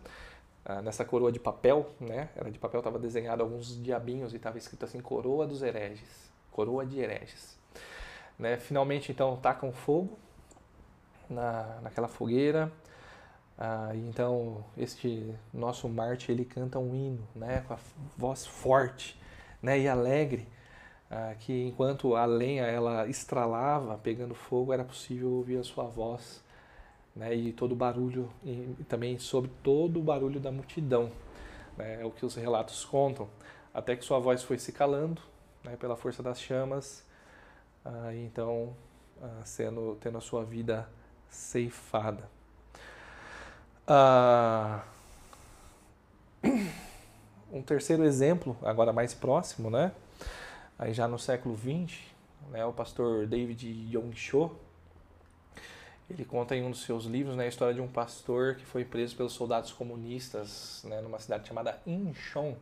Uh, 0.64 0.80
nessa 0.80 1.04
coroa 1.04 1.30
de 1.30 1.38
papel, 1.38 1.90
né? 2.00 2.30
Era 2.34 2.50
de 2.50 2.58
papel, 2.58 2.80
estava 2.80 2.98
desenhado 2.98 3.42
alguns 3.42 3.82
diabinhos 3.82 4.32
e 4.32 4.36
estava 4.36 4.56
escrito 4.56 4.84
assim: 4.84 5.00
Coroa 5.00 5.46
dos 5.46 5.62
hereges, 5.62 6.30
coroa 6.50 6.86
de 6.86 6.98
hereges. 6.98 7.58
Né? 8.38 8.56
Finalmente, 8.56 9.12
então, 9.12 9.36
tacam 9.36 9.72
fogo 9.72 10.18
na, 11.28 11.80
naquela 11.82 12.08
fogueira. 12.08 12.72
Ah, 13.56 13.92
então, 13.94 14.64
este 14.76 15.32
nosso 15.52 15.88
Marte, 15.88 16.32
ele 16.32 16.44
canta 16.44 16.78
um 16.78 16.94
hino, 16.94 17.26
né? 17.34 17.64
com 17.66 17.74
a 17.74 17.78
voz 18.16 18.46
forte 18.46 19.18
né? 19.62 19.78
e 19.78 19.88
alegre, 19.88 20.48
ah, 21.10 21.34
que 21.38 21.64
enquanto 21.64 22.16
a 22.16 22.24
lenha 22.24 22.64
ela 22.64 23.06
estralava, 23.08 23.96
pegando 23.98 24.34
fogo, 24.34 24.72
era 24.72 24.84
possível 24.84 25.30
ouvir 25.30 25.58
a 25.58 25.64
sua 25.64 25.84
voz 25.84 26.42
né? 27.14 27.34
e 27.34 27.52
todo 27.52 27.72
o 27.72 27.76
barulho, 27.76 28.28
e 28.44 28.74
também 28.88 29.18
sobre 29.18 29.50
todo 29.62 30.00
o 30.00 30.02
barulho 30.02 30.40
da 30.40 30.50
multidão. 30.50 31.10
Né? 31.76 32.02
É 32.02 32.04
o 32.04 32.10
que 32.10 32.26
os 32.26 32.34
relatos 32.34 32.84
contam. 32.84 33.28
Até 33.72 33.96
que 33.96 34.04
sua 34.04 34.18
voz 34.18 34.42
foi 34.42 34.58
se 34.58 34.72
calando 34.72 35.22
né? 35.62 35.76
pela 35.76 35.96
força 35.96 36.22
das 36.22 36.40
chamas, 36.40 37.04
ah, 37.84 38.14
então 38.14 38.74
ah, 39.22 39.42
sendo 39.44 39.96
tendo 40.00 40.18
a 40.18 40.20
sua 40.20 40.44
vida 40.44 40.88
ceifada. 41.28 42.28
Ah, 43.86 44.82
um 47.52 47.60
terceiro 47.62 48.04
exemplo, 48.04 48.56
agora 48.62 48.92
mais 48.92 49.12
próximo, 49.12 49.70
né? 49.70 49.92
Aí 50.78 50.94
já 50.94 51.06
no 51.06 51.18
século 51.18 51.56
XX, 51.56 51.98
né, 52.50 52.64
o 52.64 52.72
pastor 52.72 53.26
David 53.26 53.66
Yong 53.94 54.16
Cho, 54.16 54.50
ele 56.10 56.24
conta 56.24 56.56
em 56.56 56.64
um 56.64 56.70
dos 56.70 56.82
seus 56.82 57.04
livros 57.04 57.36
né, 57.36 57.44
a 57.44 57.48
história 57.48 57.74
de 57.74 57.80
um 57.80 57.88
pastor 57.88 58.56
que 58.56 58.64
foi 58.64 58.84
preso 58.84 59.16
pelos 59.16 59.32
soldados 59.32 59.72
comunistas 59.72 60.82
né, 60.84 61.00
numa 61.00 61.18
cidade 61.18 61.46
chamada 61.46 61.78
Incheon, 61.86 62.54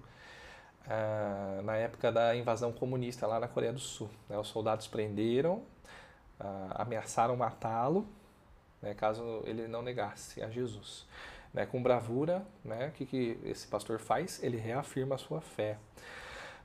Uh, 0.85 1.63
na 1.63 1.77
época 1.77 2.11
da 2.11 2.35
invasão 2.35 2.73
comunista 2.73 3.25
lá 3.25 3.39
na 3.39 3.47
Coreia 3.47 3.73
do 3.73 3.79
Sul. 3.79 4.11
Né? 4.29 4.37
Os 4.37 4.49
soldados 4.49 4.89
prenderam, 4.89 5.63
uh, 6.41 6.73
ameaçaram 6.75 7.37
matá-lo, 7.37 8.05
né, 8.83 8.95
caso 8.95 9.43
ele 9.45 9.69
não 9.69 9.81
negasse 9.81 10.43
a 10.43 10.51
Jesus. 10.51 11.07
Né, 11.55 11.67
com 11.67 11.83
bravura, 11.83 12.43
né, 12.65 12.89
o 12.89 12.91
que, 12.93 13.05
que 13.07 13.39
esse 13.45 13.67
pastor 13.67 13.99
faz? 13.99 14.43
Ele 14.43 14.57
reafirma 14.57 15.15
a 15.15 15.19
sua 15.19 15.41
fé. 15.41 15.79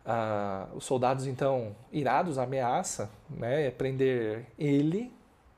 Uh, 0.06 0.78
os 0.78 0.86
soldados, 0.86 1.28
então, 1.28 1.76
irados, 1.92 2.38
ameaçam 2.38 3.10
né, 3.30 3.70
prender 3.72 4.46
ele, 4.58 5.14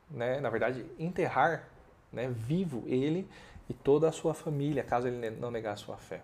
né, 0.09 0.39
na 0.41 0.49
verdade, 0.49 0.83
enterrar 0.97 1.69
né, 2.11 2.27
vivo 2.27 2.83
ele 2.87 3.29
e 3.69 3.73
toda 3.73 4.09
a 4.09 4.11
sua 4.11 4.33
família, 4.33 4.83
caso 4.83 5.07
ele 5.07 5.29
não 5.29 5.51
negar 5.51 5.73
a 5.73 5.77
sua 5.77 5.97
fé 5.97 6.21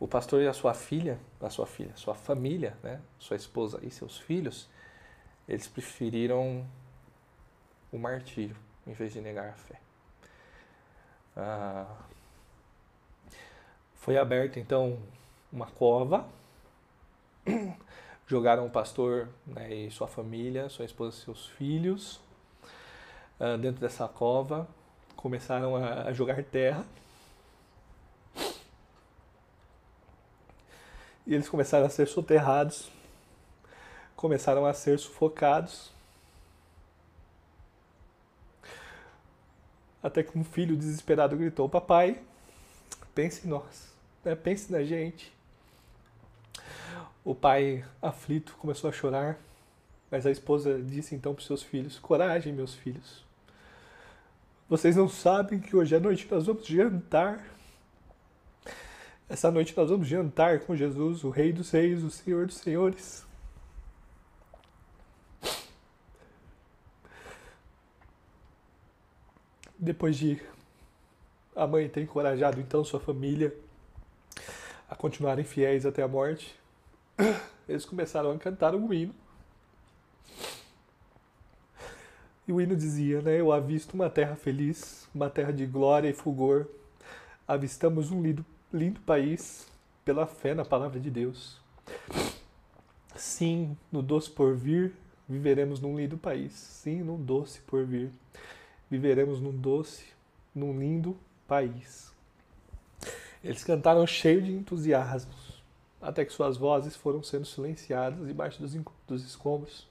o 0.00 0.08
pastor 0.08 0.40
e 0.40 0.48
a 0.48 0.52
sua 0.54 0.72
filha, 0.72 1.20
a 1.42 1.50
sua 1.50 1.66
filha, 1.66 1.92
sua 1.94 2.14
família, 2.14 2.74
né, 2.82 3.02
sua 3.18 3.36
esposa 3.36 3.78
e 3.82 3.90
seus 3.90 4.16
filhos, 4.16 4.66
eles 5.46 5.68
preferiram 5.68 6.66
o 7.92 7.98
martírio 7.98 8.56
em 8.90 8.92
vez 8.92 9.12
de 9.12 9.20
negar 9.20 9.48
a 9.48 9.52
fé. 9.52 9.80
Ah, 11.36 11.86
foi 13.94 14.18
aberta 14.18 14.58
então 14.58 14.98
uma 15.52 15.66
cova, 15.66 16.26
jogaram 18.26 18.66
o 18.66 18.70
pastor 18.70 19.28
né, 19.46 19.72
e 19.72 19.90
sua 19.90 20.08
família, 20.08 20.68
sua 20.68 20.84
esposa 20.84 21.16
e 21.16 21.20
seus 21.20 21.46
filhos 21.46 22.20
ah, 23.38 23.56
dentro 23.56 23.80
dessa 23.80 24.08
cova, 24.08 24.66
começaram 25.16 25.76
a, 25.76 26.08
a 26.08 26.12
jogar 26.12 26.42
terra 26.42 26.84
E 31.30 31.34
eles 31.34 31.48
começaram 31.48 31.86
a 31.86 31.88
ser 31.88 32.08
soterrados, 32.08 32.90
começaram 34.16 34.66
a 34.66 34.74
ser 34.74 34.98
sufocados. 34.98 35.92
Até 40.02 40.22
que 40.22 40.38
um 40.38 40.44
filho 40.44 40.76
desesperado 40.76 41.36
gritou: 41.36 41.68
Papai, 41.68 42.20
pense 43.14 43.46
em 43.46 43.50
nós, 43.50 43.92
né? 44.24 44.34
pense 44.34 44.70
na 44.72 44.82
gente. 44.82 45.32
O 47.24 47.34
pai, 47.34 47.84
aflito, 48.00 48.56
começou 48.58 48.88
a 48.88 48.92
chorar, 48.92 49.38
mas 50.10 50.24
a 50.26 50.30
esposa 50.30 50.80
disse 50.80 51.14
então 51.14 51.34
para 51.34 51.40
os 51.40 51.46
seus 51.46 51.62
filhos: 51.62 51.98
Coragem, 51.98 52.52
meus 52.52 52.74
filhos. 52.74 53.24
Vocês 54.68 54.96
não 54.96 55.08
sabem 55.08 55.58
que 55.58 55.76
hoje 55.76 55.94
à 55.96 56.00
noite 56.00 56.26
nós 56.30 56.46
vamos 56.46 56.66
jantar 56.66 57.44
essa 59.30 59.48
noite 59.48 59.72
nós 59.76 59.88
vamos 59.88 60.08
jantar 60.08 60.58
com 60.58 60.74
Jesus, 60.74 61.22
o 61.22 61.30
Rei 61.30 61.52
dos 61.52 61.70
Reis, 61.70 62.02
o 62.02 62.10
Senhor 62.10 62.46
dos 62.46 62.56
Senhores. 62.56 63.24
Depois 69.80 70.16
de 70.16 70.38
a 71.56 71.66
mãe 71.66 71.88
ter 71.88 72.02
encorajado 72.02 72.60
então 72.60 72.84
sua 72.84 73.00
família 73.00 73.54
a 74.88 74.94
continuarem 74.94 75.44
fiéis 75.44 75.86
até 75.86 76.02
a 76.02 76.08
morte, 76.08 76.54
eles 77.66 77.86
começaram 77.86 78.30
a 78.30 78.38
cantar 78.38 78.74
um 78.74 78.92
hino. 78.92 79.14
E 82.46 82.52
o 82.52 82.60
hino 82.60 82.76
dizia, 82.76 83.22
né? 83.22 83.40
Eu 83.40 83.52
avisto 83.52 83.94
uma 83.94 84.10
terra 84.10 84.36
feliz, 84.36 85.08
uma 85.14 85.30
terra 85.30 85.52
de 85.52 85.64
glória 85.64 86.08
e 86.08 86.12
fulgor. 86.12 86.66
Avistamos 87.46 88.10
um 88.10 88.20
lindo 88.20 88.44
lindo 88.72 89.00
país 89.00 89.66
pela 90.04 90.26
fé 90.26 90.52
na 90.52 90.64
palavra 90.64 91.00
de 91.00 91.10
Deus. 91.10 91.58
Sim, 93.16 93.76
no 93.90 94.02
doce 94.02 94.30
porvir 94.30 94.92
Viveremos 95.30 95.80
num 95.80 95.96
lindo 95.96 96.18
país, 96.18 96.52
sim, 96.52 97.04
num 97.04 97.16
doce 97.16 97.60
porvir. 97.60 98.10
Viveremos 98.90 99.40
num 99.40 99.56
doce, 99.56 100.04
num 100.54 100.76
lindo 100.78 101.16
país. 101.46 102.12
Eles 103.42 103.62
cantaram 103.62 104.06
cheio 104.06 104.42
de 104.42 104.52
entusiasmo, 104.52 105.32
até 106.00 106.24
que 106.24 106.32
suas 106.32 106.56
vozes 106.56 106.96
foram 106.96 107.22
sendo 107.22 107.46
silenciadas 107.46 108.26
debaixo 108.26 108.60
dos, 108.60 108.74
dos 109.06 109.24
escombros. 109.24 109.88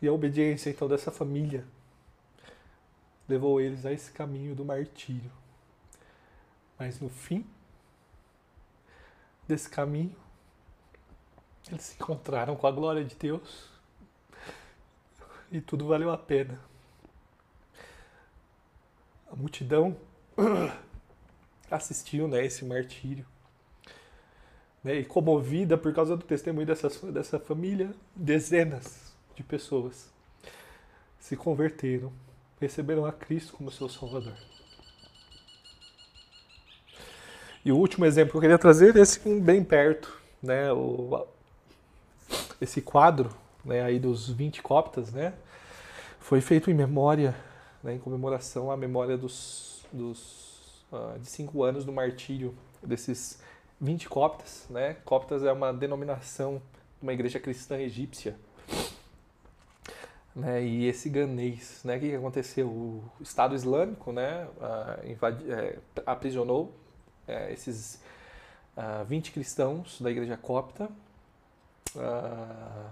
E 0.00 0.08
a 0.08 0.12
obediência 0.12 0.70
então 0.70 0.88
dessa 0.88 1.12
família 1.12 1.64
levou 3.28 3.60
eles 3.60 3.86
a 3.86 3.92
esse 3.92 4.10
caminho 4.10 4.54
do 4.54 4.64
martírio. 4.64 5.30
Mas 6.78 6.98
no 6.98 7.08
fim 7.08 7.46
desse 9.46 9.68
caminho, 9.68 10.16
eles 11.70 11.82
se 11.82 11.94
encontraram 11.94 12.56
com 12.56 12.66
a 12.66 12.72
glória 12.72 13.04
de 13.04 13.14
Deus 13.14 13.71
e 15.52 15.60
tudo 15.60 15.86
valeu 15.86 16.10
a 16.10 16.16
pena. 16.16 16.58
A 19.30 19.36
multidão 19.36 19.94
assistiu 21.70 22.26
né, 22.26 22.44
esse 22.44 22.64
martírio. 22.64 23.26
Né, 24.82 24.96
e 24.96 25.04
comovida 25.04 25.76
por 25.76 25.94
causa 25.94 26.16
do 26.16 26.24
testemunho 26.24 26.66
dessa, 26.66 26.88
dessa 27.12 27.38
família, 27.38 27.94
dezenas 28.16 29.12
de 29.36 29.42
pessoas 29.42 30.10
se 31.20 31.36
converteram, 31.36 32.12
receberam 32.58 33.04
a 33.04 33.12
Cristo 33.12 33.52
como 33.52 33.70
seu 33.70 33.88
Salvador. 33.88 34.36
E 37.64 37.70
o 37.70 37.76
último 37.76 38.04
exemplo 38.06 38.32
que 38.32 38.36
eu 38.38 38.40
queria 38.40 38.58
trazer 38.58 38.96
é 38.96 39.00
esse 39.00 39.20
bem 39.40 39.62
perto, 39.62 40.18
né, 40.42 40.72
o, 40.72 41.28
esse 42.60 42.80
quadro 42.80 43.41
né, 43.64 43.82
aí 43.82 43.98
dos 43.98 44.28
20 44.28 44.62
coptas, 44.62 45.12
né, 45.12 45.34
foi 46.18 46.40
feito 46.40 46.70
em 46.70 46.74
memória, 46.74 47.34
né, 47.82 47.94
em 47.94 47.98
comemoração 47.98 48.70
à 48.70 48.76
memória 48.76 49.16
dos, 49.16 49.84
dos 49.92 50.84
uh, 50.92 51.18
de 51.18 51.26
cinco 51.26 51.62
anos 51.62 51.84
do 51.84 51.92
martírio 51.92 52.54
desses 52.82 53.40
20 53.80 54.08
coptas. 54.08 54.66
Né? 54.70 54.94
Coptas 55.04 55.42
é 55.42 55.52
uma 55.52 55.72
denominação 55.72 56.62
de 56.98 57.02
uma 57.02 57.12
igreja 57.12 57.40
cristã 57.40 57.78
egípcia. 57.78 58.36
Né, 60.34 60.64
e 60.64 60.86
esse 60.86 61.10
ganês, 61.10 61.82
né, 61.84 61.96
o 61.96 62.00
que 62.00 62.14
aconteceu? 62.14 62.66
O 62.66 63.04
Estado 63.20 63.54
Islâmico 63.54 64.12
né, 64.12 64.48
uh, 64.56 65.10
invadi, 65.10 65.50
é, 65.50 65.78
aprisionou 66.06 66.74
é, 67.28 67.52
esses 67.52 68.00
uh, 68.76 69.04
20 69.04 69.32
cristãos 69.32 70.00
da 70.00 70.10
igreja 70.10 70.36
copta 70.36 70.88
uh, 71.96 72.90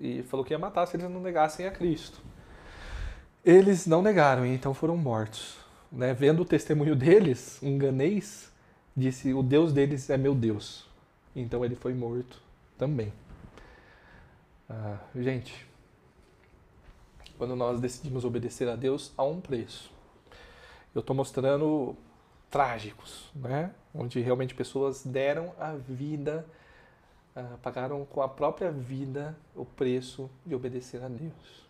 e 0.00 0.22
falou 0.22 0.44
que 0.44 0.54
ia 0.54 0.58
matar 0.58 0.86
se 0.86 0.96
eles 0.96 1.08
não 1.10 1.20
negassem 1.20 1.66
a 1.66 1.70
Cristo. 1.70 2.20
Eles 3.44 3.86
não 3.86 4.00
negaram 4.00 4.46
e 4.46 4.54
então 4.54 4.72
foram 4.72 4.96
mortos. 4.96 5.58
Né? 5.92 6.14
Vendo 6.14 6.42
o 6.42 6.44
testemunho 6.44 6.96
deles, 6.96 7.58
um 7.62 7.76
ganês 7.76 8.50
disse: 8.96 9.34
O 9.34 9.42
Deus 9.42 9.72
deles 9.72 10.08
é 10.08 10.16
meu 10.16 10.34
Deus. 10.34 10.88
Então 11.36 11.64
ele 11.64 11.76
foi 11.76 11.94
morto 11.94 12.42
também. 12.78 13.12
Uh, 14.68 15.22
gente, 15.22 15.66
quando 17.36 17.54
nós 17.54 17.80
decidimos 17.80 18.24
obedecer 18.24 18.68
a 18.68 18.76
Deus, 18.76 19.12
há 19.16 19.24
um 19.24 19.40
preço. 19.40 19.92
Eu 20.94 21.00
estou 21.00 21.14
mostrando 21.14 21.96
trágicos, 22.50 23.30
né? 23.34 23.70
onde 23.94 24.20
realmente 24.20 24.54
pessoas 24.54 25.04
deram 25.04 25.52
a 25.58 25.72
vida, 25.72 26.46
uh, 27.36 27.58
pagaram 27.58 28.04
com 28.04 28.22
a 28.22 28.28
própria 28.28 28.70
vida 28.70 29.36
o 29.54 29.64
preço 29.64 30.30
de 30.44 30.54
obedecer 30.54 31.02
a 31.02 31.08
Deus. 31.08 31.68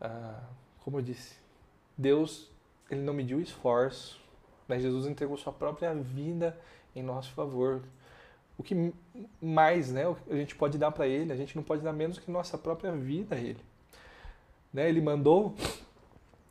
Uh, 0.00 0.42
como 0.80 0.98
eu 0.98 1.02
disse, 1.02 1.36
Deus 1.96 2.50
ele 2.90 3.02
não 3.02 3.14
mediu 3.14 3.40
esforço, 3.40 4.20
mas 4.68 4.82
Jesus 4.82 5.06
entregou 5.06 5.36
sua 5.36 5.52
própria 5.52 5.94
vida 5.94 6.58
em 6.94 7.02
nosso 7.02 7.32
favor. 7.32 7.82
O 8.56 8.62
que 8.62 8.92
mais 9.40 9.90
né, 9.90 10.04
a 10.30 10.34
gente 10.34 10.54
pode 10.54 10.78
dar 10.78 10.90
para 10.92 11.06
Ele? 11.06 11.32
A 11.32 11.36
gente 11.36 11.56
não 11.56 11.62
pode 11.62 11.82
dar 11.82 11.92
menos 11.92 12.18
que 12.18 12.30
nossa 12.30 12.56
própria 12.56 12.92
vida 12.92 13.34
a 13.34 13.38
Ele. 13.38 13.60
Né? 14.72 14.88
Ele 14.88 15.00
mandou 15.00 15.54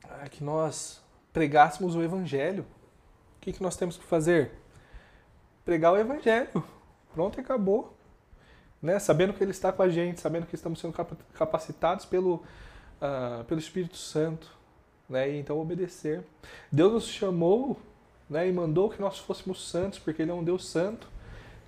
ah, 0.03 0.27
que 0.27 0.44
nós 0.44 1.02
pregássemos 1.31 1.95
o 1.95 2.03
Evangelho. 2.03 2.65
O 3.38 3.40
que, 3.41 3.53
que 3.53 3.64
nós 3.64 3.76
temos 3.76 3.98
que 3.98 4.03
fazer? 4.03 4.52
Pregar 5.64 5.94
o 5.94 5.98
Evangelho. 5.98 6.64
Pronto, 7.14 7.40
acabou. 7.40 7.95
Né? 8.81 8.99
Sabendo 8.99 9.34
que 9.34 9.44
Ele 9.44 9.52
está 9.52 9.72
com 9.72 9.84
a 9.84 9.90
gente, 9.90 10.19
sabendo 10.19 10.45
que 10.45 10.56
estamos 10.56 10.80
sendo 10.80 10.94
capacitados 11.34 12.06
pelo, 12.06 12.44
uh, 13.02 13.44
pelo 13.45 13.60
Espírito 13.60 13.95
Santo. 13.95 14.52
Né? 15.07 15.31
E 15.31 15.40
então 15.40 15.60
obedecer. 15.60 16.23
Deus 16.72 16.91
nos 16.91 17.07
chamou 17.07 17.80
né? 18.30 18.48
e 18.48 18.52
mandou 18.52 18.90
que 18.90 18.99
nós 18.99 19.19
fôssemos 19.19 19.69
santos, 19.69 19.99
porque 19.99 20.22
Ele 20.22 20.31
é 20.31 20.34
um 20.34 20.44
Deus 20.44 20.68
santo. 20.68 21.07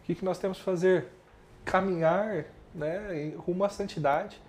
O 0.02 0.06
que, 0.06 0.16
que 0.16 0.26
nós 0.26 0.40
temos 0.40 0.58
que 0.58 0.64
fazer? 0.64 1.08
Caminhar 1.64 2.46
né? 2.74 3.34
rumo 3.38 3.64
à 3.64 3.70
santidade 3.70 4.42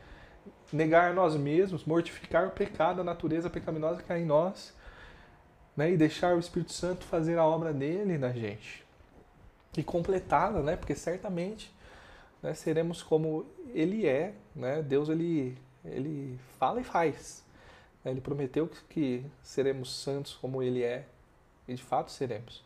negar 0.72 1.14
nós 1.14 1.36
mesmos, 1.36 1.84
mortificar 1.84 2.48
o 2.48 2.50
pecado, 2.50 3.00
a 3.00 3.04
natureza 3.04 3.48
pecaminosa 3.48 4.02
que 4.02 4.12
há 4.12 4.18
em 4.18 4.24
nós, 4.24 4.74
né? 5.76 5.92
e 5.92 5.96
deixar 5.96 6.34
o 6.34 6.40
Espírito 6.40 6.72
Santo 6.72 7.04
fazer 7.04 7.38
a 7.38 7.44
obra 7.44 7.72
dele 7.72 8.18
na 8.18 8.32
gente 8.32 8.85
e 9.76 9.82
completá-la, 9.82 10.62
né? 10.62 10.76
Porque 10.76 10.94
certamente 10.94 11.72
né, 12.42 12.54
seremos 12.54 13.02
como 13.02 13.46
Ele 13.72 14.06
é, 14.06 14.34
né? 14.54 14.82
Deus 14.82 15.08
ele 15.08 15.56
ele 15.84 16.38
fala 16.58 16.80
e 16.80 16.84
faz. 16.84 17.44
Né? 18.04 18.10
Ele 18.10 18.20
prometeu 18.20 18.68
que 18.88 19.24
seremos 19.42 20.02
santos 20.02 20.34
como 20.34 20.62
Ele 20.62 20.82
é 20.82 21.06
e 21.66 21.74
de 21.74 21.82
fato 21.82 22.10
seremos. 22.10 22.64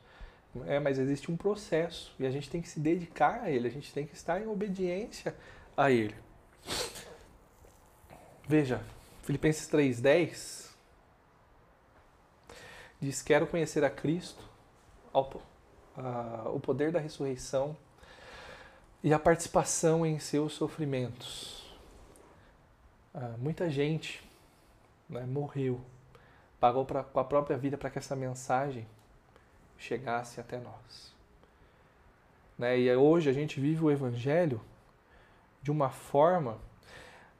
É, 0.66 0.80
mas 0.80 0.98
existe 0.98 1.30
um 1.30 1.36
processo 1.36 2.12
e 2.18 2.26
a 2.26 2.30
gente 2.30 2.50
tem 2.50 2.60
que 2.60 2.68
se 2.68 2.80
dedicar 2.80 3.42
a 3.42 3.50
Ele, 3.50 3.68
a 3.68 3.70
gente 3.70 3.92
tem 3.92 4.04
que 4.04 4.14
estar 4.14 4.40
em 4.40 4.48
obediência 4.48 5.34
a 5.76 5.90
Ele. 5.90 6.14
Veja, 8.48 8.82
Filipenses 9.22 9.68
3,10 9.68 10.70
diz: 13.00 13.22
Quero 13.22 13.46
conhecer 13.46 13.84
a 13.84 13.90
Cristo, 13.90 14.42
ao, 15.12 15.40
o 16.52 16.60
poder 16.60 16.92
da 16.92 16.98
ressurreição 16.98 17.76
e 19.02 19.12
a 19.12 19.18
participação 19.18 20.04
em 20.04 20.18
seus 20.18 20.52
sofrimentos. 20.52 21.72
Ah, 23.14 23.34
muita 23.38 23.68
gente 23.68 24.22
né, 25.08 25.24
morreu, 25.26 25.80
pagou 26.60 26.84
pra, 26.84 27.02
com 27.02 27.18
a 27.18 27.24
própria 27.24 27.56
vida 27.56 27.76
para 27.76 27.90
que 27.90 27.98
essa 27.98 28.14
mensagem 28.14 28.86
chegasse 29.78 30.40
até 30.40 30.58
nós. 30.58 31.12
Né? 32.58 32.78
E 32.78 32.94
hoje 32.94 33.28
a 33.30 33.32
gente 33.32 33.58
vive 33.58 33.82
o 33.82 33.90
Evangelho 33.90 34.60
de 35.62 35.70
uma 35.70 35.90
forma 35.90 36.58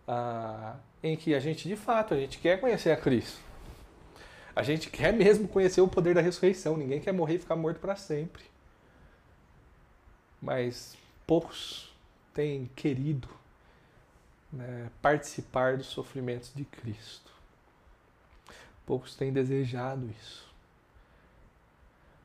ah, 0.08 0.76
em 1.02 1.16
que 1.16 1.34
a 1.34 1.40
gente, 1.40 1.68
de 1.68 1.76
fato, 1.76 2.14
a 2.14 2.16
gente 2.16 2.38
quer 2.38 2.60
conhecer 2.60 2.90
a 2.90 2.96
Cristo. 2.96 3.49
A 4.54 4.62
gente 4.62 4.90
quer 4.90 5.12
mesmo 5.12 5.48
conhecer 5.48 5.80
o 5.80 5.88
poder 5.88 6.14
da 6.14 6.20
ressurreição. 6.20 6.76
Ninguém 6.76 7.00
quer 7.00 7.12
morrer 7.12 7.36
e 7.36 7.38
ficar 7.38 7.56
morto 7.56 7.78
para 7.78 7.96
sempre. 7.96 8.42
Mas 10.40 10.96
poucos 11.26 11.94
têm 12.34 12.70
querido 12.74 13.28
né, 14.52 14.90
participar 15.00 15.76
dos 15.76 15.86
sofrimentos 15.86 16.52
de 16.54 16.64
Cristo. 16.64 17.30
Poucos 18.84 19.14
têm 19.14 19.32
desejado 19.32 20.10
isso. 20.18 20.48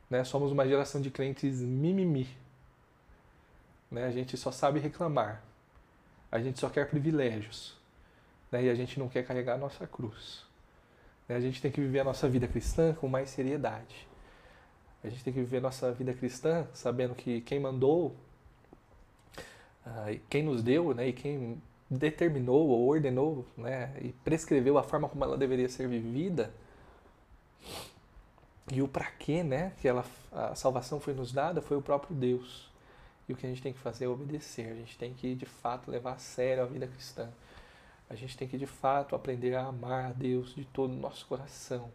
Né, 0.09 0.23
somos 0.23 0.51
uma 0.51 0.67
geração 0.67 1.01
de 1.01 1.11
crentes 1.11 1.59
mimimi. 1.61 2.27
Né, 3.91 4.05
a 4.05 4.11
gente 4.11 4.35
só 4.37 4.51
sabe 4.51 4.79
reclamar. 4.79 5.43
A 6.31 6.39
gente 6.39 6.59
só 6.59 6.69
quer 6.69 6.89
privilégios 6.89 7.75
né? 8.51 8.63
e 8.63 8.69
a 8.69 8.75
gente 8.75 8.99
não 8.99 9.07
quer 9.07 9.25
carregar 9.25 9.55
a 9.55 9.57
nossa 9.57 9.85
cruz. 9.85 10.43
Né? 11.27 11.35
A 11.35 11.39
gente 11.39 11.61
tem 11.61 11.71
que 11.71 11.81
viver 11.81 11.99
a 11.99 12.03
nossa 12.03 12.27
vida 12.27 12.47
cristã 12.47 12.93
com 12.93 13.07
mais 13.07 13.29
seriedade. 13.29 14.07
A 15.03 15.09
gente 15.09 15.23
tem 15.23 15.33
que 15.33 15.39
viver 15.39 15.57
a 15.57 15.61
nossa 15.61 15.91
vida 15.91 16.13
cristã 16.13 16.67
sabendo 16.73 17.13
que 17.13 17.41
quem 17.41 17.59
mandou, 17.59 18.15
uh, 19.85 20.19
quem 20.29 20.43
nos 20.43 20.63
deu 20.63 20.93
né? 20.93 21.09
e 21.09 21.13
quem 21.13 21.61
determinou 21.89 22.67
ou 22.67 22.87
ordenou 22.87 23.45
né? 23.55 23.93
e 24.01 24.09
prescreveu 24.23 24.77
a 24.77 24.83
forma 24.83 25.07
como 25.07 25.23
ela 25.23 25.37
deveria 25.37 25.69
ser 25.69 25.87
vivida 25.87 26.51
e 28.71 28.81
o 28.81 28.87
para 28.87 29.05
quê 29.05 29.43
né? 29.43 29.73
que 29.79 29.87
ela, 29.87 30.03
a 30.31 30.55
salvação 30.55 30.99
foi 30.99 31.13
nos 31.13 31.31
dada 31.31 31.61
foi 31.61 31.77
o 31.77 31.81
próprio 31.81 32.15
Deus. 32.15 32.73
E 33.27 33.33
o 33.33 33.35
que 33.35 33.45
a 33.45 33.49
gente 33.49 33.61
tem 33.61 33.73
que 33.73 33.79
fazer 33.79 34.05
é 34.05 34.07
obedecer. 34.07 34.71
A 34.71 34.75
gente 34.75 34.97
tem 34.97 35.13
que, 35.13 35.33
de 35.33 35.45
fato, 35.45 35.89
levar 35.89 36.13
a 36.13 36.17
sério 36.17 36.63
a 36.63 36.65
vida 36.65 36.87
cristã. 36.87 37.29
A 38.09 38.15
gente 38.15 38.37
tem 38.37 38.47
que 38.47 38.57
de 38.57 38.67
fato 38.67 39.15
aprender 39.15 39.55
a 39.55 39.65
amar 39.65 40.11
a 40.11 40.13
Deus 40.13 40.53
de 40.53 40.65
todo 40.65 40.93
o 40.93 40.99
nosso 40.99 41.25
coração. 41.25 41.91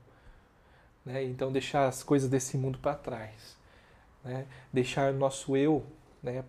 Né? 1.04 1.24
Então 1.24 1.52
deixar 1.52 1.86
as 1.86 2.02
coisas 2.02 2.28
desse 2.28 2.56
mundo 2.56 2.78
para 2.78 2.94
trás. 2.94 3.56
Né? 4.24 4.46
Deixar 4.72 5.12
nosso 5.12 5.56
eu 5.56 5.86
né, 6.22 6.44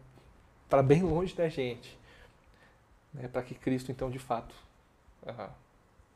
para 0.69 0.81
bem 0.81 1.01
longe 1.01 1.35
da 1.35 1.49
gente, 1.49 1.97
né, 3.13 3.27
para 3.27 3.43
que 3.43 3.53
Cristo, 3.53 3.91
então, 3.91 4.09
de 4.09 4.19
fato, 4.19 4.55
uh, 5.23 5.49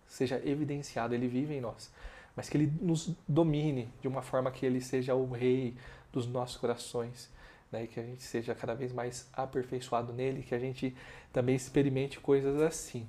seja 0.07 0.41
evidenciado, 0.45 1.13
ele 1.13 1.27
vive 1.27 1.53
em 1.53 1.61
nós, 1.61 1.91
mas 2.35 2.49
que 2.49 2.57
ele 2.57 2.71
nos 2.81 3.11
domine 3.27 3.89
de 4.01 4.07
uma 4.07 4.21
forma 4.21 4.51
que 4.51 4.65
ele 4.65 4.79
seja 4.81 5.13
o 5.15 5.29
rei 5.31 5.75
dos 6.11 6.25
nossos 6.25 6.57
corações, 6.57 7.29
né, 7.71 7.87
que 7.87 7.99
a 7.99 8.03
gente 8.03 8.23
seja 8.23 8.55
cada 8.55 8.73
vez 8.73 8.93
mais 8.93 9.27
aperfeiçoado 9.33 10.13
nele, 10.13 10.43
que 10.43 10.55
a 10.55 10.59
gente 10.59 10.95
também 11.33 11.55
experimente 11.55 12.19
coisas 12.19 12.61
assim, 12.61 13.07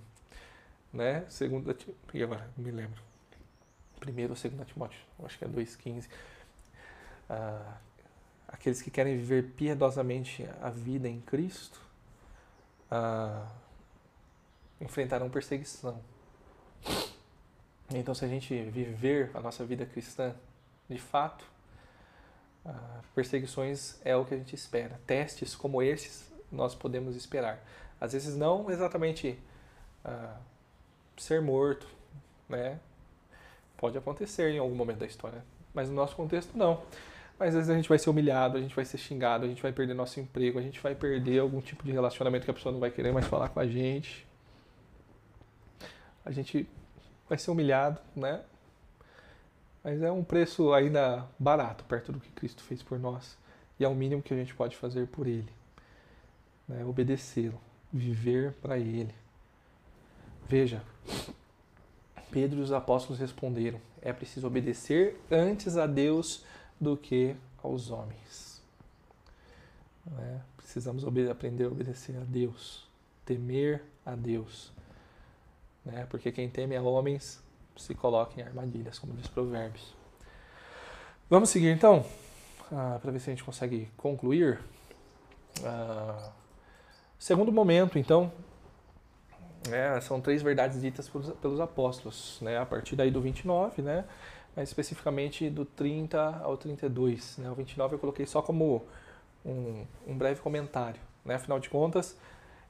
né? 0.97 1.25
Segundo, 1.29 1.77
agora 2.23 2.51
me 2.57 2.71
lembro, 2.71 3.01
primeiro 4.01 4.33
ou 4.33 4.37
segundo 4.37 4.65
Timóteo, 4.65 4.99
acho 5.25 5.39
que 5.39 5.45
é 5.45 5.49
2,15. 5.49 6.09
Ah, 7.29 7.77
aqueles 8.49 8.81
que 8.81 8.91
querem 8.91 9.17
viver 9.17 9.51
piedosamente 9.57 10.49
a 10.61 10.71
vida 10.71 11.09
em 11.09 11.21
Cristo 11.21 11.81
ah, 12.91 13.47
enfrentarão 14.81 15.29
perseguição. 15.29 16.01
Então, 17.95 18.15
se 18.15 18.25
a 18.25 18.29
gente 18.29 18.55
viver 18.63 19.31
a 19.35 19.41
nossa 19.41 19.65
vida 19.65 19.87
cristã 19.87 20.35
de 20.89 20.99
fato, 20.99 21.45
ah, 22.65 23.01
perseguições 23.15 23.99
é 24.05 24.17
o 24.17 24.25
que 24.25 24.35
a 24.35 24.39
gente 24.39 24.55
espera. 24.55 25.01
Testes 25.07 25.55
como 25.55 25.83
esses 25.83 26.31
nós 26.51 26.75
podemos 26.75 27.17
esperar. 27.17 27.63
Às 28.01 28.13
vezes, 28.13 28.37
não 28.37 28.71
exatamente 28.71 29.39
ah, 30.05 30.37
ser 31.17 31.41
morto, 31.41 31.87
né? 32.49 32.79
Pode 33.77 33.97
acontecer 33.99 34.51
em 34.51 34.59
algum 34.59 34.75
momento 34.75 34.99
da 34.99 35.07
história, 35.07 35.45
mas 35.75 35.89
no 35.89 35.95
nosso 35.95 36.17
contexto, 36.17 36.57
não. 36.57 36.83
Mas 37.39 37.49
às 37.49 37.55
vezes 37.55 37.71
a 37.71 37.75
gente 37.75 37.89
vai 37.89 37.99
ser 37.99 38.09
humilhado, 38.09 38.57
a 38.57 38.61
gente 38.61 38.75
vai 38.75 38.85
ser 38.85 38.97
xingado, 38.97 39.45
a 39.45 39.49
gente 39.49 39.63
vai 39.63 39.73
perder 39.73 39.95
nosso 39.95 40.19
emprego, 40.19 40.59
a 40.59 40.63
gente 40.63 40.81
vai 40.81 40.95
perder 40.95 41.41
algum 41.41 41.61
tipo 41.61 41.85
de 41.85 41.93
relacionamento 41.93 42.45
que 42.45 42.51
a 42.51 42.55
pessoa 42.55 42.73
não 42.73 42.81
vai 42.81 42.91
querer 42.91 43.13
mais 43.13 43.27
falar 43.27 43.51
com 43.51 43.61
a 43.61 43.67
gente. 43.67 44.27
A 46.25 46.31
gente 46.31 46.67
vai 47.29 47.37
ser 47.37 47.51
humilhado, 47.51 48.01
né? 48.15 48.43
Mas 49.85 50.03
é 50.03 50.11
um 50.11 50.25
preço 50.25 50.73
ainda 50.73 51.29
barato 51.39 51.85
perto 51.85 52.11
do 52.11 52.19
que 52.19 52.31
Cristo 52.31 52.63
fez 52.63 52.83
por 52.83 52.99
nós. 52.99 53.39
E 53.79 53.85
é 53.85 53.89
o 53.89 53.95
mínimo 53.95 54.23
que 54.23 54.33
a 54.33 54.37
gente 54.37 54.55
pode 54.55 54.75
fazer 54.75 55.07
por 55.07 55.27
Ele. 55.27 55.53
Né? 56.67 56.85
Obedecê-lo, 56.85 57.61
viver 57.93 58.53
para 58.55 58.79
Ele. 58.79 59.15
Veja, 60.49 60.83
Pedro 62.31 62.61
e 62.61 62.63
os 62.63 62.73
apóstolos 62.73 63.19
responderam: 63.19 63.81
é 64.01 64.13
preciso 64.13 64.47
obedecer 64.47 65.21
antes 65.31 65.77
a 65.77 65.87
Deus 65.87 66.45
do 66.81 66.97
que 66.97 67.35
aos 67.63 67.91
homens. 67.91 68.63
É? 70.19 70.39
Precisamos 70.57 71.05
aprender 71.05 71.65
a 71.65 71.69
obedecer 71.69 72.17
a 72.17 72.25
Deus, 72.25 72.87
temer 73.25 73.83
a 74.05 74.15
Deus. 74.15 74.73
Né? 75.85 76.07
Porque 76.09 76.31
quem 76.31 76.49
teme 76.49 76.77
a 76.77 76.83
homens 76.83 77.43
se 77.77 77.95
coloca 77.95 78.41
em 78.41 78.45
armadilhas, 78.45 78.99
como 78.99 79.15
diz 79.15 79.27
Provérbios. 79.27 79.95
Vamos 81.29 81.51
seguir 81.51 81.71
então, 81.71 82.07
ah, 82.71 82.99
para 83.03 83.11
ver 83.11 83.19
se 83.19 83.31
a 83.31 83.33
gente 83.33 83.43
consegue 83.43 83.89
concluir. 83.97 84.61
Ah, 85.65 86.31
segundo 87.19 87.51
momento, 87.51 87.99
então, 87.99 88.33
é, 89.73 90.01
são 90.01 90.21
três 90.21 90.43
verdades 90.43 90.81
ditas 90.81 91.09
pelos, 91.09 91.31
pelos 91.31 91.61
apóstolos, 91.61 92.39
né? 92.41 92.59
a 92.59 92.67
partir 92.67 92.97
daí 92.97 93.11
do 93.11 93.21
29, 93.21 93.83
né? 93.83 94.05
mas 94.55 94.69
especificamente 94.69 95.51
do 95.51 95.65
30 95.65 96.41
ao 96.43 96.57
32. 96.57 97.39
Né? 97.39 97.51
O 97.51 97.55
29 97.55 97.95
eu 97.95 97.99
coloquei 97.99 98.27
só 98.27 98.41
como 98.43 98.85
um, 99.45 99.85
um 100.07 100.17
breve 100.17 100.41
comentário. 100.41 101.01
Né? 101.25 101.35
Afinal 101.35 101.59
de 101.59 101.69
contas, 101.69 102.17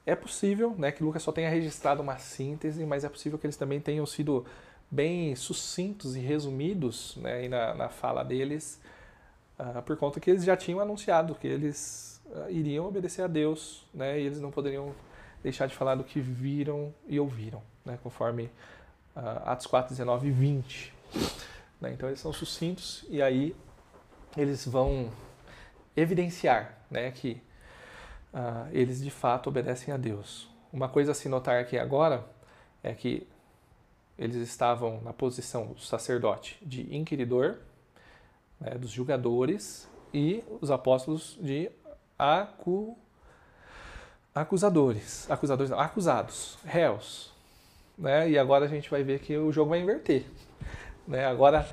é 0.05 0.15
possível 0.15 0.73
né, 0.77 0.91
que 0.91 1.03
Lucas 1.03 1.21
só 1.21 1.31
tenha 1.31 1.49
registrado 1.49 2.01
uma 2.01 2.17
síntese, 2.17 2.85
mas 2.85 3.03
é 3.03 3.09
possível 3.09 3.37
que 3.37 3.45
eles 3.45 3.57
também 3.57 3.79
tenham 3.79 4.05
sido 4.05 4.45
bem 4.89 5.35
sucintos 5.35 6.15
e 6.15 6.19
resumidos 6.19 7.17
né, 7.17 7.47
na, 7.49 7.73
na 7.73 7.89
fala 7.89 8.23
deles, 8.23 8.79
uh, 9.59 9.81
por 9.81 9.97
conta 9.97 10.19
que 10.19 10.29
eles 10.29 10.45
já 10.45 10.55
tinham 10.55 10.79
anunciado 10.79 11.35
que 11.35 11.45
eles 11.45 12.21
uh, 12.27 12.49
iriam 12.49 12.87
obedecer 12.87 13.21
a 13.21 13.27
Deus 13.27 13.85
né, 13.93 14.17
e 14.17 14.25
eles 14.25 14.39
não 14.39 14.49
poderiam 14.49 14.95
deixar 15.47 15.65
de 15.65 15.73
falar 15.73 15.95
do 15.95 16.03
que 16.03 16.19
viram 16.19 16.93
e 17.07 17.17
ouviram, 17.17 17.63
né, 17.85 17.97
conforme 18.03 18.51
uh, 19.15 19.45
Atos 19.45 19.65
4, 19.65 19.91
19 19.91 20.27
e 20.27 20.31
20. 20.31 20.93
Né? 21.79 21.93
Então 21.93 22.09
eles 22.09 22.19
são 22.19 22.33
sucintos 22.33 23.05
e 23.09 23.21
aí 23.21 23.55
eles 24.35 24.67
vão 24.67 25.09
evidenciar 25.95 26.77
né, 26.91 27.09
que 27.11 27.41
uh, 28.33 28.67
eles 28.73 29.01
de 29.01 29.09
fato 29.09 29.47
obedecem 29.47 29.93
a 29.93 29.97
Deus. 29.97 30.49
Uma 30.71 30.89
coisa 30.89 31.13
a 31.13 31.15
se 31.15 31.29
notar 31.29 31.61
aqui 31.61 31.79
agora 31.79 32.25
é 32.83 32.93
que 32.93 33.25
eles 34.19 34.35
estavam 34.35 34.99
na 35.01 35.13
posição 35.13 35.67
do 35.67 35.79
sacerdote 35.79 36.57
de 36.61 36.93
inquiridor, 36.93 37.55
né, 38.59 38.71
dos 38.71 38.89
julgadores, 38.89 39.87
e 40.13 40.43
os 40.59 40.71
apóstolos 40.71 41.37
de 41.39 41.71
acu, 42.19 42.97
acusadores, 44.41 45.29
acusadores 45.29 45.69
não, 45.69 45.79
acusados, 45.79 46.57
réus. 46.65 47.31
Né? 47.97 48.29
E 48.29 48.37
agora 48.37 48.65
a 48.65 48.67
gente 48.67 48.89
vai 48.89 49.03
ver 49.03 49.19
que 49.19 49.35
o 49.35 49.51
jogo 49.51 49.71
vai 49.71 49.81
inverter. 49.81 50.25
Né? 51.07 51.25
Agora, 51.25 51.67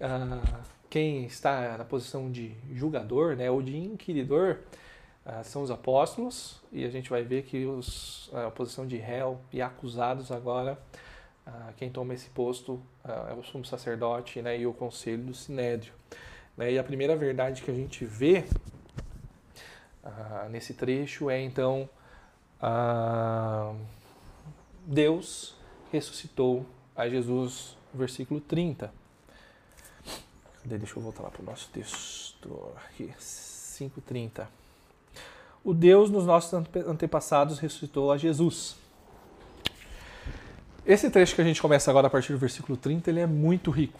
ah, 0.00 0.62
quem 0.88 1.24
está 1.24 1.76
na 1.76 1.84
posição 1.84 2.30
de 2.30 2.54
julgador 2.72 3.36
né, 3.36 3.50
ou 3.50 3.60
de 3.60 3.76
inquiridor 3.76 4.58
ah, 5.24 5.42
são 5.42 5.62
os 5.62 5.70
apóstolos, 5.70 6.62
e 6.72 6.84
a 6.84 6.88
gente 6.88 7.10
vai 7.10 7.22
ver 7.22 7.42
que 7.42 7.66
os, 7.66 8.30
a 8.32 8.50
posição 8.50 8.86
de 8.86 8.96
réu 8.96 9.40
e 9.52 9.60
acusados 9.60 10.30
agora, 10.30 10.78
ah, 11.46 11.72
quem 11.76 11.90
toma 11.90 12.14
esse 12.14 12.30
posto 12.30 12.80
é 13.04 13.34
o 13.34 13.42
sumo 13.42 13.64
sacerdote 13.64 14.40
né, 14.40 14.58
e 14.58 14.66
o 14.66 14.72
conselho 14.72 15.24
do 15.24 15.34
sinédrio. 15.34 15.92
Né? 16.56 16.72
E 16.72 16.78
a 16.78 16.84
primeira 16.84 17.14
verdade 17.14 17.62
que 17.62 17.70
a 17.70 17.74
gente 17.74 18.04
vê 18.04 18.44
nesse 20.50 20.72
trecho 20.72 21.28
é 21.28 21.40
então 21.42 21.90
Deus 24.86 25.54
ressuscitou 25.92 26.66
a 26.94 27.08
Jesus 27.08 27.76
versículo 27.92 28.40
30. 28.40 28.92
Cadê? 30.62 30.78
Deixa 30.78 30.98
eu 30.98 31.02
voltar 31.02 31.22
lá 31.22 31.30
para 31.30 31.42
o 31.42 31.44
nosso 31.44 31.68
texto. 31.70 32.72
Aqui, 32.88 33.12
5,30. 33.18 34.46
O 35.64 35.74
Deus 35.74 36.10
dos 36.10 36.26
nossos 36.26 36.52
antepassados 36.86 37.58
ressuscitou 37.58 38.12
a 38.12 38.16
Jesus. 38.16 38.76
Esse 40.84 41.10
trecho 41.10 41.34
que 41.34 41.40
a 41.40 41.44
gente 41.44 41.60
começa 41.60 41.90
agora 41.90 42.06
a 42.06 42.10
partir 42.10 42.32
do 42.32 42.38
versículo 42.38 42.76
30, 42.76 43.10
ele 43.10 43.20
é 43.20 43.26
muito 43.26 43.70
rico. 43.70 43.98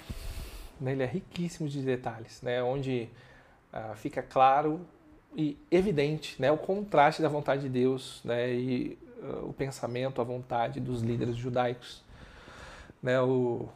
Né? 0.80 0.92
Ele 0.92 1.02
é 1.02 1.06
riquíssimo 1.06 1.68
de 1.68 1.82
detalhes, 1.82 2.40
né? 2.42 2.62
onde 2.62 3.08
ah, 3.72 3.94
fica 3.96 4.22
claro 4.22 4.80
e 5.36 5.58
evidente 5.70 6.40
né? 6.40 6.50
o 6.50 6.56
contraste 6.56 7.20
da 7.20 7.28
vontade 7.28 7.62
de 7.62 7.68
Deus 7.68 8.22
né? 8.24 8.50
e 8.54 8.98
uh, 9.18 9.50
o 9.50 9.52
pensamento, 9.52 10.18
a 10.22 10.24
vontade 10.24 10.80
dos 10.80 11.02
líderes 11.02 11.36
judaicos. 11.36 12.02
Né? 13.02 13.20
O, 13.20 13.68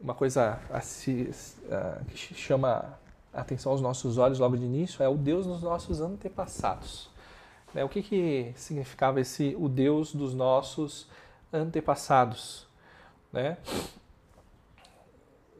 uma 0.00 0.12
coisa 0.12 0.58
a 0.70 0.80
se, 0.80 1.30
uh, 1.66 2.04
que 2.06 2.34
chama 2.34 2.98
a 3.32 3.40
atenção 3.40 3.70
aos 3.70 3.80
nossos 3.80 4.18
olhos 4.18 4.40
logo 4.40 4.56
de 4.56 4.64
início 4.64 5.00
é 5.00 5.08
o 5.08 5.14
Deus 5.14 5.46
dos 5.46 5.62
nossos 5.62 6.00
antepassados. 6.00 7.08
Né? 7.72 7.84
O 7.84 7.88
que, 7.88 8.02
que 8.02 8.52
significava 8.56 9.20
esse 9.20 9.54
o 9.56 9.68
Deus 9.68 10.12
dos 10.12 10.34
nossos 10.34 11.06
antepassados? 11.52 12.66
Né? 13.32 13.56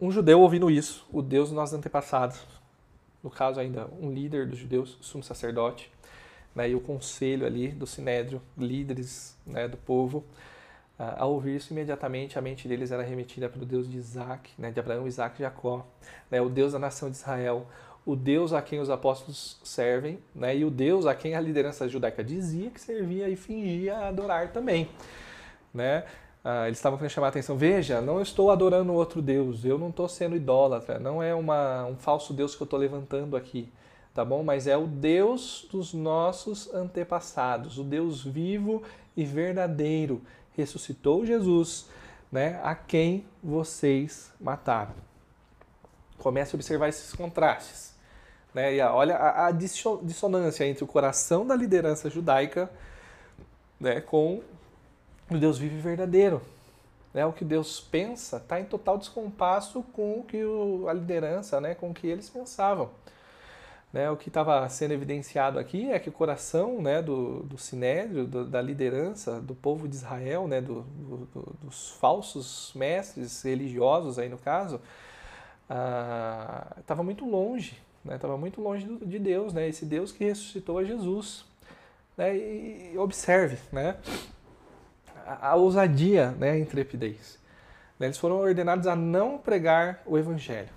Um 0.01 0.10
judeu 0.10 0.40
ouvindo 0.40 0.69
isso, 0.69 1.06
o 1.12 1.23
Deus 1.23 1.48
dos 1.48 1.56
nossos 1.56 1.74
antepassados, 1.74 2.40
no 3.23 3.31
caso 3.31 3.61
ainda 3.61 3.89
um 4.01 4.11
líder 4.12 4.47
dos 4.47 4.59
judeus, 4.59 4.97
sumo 5.01 5.23
sacerdote, 5.23 5.90
né, 6.55 6.70
e 6.70 6.74
o 6.74 6.81
conselho 6.81 7.47
ali 7.47 7.69
do 7.69 7.86
sinédrio, 7.86 8.40
líderes 8.57 9.36
né, 9.47 9.69
do 9.69 9.77
povo, 9.77 10.24
ao 11.16 11.32
ouvir 11.35 11.57
isso, 11.57 11.73
imediatamente 11.73 12.36
a 12.36 12.43
mente 12.43 12.66
deles 12.66 12.90
era 12.90 13.05
remetida 13.05 13.49
para 13.49 13.62
o 13.62 13.65
Deus 13.65 13.89
de 13.89 13.97
Isaac, 13.97 14.51
né, 14.59 14.70
de 14.73 14.81
Abraão, 14.81 15.07
Isaac 15.07 15.40
e 15.40 15.45
Jacó, 15.45 15.86
né, 16.28 16.40
o 16.40 16.49
Deus 16.49 16.73
da 16.73 16.78
nação 16.78 17.09
de 17.09 17.16
Israel, 17.16 17.66
o 18.05 18.16
Deus 18.16 18.53
a 18.53 18.61
quem 18.61 18.81
os 18.81 18.90
apóstolos 18.90 19.61
servem, 19.62 20.19
né, 20.35 20.57
e 20.57 20.65
o 20.65 20.70
Deus 20.70 21.07
a 21.07 21.15
quem 21.15 21.36
a 21.36 21.40
liderança 21.40 21.89
judaica 21.89 22.24
dizia 22.24 22.70
que 22.70 22.81
servia 22.81 23.28
e 23.28 23.36
fingia 23.36 24.09
adorar 24.09 24.51
também. 24.53 24.89
Né? 25.73 26.05
Ah, 26.44 26.66
eles 26.66 26.78
estavam 26.78 26.98
querendo 26.98 27.12
chamar 27.12 27.27
a 27.27 27.31
atenção. 27.31 27.56
Veja, 27.56 28.01
não 28.01 28.20
estou 28.20 28.51
adorando 28.51 28.93
outro 28.93 29.20
Deus, 29.20 29.65
eu 29.65 29.78
não 29.78 29.90
estou 29.90 30.09
sendo 30.09 30.36
idólatra, 30.36 30.98
não 30.98 31.23
é 31.23 31.35
uma, 31.35 31.85
um 31.86 31.97
falso 31.97 32.32
Deus 32.32 32.55
que 32.55 32.62
eu 32.62 32.65
estou 32.65 32.78
levantando 32.78 33.36
aqui, 33.36 33.69
tá 34.15 34.24
bom? 34.24 34.43
Mas 34.43 34.66
é 34.66 34.77
o 34.77 34.86
Deus 34.86 35.66
dos 35.70 35.93
nossos 35.93 36.73
antepassados, 36.73 37.77
o 37.78 37.85
Deus 37.85 38.23
vivo 38.24 38.82
e 39.16 39.24
verdadeiro, 39.24 40.23
ressuscitou 40.56 41.27
Jesus, 41.27 41.86
né, 42.31 42.60
a 42.62 42.74
quem 42.74 43.24
vocês 43.43 44.32
mataram. 44.40 44.94
Comece 46.19 46.55
a 46.55 46.56
observar 46.56 46.89
esses 46.89 47.12
contrastes. 47.15 47.94
Né? 48.55 48.74
E 48.74 48.81
a- 48.81 48.94
olha 48.94 49.16
a, 49.16 49.47
a 49.47 49.51
disso- 49.51 50.01
dissonância 50.02 50.65
entre 50.66 50.82
o 50.85 50.86
coração 50.86 51.47
da 51.47 51.55
liderança 51.55 52.09
judaica 52.10 52.70
né, 53.78 54.01
com 54.01 54.40
o 55.30 55.38
Deus 55.38 55.59
vivo 55.59 55.80
verdadeiro. 55.80 56.40
Né? 57.12 57.24
O 57.26 57.32
que 57.32 57.44
Deus 57.44 57.80
pensa 57.80 58.36
está 58.36 58.60
em 58.60 58.64
total 58.64 58.98
descompasso 58.98 59.82
com 59.92 60.20
o 60.20 60.24
que 60.24 60.42
o- 60.44 60.86
a 60.88 60.92
liderança, 60.92 61.60
né, 61.60 61.74
com 61.74 61.90
o 61.90 61.94
que 61.94 62.06
eles 62.06 62.28
pensavam. 62.28 62.90
Né, 63.90 64.10
o 64.10 64.18
que 64.18 64.28
estava 64.28 64.68
sendo 64.68 64.92
evidenciado 64.92 65.59
aqui 65.59 65.90
é 65.90 65.98
que 65.98 66.10
o 66.10 66.12
coração 66.12 66.82
né, 66.82 67.00
do, 67.00 67.42
do 67.44 67.56
sinédrio, 67.56 68.26
do- 68.26 68.44
da 68.44 68.60
liderança 68.60 69.40
do 69.40 69.55
povo 69.55 69.88
de 69.88 69.94
Israel, 69.96 70.46
né, 70.46 70.60
do- 70.60 70.82
do- 70.82 71.26
do- 71.32 71.56
dos 71.62 71.92
falsos 71.92 72.70
mestres 72.74 73.42
religiosos 73.42 74.18
aí 74.18 74.28
no 74.28 74.36
caso, 74.36 74.78
estava 76.78 77.02
muito 77.02 77.24
longe, 77.24 77.78
estava 78.10 78.36
muito 78.36 78.60
longe 78.60 78.86
de 79.02 79.18
Deus, 79.18 79.55
né, 79.55 79.66
esse 79.68 79.84
Deus 79.86 80.12
que 80.12 80.24
ressuscitou 80.24 80.78
a 80.78 80.84
Jesus. 80.84 81.46
Né, 82.16 82.36
e 82.36 82.98
observe 82.98 83.59
né, 83.72 83.96
a, 85.40 85.55
ousadia, 85.55 86.30
né, 86.32 86.52
a 86.52 86.59
intrepidez. 86.59 87.38
Né, 87.98 88.06
Eles 88.06 88.18
foram 88.18 88.38
ordenados 88.38 88.86
a 88.86 88.96
não 88.96 89.38
pregar 89.38 90.02
o 90.06 90.16
evangelho. 90.16 90.70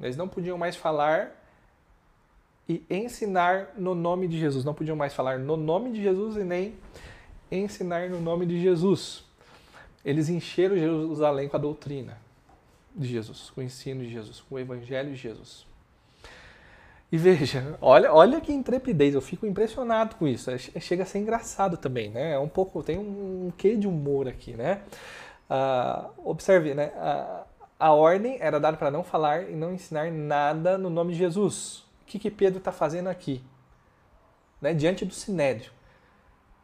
Eles 0.00 0.16
não 0.16 0.28
podiam 0.28 0.58
mais 0.58 0.76
falar 0.76 1.30
e 2.68 2.84
ensinar 2.90 3.70
no 3.76 3.94
nome 3.94 4.26
de 4.28 4.38
Jesus. 4.38 4.64
Não 4.64 4.74
podiam 4.74 4.96
mais 4.96 5.14
falar 5.14 5.38
no 5.38 5.56
nome 5.56 5.92
de 5.92 6.02
Jesus 6.02 6.36
e 6.36 6.44
nem 6.44 6.74
ensinar 7.50 8.10
no 8.10 8.20
nome 8.20 8.44
de 8.44 8.60
Jesus. 8.60 9.24
Eles 10.04 10.28
encheram 10.28 10.76
Jerusalém 10.76 11.48
com 11.48 11.56
a 11.56 11.60
doutrina 11.60 12.18
de 12.94 13.08
Jesus, 13.08 13.50
com 13.50 13.60
o 13.60 13.64
ensino 13.64 14.02
de 14.02 14.10
Jesus, 14.10 14.40
com 14.40 14.54
o 14.54 14.58
evangelho 14.58 15.10
de 15.10 15.16
Jesus. 15.16 15.66
E 17.10 17.16
veja, 17.16 17.78
olha, 17.80 18.12
olha 18.12 18.40
que 18.40 18.52
intrepidez, 18.52 19.14
eu 19.14 19.20
fico 19.20 19.46
impressionado 19.46 20.16
com 20.16 20.26
isso. 20.26 20.50
É, 20.50 20.58
che- 20.58 20.78
Chega 20.80 21.04
a 21.04 21.06
ser 21.06 21.18
engraçado 21.20 21.76
também, 21.76 22.10
né? 22.10 22.32
É 22.32 22.38
um 22.38 22.48
pouco, 22.48 22.82
tem 22.82 22.98
um 22.98 23.52
quê 23.56 23.76
de 23.76 23.86
humor 23.86 24.26
aqui, 24.28 24.54
né? 24.54 24.82
Ah, 25.48 26.10
observe, 26.24 26.74
né? 26.74 26.92
A, 26.96 27.44
a 27.78 27.92
ordem 27.92 28.38
era 28.40 28.58
dada 28.58 28.76
para 28.76 28.90
não 28.90 29.04
falar 29.04 29.48
e 29.48 29.54
não 29.54 29.72
ensinar 29.72 30.10
nada 30.10 30.76
no 30.76 30.90
nome 30.90 31.12
de 31.12 31.18
Jesus. 31.18 31.84
O 32.02 32.06
que, 32.06 32.18
que 32.18 32.30
Pedro 32.30 32.58
está 32.58 32.72
fazendo 32.72 33.08
aqui? 33.08 33.42
Né? 34.60 34.74
Diante 34.74 35.04
do 35.04 35.14
sinédrio, 35.14 35.70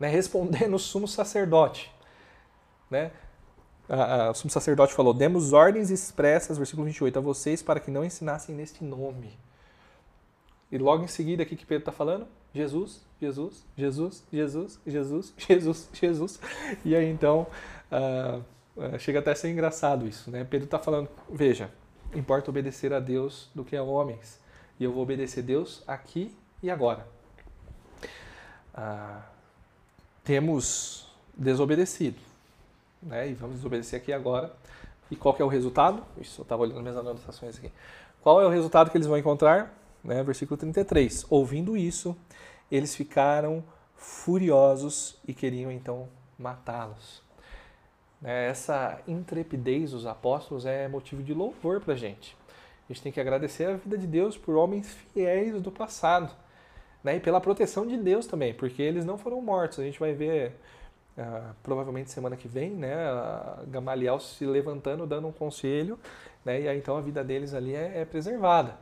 né? 0.00 0.08
respondendo 0.08 0.74
o 0.74 0.78
sumo 0.78 1.06
sacerdote. 1.06 1.92
Né? 2.90 3.10
O 4.30 4.34
sumo 4.34 4.50
sacerdote 4.50 4.92
falou: 4.94 5.12
Demos 5.14 5.52
ordens 5.52 5.90
expressas, 5.90 6.56
versículo 6.56 6.86
28, 6.86 7.18
a 7.18 7.22
vocês 7.22 7.62
para 7.62 7.78
que 7.78 7.90
não 7.90 8.04
ensinassem 8.04 8.54
neste 8.54 8.82
nome. 8.82 9.38
E 10.72 10.78
logo 10.78 11.04
em 11.04 11.06
seguida, 11.06 11.42
o 11.42 11.46
que, 11.46 11.54
que 11.54 11.66
Pedro 11.66 11.82
está 11.82 11.92
falando? 11.92 12.26
Jesus, 12.54 13.02
Jesus, 13.20 13.62
Jesus, 13.76 14.24
Jesus, 14.32 14.80
Jesus, 14.86 15.34
Jesus, 15.36 15.90
Jesus. 15.92 16.40
E 16.82 16.96
aí 16.96 17.10
então, 17.10 17.46
ah, 17.90 18.40
ah, 18.78 18.98
chega 18.98 19.18
até 19.18 19.32
a 19.32 19.34
ser 19.34 19.50
engraçado 19.50 20.08
isso, 20.08 20.30
né? 20.30 20.44
Pedro 20.44 20.64
está 20.64 20.78
falando, 20.78 21.10
veja, 21.30 21.70
importa 22.14 22.50
obedecer 22.50 22.90
a 22.94 23.00
Deus 23.00 23.50
do 23.54 23.62
que 23.62 23.76
a 23.76 23.82
homens. 23.82 24.40
E 24.80 24.84
eu 24.84 24.90
vou 24.90 25.02
obedecer 25.02 25.40
a 25.40 25.46
Deus 25.46 25.82
aqui 25.86 26.34
e 26.62 26.70
agora. 26.70 27.06
Ah, 28.74 29.20
temos 30.24 31.06
desobedecido, 31.36 32.18
né? 33.02 33.28
E 33.28 33.34
vamos 33.34 33.56
desobedecer 33.56 34.00
aqui 34.00 34.10
agora. 34.10 34.50
E 35.10 35.16
qual 35.16 35.36
é 35.38 35.44
o 35.44 35.48
resultado? 35.48 36.02
Isso, 36.18 36.40
eu 36.40 36.44
estava 36.44 36.62
olhando 36.62 36.80
minhas 36.80 36.96
anotações 36.96 37.58
aqui. 37.58 37.70
Qual 38.22 38.40
é 38.40 38.46
o 38.46 38.48
resultado 38.48 38.90
que 38.90 38.96
eles 38.96 39.06
vão 39.06 39.18
encontrar? 39.18 39.81
Né? 40.02 40.22
Versículo 40.22 40.56
33. 40.56 41.26
Ouvindo 41.28 41.76
isso, 41.76 42.16
eles 42.70 42.94
ficaram 42.94 43.64
furiosos 43.94 45.20
e 45.26 45.32
queriam 45.32 45.70
então 45.70 46.08
matá-los. 46.38 47.22
Né? 48.20 48.48
Essa 48.48 49.00
intrepidez 49.06 49.92
dos 49.92 50.06
apóstolos 50.06 50.66
é 50.66 50.88
motivo 50.88 51.22
de 51.22 51.32
louvor 51.32 51.80
para 51.80 51.94
a 51.94 51.96
gente. 51.96 52.36
A 52.88 52.92
gente 52.92 53.02
tem 53.02 53.12
que 53.12 53.20
agradecer 53.20 53.64
a 53.66 53.76
vida 53.76 53.96
de 53.96 54.06
Deus 54.06 54.36
por 54.36 54.56
homens 54.56 54.88
fiéis 55.12 55.60
do 55.60 55.70
passado. 55.70 56.34
Né? 57.02 57.16
E 57.16 57.20
pela 57.20 57.40
proteção 57.40 57.86
de 57.86 57.96
Deus 57.96 58.26
também, 58.26 58.54
porque 58.54 58.82
eles 58.82 59.04
não 59.04 59.18
foram 59.18 59.40
mortos. 59.40 59.78
A 59.78 59.84
gente 59.84 59.98
vai 59.98 60.12
ver 60.12 60.54
ah, 61.16 61.52
provavelmente 61.62 62.10
semana 62.10 62.36
que 62.36 62.48
vem, 62.48 62.70
né, 62.70 62.94
Gamaliel 63.68 64.18
se 64.18 64.46
levantando, 64.46 65.06
dando 65.06 65.28
um 65.28 65.32
conselho, 65.32 65.98
né, 66.42 66.62
e 66.62 66.68
aí 66.68 66.78
então 66.78 66.96
a 66.96 67.02
vida 67.02 67.22
deles 67.22 67.52
ali 67.52 67.74
é, 67.74 68.00
é 68.00 68.04
preservada. 68.06 68.78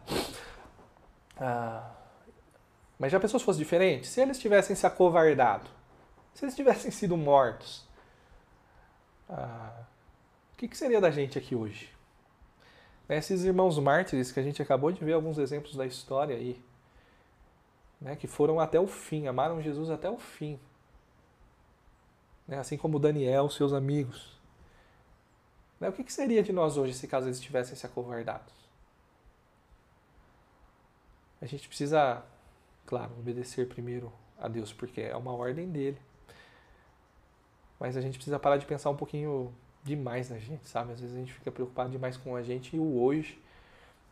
Ah, 1.40 1.90
mas 2.98 3.10
já 3.10 3.18
pensou 3.18 3.40
se 3.40 3.46
fosse 3.46 3.58
diferente? 3.58 4.06
Se 4.06 4.20
eles 4.20 4.38
tivessem 4.38 4.76
se 4.76 4.86
acovardado, 4.86 5.66
se 6.34 6.44
eles 6.44 6.54
tivessem 6.54 6.90
sido 6.90 7.16
mortos, 7.16 7.88
ah, 9.28 9.84
o 10.52 10.56
que, 10.58 10.68
que 10.68 10.76
seria 10.76 11.00
da 11.00 11.10
gente 11.10 11.38
aqui 11.38 11.56
hoje? 11.56 11.90
Né, 13.08 13.16
Esses 13.16 13.42
irmãos 13.42 13.78
mártires 13.78 14.30
que 14.30 14.38
a 14.38 14.42
gente 14.42 14.60
acabou 14.60 14.92
de 14.92 15.02
ver 15.02 15.14
alguns 15.14 15.38
exemplos 15.38 15.74
da 15.74 15.86
história 15.86 16.36
aí, 16.36 16.62
né, 18.00 18.14
que 18.14 18.26
foram 18.26 18.60
até 18.60 18.78
o 18.78 18.86
fim, 18.86 19.26
amaram 19.26 19.62
Jesus 19.62 19.90
até 19.90 20.10
o 20.10 20.18
fim 20.18 20.60
né? 22.50 22.58
assim 22.58 22.76
como 22.76 22.98
Daniel, 22.98 23.48
seus 23.48 23.72
amigos. 23.72 24.36
Né? 25.78 25.88
O 25.88 25.92
que, 25.92 26.02
que 26.02 26.12
seria 26.12 26.42
de 26.42 26.52
nós 26.52 26.76
hoje 26.76 26.92
se 26.92 27.06
caso 27.06 27.28
eles 27.28 27.40
tivessem 27.40 27.76
se 27.76 27.86
acovardados? 27.86 28.52
A 31.40 31.46
gente 31.46 31.66
precisa, 31.68 32.22
claro, 32.86 33.12
obedecer 33.18 33.68
primeiro 33.68 34.12
a 34.38 34.48
Deus, 34.48 34.72
porque 34.72 35.00
é 35.00 35.16
uma 35.16 35.32
ordem 35.32 35.68
dele. 35.70 35.98
Mas 37.78 37.96
a 37.96 38.00
gente 38.00 38.14
precisa 38.14 38.38
parar 38.38 38.58
de 38.58 38.66
pensar 38.66 38.90
um 38.90 38.96
pouquinho 38.96 39.52
demais 39.82 40.28
na 40.28 40.38
gente, 40.38 40.68
sabe? 40.68 40.92
Às 40.92 41.00
vezes 41.00 41.16
a 41.16 41.18
gente 41.18 41.32
fica 41.32 41.50
preocupado 41.50 41.90
demais 41.90 42.16
com 42.16 42.36
a 42.36 42.42
gente 42.42 42.76
e 42.76 42.78
o 42.78 43.00
hoje. 43.02 43.40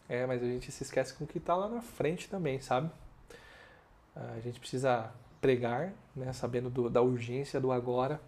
É, 0.09 0.24
mas 0.24 0.42
a 0.42 0.46
gente 0.46 0.72
se 0.72 0.82
esquece 0.82 1.12
com 1.12 1.24
o 1.24 1.26
que 1.26 1.36
está 1.36 1.55
lá 1.55 1.68
na 1.68 1.82
frente 1.82 2.30
também, 2.30 2.60
sabe? 2.60 2.90
A 4.16 4.40
gente 4.40 4.59
precisa 4.59 5.12
pregar, 5.40 5.92
né, 6.16 6.32
sabendo 6.32 6.68
do, 6.68 6.90
da 6.90 7.00
urgência 7.00 7.60
do 7.60 7.70
agora, 7.70 8.20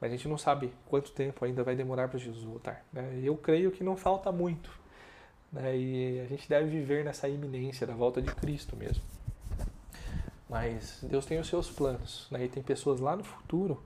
mas 0.00 0.10
a 0.10 0.16
gente 0.16 0.26
não 0.26 0.38
sabe 0.38 0.72
quanto 0.86 1.12
tempo 1.12 1.44
ainda 1.44 1.62
vai 1.62 1.76
demorar 1.76 2.08
para 2.08 2.18
Jesus 2.18 2.42
voltar. 2.42 2.84
Né? 2.92 3.20
Eu 3.22 3.36
creio 3.36 3.70
que 3.70 3.84
não 3.84 3.96
falta 3.96 4.32
muito, 4.32 4.70
né? 5.52 5.76
e 5.76 6.20
a 6.20 6.26
gente 6.26 6.48
deve 6.48 6.68
viver 6.68 7.04
nessa 7.04 7.28
iminência 7.28 7.86
da 7.86 7.94
volta 7.94 8.20
de 8.20 8.32
Cristo 8.34 8.76
mesmo. 8.76 9.02
Mas 10.48 10.98
Deus 11.02 11.24
tem 11.26 11.38
os 11.38 11.48
seus 11.48 11.70
planos, 11.70 12.26
né? 12.30 12.44
e 12.44 12.48
tem 12.48 12.62
pessoas 12.62 13.00
lá 13.00 13.16
no 13.16 13.24
futuro 13.24 13.82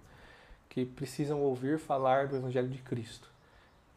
que 0.68 0.84
precisam 0.84 1.40
ouvir 1.40 1.78
falar 1.78 2.28
do 2.28 2.36
Evangelho 2.36 2.68
de 2.68 2.78
Cristo. 2.78 3.30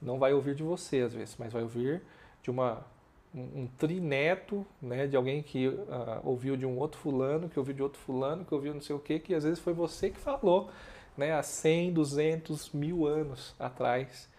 Não 0.02 0.20
vai 0.20 0.34
ouvir 0.34 0.54
de 0.54 0.64
você 0.64 1.02
às 1.02 1.14
vezes, 1.14 1.36
mas 1.40 1.52
vai 1.52 1.64
ouvir 1.64 2.02
de 2.44 2.52
uma 2.52 2.86
um, 3.34 3.68
trineto, 3.78 4.66
né, 4.82 5.08
de 5.08 5.16
alguém 5.16 5.44
que 5.44 5.68
uh, 5.68 5.86
ouviu 6.24 6.56
de 6.56 6.66
um 6.66 6.78
outro 6.78 7.00
fulano, 7.00 7.50
que 7.50 7.60
ouviu 7.60 7.76
de 7.76 7.84
outro 7.84 8.00
fulano, 8.00 8.46
que 8.46 8.54
ouviu 8.54 8.74
não 8.74 8.82
sei 8.82 8.96
o 8.96 9.00
que, 9.00 9.20
que 9.20 9.34
às 9.34 9.44
vezes 9.44 9.60
foi 9.60 9.74
você 9.74 10.10
que 10.10 10.20
falou, 10.20 10.70
né, 11.16 11.34
há 11.34 11.44
100, 11.44 11.94
200, 11.94 12.72
mil 12.72 13.06
anos 13.06 13.54
atrás, 13.60 14.30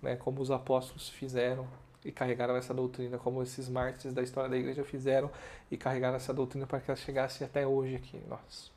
né, 0.00 0.16
como 0.16 0.40
os 0.40 0.50
apóstolos 0.50 1.08
fizeram 1.08 1.66
e 2.04 2.10
carregaram 2.10 2.56
essa 2.56 2.74
doutrina, 2.74 3.18
como 3.18 3.42
esses 3.42 3.68
mártires 3.68 4.12
da 4.12 4.22
história 4.22 4.50
da 4.50 4.56
igreja 4.56 4.84
fizeram 4.84 5.30
e 5.70 5.76
carregaram 5.76 6.16
essa 6.16 6.34
doutrina 6.34 6.66
para 6.66 6.80
que 6.80 6.90
ela 6.90 6.98
chegasse 6.98 7.44
até 7.44 7.66
hoje 7.66 7.96
aqui 7.96 8.16
em 8.16 8.28
nós. 8.28 8.72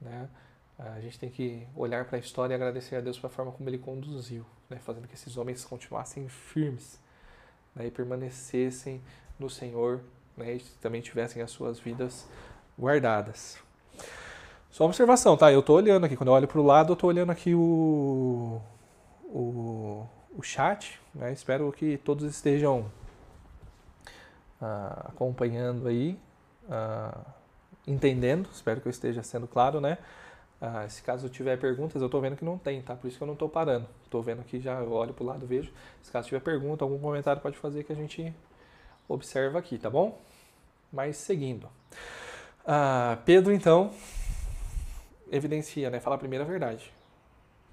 Né? 0.00 0.28
A 0.78 1.00
gente 1.00 1.18
tem 1.18 1.28
que 1.28 1.66
olhar 1.74 2.04
para 2.04 2.16
a 2.16 2.20
história 2.20 2.54
e 2.54 2.56
agradecer 2.56 2.96
a 2.96 3.00
Deus 3.00 3.18
pela 3.18 3.32
forma 3.32 3.50
como 3.50 3.68
Ele 3.68 3.78
conduziu, 3.78 4.46
né, 4.70 4.78
fazendo 4.78 5.08
que 5.08 5.14
esses 5.14 5.36
homens 5.36 5.64
continuassem 5.64 6.28
firmes 6.28 7.00
né, 7.74 7.86
e 7.86 7.90
permanecessem 7.90 9.02
no 9.38 9.50
Senhor 9.50 10.00
né, 10.36 10.54
e 10.54 10.60
também 10.80 11.00
tivessem 11.00 11.42
as 11.42 11.50
suas 11.50 11.80
vidas 11.80 12.28
guardadas. 12.78 13.58
Só 14.70 14.84
observação, 14.84 15.36
tá? 15.36 15.50
Eu 15.50 15.60
estou 15.60 15.76
olhando 15.76 16.04
aqui, 16.04 16.16
quando 16.16 16.28
eu 16.28 16.34
olho 16.34 16.46
para 16.46 16.60
o 16.60 16.64
lado, 16.64 16.90
eu 16.90 16.94
estou 16.94 17.10
olhando 17.10 17.30
aqui 17.32 17.54
o, 17.54 18.60
o, 19.24 20.06
o 20.38 20.42
chat. 20.42 20.98
Né? 21.12 21.32
Espero 21.32 21.70
que 21.72 21.98
todos 21.98 22.24
estejam 22.24 22.90
ah, 24.62 25.06
acompanhando 25.08 25.88
aí, 25.88 26.18
ah, 26.70 27.18
entendendo. 27.86 28.48
Espero 28.52 28.80
que 28.80 28.86
eu 28.86 28.90
esteja 28.90 29.22
sendo 29.22 29.48
claro, 29.48 29.80
né? 29.80 29.98
Ah, 30.60 30.88
se 30.88 31.02
caso 31.02 31.28
tiver 31.28 31.58
perguntas, 31.58 32.00
eu 32.00 32.06
estou 32.06 32.20
vendo 32.20 32.36
que 32.36 32.44
não 32.44 32.56
tem, 32.56 32.80
tá? 32.80 32.94
Por 32.94 33.08
isso 33.08 33.16
que 33.16 33.22
eu 33.22 33.26
não 33.26 33.34
estou 33.34 33.48
parando. 33.48 33.86
Estou 34.04 34.22
vendo 34.22 34.40
aqui 34.40 34.60
já, 34.60 34.80
olho 34.82 35.12
para 35.12 35.22
o 35.22 35.26
lado, 35.26 35.46
vejo. 35.46 35.72
Se 36.02 36.10
caso 36.10 36.28
tiver 36.28 36.40
pergunta, 36.40 36.84
algum 36.84 36.98
comentário 36.98 37.42
pode 37.42 37.56
fazer 37.56 37.84
que 37.84 37.92
a 37.92 37.96
gente 37.96 38.32
observa 39.08 39.58
aqui, 39.58 39.78
tá 39.78 39.90
bom? 39.90 40.18
Mas 40.92 41.16
seguindo. 41.16 41.68
Ah, 42.66 43.18
Pedro, 43.24 43.52
então, 43.52 43.92
evidencia, 45.30 45.90
né? 45.90 46.00
Fala 46.00 46.16
a 46.16 46.18
primeira 46.18 46.44
verdade. 46.44 46.92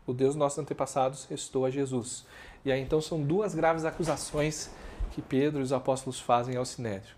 O 0.06 0.14
Deus 0.14 0.30
dos 0.30 0.36
nossos 0.36 0.60
antepassados 0.60 1.26
restou 1.26 1.66
a 1.66 1.72
Jesus. 1.72 2.26
E 2.66 2.72
aí, 2.72 2.82
então, 2.82 3.00
são 3.00 3.22
duas 3.22 3.54
graves 3.54 3.86
acusações 3.86 4.72
que 5.12 5.22
Pedro 5.22 5.60
e 5.60 5.64
os 5.64 5.72
apóstolos 5.72 6.20
fazem 6.20 6.58
ao 6.58 6.66
Sinédrio. 6.66 7.16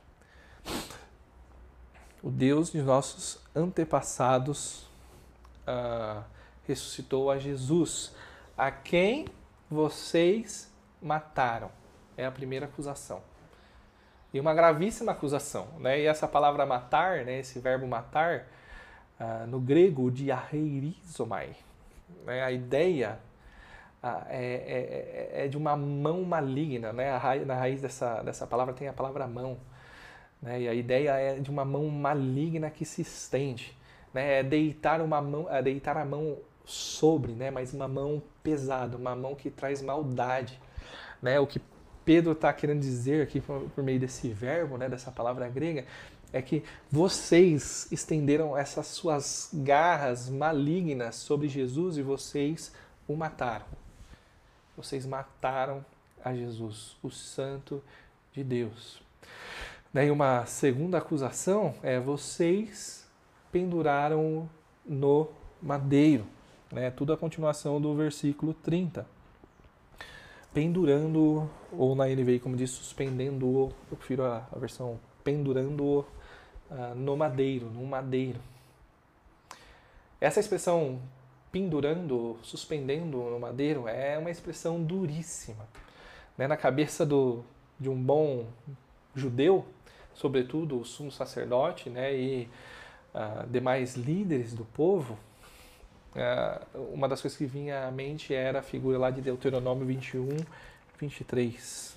O 2.22 2.30
Deus 2.30 2.74
de 2.74 2.82
nossos 2.82 3.40
antepassados 3.56 4.86
ah, 5.66 6.24
ressuscitou 6.68 7.32
a 7.32 7.40
Jesus, 7.40 8.14
a 8.58 8.70
quem 8.70 9.26
vocês 9.72 10.70
mataram. 11.02 11.72
É 12.18 12.26
a 12.26 12.32
primeira 12.32 12.66
acusação. 12.66 13.22
E 14.34 14.42
uma 14.42 14.54
gravíssima 14.54 15.14
acusação. 15.14 15.70
Né? 15.80 16.02
E 16.02 16.06
essa 16.08 16.28
palavra 16.28 16.66
matar, 16.66 17.24
né, 17.24 17.40
esse 17.40 17.58
verbo 17.60 17.88
matar, 17.88 18.48
ah, 19.18 19.46
no 19.48 19.62
grego, 19.62 20.12
diarreirizomai, 20.12 21.56
né, 22.26 22.44
a 22.44 22.52
ideia 22.52 23.18
é, 24.04 25.32
é, 25.34 25.46
é, 25.46 25.48
de 25.48 25.58
uma 25.58 25.76
mão 25.76 26.24
maligna. 26.24 26.94
Né? 26.94 27.12
Na 27.46 27.56
raiz 27.56 27.82
dessa, 27.82 28.22
dessa 28.22 28.46
palavra 28.46 28.74
tem 28.74 28.88
a 28.88 28.94
palavra 28.94 29.28
mão. 29.28 29.58
Né? 30.42 30.62
E 30.62 30.68
a 30.68 30.74
ideia 30.74 31.12
é 31.12 31.40
de 31.40 31.50
uma 31.50 31.66
mão 31.66 31.88
maligna 31.88 32.70
que 32.70 32.86
se 32.86 33.02
estende. 33.02 33.76
Né? 34.14 34.40
É 34.40 34.44
deitar, 34.44 35.02
uma 35.02 35.22
mão, 35.22 35.48
é 35.50 35.62
deitar 35.62 35.98
a 35.98 36.06
mão 36.06 36.38
sobre, 36.66 37.32
né? 37.32 37.50
mas 37.50 37.74
uma 37.74 37.88
mão 37.88 38.22
pesada, 38.44 38.98
uma 38.98 39.16
mão 39.16 39.36
que 39.36 39.50
traz 39.50 39.82
maldade. 39.82 40.60
Né? 41.22 41.40
O 41.40 41.48
que 41.48 41.62
Pedro 42.06 42.34
está 42.34 42.54
querendo 42.54 42.82
dizer 42.82 43.24
aqui 43.24 43.42
por, 43.42 43.70
por, 43.70 43.84
meio 43.84 44.00
desse 44.00 44.30
verbo, 44.30 44.78
né? 44.78 44.88
dessa 44.88 45.12
palavra 45.12 45.48
grega, 45.50 45.86
é 46.32 46.42
que 46.42 46.64
vocês 46.92 47.88
estenderam 47.92 48.56
essas 48.56 48.88
suas 48.88 49.50
garras 49.54 50.30
malignas 50.30 51.16
sobre 51.16 51.48
Jesus 51.48 51.98
e 51.98 52.02
vocês 52.02 52.72
o 53.08 53.16
mataram. 53.16 53.66
Vocês 54.78 55.08
mataram 55.08 55.84
a 56.24 56.36
Jesus, 56.36 56.96
o 57.02 57.10
Santo 57.10 57.84
de 58.32 58.44
Deus. 58.44 59.02
Daí 59.92 60.12
uma 60.12 60.46
segunda 60.46 61.00
acusação 61.00 61.74
é 61.82 62.00
vocês 62.00 63.10
penduraram 63.52 64.48
no 64.86 65.30
madeiro. 65.60 66.28
Né? 66.72 66.92
Tudo 66.92 67.12
a 67.12 67.18
continuação 67.18 67.82
do 67.82 67.96
versículo 67.96 68.54
30. 68.54 69.08
Pendurando, 70.54 71.50
ou 71.72 71.96
na 71.96 72.06
NVI, 72.06 72.40
como 72.40 72.56
diz, 72.56 72.70
suspendendo-o, 72.70 73.72
eu 73.90 73.98
prefiro 73.98 74.26
a, 74.26 74.48
a 74.52 74.60
versão 74.60 75.00
pendurando-o 75.24 76.02
uh, 76.70 76.96
no 76.96 77.18
madeiro, 77.18 77.66
no 77.66 77.84
madeiro. 77.84 78.40
Essa 80.22 80.40
expressão 80.40 81.00
pendurando, 81.52 82.38
suspendendo 82.44 83.18
no 83.18 83.40
madeiro 83.40 83.88
é 83.88 84.18
uma 84.18 84.30
expressão 84.30 84.84
duríssima. 84.84 85.68
Né? 86.38 86.48
Na 86.48 86.58
cabeça 86.58 87.06
do, 87.06 87.44
de 87.80 87.90
um 87.90 87.96
bom 87.96 88.46
judeu, 89.16 89.66
sobretudo 90.14 90.80
o 90.80 90.86
sumo 90.86 91.12
sacerdote 91.12 91.90
né, 91.90 92.16
e 92.16 92.50
uh, 93.14 93.48
demais 93.48 93.96
líderes 93.96 94.54
do 94.54 94.66
povo, 94.66 95.18
uh, 96.16 96.94
uma 96.94 97.08
das 97.08 97.22
coisas 97.22 97.38
que 97.38 97.46
vinha 97.46 97.88
à 97.88 97.92
mente 97.92 98.34
era 98.34 98.60
a 98.60 98.64
figura 98.64 98.98
lá 98.98 99.10
de 99.10 99.22
Deuteronômio 99.22 99.86
21, 99.86 100.30
23. 101.00 101.96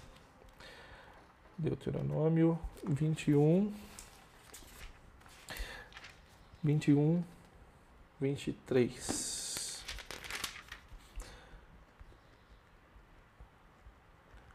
Deuteronômio 1.59 2.59
21, 2.85 3.71
21, 6.63 7.23
23. 8.21 9.40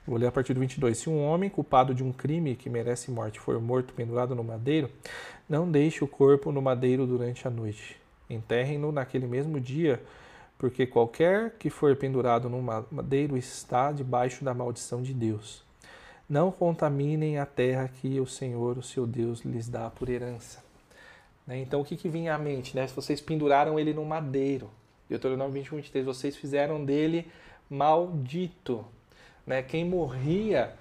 Vou 0.08 0.18
ler 0.18 0.28
a 0.28 0.32
partir 0.32 0.54
do 0.54 0.60
22. 0.60 0.98
Se 0.98 1.10
um 1.10 1.24
homem 1.24 1.50
culpado 1.50 1.94
de 1.94 2.04
um 2.04 2.12
crime 2.12 2.56
que 2.56 2.70
merece 2.70 3.10
morte 3.10 3.40
for 3.40 3.60
morto 3.60 3.94
pendurado 3.94 4.36
no 4.36 4.44
madeiro, 4.44 4.90
não 5.50 5.70
deixe 5.70 6.04
o 6.04 6.08
corpo 6.08 6.52
no 6.52 6.62
madeiro 6.62 7.08
durante 7.08 7.48
a 7.48 7.52
noite. 7.52 7.98
Enterrem-no 8.30 8.92
naquele 8.92 9.26
mesmo 9.26 9.60
dia, 9.60 10.02
porque 10.60 10.86
qualquer 10.86 11.56
que 11.58 11.72
for 11.72 11.96
pendurado 11.96 12.48
no 12.48 12.62
madeiro 12.92 13.36
está 13.36 13.92
debaixo 13.92 14.46
da 14.46 14.54
maldição 14.54 15.02
de 15.02 15.14
Deus. 15.14 15.64
Não 16.30 16.52
contaminem 16.52 17.40
a 17.40 17.46
terra 17.46 17.88
que 17.88 18.20
o 18.20 18.28
Senhor, 18.28 18.78
o 18.78 18.84
seu 18.84 19.08
Deus, 19.08 19.42
lhes 19.42 19.68
dá 19.68 19.90
por 19.90 20.10
herança. 20.10 20.64
Né? 21.46 21.60
Então, 21.60 21.82
o 21.82 21.86
que, 21.86 21.96
que 21.96 22.10
vinha 22.10 22.34
à 22.34 22.38
mente? 22.38 22.76
Né? 22.76 22.88
Se 22.88 22.96
vocês 22.96 23.22
penduraram 23.22 23.80
ele 23.80 23.94
no 23.94 24.06
madeiro, 24.06 24.70
Deuteronômio 25.10 25.54
21, 25.54 25.78
23, 25.78 26.06
vocês 26.06 26.36
fizeram 26.36 26.84
dele 26.84 27.28
maldito. 27.70 28.86
Né? 29.46 29.62
Quem 29.62 29.86
morria 29.86 30.74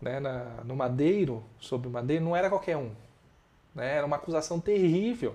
né, 0.00 0.20
na, 0.20 0.44
no 0.64 0.76
madeiro, 0.76 1.42
sobre 1.58 1.88
o 1.88 1.90
madeiro, 1.90 2.24
não 2.24 2.36
era 2.36 2.48
qualquer 2.48 2.76
um. 2.76 2.90
Né? 3.74 3.96
Era 3.96 4.06
uma 4.06 4.16
acusação 4.16 4.60
terrível. 4.60 5.34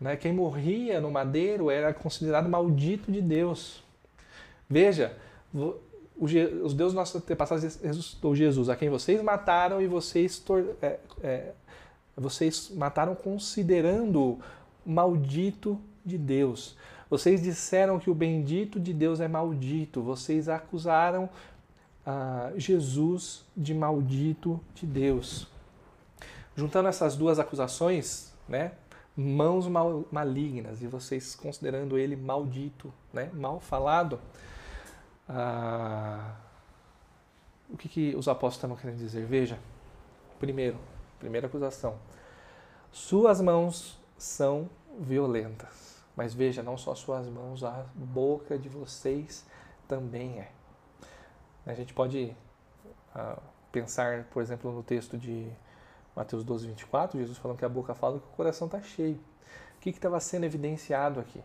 Né? 0.00 0.16
Quem 0.16 0.32
morria 0.32 1.00
no 1.00 1.10
madeiro 1.10 1.70
era 1.70 1.92
considerado 1.92 2.48
maldito 2.48 3.10
de 3.10 3.20
Deus. 3.20 3.82
Veja, 4.68 5.16
os 6.18 6.74
deuses 6.74 6.94
nossos 6.94 7.16
antepassados 7.16 7.76
ressuscitou 7.76 8.34
Jesus, 8.34 8.68
a 8.68 8.76
quem 8.76 8.88
vocês 8.88 9.22
mataram 9.22 9.80
e 9.80 9.86
vocês, 9.86 10.42
é, 10.82 10.98
é, 11.22 11.52
vocês 12.16 12.70
mataram 12.74 13.14
considerando 13.14 14.38
maldito 14.84 15.80
de 16.04 16.16
Deus. 16.16 16.76
Vocês 17.08 17.42
disseram 17.42 17.98
que 17.98 18.10
o 18.10 18.14
bendito 18.14 18.80
de 18.80 18.92
Deus 18.92 19.20
é 19.20 19.28
maldito. 19.28 20.02
Vocês 20.02 20.48
acusaram 20.48 21.28
ah, 22.04 22.52
Jesus 22.56 23.44
de 23.56 23.72
maldito 23.72 24.60
de 24.74 24.86
Deus. 24.86 25.46
Juntando 26.56 26.88
essas 26.88 27.16
duas 27.16 27.38
acusações, 27.38 28.32
né, 28.48 28.72
mãos 29.16 29.68
mal, 29.68 30.04
malignas 30.10 30.82
e 30.82 30.86
vocês 30.86 31.34
considerando 31.34 31.98
ele 31.98 32.16
maldito, 32.16 32.92
né, 33.12 33.30
mal 33.32 33.60
falado, 33.60 34.18
ah, 35.28 36.34
o 37.68 37.76
que, 37.76 37.88
que 37.88 38.16
os 38.16 38.28
apóstolos 38.28 38.56
estavam 38.56 38.76
querendo 38.76 38.98
dizer? 38.98 39.26
Veja, 39.26 39.58
primeiro, 40.38 40.78
primeira 41.18 41.46
acusação, 41.46 41.96
suas 42.92 43.40
mãos 43.40 43.98
são 44.16 44.68
violentas. 44.98 45.85
Mas 46.16 46.32
veja, 46.32 46.62
não 46.62 46.78
só 46.78 46.94
suas 46.94 47.28
mãos, 47.28 47.62
a 47.62 47.84
boca 47.94 48.58
de 48.58 48.70
vocês 48.70 49.44
também 49.86 50.40
é. 50.40 50.50
A 51.66 51.74
gente 51.74 51.92
pode 51.92 52.34
uh, 53.14 53.40
pensar, 53.70 54.24
por 54.30 54.42
exemplo, 54.42 54.72
no 54.72 54.82
texto 54.82 55.18
de 55.18 55.46
Mateus 56.14 56.42
12, 56.42 56.68
24, 56.68 57.18
Jesus 57.18 57.36
falando 57.36 57.58
que 57.58 57.64
a 57.64 57.68
boca 57.68 57.94
fala 57.94 58.18
que 58.18 58.26
o 58.26 58.30
coração 58.30 58.66
está 58.66 58.80
cheio. 58.80 59.20
O 59.76 59.80
que 59.80 59.90
estava 59.90 60.18
sendo 60.18 60.44
evidenciado 60.44 61.20
aqui? 61.20 61.42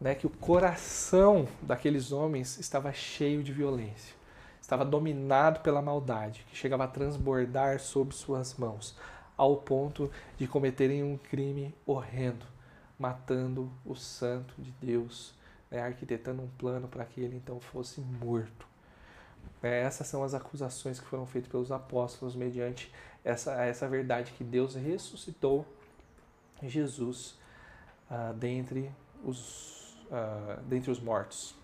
Né, 0.00 0.14
que 0.14 0.26
o 0.26 0.30
coração 0.30 1.46
daqueles 1.60 2.10
homens 2.10 2.58
estava 2.58 2.90
cheio 2.90 3.42
de 3.42 3.52
violência, 3.52 4.14
estava 4.60 4.82
dominado 4.82 5.60
pela 5.60 5.82
maldade, 5.82 6.44
que 6.48 6.56
chegava 6.56 6.84
a 6.84 6.88
transbordar 6.88 7.78
sobre 7.78 8.14
suas 8.14 8.54
mãos, 8.54 8.96
ao 9.36 9.58
ponto 9.58 10.10
de 10.38 10.48
cometerem 10.48 11.04
um 11.04 11.18
crime 11.18 11.74
horrendo 11.84 12.46
matando 13.00 13.72
o 13.82 13.96
santo 13.96 14.54
de 14.58 14.70
Deus, 14.72 15.32
né, 15.70 15.80
arquitetando 15.80 16.42
um 16.42 16.48
plano 16.58 16.86
para 16.86 17.02
que 17.06 17.18
ele 17.18 17.34
então 17.34 17.58
fosse 17.58 18.02
morto. 18.02 18.68
É, 19.62 19.80
essas 19.80 20.06
são 20.06 20.22
as 20.22 20.34
acusações 20.34 21.00
que 21.00 21.06
foram 21.06 21.24
feitas 21.26 21.50
pelos 21.50 21.72
apóstolos 21.72 22.36
mediante 22.36 22.92
essa, 23.24 23.52
essa 23.64 23.88
verdade 23.88 24.32
que 24.32 24.44
Deus 24.44 24.74
ressuscitou 24.74 25.66
Jesus 26.62 27.38
uh, 28.10 28.34
dentre, 28.34 28.90
os, 29.24 29.96
uh, 30.10 30.60
dentre 30.64 30.90
os 30.90 31.00
mortos. 31.00 31.54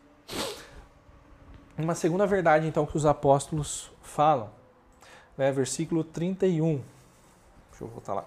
Uma 1.76 1.94
segunda 1.94 2.26
verdade, 2.26 2.66
então, 2.66 2.86
que 2.86 2.96
os 2.96 3.04
apóstolos 3.04 3.90
falam, 4.02 4.50
né, 5.36 5.52
versículo 5.52 6.02
31. 6.02 6.82
Deixa 7.70 7.84
eu 7.84 7.88
voltar 7.88 8.14
lá. 8.14 8.24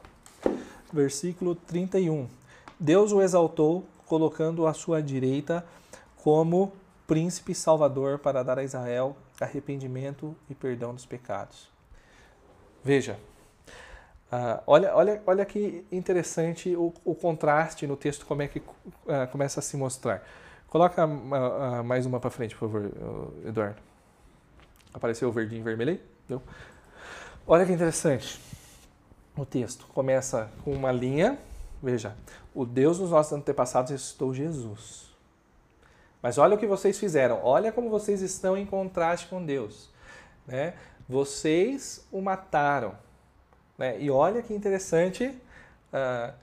Versículo 0.93 1.55
31. 1.55 2.38
Deus 2.79 3.11
o 3.11 3.21
exaltou, 3.21 3.85
colocando 4.05 4.65
à 4.65 4.73
sua 4.73 5.03
direita 5.03 5.65
como 6.15 6.71
príncipe 7.05 7.53
salvador 7.53 8.19
para 8.19 8.43
dar 8.43 8.57
a 8.57 8.63
Israel 8.63 9.17
arrependimento 9.41 10.35
e 10.49 10.55
perdão 10.55 10.93
dos 10.93 11.05
pecados. 11.05 11.69
Veja, 12.83 13.19
uh, 14.31 14.61
olha, 14.65 14.95
olha, 14.95 15.21
olha 15.25 15.45
que 15.45 15.85
interessante 15.91 16.75
o, 16.75 16.93
o, 17.03 17.15
contraste 17.15 17.85
no 17.85 17.97
texto, 17.97 18.25
como 18.25 18.41
é 18.41 18.47
que 18.47 18.59
uh, 18.59 19.27
começa 19.31 19.59
a 19.59 19.63
se 19.63 19.75
mostrar. 19.75 20.23
Coloca 20.67 21.05
uh, 21.05 21.83
mais 21.83 22.05
uma 22.05 22.19
para 22.19 22.29
frente, 22.29 22.55
por 22.55 22.69
favor, 22.69 22.91
Eduardo. 23.45 23.81
Apareceu 24.93 25.29
o 25.29 25.31
verdinho 25.31 25.61
e 25.61 25.63
vermelho 25.63 25.99
aí? 26.29 26.39
Olha 27.45 27.65
que 27.65 27.71
interessante. 27.71 28.39
O 29.35 29.45
texto 29.45 29.87
começa 29.87 30.49
com 30.63 30.71
uma 30.71 30.91
linha 30.91 31.37
Veja, 31.81 32.15
o 32.53 32.65
Deus 32.65 32.97
dos 32.97 33.11
nossos 33.11 33.33
antepassados 33.33 33.91
ressuscitou 33.91 34.33
Jesus. 34.33 35.09
Mas 36.21 36.37
olha 36.37 36.55
o 36.55 36.57
que 36.57 36.67
vocês 36.67 36.99
fizeram, 36.99 37.39
olha 37.43 37.71
como 37.71 37.89
vocês 37.89 38.21
estão 38.21 38.57
em 38.57 38.65
contraste 38.65 39.27
com 39.27 39.43
Deus. 39.43 39.89
Né? 40.45 40.73
Vocês 41.07 42.05
o 42.11 42.21
mataram, 42.21 42.95
Né? 43.77 43.99
E 43.99 44.11
olha 44.11 44.41
que 44.41 44.53
interessante 44.53 45.33
ah, 45.93 46.33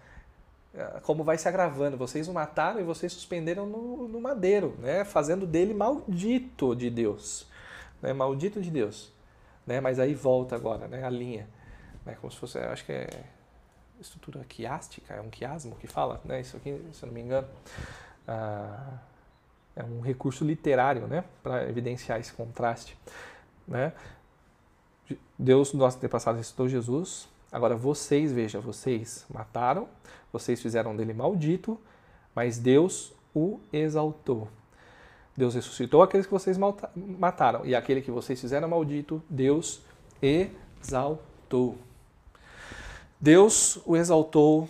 ah, 0.76 1.00
como 1.02 1.22
vai 1.22 1.36
se 1.36 1.48
agravando. 1.48 1.96
Vocês 1.96 2.28
o 2.28 2.32
mataram 2.32 2.80
e 2.80 2.82
vocês 2.82 3.12
suspenderam 3.12 3.66
no, 3.66 4.08
no 4.08 4.20
madeiro, 4.20 4.74
né? 4.78 5.04
fazendo 5.04 5.46
dele 5.46 5.74
maldito 5.74 6.74
de 6.74 6.88
Deus. 6.88 7.46
Né? 8.00 8.12
Maldito 8.12 8.60
de 8.60 8.70
Deus. 8.70 9.12
Né? 9.66 9.80
Mas 9.80 9.98
aí 9.98 10.14
volta 10.14 10.56
agora 10.56 10.88
né? 10.88 11.04
a 11.04 11.10
linha. 11.10 11.46
Né? 12.04 12.16
Como 12.20 12.32
se 12.32 12.38
fosse, 12.38 12.58
acho 12.58 12.86
que 12.86 12.92
é 12.92 13.08
estrutura 14.01 14.44
quiástica, 14.44 15.14
é 15.14 15.20
um 15.20 15.31
quiasmo 15.31 15.77
que 15.77 15.86
fala, 15.86 16.20
né? 16.24 16.40
Isso 16.40 16.56
aqui, 16.56 16.81
se 16.93 17.02
eu 17.02 17.06
não 17.06 17.14
me 17.14 17.20
engano. 17.20 17.48
Ah, 18.27 18.98
é 19.74 19.85
um 19.85 20.01
recurso 20.01 20.44
literário, 20.44 21.06
né? 21.06 21.24
Para 21.43 21.68
evidenciar 21.68 22.18
esse 22.18 22.32
contraste, 22.32 22.97
né? 23.66 23.93
Deus, 25.39 25.73
nosso 25.73 25.98
antepassado, 25.98 26.39
ressuscitou 26.39 26.68
Jesus. 26.68 27.28
Agora 27.52 27.77
vocês, 27.77 28.32
veja, 28.32 28.59
vocês 28.59 29.24
mataram, 29.31 29.89
vocês 30.32 30.60
fizeram 30.60 30.97
dele 30.97 31.14
maldito, 31.14 31.78
mas 32.35 32.59
Deus 32.59 33.14
o 33.35 33.60
exaltou. 33.73 34.48
Deus 35.36 35.55
ressuscitou 35.55 36.02
aqueles 36.02 36.27
que 36.27 36.32
vocês 36.32 36.59
mataram, 36.94 37.64
e 37.64 37.74
aquele 37.74 38.01
que 38.01 38.10
vocês 38.10 38.40
fizeram 38.40 38.68
maldito, 38.68 39.23
Deus 39.28 39.82
exaltou. 40.20 41.77
Deus 43.20 43.80
o 43.86 43.97
exaltou 43.97 44.68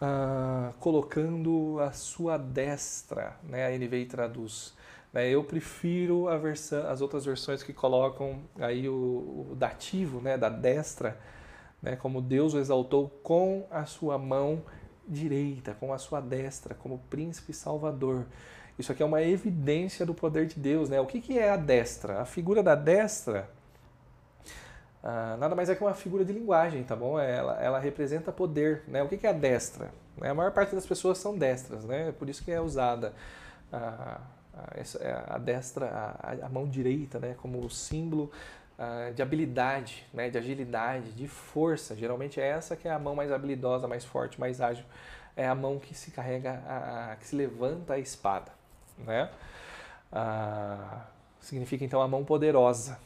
ah, 0.00 0.72
colocando 0.80 1.78
a 1.80 1.92
sua 1.92 2.36
destra, 2.36 3.36
né? 3.44 3.66
A 3.66 3.78
NVI 3.78 4.06
traduz. 4.06 4.74
Né? 5.12 5.28
Eu 5.28 5.44
prefiro 5.44 6.26
versão, 6.38 6.88
as 6.88 7.00
outras 7.00 7.24
versões 7.24 7.62
que 7.62 7.72
colocam 7.72 8.40
aí 8.58 8.88
o, 8.88 9.48
o 9.50 9.56
dativo, 9.56 10.20
né? 10.20 10.36
Da 10.36 10.48
destra, 10.48 11.18
né? 11.80 11.94
Como 11.94 12.20
Deus 12.20 12.52
o 12.52 12.58
exaltou 12.58 13.08
com 13.22 13.64
a 13.70 13.86
sua 13.86 14.18
mão 14.18 14.62
direita, 15.06 15.74
com 15.78 15.92
a 15.92 15.98
sua 15.98 16.20
destra, 16.20 16.74
como 16.74 16.98
príncipe 17.08 17.52
salvador. 17.52 18.26
Isso 18.76 18.92
aqui 18.92 19.02
é 19.02 19.06
uma 19.06 19.22
evidência 19.22 20.04
do 20.04 20.14
poder 20.14 20.46
de 20.46 20.58
Deus, 20.58 20.88
né? 20.90 21.00
O 21.00 21.06
que, 21.06 21.20
que 21.20 21.38
é 21.38 21.50
a 21.50 21.56
destra? 21.56 22.20
A 22.20 22.24
figura 22.24 22.62
da 22.62 22.74
destra 22.74 23.48
ah, 25.02 25.36
nada 25.38 25.54
mais 25.54 25.68
é 25.68 25.74
que 25.74 25.82
uma 25.82 25.94
figura 25.94 26.24
de 26.24 26.32
linguagem, 26.32 26.82
tá 26.82 26.96
bom? 26.96 27.18
Ela, 27.18 27.60
ela 27.62 27.78
representa 27.78 28.32
poder, 28.32 28.82
né? 28.88 29.02
O 29.02 29.08
que, 29.08 29.16
que 29.16 29.26
é 29.26 29.30
a 29.30 29.32
destra? 29.32 29.90
A 30.20 30.34
maior 30.34 30.52
parte 30.52 30.74
das 30.74 30.86
pessoas 30.86 31.18
são 31.18 31.38
destras, 31.38 31.84
né? 31.84 32.12
Por 32.18 32.28
isso 32.28 32.44
que 32.44 32.50
é 32.50 32.60
usada 32.60 33.14
a, 33.72 34.20
a, 34.54 35.34
a 35.34 35.38
destra, 35.38 35.86
a, 35.86 36.46
a, 36.46 36.48
mão 36.48 36.66
direita, 36.66 37.20
né? 37.20 37.36
Como 37.40 37.68
símbolo 37.70 38.30
uh, 38.76 39.14
de 39.14 39.22
habilidade, 39.22 40.04
né? 40.12 40.28
De 40.30 40.38
agilidade, 40.38 41.12
de 41.12 41.28
força. 41.28 41.94
Geralmente 41.96 42.40
é 42.40 42.48
essa 42.48 42.74
que 42.74 42.88
é 42.88 42.90
a 42.90 42.98
mão 42.98 43.14
mais 43.14 43.30
habilidosa, 43.30 43.86
mais 43.86 44.04
forte, 44.04 44.40
mais 44.40 44.60
ágil. 44.60 44.84
É 45.36 45.46
a 45.46 45.54
mão 45.54 45.78
que 45.78 45.94
se 45.94 46.10
carrega, 46.10 46.60
a, 46.66 47.16
que 47.16 47.26
se 47.26 47.36
levanta 47.36 47.94
a 47.94 47.98
espada, 48.00 48.50
né? 48.98 49.30
Significa 51.40 51.84
então 51.84 52.02
a 52.02 52.08
mão 52.08 52.24
poderosa, 52.24 52.98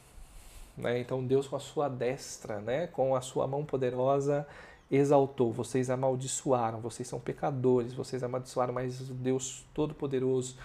né? 0.77 0.99
Então 0.99 1.23
Deus 1.23 1.47
com 1.47 1.55
a 1.55 1.59
sua 1.59 1.89
destra, 1.89 2.59
né? 2.59 2.87
com 2.87 3.15
a 3.15 3.21
sua 3.21 3.47
mão 3.47 3.63
poderosa, 3.63 4.47
exaltou. 4.89 5.51
Vocês 5.51 5.89
amaldiçoaram, 5.89 6.79
vocês 6.79 7.07
são 7.07 7.19
pecadores, 7.19 7.93
vocês 7.93 8.23
amaldiçoaram, 8.23 8.73
mas 8.73 8.99
o 9.01 9.13
Deus 9.13 9.65
Todo-Poderoso 9.73 10.57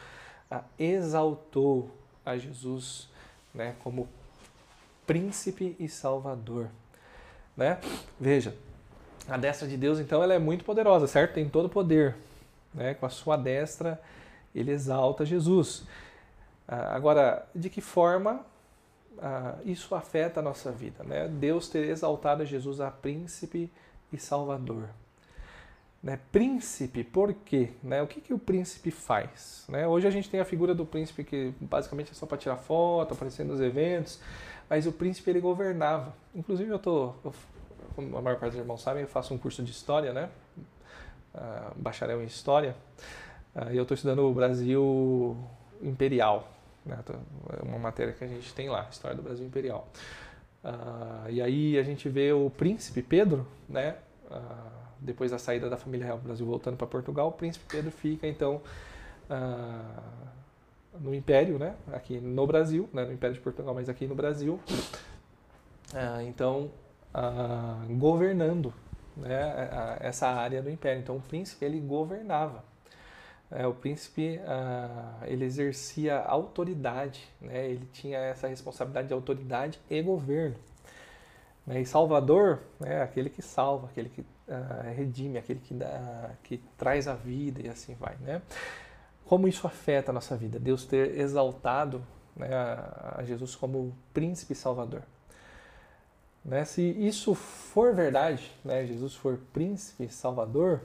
ah, 0.51 0.63
exaltou 0.79 1.91
a 2.25 2.37
Jesus 2.37 3.09
né? 3.55 3.75
como 3.83 4.09
príncipe 5.07 5.77
e 5.79 5.89
salvador. 5.89 6.69
Né? 7.57 7.79
Veja, 8.21 8.55
a 9.29 9.37
destra 9.37 9.67
de 9.67 9.77
Deus, 9.77 9.99
então, 9.99 10.23
ela 10.23 10.35
é 10.35 10.39
muito 10.39 10.65
poderosa, 10.65 11.07
certo? 11.07 11.35
Tem 11.35 11.49
todo 11.49 11.67
o 11.67 11.71
poder. 11.71 12.17
Né? 12.73 12.95
Com 12.95 13.07
a 13.07 13.11
sua 13.11 13.37
destra, 13.37 14.01
ele 14.55 14.71
exalta 14.71 15.25
Jesus. 15.25 15.85
Ah, 16.67 16.95
agora, 16.95 17.47
de 17.55 17.69
que 17.69 17.81
forma 17.81 18.45
ah, 19.21 19.57
isso 19.65 19.95
afeta 19.95 20.41
a 20.41 20.43
nossa 20.43 20.71
vida. 20.71 21.05
Né? 21.05 21.29
Deus 21.29 21.69
ter 21.69 21.89
exaltado 21.89 22.45
Jesus 22.45 22.81
a 22.81 22.91
príncipe 22.91 23.71
e 24.13 24.19
salvador. 24.19 24.89
Né? 26.03 26.19
Príncipe, 26.31 27.03
por 27.03 27.33
quê? 27.33 27.71
Né? 27.83 28.03
O 28.03 28.07
que, 28.07 28.21
que 28.21 28.33
o 28.33 28.39
príncipe 28.39 28.91
faz? 28.91 29.65
Né? 29.69 29.87
Hoje 29.87 30.07
a 30.07 30.11
gente 30.11 30.31
tem 30.31 30.41
a 30.41 30.45
figura 30.45 30.75
do 30.75 30.87
príncipe 30.87 31.25
que 31.25 31.53
basicamente 31.61 32.13
é 32.13 32.15
só 32.15 32.27
para 32.27 32.39
tirar 32.39 32.57
foto, 32.57 33.15
aparecer 33.15 33.45
nos 33.45 33.61
eventos, 33.61 34.21
mas 34.69 34.87
o 34.87 34.93
príncipe 34.93 35.31
ele 35.31 35.41
governava. 35.41 36.15
Inclusive 36.35 36.71
eu 36.71 36.79
tô, 36.79 37.15
como 37.95 38.17
a 38.17 38.23
maior 38.23 38.39
parte 38.39 38.53
dos 38.53 38.61
irmãos 38.61 38.81
sabem, 38.81 39.03
eu 39.03 39.09
faço 39.09 39.35
um 39.35 39.39
curso 39.39 39.63
de 39.63 39.73
história, 39.73 40.13
né? 40.13 40.31
Ah, 41.35 41.73
bacharel 41.77 42.23
em 42.23 42.27
história, 42.27 42.75
ah, 43.55 43.73
e 43.73 43.77
eu 43.77 43.83
estou 43.83 43.95
estudando 43.95 44.21
o 44.21 44.33
Brasil 44.33 45.37
imperial, 45.83 46.49
né? 46.89 46.99
É 47.61 47.63
uma 47.63 47.79
matéria 47.79 48.13
que 48.13 48.25
a 48.25 48.27
gente 48.27 48.53
tem 48.55 48.69
lá, 48.69 48.89
História 48.91 49.17
do 49.17 49.23
Brasil 49.23 49.47
Imperial. 49.47 49.87
Uh, 50.65 51.31
e 51.31 51.41
aí 51.41 51.79
a 51.79 51.83
gente 51.83 52.09
vê 52.09 52.33
o 52.33 52.51
príncipe 52.51 53.03
Pedro, 53.03 53.47
né? 53.69 53.97
Uh, 54.31 54.79
depois 55.01 55.31
da 55.31 55.39
saída 55.39 55.71
da 55.71 55.77
família 55.77 56.07
real 56.07 56.19
do 56.19 56.25
Brasil 56.25 56.45
voltando 56.45 56.77
para 56.77 56.87
Portugal, 56.87 57.29
o 57.29 57.33
príncipe 57.33 57.65
Pedro 57.69 57.93
fica 57.93 58.27
então 58.27 58.61
uh, 59.31 60.99
no 60.99 61.15
Império, 61.15 61.59
né? 61.59 61.77
Aqui 61.93 62.19
no 62.19 62.47
Brasil, 62.47 62.89
né? 62.93 63.05
no 63.05 63.13
Império 63.13 63.35
de 63.35 63.41
Portugal, 63.41 63.73
mas 63.75 63.89
aqui 63.89 64.07
no 64.07 64.15
Brasil. 64.15 64.59
então 66.27 66.71
governando 67.99 68.75
né? 69.17 69.99
essa 70.01 70.29
área 70.29 70.61
do 70.61 70.71
Império. 70.71 71.01
Então 71.01 71.17
o 71.17 71.21
príncipe 71.21 71.65
ele 71.65 71.81
governava 71.81 72.65
é, 73.51 73.67
o 73.67 73.73
príncipe 73.73 74.41
ah, 74.47 75.21
ele 75.25 75.45
exercia 75.45 76.19
autoridade, 76.19 77.27
né? 77.41 77.69
ele 77.69 77.87
tinha 77.93 78.19
essa 78.19 78.47
responsabilidade 78.47 79.09
de 79.09 79.15
autoridade 79.15 79.81
e 79.89 80.03
governo. 80.03 80.57
Né? 81.67 81.81
E 81.81 81.87
Salvador 81.87 82.61
é 82.81 83.01
aquele 83.01 83.31
que 83.31 83.41
salva, 83.41 83.87
aquele 83.87 84.09
que 84.11 84.25
ah, 84.49 84.91
redime, 84.95 85.39
aquele 85.39 85.61
que, 85.61 85.75
dá, 85.75 86.31
que 86.43 86.59
traz 86.77 87.09
a 87.09 87.15
vida 87.15 87.61
e 87.65 87.69
assim 87.69 87.95
vai. 87.95 88.17
Né? 88.21 88.43
Como 89.25 89.49
isso 89.49 89.67
afeta 89.67 90.11
a 90.11 90.15
nossa 90.15 90.37
vida? 90.37 90.59
Deus 90.59 90.85
ter 90.85 91.19
exaltado 91.19 92.03
né, 92.37 92.49
a 93.17 93.23
Jesus 93.25 93.55
como 93.55 93.97
príncipe 94.13 94.55
salvador. 94.55 95.03
Né? 96.45 96.65
Se 96.65 96.83
isso 96.83 97.35
for 97.35 97.95
verdade, 97.95 98.51
né, 98.65 98.87
Jesus 98.87 99.15
for 99.15 99.39
príncipe 99.53 100.09
salvador, 100.09 100.81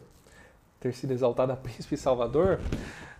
ter 0.83 0.93
sido 0.93 1.11
exaltado 1.11 1.53
a 1.53 1.55
príncipe 1.57 1.95
e 1.95 1.97
salvador, 1.97 2.59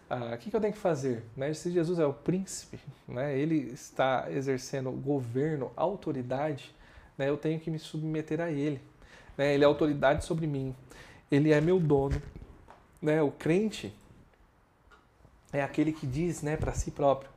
ah, 0.10 0.34
o 0.36 0.38
que, 0.38 0.52
que, 0.52 0.56
eu 0.56 0.60
tenho 0.60 0.74
que 0.74 0.80
fazer? 0.80 1.24
Né? 1.36 1.54
Se 1.54 1.72
Jesus 1.72 1.98
é 1.98 2.06
o 2.06 2.14
príncipe, 2.14 2.78
né? 3.08 3.38
ele 3.40 3.72
está 3.72 4.30
exercendo 4.30 4.92
governo, 4.92 5.72
autoridade, 5.76 6.76
né? 7.18 7.30
eu 7.30 7.38
tenho 7.38 7.60
que 7.60 7.72
me 7.72 7.80
submeter 7.80 8.42
a 8.42 8.52
ele. 8.52 8.82
Né? 9.38 9.54
Ele 9.54 9.64
é 9.64 9.68
autoridade 9.68 10.26
sobre 10.26 10.46
mim, 10.46 10.76
ele 11.32 11.54
é 11.54 11.62
meu 11.62 11.80
dono. 11.80 12.22
Né? 13.02 13.22
O 13.22 13.32
crente 13.32 13.94
é 15.54 15.64
aquele 15.64 15.94
que 15.94 16.06
diz 16.06 16.42
né, 16.42 16.58
para 16.58 16.74
si 16.74 16.92
próprio 16.92 17.32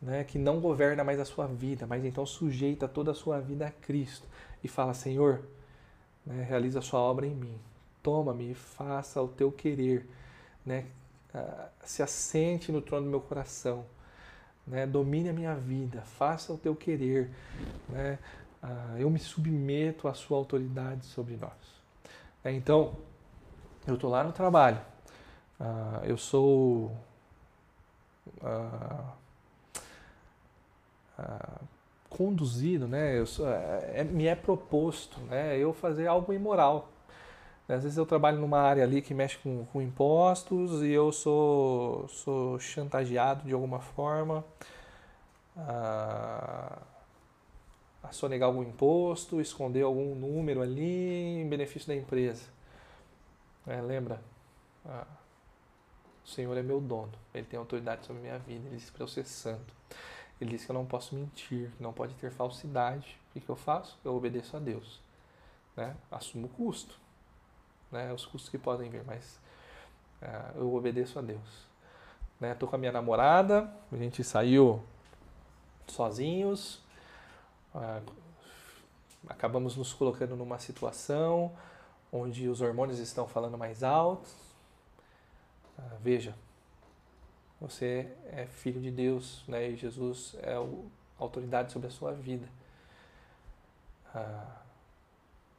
né, 0.00 0.22
que 0.24 0.38
não 0.38 0.60
governa 0.60 1.02
mais 1.02 1.18
a 1.18 1.24
sua 1.24 1.46
vida, 1.46 1.86
mas 1.86 2.04
então 2.04 2.24
sujeita 2.24 2.86
toda 2.86 3.10
a 3.10 3.14
sua 3.14 3.40
vida 3.40 3.66
a 3.66 3.70
Cristo 3.70 4.26
e 4.62 4.68
fala: 4.68 4.94
Senhor, 4.94 5.42
né, 6.24 6.44
realiza 6.48 6.78
a 6.78 6.82
sua 6.82 7.00
obra 7.00 7.26
em 7.26 7.34
mim 7.34 7.58
toma-me 8.02 8.52
e 8.52 8.54
faça 8.54 9.20
o 9.22 9.28
teu 9.28 9.50
querer, 9.52 10.08
né? 10.64 10.86
Ah, 11.34 11.68
se 11.84 12.02
assente 12.02 12.72
no 12.72 12.80
trono 12.80 13.04
do 13.06 13.10
meu 13.10 13.20
coração, 13.20 13.84
né? 14.66 14.86
Domine 14.86 15.28
a 15.28 15.32
minha 15.32 15.54
vida, 15.54 16.02
faça 16.02 16.52
o 16.52 16.58
teu 16.58 16.74
querer, 16.74 17.30
né? 17.88 18.18
Ah, 18.62 18.96
eu 18.98 19.10
me 19.10 19.18
submeto 19.18 20.08
à 20.08 20.14
sua 20.14 20.38
autoridade 20.38 21.06
sobre 21.06 21.36
nós. 21.36 21.52
É, 22.44 22.52
então, 22.52 22.96
eu 23.86 23.94
estou 23.94 24.10
lá 24.10 24.24
no 24.24 24.32
trabalho, 24.32 24.80
ah, 25.60 26.00
eu 26.04 26.16
sou 26.16 26.96
conduzido, 32.08 32.88
né? 32.88 33.24
Sou, 33.24 33.48
é, 33.48 34.00
é, 34.00 34.04
me 34.04 34.26
é 34.26 34.34
proposto, 34.34 35.20
né? 35.22 35.56
Eu 35.56 35.72
fazer 35.72 36.06
algo 36.06 36.32
imoral, 36.32 36.88
às 37.72 37.82
vezes 37.82 37.98
eu 37.98 38.06
trabalho 38.06 38.38
numa 38.40 38.60
área 38.60 38.82
ali 38.82 39.02
que 39.02 39.12
mexe 39.14 39.36
com, 39.38 39.66
com 39.66 39.82
impostos 39.82 40.82
e 40.82 40.90
eu 40.90 41.12
sou, 41.12 42.08
sou 42.08 42.58
chantageado 42.58 43.46
de 43.46 43.52
alguma 43.52 43.80
forma 43.80 44.44
a, 45.56 46.78
a 48.02 48.12
sonegar 48.12 48.48
algum 48.48 48.62
imposto, 48.62 49.40
esconder 49.40 49.82
algum 49.82 50.14
número 50.14 50.62
ali 50.62 51.40
em 51.42 51.48
benefício 51.48 51.88
da 51.88 51.94
empresa. 51.96 52.44
É, 53.66 53.80
lembra? 53.80 54.20
Ah, 54.86 55.06
o 56.24 56.28
Senhor 56.28 56.56
é 56.56 56.62
meu 56.62 56.80
dono, 56.80 57.12
Ele 57.34 57.46
tem 57.46 57.58
autoridade 57.58 58.06
sobre 58.06 58.22
minha 58.22 58.38
vida, 58.38 58.66
Ele 58.68 58.76
diz 58.76 58.90
para 58.90 59.02
eu 59.02 59.08
ser 59.08 59.24
santo. 59.24 59.74
Ele 60.40 60.50
diz 60.50 60.64
que 60.64 60.70
eu 60.70 60.74
não 60.74 60.86
posso 60.86 61.14
mentir, 61.14 61.70
que 61.76 61.82
não 61.82 61.92
pode 61.92 62.14
ter 62.14 62.30
falsidade. 62.30 63.18
O 63.30 63.32
que, 63.32 63.40
que 63.40 63.48
eu 63.48 63.56
faço? 63.56 63.98
Eu 64.04 64.14
obedeço 64.14 64.56
a 64.56 64.60
Deus. 64.60 65.00
né? 65.76 65.96
Assumo 66.10 66.46
o 66.46 66.50
custo, 66.50 66.98
né? 67.90 68.12
Os 68.12 68.26
custos 68.26 68.50
que 68.50 68.58
podem 68.58 68.90
vir, 68.90 69.04
mas 69.04 69.38
ah, 70.22 70.52
eu 70.56 70.74
obedeço 70.74 71.18
a 71.18 71.22
Deus. 71.22 71.66
Né? 72.40 72.54
Tô 72.54 72.66
com 72.66 72.76
a 72.76 72.78
minha 72.78 72.92
namorada, 72.92 73.72
a 73.90 73.96
gente 73.96 74.22
saiu 74.22 74.82
sozinhos, 75.86 76.80
ah, 77.74 78.00
acabamos 79.28 79.76
nos 79.76 79.92
colocando 79.92 80.36
numa 80.36 80.58
situação 80.58 81.52
onde 82.12 82.48
os 82.48 82.60
hormônios 82.60 82.98
estão 82.98 83.26
falando 83.26 83.58
mais 83.58 83.82
alto. 83.82 84.28
Ah, 85.78 85.96
veja, 86.00 86.34
você 87.60 88.12
é 88.26 88.46
filho 88.46 88.80
de 88.80 88.90
Deus, 88.90 89.44
né? 89.48 89.70
E 89.70 89.76
Jesus 89.76 90.36
é 90.42 90.54
a 90.54 90.64
autoridade 91.18 91.72
sobre 91.72 91.88
a 91.88 91.90
sua 91.90 92.12
vida. 92.12 92.48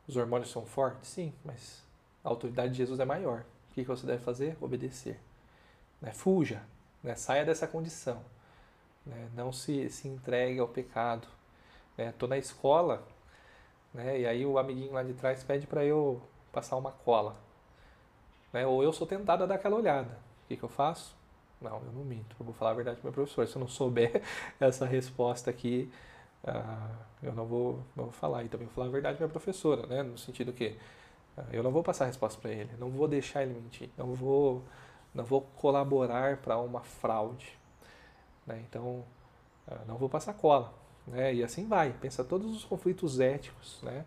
Os 0.07 0.17
hormônios 0.17 0.49
são 0.49 0.65
fortes, 0.65 1.09
sim, 1.09 1.33
mas 1.45 1.83
a 2.23 2.29
autoridade 2.29 2.71
de 2.71 2.77
Jesus 2.77 2.99
é 2.99 3.05
maior. 3.05 3.43
O 3.69 3.73
que 3.73 3.83
você 3.83 4.05
deve 4.05 4.23
fazer? 4.23 4.57
Obedecer. 4.59 5.19
Né? 6.01 6.11
Fuja, 6.11 6.61
né? 7.03 7.15
saia 7.15 7.45
dessa 7.45 7.67
condição. 7.67 8.21
Né? 9.05 9.29
Não 9.35 9.51
se, 9.51 9.89
se 9.89 10.07
entregue 10.07 10.59
ao 10.59 10.67
pecado. 10.67 11.27
Estou 11.97 12.29
né? 12.29 12.35
na 12.35 12.39
escola 12.39 13.05
né? 13.93 14.19
e 14.19 14.25
aí 14.25 14.45
o 14.45 14.57
amiguinho 14.57 14.93
lá 14.93 15.03
de 15.03 15.13
trás 15.13 15.43
pede 15.43 15.67
para 15.67 15.83
eu 15.83 16.21
passar 16.51 16.75
uma 16.75 16.91
cola. 16.91 17.35
Né? 18.53 18.65
Ou 18.65 18.83
eu 18.83 18.91
sou 18.91 19.05
tentado 19.07 19.43
a 19.43 19.47
dar 19.47 19.55
aquela 19.55 19.75
olhada. 19.75 20.17
O 20.43 20.47
que, 20.47 20.57
que 20.57 20.63
eu 20.63 20.69
faço? 20.69 21.15
Não, 21.61 21.77
eu 21.77 21.91
não 21.93 22.03
minto. 22.03 22.35
Eu 22.39 22.45
vou 22.45 22.53
falar 22.53 22.71
a 22.71 22.73
verdade 22.73 22.97
para 22.97 23.07
meu 23.07 23.13
professor. 23.13 23.47
Se 23.47 23.55
eu 23.55 23.59
não 23.59 23.67
souber 23.67 24.21
essa 24.59 24.85
resposta 24.85 25.49
aqui, 25.49 25.91
uh, 26.43 26.95
eu 27.21 27.33
não 27.33 27.45
vou, 27.45 27.83
não 27.95 28.05
vou 28.05 28.13
falar. 28.13 28.43
E 28.43 28.49
também 28.49 28.67
vou 28.67 28.75
falar 28.75 28.87
a 28.87 28.91
verdade 28.91 29.17
para 29.17 29.25
minha 29.25 29.31
professora, 29.33 29.85
né? 29.87 30.03
no 30.03 30.17
sentido 30.17 30.53
que 30.53 30.77
eu 31.51 31.63
não 31.63 31.71
vou 31.71 31.83
passar 31.83 32.05
a 32.05 32.07
resposta 32.07 32.39
para 32.41 32.51
ele, 32.51 32.69
não 32.79 32.89
vou 32.89 33.07
deixar 33.07 33.43
ele 33.43 33.53
mentir, 33.53 33.89
não 33.97 34.13
vou, 34.13 34.63
não 35.13 35.23
vou 35.23 35.41
colaborar 35.41 36.37
para 36.37 36.57
uma 36.57 36.81
fraude. 36.81 37.57
Né? 38.45 38.63
Então, 38.69 39.03
uh, 39.67 39.79
não 39.87 39.97
vou 39.97 40.09
passar 40.09 40.33
cola. 40.33 40.73
Né? 41.07 41.35
E 41.35 41.43
assim 41.43 41.67
vai. 41.67 41.93
Pensa 41.93 42.23
todos 42.23 42.55
os 42.55 42.65
conflitos 42.65 43.19
éticos 43.19 43.79
né? 43.83 44.05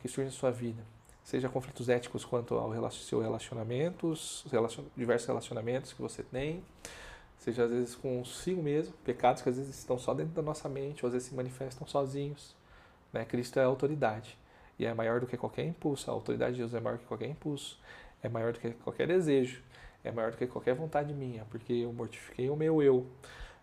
que 0.00 0.08
surgem 0.08 0.26
na 0.26 0.30
sua 0.30 0.50
vida 0.50 0.82
seja 1.30 1.48
conflitos 1.48 1.88
éticos 1.88 2.24
quanto 2.24 2.54
ao 2.54 2.90
seu 2.90 3.20
relacionamentos, 3.20 4.44
relacion, 4.50 4.84
diversos 4.96 5.28
relacionamentos 5.28 5.92
que 5.92 6.02
você 6.02 6.24
tem, 6.24 6.64
seja 7.38 7.64
às 7.64 7.70
vezes 7.70 7.94
consigo 7.94 8.60
mesmo, 8.60 8.92
pecados 9.04 9.40
que 9.40 9.48
às 9.48 9.56
vezes 9.56 9.78
estão 9.78 9.96
só 9.96 10.12
dentro 10.12 10.32
da 10.32 10.42
nossa 10.42 10.68
mente, 10.68 11.04
ou 11.04 11.06
às 11.06 11.12
vezes 11.12 11.28
se 11.28 11.34
manifestam 11.34 11.86
sozinhos. 11.86 12.56
Né? 13.12 13.24
Cristo 13.24 13.60
é 13.60 13.64
autoridade 13.64 14.36
e 14.80 14.86
é 14.86 14.94
maior 14.94 15.20
do 15.20 15.26
que 15.26 15.36
qualquer 15.36 15.66
impulso. 15.66 16.10
A 16.10 16.14
autoridade 16.14 16.54
de 16.54 16.60
Deus 16.60 16.72
é 16.72 16.80
maior 16.80 16.98
que 16.98 17.04
qualquer 17.04 17.28
impulso, 17.28 17.78
é 18.22 18.30
maior 18.30 18.54
do 18.54 18.58
que 18.58 18.70
qualquer 18.70 19.06
desejo, 19.06 19.62
é 20.02 20.10
maior 20.10 20.30
do 20.30 20.38
que 20.38 20.46
qualquer 20.46 20.74
vontade 20.74 21.12
minha, 21.12 21.44
porque 21.50 21.74
eu 21.74 21.92
mortifiquei 21.92 22.48
o 22.48 22.56
meu 22.56 22.82
eu, 22.82 23.06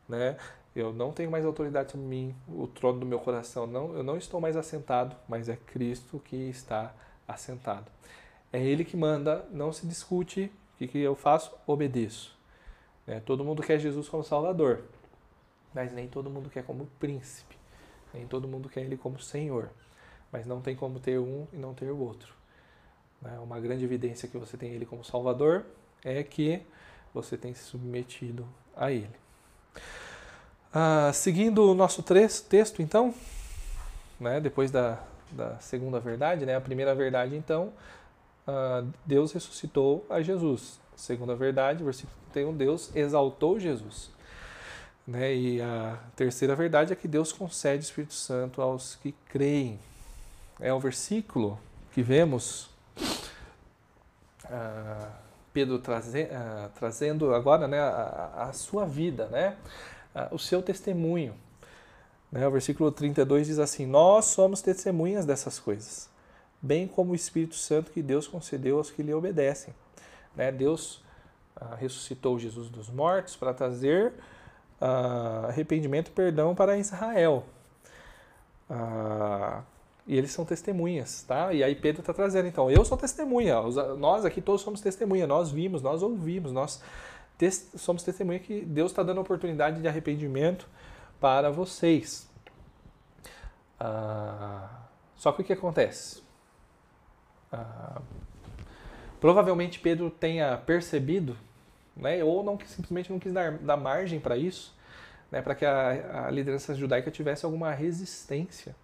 né? 0.07 0.37
Eu 0.75 0.93
não 0.93 1.11
tenho 1.11 1.31
mais 1.31 1.43
autoridade 1.43 1.91
sobre 1.91 2.05
mim, 2.05 2.35
o 2.47 2.67
trono 2.67 2.99
do 2.99 3.05
meu 3.05 3.19
coração 3.19 3.65
não, 3.65 3.95
eu 3.95 4.03
não 4.03 4.15
estou 4.15 4.39
mais 4.39 4.55
assentado, 4.55 5.15
mas 5.27 5.49
é 5.49 5.55
Cristo 5.55 6.19
que 6.23 6.35
está 6.35 6.93
assentado. 7.27 7.91
É 8.53 8.63
Ele 8.63 8.85
que 8.85 8.95
manda, 8.95 9.43
não 9.51 9.73
se 9.73 9.87
discute. 9.87 10.51
O 10.75 10.77
que, 10.77 10.87
que 10.87 10.99
eu 10.99 11.15
faço? 11.15 11.51
Obedeço. 11.65 12.37
Né? 13.07 13.19
Todo 13.25 13.43
mundo 13.43 13.63
quer 13.63 13.79
Jesus 13.79 14.07
como 14.07 14.23
Salvador, 14.23 14.83
mas 15.73 15.91
nem 15.91 16.07
todo 16.07 16.29
mundo 16.29 16.47
quer 16.47 16.63
como 16.63 16.85
príncipe. 16.99 17.57
Nem 18.13 18.27
todo 18.27 18.47
mundo 18.47 18.69
quer 18.69 18.81
Ele 18.81 18.97
como 18.97 19.19
Senhor. 19.19 19.71
Mas 20.31 20.45
não 20.45 20.61
tem 20.61 20.75
como 20.75 20.99
ter 20.99 21.19
um 21.19 21.47
e 21.53 21.57
não 21.57 21.73
ter 21.73 21.89
o 21.91 21.99
outro. 21.99 22.33
Né? 23.21 23.37
Uma 23.39 23.59
grande 23.59 23.83
evidência 23.83 24.27
que 24.27 24.37
você 24.37 24.57
tem 24.57 24.71
Ele 24.71 24.85
como 24.85 25.03
Salvador 25.03 25.65
é 26.03 26.21
que 26.23 26.61
você 27.13 27.37
tem 27.37 27.53
se 27.53 27.63
submetido 27.63 28.47
a 28.75 28.91
Ele. 28.91 29.15
Ah, 30.73 31.11
seguindo 31.13 31.71
o 31.71 31.73
nosso 31.73 32.03
texto, 32.03 32.81
então, 32.81 33.13
né, 34.19 34.39
depois 34.39 34.69
da, 34.69 35.01
da 35.31 35.57
segunda 35.59 35.99
verdade, 35.99 36.45
né? 36.45 36.55
A 36.55 36.61
primeira 36.61 36.93
verdade, 36.93 37.35
então, 37.35 37.73
uh, 38.47 38.87
Deus 39.05 39.31
ressuscitou 39.31 40.05
a 40.09 40.21
Jesus. 40.21 40.79
Segunda 40.95 41.35
verdade, 41.35 41.83
versículo 41.83 42.15
31, 42.31 42.55
Deus 42.55 42.95
exaltou 42.95 43.59
Jesus. 43.59 44.11
Né? 45.07 45.33
E 45.33 45.61
a 45.61 45.97
terceira 46.15 46.55
verdade 46.55 46.91
é 46.91 46.95
que 46.95 47.07
Deus 47.07 47.31
concede 47.31 47.83
o 47.83 47.85
Espírito 47.85 48.13
Santo 48.13 48.61
aos 48.61 48.95
que 48.95 49.13
creem. 49.29 49.79
É 50.59 50.73
o 50.73 50.79
versículo 50.79 51.59
que 51.91 52.01
vemos 52.01 52.69
uh, 54.45 55.11
Pedro 55.53 55.75
uh, 55.75 56.69
trazendo 56.75 57.33
agora 57.33 57.67
né, 57.67 57.79
a, 57.79 58.51
sua 58.53 58.85
vida, 58.85 59.27
né? 59.27 59.57
o 60.31 60.39
seu 60.39 60.61
testemunho. 60.61 61.35
Né? 62.31 62.47
O 62.47 62.51
versículo 62.51 62.91
32 62.91 63.47
diz 63.47 63.59
assim: 63.59 63.85
Nós 63.85 64.25
somos 64.25 64.61
testemunhas 64.61 65.25
dessas 65.25 65.59
coisas, 65.59 66.09
bem 66.61 66.87
como 66.87 67.11
o 67.11 67.15
Espírito 67.15 67.55
Santo 67.55 67.91
que 67.91 68.01
Deus 68.01 68.27
concedeu 68.27 68.77
aos 68.77 68.91
que 68.91 69.01
lhe 69.01 69.13
obedecem. 69.13 69.73
Né? 70.35 70.51
Deus 70.51 71.03
ah, 71.55 71.75
ressuscitou 71.75 72.37
Jesus 72.37 72.69
dos 72.69 72.89
mortos 72.89 73.35
para 73.35 73.53
trazer 73.53 74.13
ah, 74.79 75.45
arrependimento 75.47 76.09
e 76.09 76.11
perdão 76.11 76.53
para 76.53 76.77
Israel. 76.77 77.43
Ah, 78.69 79.63
e 80.07 80.17
eles 80.17 80.31
são 80.31 80.45
testemunhas, 80.45 81.23
tá? 81.23 81.51
E 81.53 81.63
aí 81.63 81.75
Pedro 81.75 81.99
está 81.99 82.13
trazendo, 82.13 82.47
então, 82.47 82.71
eu 82.71 82.85
sou 82.85 82.97
testemunha, 82.97 83.55
nós 83.97 84.23
aqui 84.23 84.41
todos 84.41 84.61
somos 84.61 84.79
testemunha, 84.79 85.27
nós 85.27 85.51
vimos, 85.51 85.81
nós 85.81 86.01
ouvimos, 86.01 86.51
nós 86.51 86.81
somos 87.75 88.03
testemunha 88.03 88.39
que 88.39 88.61
Deus 88.61 88.91
está 88.91 89.03
dando 89.03 89.19
oportunidade 89.19 89.81
de 89.81 89.87
arrependimento 89.87 90.67
para 91.19 91.51
vocês. 91.51 92.27
Ah, 93.79 94.69
só 95.15 95.31
que 95.31 95.41
o 95.41 95.45
que 95.45 95.53
acontece? 95.53 96.23
Ah, 97.51 98.01
provavelmente 99.19 99.79
Pedro 99.79 100.09
tenha 100.09 100.57
percebido, 100.57 101.37
né, 101.95 102.23
ou 102.23 102.43
não 102.43 102.57
simplesmente 102.65 103.11
não 103.11 103.19
quis 103.19 103.33
dar, 103.33 103.51
dar 103.57 103.77
margem 103.77 104.19
para 104.19 104.37
isso, 104.37 104.75
né, 105.31 105.41
para 105.41 105.53
que 105.53 105.65
a, 105.65 106.27
a, 106.27 106.31
liderança 106.31 106.73
judaica 106.73 107.11
tivesse 107.11 107.45
alguma 107.45 107.71
resistência. 107.71 108.75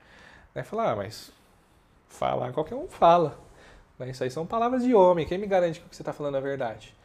Né, 0.53 0.63
falar, 0.63 0.91
ah, 0.91 0.95
mas 0.95 1.31
falar 2.07 2.53
qualquer 2.53 2.75
um 2.75 2.87
fala. 2.87 3.39
Né, 3.97 4.09
isso 4.09 4.23
aí 4.23 4.29
são 4.29 4.45
palavras 4.45 4.83
de 4.83 4.93
homem, 4.93 5.25
quem 5.25 5.37
me 5.37 5.47
garante 5.47 5.79
que 5.79 5.85
o 5.85 5.89
que 5.89 5.95
você 5.95 6.01
está 6.01 6.13
falando 6.13 6.37
é 6.37 6.41
verdade? 6.41 6.95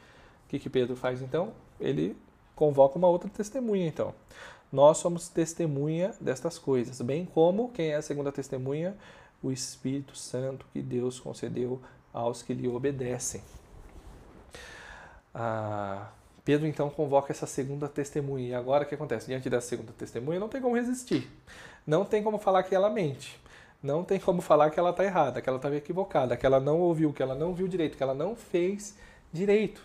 O 0.45 0.49
que, 0.49 0.59
que 0.59 0.69
Pedro 0.69 0.95
faz 0.95 1.21
então? 1.21 1.53
Ele 1.79 2.15
convoca 2.55 2.97
uma 2.97 3.07
outra 3.07 3.29
testemunha 3.29 3.87
então. 3.87 4.13
Nós 4.71 4.97
somos 4.97 5.29
testemunha 5.29 6.13
destas 6.21 6.59
coisas, 6.59 7.01
bem 7.01 7.25
como 7.25 7.69
quem 7.69 7.91
é 7.91 7.95
a 7.95 8.01
segunda 8.01 8.31
testemunha? 8.31 8.95
O 9.41 9.51
Espírito 9.51 10.15
Santo 10.17 10.65
que 10.73 10.81
Deus 10.81 11.19
concedeu 11.19 11.81
aos 12.13 12.43
que 12.43 12.53
lhe 12.53 12.67
obedecem. 12.67 13.41
Ah, 15.33 16.09
Pedro 16.43 16.67
então 16.67 16.89
convoca 16.89 17.31
essa 17.31 17.45
segunda 17.45 17.87
testemunha. 17.87 18.49
E 18.49 18.53
agora 18.53 18.83
o 18.83 18.87
que 18.87 18.95
acontece? 18.95 19.27
Diante 19.27 19.49
da 19.49 19.61
segunda 19.61 19.91
testemunha, 19.93 20.39
não 20.39 20.49
tem 20.49 20.61
como 20.61 20.75
resistir. 20.75 21.29
Não 21.89 22.05
tem 22.05 22.21
como 22.21 22.37
falar 22.37 22.61
que 22.61 22.75
ela 22.75 22.87
mente. 22.87 23.41
Não 23.81 24.03
tem 24.03 24.19
como 24.19 24.43
falar 24.43 24.69
que 24.69 24.79
ela 24.79 24.91
está 24.91 25.03
errada, 25.03 25.41
que 25.41 25.49
ela 25.49 25.57
estava 25.57 25.75
equivocada, 25.75 26.37
que 26.37 26.45
ela 26.45 26.59
não 26.59 26.79
ouviu, 26.79 27.11
que 27.11 27.23
ela 27.23 27.33
não 27.33 27.51
viu 27.51 27.67
direito, 27.67 27.97
que 27.97 28.03
ela 28.03 28.13
não 28.13 28.35
fez 28.35 28.95
direito. 29.33 29.81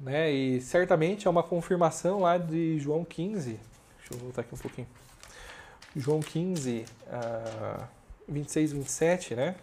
Né? 0.00 0.32
E 0.32 0.62
certamente 0.62 1.26
é 1.26 1.30
uma 1.30 1.42
confirmação 1.42 2.20
lá 2.20 2.38
de 2.38 2.78
João 2.78 3.04
15, 3.04 3.60
Deixa 3.98 4.14
eu 4.14 4.18
voltar 4.18 4.40
aqui 4.40 4.54
um 4.54 4.58
pouquinho. 4.58 4.88
João 5.94 6.20
15, 6.20 6.86
uh, 7.06 7.84
26, 8.26 8.72
27, 8.72 9.34
né? 9.34 9.56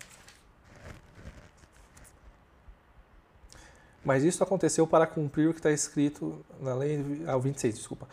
Mas 4.05 4.23
isso 4.23 4.43
aconteceu 4.43 4.85
para 4.85 5.07
cumprir 5.07 5.49
o 5.49 5.53
que 5.53 5.59
está 5.59 5.71
escrito 5.71 6.45
na 6.59 6.75
lei. 6.75 7.23
Ah, 7.27 7.37
26, 7.37 7.75
desculpa. 7.75 8.07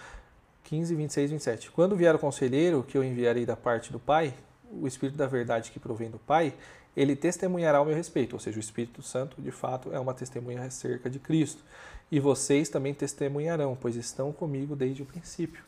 15, 0.68 0.94
26, 0.94 1.30
27. 1.30 1.70
Quando 1.70 1.96
vier 1.96 2.14
o 2.14 2.18
conselheiro, 2.18 2.82
que 2.82 2.98
eu 2.98 3.02
enviarei 3.02 3.46
da 3.46 3.56
parte 3.56 3.90
do 3.90 3.98
Pai, 3.98 4.34
o 4.70 4.86
Espírito 4.86 5.16
da 5.16 5.26
verdade 5.26 5.70
que 5.70 5.80
provém 5.80 6.10
do 6.10 6.18
Pai, 6.18 6.52
ele 6.94 7.16
testemunhará 7.16 7.78
ao 7.78 7.86
meu 7.86 7.96
respeito. 7.96 8.34
Ou 8.34 8.38
seja, 8.38 8.58
o 8.58 8.60
Espírito 8.60 9.00
Santo, 9.00 9.40
de 9.40 9.50
fato, 9.50 9.90
é 9.94 9.98
uma 9.98 10.12
testemunha 10.12 10.62
acerca 10.62 11.08
de 11.08 11.18
Cristo. 11.18 11.64
E 12.12 12.20
vocês 12.20 12.68
também 12.68 12.92
testemunharão, 12.92 13.78
pois 13.80 13.96
estão 13.96 14.30
comigo 14.30 14.76
desde 14.76 15.02
o 15.02 15.06
princípio. 15.06 15.64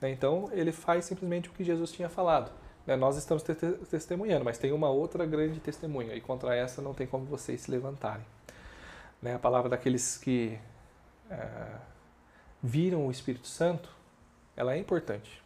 Né? 0.00 0.10
Então, 0.10 0.48
ele 0.52 0.72
faz 0.72 1.04
simplesmente 1.04 1.50
o 1.50 1.52
que 1.52 1.62
Jesus 1.62 1.92
tinha 1.92 2.08
falado. 2.08 2.50
Né? 2.86 2.96
Nós 2.96 3.18
estamos 3.18 3.42
te 3.42 3.54
testemunhando, 3.90 4.42
mas 4.42 4.56
tem 4.56 4.72
uma 4.72 4.88
outra 4.88 5.26
grande 5.26 5.60
testemunha, 5.60 6.14
e 6.14 6.20
contra 6.22 6.56
essa 6.56 6.80
não 6.80 6.94
tem 6.94 7.06
como 7.06 7.26
vocês 7.26 7.60
se 7.60 7.70
levantarem. 7.70 8.24
Né? 9.20 9.34
A 9.34 9.38
palavra 9.38 9.68
daqueles 9.68 10.16
que 10.16 10.58
é, 11.30 11.72
viram 12.62 13.06
o 13.06 13.10
Espírito 13.10 13.46
Santo, 13.46 13.99
ela 14.60 14.74
é 14.74 14.78
importante. 14.78 15.42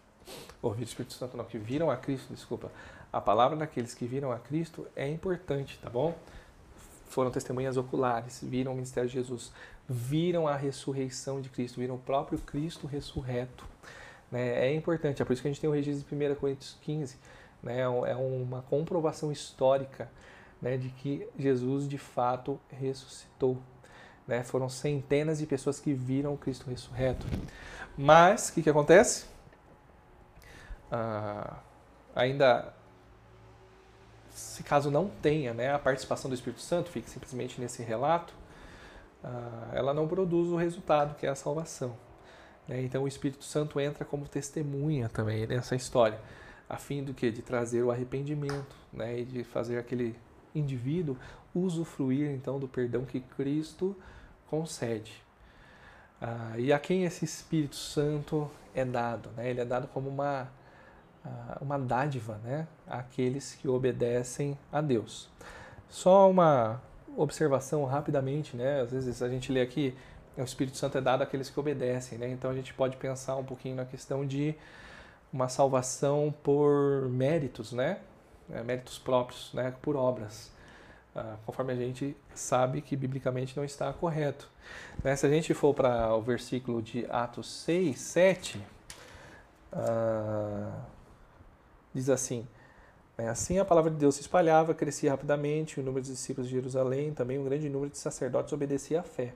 Ou 0.61 0.73
viram 0.73 0.85
o 0.85 0.89
Espírito 0.89 1.15
Santo 1.15 1.36
não, 1.36 1.45
que 1.45 1.57
viram 1.57 1.89
a 1.89 1.97
Cristo, 1.97 2.35
desculpa. 2.35 2.69
A 3.12 3.20
palavra 3.20 3.57
daqueles 3.57 3.95
que 3.95 4.07
viram 4.07 4.32
a 4.32 4.41
Cristo 4.41 4.89
é 4.97 5.09
importante, 5.09 5.78
tá 5.78 5.89
bom? 5.89 6.19
Foram 7.07 7.31
testemunhas 7.31 7.77
oculares, 7.77 8.41
viram 8.43 8.73
o 8.73 8.74
ministério 8.74 9.09
de 9.09 9.15
Jesus, 9.15 9.53
viram 9.89 10.49
a 10.49 10.57
ressurreição 10.57 11.41
de 11.41 11.49
Cristo, 11.49 11.78
viram 11.78 11.95
o 11.95 11.99
próprio 11.99 12.41
Cristo 12.41 12.89
ressurreto. 12.89 13.65
Né? 14.32 14.66
É 14.66 14.74
importante, 14.74 15.23
é 15.23 15.24
por 15.24 15.32
isso 15.32 15.43
que 15.43 15.47
a 15.47 15.51
gente 15.53 15.61
tem 15.61 15.70
o 15.70 15.73
registro 15.73 16.05
de 16.05 16.32
1 16.32 16.35
Coríntios 16.35 16.77
15, 16.82 17.16
né? 17.62 17.82
é 17.82 18.16
uma 18.16 18.62
comprovação 18.62 19.31
histórica 19.31 20.11
né, 20.61 20.77
de 20.77 20.89
que 20.89 21.24
Jesus 21.39 21.86
de 21.86 21.99
fato 21.99 22.59
ressuscitou. 22.69 23.59
Né? 24.27 24.43
Foram 24.43 24.69
centenas 24.69 25.39
de 25.39 25.47
pessoas 25.47 25.78
que 25.78 25.93
viram 25.93 26.36
Cristo 26.36 26.69
ressurreto. 26.69 27.24
Mas, 27.97 28.49
o 28.49 28.55
que, 28.55 28.62
que 28.62 28.71
acontece? 28.71 29.27
Ah, 30.91 31.59
ainda, 32.15 32.73
se 34.31 34.62
caso 34.62 34.91
não 34.91 35.09
tenha 35.23 35.55
né, 35.55 35.73
a 35.73 35.79
participação 35.79 36.29
do 36.29 36.35
Espírito 36.35 36.61
Santo, 36.61 36.91
fique 36.91 37.09
simplesmente 37.09 37.61
nesse 37.61 37.83
relato, 37.83 38.35
ah, 39.23 39.71
ela 39.73 39.95
não 39.95 40.07
produz 40.07 40.51
o 40.51 40.57
resultado 40.57 41.15
que 41.16 41.27
é 41.27 41.31
a 41.31 41.35
salvação. 41.35 41.97
Né? 42.69 42.83
Então 42.83 43.05
o 43.05 43.09
Espírito 43.09 43.45
Santo 43.45 43.81
entra 43.81 44.05
como 44.05 44.27
testemunha 44.27 45.09
também 45.09 45.47
nessa 45.47 45.77
história, 45.77 46.19
a 46.69 46.77
fim 46.77 47.03
do 47.03 47.15
que 47.15 47.31
de 47.31 47.43
trazer 47.43 47.83
o 47.83 47.91
arrependimento, 47.91 48.75
né? 48.93 49.21
E 49.21 49.25
de 49.25 49.45
fazer 49.45 49.79
aquele 49.79 50.16
indivíduo 50.55 51.16
usufruir 51.55 52.31
então 52.31 52.59
do 52.59 52.66
perdão 52.66 53.05
que 53.05 53.21
Cristo 53.21 53.95
concede. 54.49 55.23
Ah, 56.26 56.55
e 56.56 56.72
a 56.72 56.78
quem 56.78 57.05
esse 57.05 57.22
Espírito 57.22 57.76
Santo 57.76 58.51
é 58.74 58.82
dado? 58.82 59.28
Né? 59.36 59.51
Ele 59.51 59.60
é 59.60 59.64
dado 59.64 59.86
como 59.88 60.09
uma, 60.09 60.48
ah, 61.22 61.59
uma 61.60 61.78
dádiva 61.78 62.40
né? 62.42 62.66
àqueles 62.86 63.55
que 63.55 63.68
obedecem 63.68 64.59
a 64.72 64.80
Deus. 64.80 65.28
Só 65.86 66.30
uma 66.30 66.80
observação 67.14 67.84
rapidamente, 67.84 68.56
né? 68.56 68.80
às 68.80 68.90
vezes 68.90 69.20
a 69.20 69.28
gente 69.28 69.52
lê 69.52 69.60
aqui, 69.60 69.94
o 70.34 70.42
Espírito 70.42 70.78
Santo 70.78 70.96
é 70.96 71.01
dado 71.02 71.20
àqueles 71.20 71.51
que 71.51 71.60
obedecem, 71.60 72.16
né? 72.16 72.30
então 72.30 72.51
a 72.51 72.55
gente 72.55 72.72
pode 72.72 72.96
pensar 72.96 73.36
um 73.36 73.44
pouquinho 73.44 73.76
na 73.76 73.84
questão 73.84 74.26
de 74.26 74.55
uma 75.30 75.51
salvação 75.51 76.34
por 76.42 77.06
méritos, 77.10 77.70
né? 77.70 77.98
É, 78.51 78.62
méritos 78.62 78.98
próprios, 78.98 79.52
né? 79.52 79.74
por 79.82 79.94
obras. 79.94 80.53
Ah, 81.15 81.36
conforme 81.47 81.73
a 81.73 81.77
gente 81.77 82.16
sabe 82.35 82.81
que 82.81 82.97
biblicamente 82.97 83.57
não 83.57 83.65
está 83.65 83.93
correto. 83.93 84.51
Né? 85.03 85.15
Se 85.15 85.27
a 85.27 85.31
gente 85.31 85.55
for 85.55 85.73
para 85.73 86.12
o 86.15 86.20
versículo 86.20 86.82
de 86.82 87.07
Atos 87.09 87.49
6, 87.65 87.99
7, 87.99 88.59
uh, 89.73 90.73
diz 91.95 92.11
assim: 92.11 92.47
né? 93.16 93.28
Assim 93.28 93.59
a 93.59 93.65
palavra 93.65 93.91
de 93.91 93.97
Deus 93.97 94.16
se 94.16 94.23
espalhava, 94.23 94.74
crescia 94.74 95.11
rapidamente, 95.11 95.81
o 95.81 95.82
número 95.82 96.05
de 96.05 96.11
discípulos 96.11 96.49
de 96.49 96.55
Jerusalém, 96.55 97.12
também 97.15 97.39
um 97.39 97.45
grande 97.45 97.69
número 97.69 97.91
de 97.91 97.99
sacerdotes 97.99 98.53
obedecia 98.53 99.01
à 99.01 99.03
fé. 99.03 99.35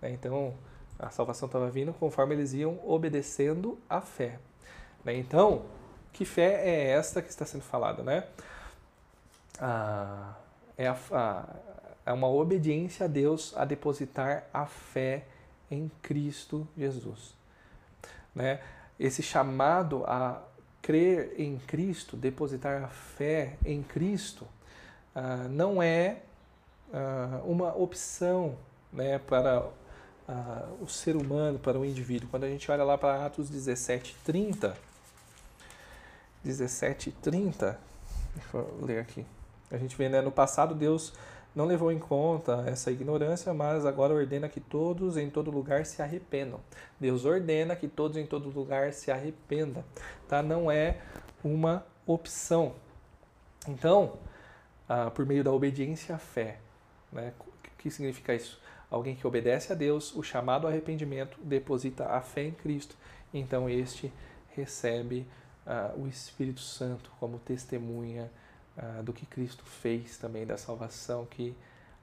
Né? 0.00 0.10
Então 0.10 0.54
a 0.98 1.10
salvação 1.10 1.46
estava 1.46 1.68
vindo 1.70 1.92
conforme 1.92 2.34
eles 2.34 2.52
iam 2.52 2.78
obedecendo 2.84 3.78
à 3.88 4.00
fé. 4.00 4.38
Né? 5.04 5.16
Então, 5.16 5.66
que 6.12 6.24
fé 6.24 6.66
é 6.66 6.90
esta 6.90 7.20
que 7.20 7.28
está 7.28 7.44
sendo 7.44 7.62
falada? 7.62 8.02
Né? 8.02 8.24
Ah, 9.60 10.34
é, 10.76 10.86
a, 10.86 10.96
a, 11.12 11.44
é 12.06 12.12
uma 12.12 12.28
obediência 12.28 13.04
a 13.04 13.08
Deus 13.08 13.54
a 13.56 13.64
depositar 13.64 14.44
a 14.52 14.66
fé 14.66 15.24
em 15.70 15.90
Cristo 16.02 16.66
Jesus. 16.76 17.34
Né? 18.34 18.60
Esse 18.98 19.22
chamado 19.22 20.04
a 20.06 20.42
crer 20.82 21.34
em 21.38 21.58
Cristo, 21.58 22.16
depositar 22.16 22.84
a 22.84 22.88
fé 22.88 23.56
em 23.64 23.82
Cristo, 23.82 24.46
uh, 25.16 25.48
não 25.48 25.82
é 25.82 26.18
uh, 26.92 27.50
uma 27.50 27.74
opção 27.74 28.56
né, 28.92 29.18
para 29.18 29.60
uh, 30.28 30.82
o 30.82 30.86
ser 30.86 31.16
humano, 31.16 31.58
para 31.58 31.78
o 31.78 31.84
indivíduo. 31.84 32.28
Quando 32.28 32.44
a 32.44 32.48
gente 32.48 32.70
olha 32.70 32.84
lá 32.84 32.98
para 32.98 33.24
Atos 33.24 33.48
17, 33.48 34.14
30, 34.24 34.76
17, 36.44 37.12
30, 37.12 37.80
deixa 38.34 38.56
eu 38.56 38.78
ler 38.82 38.98
aqui. 39.00 39.24
A 39.70 39.76
gente 39.76 39.96
vê, 39.96 40.08
né, 40.08 40.20
no 40.20 40.30
passado 40.30 40.74
Deus 40.74 41.12
não 41.54 41.66
levou 41.66 41.92
em 41.92 41.98
conta 41.98 42.64
essa 42.66 42.90
ignorância, 42.90 43.54
mas 43.54 43.86
agora 43.86 44.12
ordena 44.12 44.48
que 44.48 44.60
todos 44.60 45.16
em 45.16 45.30
todo 45.30 45.50
lugar 45.50 45.86
se 45.86 46.02
arrependam. 46.02 46.60
Deus 46.98 47.24
ordena 47.24 47.76
que 47.76 47.86
todos 47.86 48.16
em 48.16 48.26
todo 48.26 48.50
lugar 48.50 48.92
se 48.92 49.10
arrependam, 49.10 49.84
tá? 50.28 50.42
Não 50.42 50.70
é 50.70 50.98
uma 51.44 51.86
opção. 52.04 52.74
Então, 53.68 54.14
ah, 54.88 55.10
por 55.10 55.24
meio 55.24 55.44
da 55.44 55.52
obediência 55.52 56.14
à 56.14 56.18
fé, 56.18 56.58
né? 57.12 57.32
O 57.40 57.76
que 57.78 57.90
significa 57.90 58.34
isso? 58.34 58.60
Alguém 58.90 59.14
que 59.14 59.26
obedece 59.26 59.72
a 59.72 59.76
Deus, 59.76 60.14
o 60.14 60.22
chamado 60.22 60.66
arrependimento, 60.66 61.38
deposita 61.42 62.06
a 62.06 62.20
fé 62.20 62.44
em 62.44 62.52
Cristo, 62.52 62.96
então 63.32 63.68
este 63.68 64.12
recebe 64.56 65.26
ah, 65.66 65.92
o 65.96 66.08
Espírito 66.08 66.60
Santo 66.60 67.10
como 67.20 67.38
testemunha 67.38 68.30
ah, 68.76 69.02
do 69.02 69.12
que 69.12 69.24
Cristo 69.24 69.64
fez 69.64 70.18
também, 70.18 70.44
da 70.44 70.56
salvação 70.56 71.24
que 71.26 71.56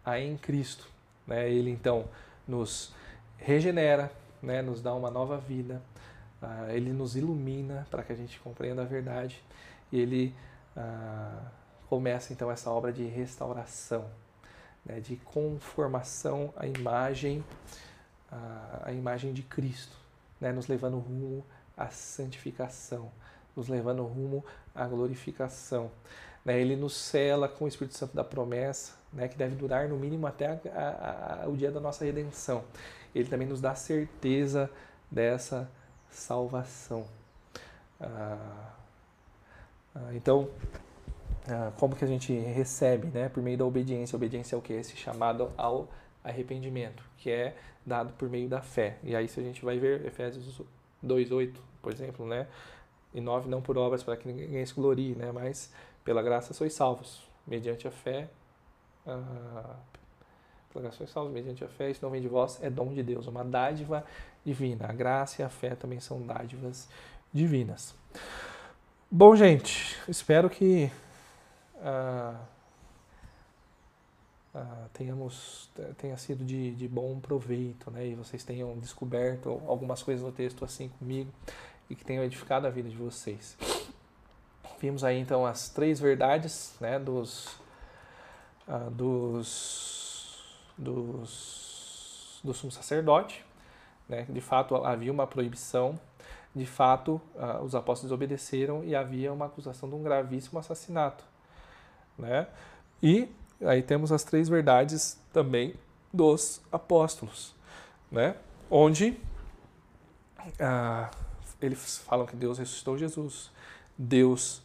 há 0.06 0.18
em 0.20 0.38
Cristo. 0.38 0.88
Né? 1.28 1.50
Ele 1.50 1.70
então 1.70 2.06
nos 2.48 2.94
regenera, 3.38 4.12
né? 4.42 4.62
nos 4.62 4.82
dá 4.82 4.94
uma 4.94 5.12
nova 5.12 5.38
vida, 5.38 5.82
ah, 6.42 6.68
ele 6.70 6.94
nos 6.94 7.16
ilumina 7.18 7.86
para 7.92 8.04
que 8.04 8.14
a 8.14 8.16
gente 8.16 8.40
compreenda 8.40 8.84
a 8.84 8.86
verdade 8.86 9.44
e 9.92 10.00
ele 10.00 10.34
ah, 10.76 11.42
começa 11.90 12.32
então 12.32 12.50
essa 12.50 12.70
obra 12.70 12.94
de 12.94 13.04
restauração, 13.04 14.10
né? 14.86 15.02
de 15.02 15.18
conformação 15.18 16.54
à 16.56 16.66
imagem, 16.66 17.44
à 18.84 18.94
imagem 18.94 19.34
de 19.34 19.44
Cristo, 19.44 19.98
né? 20.40 20.54
nos 20.54 20.68
levando 20.68 20.98
rumo 21.00 21.46
à 21.76 21.90
santificação, 21.90 23.12
nos 23.58 23.68
levando 23.68 24.04
rumo 24.04 24.46
à 24.74 24.88
glorificação. 24.88 25.92
Né? 26.44 26.60
Ele 26.60 26.76
nos 26.76 26.96
cela 26.96 27.48
com 27.48 27.66
o 27.66 27.68
Espírito 27.68 27.98
Santo 27.98 28.16
da 28.16 28.24
promessa, 28.24 28.94
né? 29.14 29.28
que 29.28 29.38
deve 29.38 29.56
durar 29.56 29.88
no 29.88 29.98
mínimo 29.98 30.28
até 30.28 30.48
a, 30.48 30.60
a, 30.74 31.44
a, 31.44 31.48
o 31.48 31.56
dia 31.56 31.72
da 31.72 31.80
nossa 31.80 32.06
redenção. 32.06 32.64
Ele 33.14 33.30
também 33.30 33.48
nos 33.48 33.62
dá 33.62 33.76
certeza 33.76 34.70
dessa 35.10 35.70
salvação. 36.10 37.06
Ah, 38.00 38.74
ah, 39.96 40.10
então, 40.14 40.50
ah, 41.48 41.72
como 41.78 41.96
que 41.96 42.04
a 42.04 42.08
gente 42.08 42.34
recebe? 42.34 43.08
Né? 43.08 43.30
Por 43.30 43.44
meio 43.44 43.58
da 43.58 43.66
obediência. 43.66 44.16
A 44.16 44.18
obediência 44.18 44.56
é 44.56 44.58
o 44.58 44.62
que? 44.62 44.74
Esse 44.74 44.96
chamado 44.96 45.52
ao 45.58 45.90
arrependimento, 46.24 47.04
que 47.18 47.30
é 47.30 47.56
dado 47.86 48.14
por 48.14 48.30
meio 48.30 48.48
da 48.48 48.62
fé. 48.62 48.98
E 49.04 49.16
aí, 49.16 49.28
se 49.28 49.40
a 49.40 49.44
gente 49.44 49.64
vai 49.66 49.80
ver 49.80 50.06
Efésios 50.06 50.62
2,8, 51.04 51.56
por 51.82 51.92
exemplo, 51.92 52.26
né? 52.26 52.48
e 53.14 53.20
9, 53.20 53.50
não 53.50 53.62
por 53.62 53.78
obras 53.78 54.04
para 54.04 54.16
que 54.16 54.28
ninguém 54.28 54.66
se 54.66 54.74
glorie, 54.74 55.16
né? 55.16 55.32
mas 55.32 55.72
pela 56.04 56.22
graça 56.22 56.54
sois 56.54 56.74
salvos, 56.74 57.22
mediante 57.46 57.88
a 57.88 57.92
fé. 57.92 58.30
Ah, 59.06 59.76
pela 60.72 60.84
graça 60.84 60.98
sois 60.98 61.10
salvos, 61.10 61.34
mediante 61.34 61.64
a 61.64 61.68
fé. 61.68 61.90
Isso 61.90 62.04
não 62.04 62.12
vem 62.12 62.22
de 62.22 62.28
vós, 62.28 62.62
é 62.62 62.70
dom 62.70 62.94
de 62.94 63.04
Deus, 63.04 63.28
uma 63.28 63.44
dádiva 63.44 64.06
divina. 64.44 64.88
A 64.88 64.94
graça 64.94 65.42
e 65.42 65.46
a 65.46 65.50
fé 65.50 65.76
também 65.76 66.00
são 66.00 66.22
dádivas 66.26 66.90
divinas. 67.34 67.96
Bom, 69.10 69.36
gente, 69.36 69.98
espero 70.08 70.50
que 70.50 70.90
ah, 71.82 72.40
ah, 74.54 74.88
tenhamos 74.94 75.70
tenha 75.98 76.18
sido 76.18 76.44
de, 76.44 76.72
de 76.76 76.88
bom 76.88 77.20
proveito, 77.20 77.90
né? 77.92 78.08
E 78.08 78.16
vocês 78.16 78.44
tenham 78.44 78.78
descoberto 78.78 79.62
algumas 79.68 80.04
coisas 80.04 80.24
no 80.24 80.32
texto 80.32 80.64
assim 80.64 80.90
comigo 81.00 81.32
e 81.90 81.96
que 81.96 82.06
tenham 82.06 82.24
edificado 82.24 82.68
a 82.68 82.70
vida 82.70 82.90
de 82.90 82.96
vocês. 82.96 83.58
Vimos 84.82 85.04
aí 85.04 85.20
então 85.20 85.46
as 85.46 85.70
três 85.70 86.00
verdades 86.00 86.74
né, 86.82 86.98
dos, 86.98 87.56
uh, 88.68 88.90
dos, 88.90 90.58
dos, 90.76 92.40
do 92.44 92.52
sumo 92.52 92.72
sacerdote. 92.72 93.46
Né? 94.10 94.26
De 94.28 94.42
fato, 94.42 94.76
havia 94.76 95.12
uma 95.12 95.28
proibição, 95.28 96.00
de 96.56 96.66
fato, 96.66 97.22
uh, 97.36 97.64
os 97.64 97.76
apóstolos 97.76 98.12
obedeceram 98.12 98.84
e 98.84 98.96
havia 98.96 99.32
uma 99.32 99.46
acusação 99.46 99.88
de 99.88 99.94
um 99.94 100.02
gravíssimo 100.02 100.58
assassinato. 100.58 101.24
Né? 102.18 102.48
E 103.04 103.30
aí 103.64 103.84
temos 103.84 104.12
as 104.12 104.24
três 104.24 104.50
verdades 104.50 105.22
também 105.32 105.76
dos 106.12 106.60
apóstolos, 106.72 107.54
né? 108.12 108.36
onde 108.68 109.16
uh, 110.40 111.16
eles 111.62 112.00
falam 112.00 112.26
que 112.26 112.36
Deus 112.36 112.58
ressuscitou 112.58 112.98
Jesus, 112.98 113.52
Deus 113.96 114.64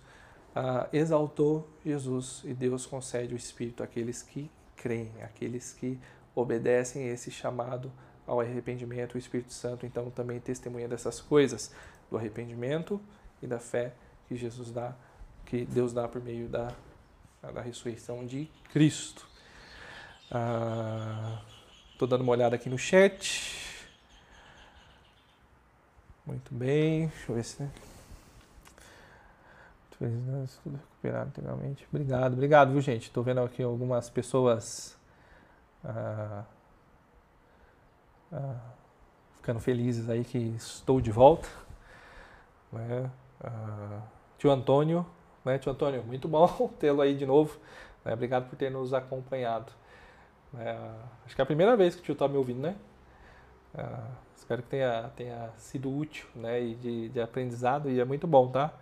uh, 0.57 0.89
exaltou 0.93 1.69
Jesus 1.85 2.43
e 2.45 2.55
Deus 2.55 2.87
concede 2.87 3.35
o 3.35 3.37
Espírito 3.37 3.83
àqueles 3.83 4.23
que 4.23 4.51
creem, 4.75 5.13
àqueles 5.23 5.73
que 5.73 5.99
obedecem 6.35 7.07
esse 7.09 7.31
chamado 7.31 7.93
ao 8.27 8.41
arrependimento. 8.41 9.15
O 9.15 9.19
Espírito 9.19 9.53
Santo, 9.53 9.85
então, 9.85 10.11
também 10.11 10.41
testemunha 10.41 10.89
dessas 10.89 11.21
coisas, 11.21 11.73
do 12.11 12.17
arrependimento 12.17 13.01
e 13.43 13.47
da 13.47 13.59
fé 13.59 13.93
que 14.27 14.37
Jesus 14.37 14.71
dá 14.71 14.95
que 15.45 15.65
Deus 15.65 15.93
dá 15.93 16.09
por 16.09 16.21
meio 16.21 16.49
da, 16.49 16.73
da 17.41 17.61
ressurreição 17.61 18.27
de 18.27 18.51
Cristo. 18.73 19.29
Estou 21.93 22.09
dando 22.09 22.23
uma 22.23 22.33
olhada 22.33 22.57
aqui 22.57 22.69
no 22.69 22.77
chat. 22.77 23.87
Muito 26.27 26.53
bem, 26.53 27.07
deixa 27.07 27.31
eu 27.31 27.37
ver 27.37 27.45
se. 27.45 27.96
Tudo 29.99 30.77
recuperado 30.77 31.29
integralmente. 31.29 31.87
Obrigado, 31.91 32.35
obrigado, 32.35 32.73
viu, 32.73 32.81
gente? 32.83 33.05
Estou 33.05 33.23
vendo 33.23 33.41
aqui 33.41 33.63
algumas 33.63 34.11
pessoas 34.11 34.99
ah, 35.83 36.45
ah, 38.31 38.61
ficando 39.37 39.59
felizes 39.59 40.11
aí 40.11 40.23
que 40.23 40.39
estou 40.39 41.01
de 41.01 41.11
volta. 41.11 41.49
Né? 42.71 43.11
Ah, 43.43 44.03
tio 44.37 44.51
Antônio, 44.51 45.07
né, 45.43 45.59
tio 45.59 45.73
Antônio, 45.73 46.03
muito 46.03 46.29
bom 46.29 46.47
tê-lo 46.79 47.01
aí 47.01 47.17
de 47.17 47.25
novo. 47.25 47.59
Né? 48.05 48.13
Obrigado 48.13 48.51
por 48.51 48.57
ter 48.57 48.71
nos 48.71 48.93
acompanhado. 48.93 49.73
É, 50.59 50.77
acho 51.25 51.35
que 51.35 51.41
é 51.41 51.45
a 51.45 51.47
primeira 51.47 51.75
vez 51.75 51.95
que 51.95 52.03
o 52.03 52.05
tio 52.05 52.13
está 52.13 52.29
me 52.29 52.37
ouvindo, 52.37 52.61
né? 52.61 52.77
Espero 54.37 54.63
que 54.63 54.69
tenha, 54.69 55.11
tenha 55.17 55.51
sido 55.57 55.95
útil 55.95 56.27
né? 56.35 56.63
e 56.63 56.75
de, 56.75 57.09
de 57.11 57.21
aprendizado 57.21 57.91
e 57.91 57.99
é 57.99 58.05
muito 58.05 58.27
bom, 58.27 58.49
tá? 58.49 58.73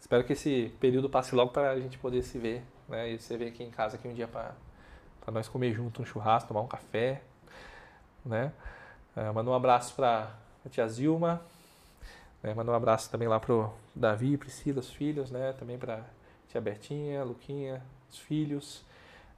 Espero 0.00 0.24
que 0.24 0.32
esse 0.32 0.72
período 0.80 1.10
passe 1.10 1.34
logo 1.34 1.50
para 1.50 1.70
a 1.70 1.80
gente 1.80 1.98
poder 1.98 2.22
se 2.22 2.38
ver, 2.38 2.62
né? 2.88 3.10
E 3.10 3.18
você 3.18 3.36
ver 3.36 3.48
aqui 3.48 3.64
em 3.64 3.70
casa 3.70 3.96
aqui 3.96 4.06
um 4.06 4.14
dia 4.14 4.28
para 4.28 4.54
nós 5.32 5.48
comer 5.48 5.72
junto 5.72 6.02
um 6.02 6.04
churrasco, 6.04 6.48
tomar 6.48 6.60
um 6.60 6.68
café, 6.68 7.22
né? 8.24 8.52
É, 9.16 9.30
manda 9.32 9.50
um 9.50 9.54
abraço 9.54 9.94
para 9.94 10.30
a 10.64 10.68
tia 10.68 10.86
Zilma, 10.86 11.40
né? 12.42 12.52
manda 12.54 12.70
um 12.70 12.74
abraço 12.74 13.10
também 13.10 13.26
lá 13.26 13.40
pro 13.40 13.72
Davi, 13.94 14.36
Priscila, 14.36 14.80
os 14.80 14.90
filhos, 14.90 15.30
né? 15.30 15.54
Também 15.58 15.78
para 15.78 16.04
tia 16.48 16.60
Bertinha, 16.60 17.24
Luquinha, 17.24 17.82
os 18.10 18.18
filhos, 18.18 18.84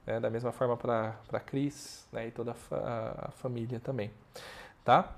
né? 0.05 0.19
da 0.19 0.29
mesma 0.29 0.51
forma 0.51 0.75
para 0.75 1.15
a 1.31 1.39
Cris 1.39 2.05
né? 2.11 2.27
e 2.27 2.31
toda 2.31 2.51
a, 2.51 2.55
fa 2.55 3.15
a, 3.27 3.31
família 3.31 3.79
também, 3.79 4.11
tá? 4.83 5.15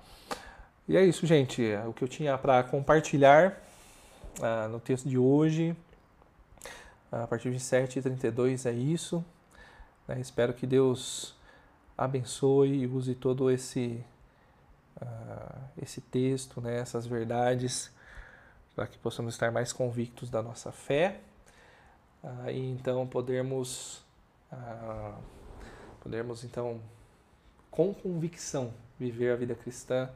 E 0.88 0.96
é 0.96 1.04
isso, 1.04 1.26
gente. 1.26 1.64
O 1.88 1.94
que 1.94 2.04
eu 2.04 2.08
tinha 2.08 2.38
para 2.38 2.62
compartilhar 2.64 3.58
uh, 4.40 4.70
no 4.70 4.80
texto 4.80 5.08
de 5.08 5.18
hoje, 5.18 5.76
a 7.12 7.28
partir 7.28 7.52
de 7.52 7.60
7h32 7.60 8.66
é 8.70 8.74
isso. 8.74 9.24
Né? 10.08 10.20
Espero 10.20 10.54
que 10.54 10.66
Deus 10.66 11.36
abençoe 11.98 12.84
e 12.84 12.88
use 12.88 13.16
todo 13.16 13.52
esse, 13.52 14.04
uh, 15.02 15.62
esse 15.82 16.02
texto, 16.02 16.62
né? 16.62 16.80
essas 16.80 17.06
verdades, 17.06 17.92
para 18.76 18.88
que 18.88 18.98
possamos 18.98 19.34
estar 19.34 19.52
mais 19.52 19.74
convictos 19.74 20.30
da 20.30 20.42
nossa 20.42 20.72
fé 20.72 21.20
uh, 22.24 22.50
e 22.50 22.72
então 22.72 23.06
podermos 23.06 24.04
ah, 24.52 25.18
podermos 26.02 26.44
então 26.44 26.82
com 27.70 27.94
convicção 27.94 28.74
viver 29.00 29.32
a 29.32 29.36
vida 29.36 29.56
cristã 29.56 30.10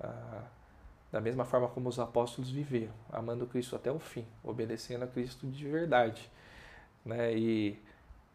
ah, 0.00 0.44
da 1.12 1.20
mesma 1.20 1.44
forma 1.44 1.68
como 1.68 1.88
os 1.88 1.98
apóstolos 1.98 2.50
viveram, 2.50 2.92
amando 3.10 3.46
Cristo 3.46 3.76
até 3.76 3.92
o 3.92 4.00
fim, 4.00 4.26
obedecendo 4.42 5.04
a 5.04 5.06
Cristo 5.06 5.46
de 5.46 5.68
verdade, 5.68 6.28
né? 7.04 7.36
E, 7.36 7.78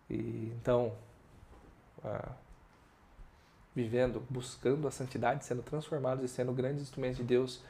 e 0.10 0.54
então 0.56 0.94
ah, 2.04 2.32
vivendo, 3.76 4.24
buscando 4.30 4.88
a 4.88 4.92
santidade, 4.92 5.44
sendo 5.44 5.64
transformados 5.64 6.24
e 6.24 6.28
sendo 6.28 6.54
grandes 6.54 6.84
instrumentos 6.84 7.18
de 7.18 7.24
Deus, 7.24 7.64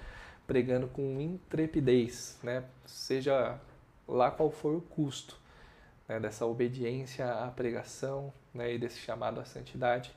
pregando 0.46 0.88
com 0.88 1.20
intrepidez, 1.22 2.38
né? 2.44 2.66
Seja 2.86 3.60
lá 4.08 4.30
qual 4.30 4.52
for 4.52 4.76
o 4.76 4.82
custo, 4.82 5.40
né, 6.08 6.20
dessa 6.20 6.46
obediência 6.46 7.30
à 7.30 7.52
pregação 7.52 8.34
né, 8.54 8.74
e 8.74 8.80
desse 8.80 8.98
chamado 9.00 9.40
à 9.40 9.46
santidade, 9.46 10.14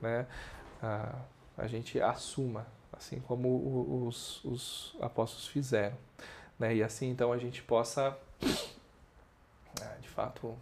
né, 0.00 0.26
a, 0.82 1.14
a 1.56 1.66
gente 1.68 2.00
assuma, 2.00 2.66
assim 2.96 3.20
como 3.20 4.06
os, 4.06 4.44
os 4.44 4.96
apóstolos 5.00 5.46
fizeram. 5.46 5.96
Né, 6.58 6.76
e 6.76 6.82
assim 6.82 7.10
então 7.10 7.32
a 7.32 7.38
gente 7.38 7.62
possa, 7.62 8.16
ah, 9.80 9.96
de 10.00 10.08
fato, 10.08 10.54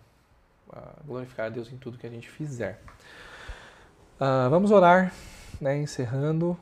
ah, 0.70 0.94
glorificar 1.04 1.46
a 1.46 1.48
Deus 1.50 1.70
em 1.70 1.76
tudo 1.76 1.98
que 1.98 2.06
a 2.06 2.10
gente 2.10 2.30
fizer. 2.30 2.80
Uh, 4.14 4.48
vamos 4.48 4.70
orar, 4.70 5.12
né, 5.60 5.76
encerrando, 5.76 6.56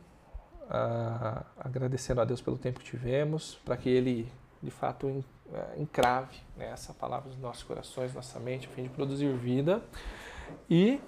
uh, 0.62 1.44
agradecendo 1.58 2.20
a 2.20 2.24
Deus 2.24 2.40
pelo 2.40 2.56
tempo 2.56 2.80
que 2.80 2.86
tivemos, 2.86 3.56
para 3.64 3.76
que 3.76 3.88
Ele 3.88 4.30
de 4.62 4.70
fato 4.70 5.24
é, 5.52 5.80
encrave 5.80 6.36
né, 6.56 6.70
essa 6.70 6.92
palavra 6.92 7.30
nos 7.30 7.38
nossos 7.38 7.62
corações, 7.62 8.14
nossa 8.14 8.38
mente, 8.38 8.66
a 8.66 8.70
fim 8.70 8.82
de 8.82 8.88
produzir 8.90 9.32
vida. 9.36 9.82
E 10.68 11.00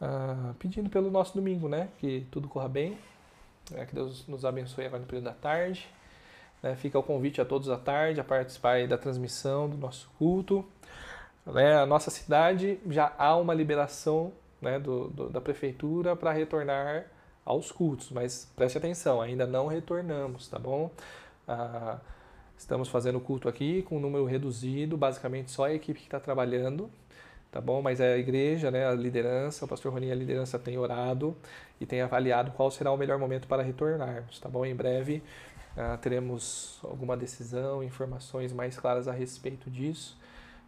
uh, 0.00 0.54
pedindo 0.54 0.88
pelo 0.88 1.10
nosso 1.10 1.34
domingo, 1.34 1.68
né? 1.68 1.88
Que 1.98 2.26
tudo 2.30 2.48
corra 2.48 2.68
bem, 2.68 2.98
né, 3.70 3.86
que 3.86 3.94
Deus 3.94 4.26
nos 4.26 4.44
abençoe 4.44 4.86
agora 4.86 5.00
no 5.00 5.06
período 5.06 5.24
da 5.24 5.32
tarde. 5.32 5.88
Né, 6.62 6.74
fica 6.76 6.98
o 6.98 7.02
convite 7.02 7.40
a 7.40 7.44
todos 7.44 7.68
à 7.68 7.76
tarde 7.76 8.20
a 8.20 8.24
participar 8.24 8.86
da 8.86 8.98
transmissão 8.98 9.68
do 9.68 9.76
nosso 9.76 10.10
culto. 10.18 10.64
Né, 11.46 11.76
a 11.76 11.86
nossa 11.86 12.10
cidade 12.10 12.78
já 12.88 13.12
há 13.18 13.36
uma 13.36 13.54
liberação 13.54 14.32
né, 14.60 14.78
do, 14.78 15.08
do, 15.08 15.30
da 15.30 15.40
prefeitura 15.40 16.14
para 16.14 16.32
retornar 16.32 17.06
aos 17.44 17.72
cultos, 17.72 18.10
mas 18.10 18.50
preste 18.54 18.76
atenção, 18.76 19.20
ainda 19.20 19.46
não 19.46 19.66
retornamos, 19.66 20.48
tá 20.48 20.58
bom? 20.58 20.90
Uh, 21.48 21.98
Estamos 22.60 22.90
fazendo 22.90 23.18
culto 23.18 23.48
aqui 23.48 23.80
com 23.80 23.96
um 23.96 24.00
número 24.00 24.26
reduzido, 24.26 24.94
basicamente 24.94 25.50
só 25.50 25.64
a 25.64 25.72
equipe 25.72 25.98
que 25.98 26.06
está 26.06 26.20
trabalhando, 26.20 26.90
tá 27.50 27.60
bom? 27.60 27.82
Mas 27.82 28.00
é 28.00 28.14
a 28.14 28.18
igreja, 28.18 28.70
né, 28.70 28.86
a 28.86 28.92
liderança, 28.92 29.64
o 29.64 29.68
pastor 29.68 29.92
Roninho, 29.92 30.12
a 30.12 30.16
liderança 30.16 30.58
tem 30.58 30.78
orado 30.78 31.36
e 31.80 31.86
tem 31.86 32.00
avaliado 32.00 32.50
qual 32.52 32.70
será 32.70 32.92
o 32.92 32.96
melhor 32.96 33.18
momento 33.18 33.46
para 33.46 33.62
retornarmos, 33.62 34.38
tá 34.38 34.48
bom? 34.48 34.64
Em 34.64 34.74
breve 34.74 35.22
uh, 35.76 35.98
teremos 35.98 36.78
alguma 36.82 37.16
decisão, 37.16 37.82
informações 37.82 38.52
mais 38.52 38.78
claras 38.78 39.08
a 39.08 39.12
respeito 39.12 39.70
disso. 39.70 40.18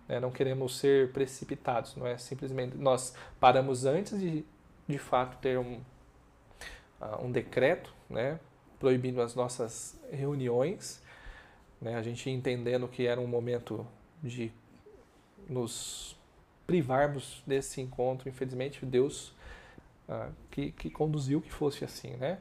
Né? 0.08 0.18
Não 0.18 0.30
queremos 0.30 0.78
ser 0.78 1.12
precipitados, 1.12 1.96
não 1.96 2.06
é 2.06 2.18
simplesmente 2.18 2.76
nós 2.76 3.14
paramos 3.38 3.84
antes 3.84 4.18
de 4.18 4.44
de 4.88 4.98
fato 4.98 5.38
ter 5.38 5.56
um, 5.58 5.80
uh, 7.00 7.24
um 7.24 7.30
decreto, 7.30 7.94
né, 8.10 8.40
proibindo 8.80 9.22
as 9.22 9.34
nossas 9.34 9.96
reuniões 10.10 11.00
né? 11.82 11.96
A 11.96 12.02
gente 12.02 12.30
entendendo 12.30 12.86
que 12.86 13.06
era 13.06 13.20
um 13.20 13.26
momento 13.26 13.84
de 14.22 14.52
nos 15.48 16.16
privarmos 16.66 17.42
desse 17.46 17.80
encontro, 17.80 18.28
infelizmente 18.28 18.84
Deus 18.84 19.34
ah, 20.08 20.28
que, 20.50 20.72
que 20.72 20.90
conduziu 20.90 21.40
que 21.40 21.52
fosse 21.52 21.84
assim, 21.84 22.10
né? 22.16 22.38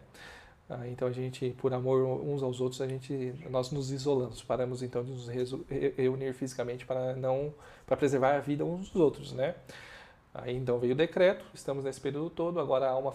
Ah, 0.69 0.87
então 0.87 1.07
a 1.07 1.11
gente, 1.11 1.49
por 1.57 1.73
amor 1.73 2.01
uns 2.21 2.41
aos 2.41 2.61
outros, 2.61 2.81
a 2.81 2.87
gente, 2.87 3.33
nós 3.49 3.71
nos 3.71 3.91
isolamos, 3.91 4.41
paramos 4.41 4.81
então 4.81 5.03
de 5.03 5.11
nos 5.11 5.27
reunir 5.97 6.33
fisicamente 6.33 6.85
para 6.85 7.15
não, 7.15 7.53
para 7.85 7.97
preservar 7.97 8.35
a 8.35 8.39
vida 8.39 8.63
uns 8.63 8.89
dos 8.89 9.01
outros, 9.01 9.33
né? 9.33 9.55
Aí 10.33 10.55
então 10.55 10.79
veio 10.79 10.93
o 10.93 10.95
decreto, 10.95 11.45
estamos 11.53 11.83
nesse 11.83 11.99
período 11.99 12.29
todo, 12.29 12.59
agora 12.59 12.89
há 12.89 12.97
uma 12.97 13.11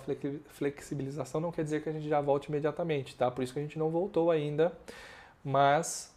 flexibilização, 0.48 1.40
não 1.40 1.50
quer 1.50 1.64
dizer 1.64 1.82
que 1.82 1.88
a 1.88 1.92
gente 1.92 2.06
já 2.06 2.20
volte 2.20 2.48
imediatamente, 2.48 3.16
tá? 3.16 3.30
Por 3.30 3.42
isso 3.42 3.54
que 3.54 3.58
a 3.58 3.62
gente 3.62 3.78
não 3.78 3.88
voltou 3.88 4.30
ainda, 4.30 4.70
mas 5.42 6.14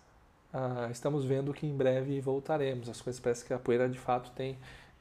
ah, 0.54 0.88
estamos 0.92 1.26
vendo 1.26 1.54
que 1.54 1.68
em 1.68 1.76
breve 1.76 2.20
voltaremos. 2.22 2.90
As 2.90 3.02
coisas 3.02 3.20
parece 3.20 3.46
que 3.46 3.54
a 3.54 3.60
poeira 3.60 3.88
de 3.90 4.00
fato 4.00 4.32
tem 4.32 4.58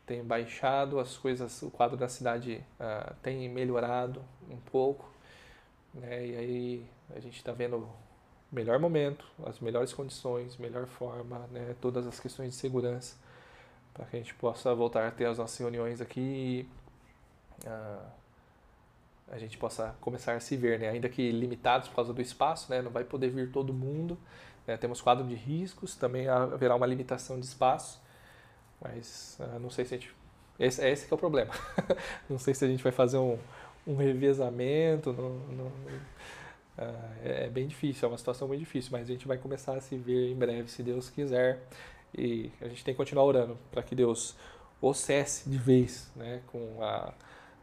tem 0.06 0.24
baixado, 0.24 0.98
as 0.98 1.18
coisas, 1.18 1.60
o 1.60 1.70
quadro 1.70 1.94
da 1.94 2.08
cidade 2.08 2.64
ah, 2.80 3.12
tem 3.22 3.46
melhorado 3.48 4.24
um 4.50 4.56
pouco, 4.56 5.08
né? 5.92 6.26
E 6.26 6.36
aí 6.36 6.86
a 7.14 7.20
gente 7.20 7.36
está 7.36 7.52
vendo 7.52 7.76
o 7.76 7.88
melhor 8.50 8.78
momento, 8.78 9.26
as 9.46 9.60
melhores 9.60 9.92
condições, 9.92 10.56
melhor 10.56 10.86
forma, 10.86 11.46
né? 11.52 11.76
Todas 11.80 12.06
as 12.06 12.18
questões 12.18 12.50
de 12.52 12.56
segurança 12.56 13.16
para 13.92 14.06
que 14.06 14.16
a 14.16 14.18
gente 14.18 14.34
possa 14.34 14.74
voltar 14.74 15.06
a 15.06 15.10
ter 15.10 15.26
as 15.26 15.38
nossas 15.38 15.58
reuniões 15.58 16.00
aqui 16.00 16.20
e 16.20 16.68
ah, 17.66 18.06
a 19.30 19.38
gente 19.38 19.58
possa 19.58 19.94
começar 20.00 20.34
a 20.36 20.40
se 20.40 20.56
ver, 20.56 20.78
né? 20.78 20.88
Ainda 20.88 21.08
que 21.08 21.30
limitados 21.30 21.88
por 21.88 21.96
causa 21.96 22.14
do 22.14 22.22
espaço, 22.22 22.70
né? 22.70 22.80
Não 22.80 22.90
vai 22.90 23.04
poder 23.04 23.28
vir 23.28 23.52
todo 23.52 23.74
mundo, 23.74 24.16
né? 24.68 24.76
Temos 24.76 25.00
quadro 25.00 25.26
de 25.26 25.34
riscos, 25.34 25.96
também 25.96 26.28
haverá 26.28 26.76
uma 26.76 26.86
limitação 26.86 27.40
de 27.40 27.46
espaço, 27.46 27.98
mas 28.78 29.38
uh, 29.40 29.58
não 29.58 29.70
sei 29.70 29.86
se 29.86 29.94
a 29.94 29.98
gente. 29.98 30.14
Esse, 30.60 30.86
esse 30.86 31.06
que 31.06 31.14
é 31.14 31.16
o 31.16 31.18
problema. 31.18 31.52
não 32.28 32.38
sei 32.38 32.52
se 32.52 32.64
a 32.64 32.68
gente 32.68 32.82
vai 32.82 32.92
fazer 32.92 33.16
um, 33.16 33.38
um 33.86 33.96
revezamento. 33.96 35.12
No, 35.12 35.38
no, 35.48 35.64
uh, 35.64 35.72
é 37.24 37.48
bem 37.48 37.66
difícil, 37.66 38.06
é 38.06 38.12
uma 38.12 38.18
situação 38.18 38.46
muito 38.46 38.60
difícil, 38.60 38.92
mas 38.92 39.08
a 39.08 39.12
gente 39.12 39.26
vai 39.26 39.38
começar 39.38 39.74
a 39.74 39.80
se 39.80 39.96
ver 39.96 40.30
em 40.30 40.36
breve, 40.36 40.70
se 40.70 40.82
Deus 40.82 41.08
quiser. 41.08 41.60
E 42.16 42.52
a 42.60 42.68
gente 42.68 42.84
tem 42.84 42.92
que 42.92 42.98
continuar 42.98 43.24
orando 43.24 43.56
para 43.70 43.82
que 43.82 43.94
Deus 43.94 44.36
o 44.80 44.92
cesse 44.92 45.48
de 45.48 45.58
vez 45.58 46.10
né, 46.14 46.40
com 46.46 46.82
a, 46.82 47.12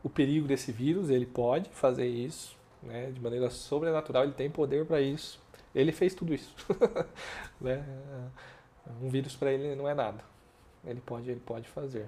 o 0.04 0.10
perigo 0.10 0.48
desse 0.48 0.72
vírus. 0.72 1.12
Ele 1.12 1.26
pode 1.28 1.70
fazer 1.70 2.08
isso 2.08 2.58
né, 2.82 3.12
de 3.12 3.22
maneira 3.22 3.50
sobrenatural, 3.52 4.24
ele 4.24 4.34
tem 4.34 4.50
poder 4.50 4.86
para 4.86 5.02
isso. 5.02 5.45
Ele 5.76 5.92
fez 5.92 6.16
tudo 6.16 6.34
isso. 6.34 6.56
né? 7.60 7.86
Um 9.02 9.10
vírus 9.10 9.36
para 9.36 9.52
ele 9.52 9.76
não 9.76 9.88
é 9.88 9.94
nada. 9.94 10.24
Ele 10.86 11.02
pode, 11.02 11.30
ele 11.30 11.42
pode 11.42 11.68
fazer. 11.68 12.08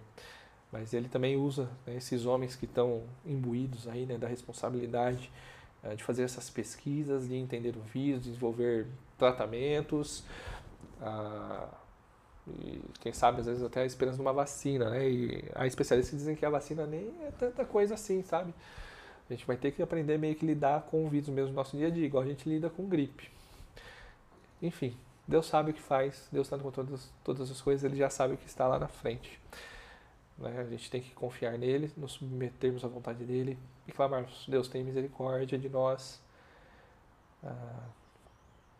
Mas 0.71 0.93
ele 0.93 1.09
também 1.09 1.35
usa 1.35 1.69
né, 1.85 1.95
esses 1.95 2.25
homens 2.25 2.55
que 2.55 2.65
estão 2.65 3.03
imbuídos 3.25 3.87
aí 3.87 4.05
né, 4.05 4.17
da 4.17 4.27
responsabilidade 4.27 5.31
uh, 5.83 5.95
de 5.95 6.03
fazer 6.03 6.23
essas 6.23 6.49
pesquisas, 6.49 7.27
de 7.27 7.35
entender 7.35 7.75
o 7.75 7.81
vírus, 7.81 8.23
desenvolver 8.23 8.87
tratamentos, 9.17 10.23
uh, 11.01 11.67
e 12.59 12.81
quem 12.99 13.11
sabe 13.11 13.41
às 13.41 13.45
vezes 13.45 13.63
até 13.63 13.81
a 13.81 13.85
esperança 13.85 14.17
de 14.17 14.21
uma 14.21 14.31
vacina, 14.31 14.89
né? 14.89 15.09
E 15.09 15.43
a 15.53 15.67
especialistas 15.67 16.17
dizem 16.17 16.35
que 16.35 16.45
a 16.45 16.49
vacina 16.49 16.85
nem 16.85 17.13
é 17.25 17.31
tanta 17.37 17.65
coisa 17.65 17.95
assim, 17.95 18.23
sabe? 18.23 18.53
A 19.29 19.33
gente 19.33 19.45
vai 19.45 19.57
ter 19.57 19.71
que 19.71 19.81
aprender 19.81 20.17
meio 20.17 20.35
que 20.35 20.45
lidar 20.45 20.83
com 20.83 21.05
o 21.05 21.09
vírus 21.09 21.27
mesmo 21.27 21.49
no 21.49 21.55
nosso 21.55 21.75
dia 21.75 21.87
a 21.87 21.89
dia, 21.89 22.05
igual 22.05 22.23
a 22.23 22.25
gente 22.25 22.47
lida 22.47 22.69
com 22.69 22.87
gripe. 22.87 23.29
Enfim, 24.61 24.97
Deus 25.27 25.45
sabe 25.45 25.71
o 25.71 25.73
que 25.73 25.81
faz, 25.81 26.27
Deus 26.31 26.47
está 26.47 26.57
com 26.57 26.71
todas, 26.71 27.11
todas 27.23 27.51
as 27.51 27.61
coisas, 27.61 27.83
Ele 27.83 27.97
já 27.97 28.09
sabe 28.09 28.33
o 28.35 28.37
que 28.37 28.47
está 28.47 28.67
lá 28.67 28.79
na 28.79 28.87
frente. 28.87 29.39
Né? 30.37 30.59
A 30.59 30.63
gente 30.65 30.89
tem 30.89 31.01
que 31.01 31.13
confiar 31.13 31.57
nele, 31.57 31.91
nos 31.97 32.13
submetermos 32.13 32.83
à 32.85 32.87
vontade 32.87 33.23
dele 33.25 33.57
e 33.87 33.91
clamarmos: 33.91 34.45
Deus 34.47 34.67
tem 34.67 34.83
misericórdia 34.83 35.57
de 35.57 35.67
nós. 35.67 36.21
Ah, 37.43 37.89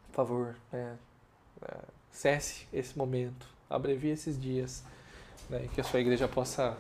por 0.08 0.16
favor, 0.16 0.56
né? 0.72 0.98
ah, 1.62 1.84
cesse 2.12 2.68
esse 2.72 2.98
momento, 2.98 3.48
abrevie 3.70 4.12
esses 4.12 4.40
dias, 4.40 4.84
né? 5.50 5.66
e 5.66 5.68
que 5.68 5.82
a 5.82 5.84
sua 5.84 6.00
igreja 6.00 6.28
possa 6.28 6.78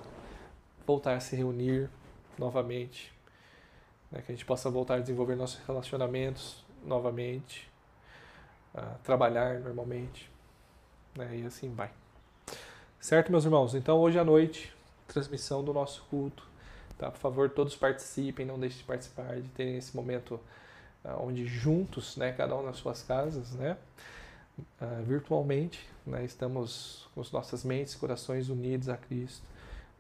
voltar 0.86 1.16
a 1.16 1.20
se 1.20 1.36
reunir 1.36 1.90
novamente, 2.38 3.14
né? 4.12 4.22
que 4.22 4.32
a 4.32 4.36
gente 4.36 4.46
possa 4.46 4.70
voltar 4.70 4.96
a 4.96 5.00
desenvolver 5.00 5.36
nossos 5.36 5.60
relacionamentos 5.66 6.66
novamente, 6.84 7.70
trabalhar 9.04 9.60
normalmente, 9.60 10.30
né? 11.16 11.38
e 11.38 11.46
assim 11.46 11.74
vai. 11.74 11.92
Certo, 13.00 13.32
meus 13.32 13.46
irmãos? 13.46 13.74
Então, 13.74 13.98
hoje 14.00 14.20
à 14.20 14.24
noite, 14.24 14.76
transmissão 15.08 15.64
do 15.64 15.74
nosso 15.74 16.04
culto. 16.10 16.44
Tá? 16.98 17.12
Por 17.12 17.20
favor, 17.20 17.50
todos 17.50 17.76
participem, 17.76 18.46
não 18.46 18.60
deixem 18.60 18.80
de 18.80 18.84
participar, 18.84 19.40
de 19.40 19.48
terem 19.50 19.78
esse 19.78 19.96
momento 19.96 20.40
uh, 21.06 21.22
onde 21.22 21.46
juntos, 21.46 22.18
né, 22.18 22.32
cada 22.32 22.56
um 22.56 22.64
nas 22.64 22.78
suas 22.78 23.04
casas, 23.04 23.52
né, 23.52 23.78
uh, 24.82 25.04
virtualmente, 25.04 25.88
né, 26.06 26.26
estamos 26.26 27.08
com 27.14 27.22
as 27.22 27.32
nossas 27.32 27.64
mentes 27.64 27.94
e 27.94 27.98
corações 27.98 28.50
unidos 28.50 28.90
a 28.90 28.98
Cristo, 28.98 29.46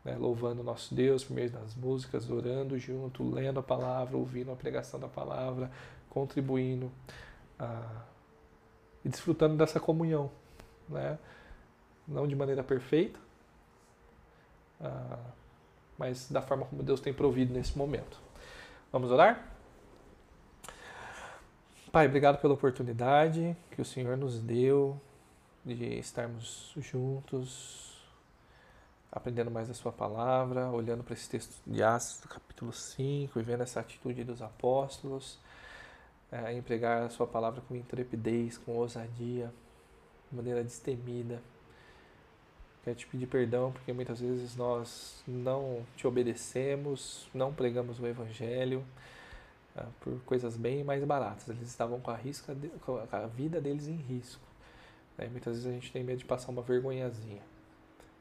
né, 0.03 0.15
louvando 0.17 0.63
nosso 0.63 0.93
Deus 0.95 1.23
por 1.23 1.33
meio 1.33 1.51
das 1.51 1.75
músicas, 1.75 2.29
orando 2.29 2.77
junto, 2.79 3.29
lendo 3.29 3.59
a 3.59 3.63
palavra, 3.63 4.17
ouvindo 4.17 4.51
a 4.51 4.55
pregação 4.55 4.99
da 4.99 5.07
palavra, 5.07 5.69
contribuindo 6.09 6.91
uh, 7.59 8.01
e 9.07 9.09
desfrutando 9.09 9.55
dessa 9.55 9.79
comunhão, 9.79 10.29
né, 10.89 11.17
não 12.05 12.27
de 12.27 12.35
maneira 12.35 12.61
perfeita, 12.61 13.17
uh, 14.81 15.17
mas 15.97 16.29
da 16.29 16.41
forma 16.41 16.65
como 16.65 16.84
Deus 16.84 16.99
tem 16.99 17.13
provido 17.13 17.53
nesse 17.53 17.77
momento. 17.77 18.19
Vamos 18.91 19.09
orar? 19.09 19.47
Pai, 21.89 22.05
obrigado 22.05 22.39
pela 22.41 22.53
oportunidade 22.53 23.55
que 23.71 23.81
o 23.81 23.85
Senhor 23.85 24.17
nos 24.17 24.41
deu 24.41 24.99
de 25.63 25.97
estarmos 25.99 26.73
juntos, 26.75 27.97
aprendendo 29.09 29.49
mais 29.49 29.69
da 29.69 29.73
Sua 29.73 29.91
palavra, 29.91 30.69
olhando 30.69 31.01
para 31.01 31.13
esse 31.13 31.29
texto 31.29 31.55
de 31.65 31.81
Atos 31.81 32.19
capítulo 32.29 32.73
5 32.73 33.39
e 33.39 33.41
vendo 33.41 33.63
essa 33.63 33.79
atitude 33.79 34.25
dos 34.25 34.41
apóstolos, 34.41 35.39
é, 36.31 36.53
empregar 36.53 37.03
a 37.03 37.09
Sua 37.09 37.27
palavra 37.27 37.61
com 37.67 37.75
intrepidez, 37.75 38.57
com 38.57 38.73
ousadia, 38.73 39.51
de 40.29 40.35
maneira 40.35 40.63
destemida 40.63 41.41
Quero 42.87 42.99
te 42.99 43.07
pedir 43.07 43.27
perdão 43.27 43.73
porque 43.73 43.91
muitas 43.91 44.21
vezes 44.21 44.55
nós 44.55 45.21
não 45.27 45.85
te 45.97 46.07
obedecemos, 46.07 47.29
não 47.33 47.53
pregamos 47.53 47.99
o 47.99 48.07
Evangelho 48.07 48.81
uh, 49.75 49.83
por 49.99 50.17
coisas 50.21 50.55
bem 50.55 50.85
mais 50.85 51.03
baratas. 51.03 51.49
Eles 51.49 51.67
estavam 51.67 51.99
com 51.99 52.11
a, 52.11 52.15
risca 52.15 52.55
de, 52.55 52.69
com 52.69 52.97
a 53.11 53.27
vida 53.27 53.59
deles 53.59 53.89
em 53.89 53.97
risco. 53.97 54.41
Né? 55.17 55.27
Muitas 55.27 55.55
vezes 55.55 55.67
a 55.67 55.71
gente 55.73 55.91
tem 55.91 56.01
medo 56.01 56.19
de 56.19 56.23
passar 56.23 56.49
uma 56.49 56.61
vergonhazinha. 56.61 57.41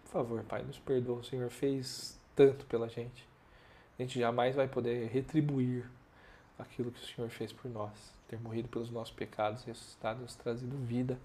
Por 0.03 0.11
favor, 0.11 0.43
Pai, 0.43 0.65
nos 0.65 0.81
perdoa. 0.81 1.19
O 1.21 1.25
Senhor 1.25 1.49
fez 1.49 2.19
tanto 2.35 2.67
pela 2.67 2.89
gente. 2.89 3.25
A 3.97 4.03
gente 4.03 4.19
jamais 4.19 4.57
vai 4.57 4.67
poder 4.67 5.07
retribuir 5.11 5.89
aquilo 6.59 6.91
que 6.91 7.01
o 7.01 7.07
Senhor 7.07 7.29
fez 7.31 7.53
por 7.53 7.71
nós. 7.71 7.93
Ter 8.29 8.41
morrido 8.41 8.69
pelos 8.69 8.91
nossos 8.91 9.15
pecados, 9.15 9.65
ressuscitado, 9.65 10.23
nos 10.23 10.35
trazido 10.35 10.77
vida 10.79 11.19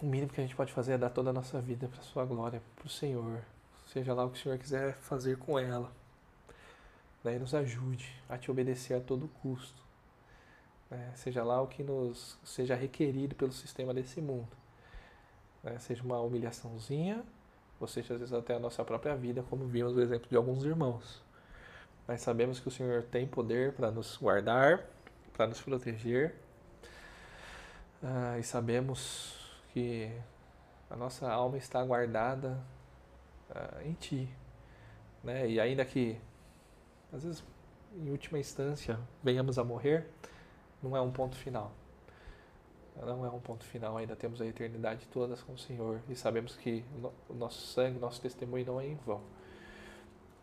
o 0.00 0.04
mínimo 0.04 0.30
que 0.30 0.40
a 0.40 0.44
gente 0.44 0.54
pode 0.54 0.72
fazer 0.72 0.92
é 0.92 0.98
dar 0.98 1.10
toda 1.10 1.30
a 1.30 1.32
nossa 1.32 1.60
vida 1.60 1.88
para 1.88 2.00
a 2.00 2.02
sua 2.02 2.24
glória, 2.24 2.60
para 2.74 2.86
o 2.86 2.88
Senhor. 2.88 3.40
Seja 3.86 4.12
lá 4.12 4.24
o 4.24 4.30
que 4.30 4.38
o 4.38 4.42
Senhor 4.42 4.58
quiser 4.58 4.94
fazer 4.94 5.38
com 5.38 5.58
ela. 5.58 5.90
Né? 7.24 7.38
nos 7.38 7.54
ajude 7.54 8.14
a 8.28 8.38
te 8.38 8.50
obedecer 8.50 8.94
a 8.94 9.00
todo 9.00 9.28
custo. 9.42 9.82
Né? 10.90 11.12
Seja 11.16 11.42
lá 11.42 11.60
o 11.62 11.66
que 11.66 11.82
nos 11.82 12.38
seja 12.44 12.74
requerido 12.74 13.34
pelo 13.34 13.52
sistema 13.52 13.94
desse 13.94 14.20
mundo. 14.20 14.48
Né? 15.62 15.78
Seja 15.78 16.02
uma 16.04 16.20
humilhaçãozinha, 16.20 17.24
ou 17.80 17.88
seja, 17.88 18.14
às 18.14 18.20
vezes 18.20 18.34
até 18.34 18.54
a 18.54 18.58
nossa 18.58 18.84
própria 18.84 19.16
vida, 19.16 19.42
como 19.48 19.66
vimos 19.66 19.96
o 19.96 20.00
exemplo 20.00 20.28
de 20.28 20.36
alguns 20.36 20.64
irmãos. 20.64 21.22
Mas 22.06 22.20
sabemos 22.20 22.60
que 22.60 22.68
o 22.68 22.70
Senhor 22.70 23.02
tem 23.04 23.26
poder 23.26 23.72
para 23.72 23.90
nos 23.90 24.16
guardar, 24.16 24.84
para 25.32 25.46
nos 25.46 25.60
proteger. 25.60 26.34
Ah, 28.02 28.38
e 28.38 28.42
sabemos 28.42 29.36
que 29.72 30.12
a 30.88 30.96
nossa 30.96 31.30
alma 31.30 31.56
está 31.56 31.82
guardada 31.84 32.62
uh, 33.50 33.86
em 33.86 33.92
Ti. 33.94 34.28
Né? 35.22 35.48
E 35.48 35.60
ainda 35.60 35.84
que, 35.84 36.18
às 37.12 37.24
vezes, 37.24 37.44
em 37.96 38.10
última 38.10 38.38
instância, 38.38 38.98
venhamos 39.22 39.58
a 39.58 39.64
morrer, 39.64 40.06
não 40.82 40.96
é 40.96 41.00
um 41.00 41.10
ponto 41.10 41.36
final. 41.36 41.72
Não 42.94 43.26
é 43.26 43.28
um 43.28 43.40
ponto 43.40 43.64
final, 43.64 43.98
ainda 43.98 44.16
temos 44.16 44.40
a 44.40 44.46
eternidade 44.46 45.06
toda 45.08 45.36
com 45.36 45.52
o 45.52 45.58
Senhor 45.58 46.00
e 46.08 46.16
sabemos 46.16 46.56
que 46.56 46.82
o 47.28 47.34
nosso 47.34 47.66
sangue, 47.66 47.98
nosso 47.98 48.22
testemunho 48.22 48.64
não 48.64 48.80
é 48.80 48.86
em 48.86 48.94
vão. 48.94 49.20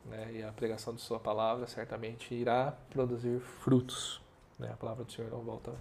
Né? 0.05 0.33
E 0.33 0.43
a 0.43 0.51
pregação 0.51 0.93
de 0.93 1.01
Sua 1.01 1.19
palavra 1.19 1.67
certamente 1.67 2.33
irá 2.33 2.71
produzir 2.89 3.39
frutos. 3.39 4.21
Né? 4.59 4.69
A 4.71 4.77
palavra 4.77 5.03
do 5.03 5.11
Senhor 5.11 5.31
não 5.31 5.41
volta 5.41 5.73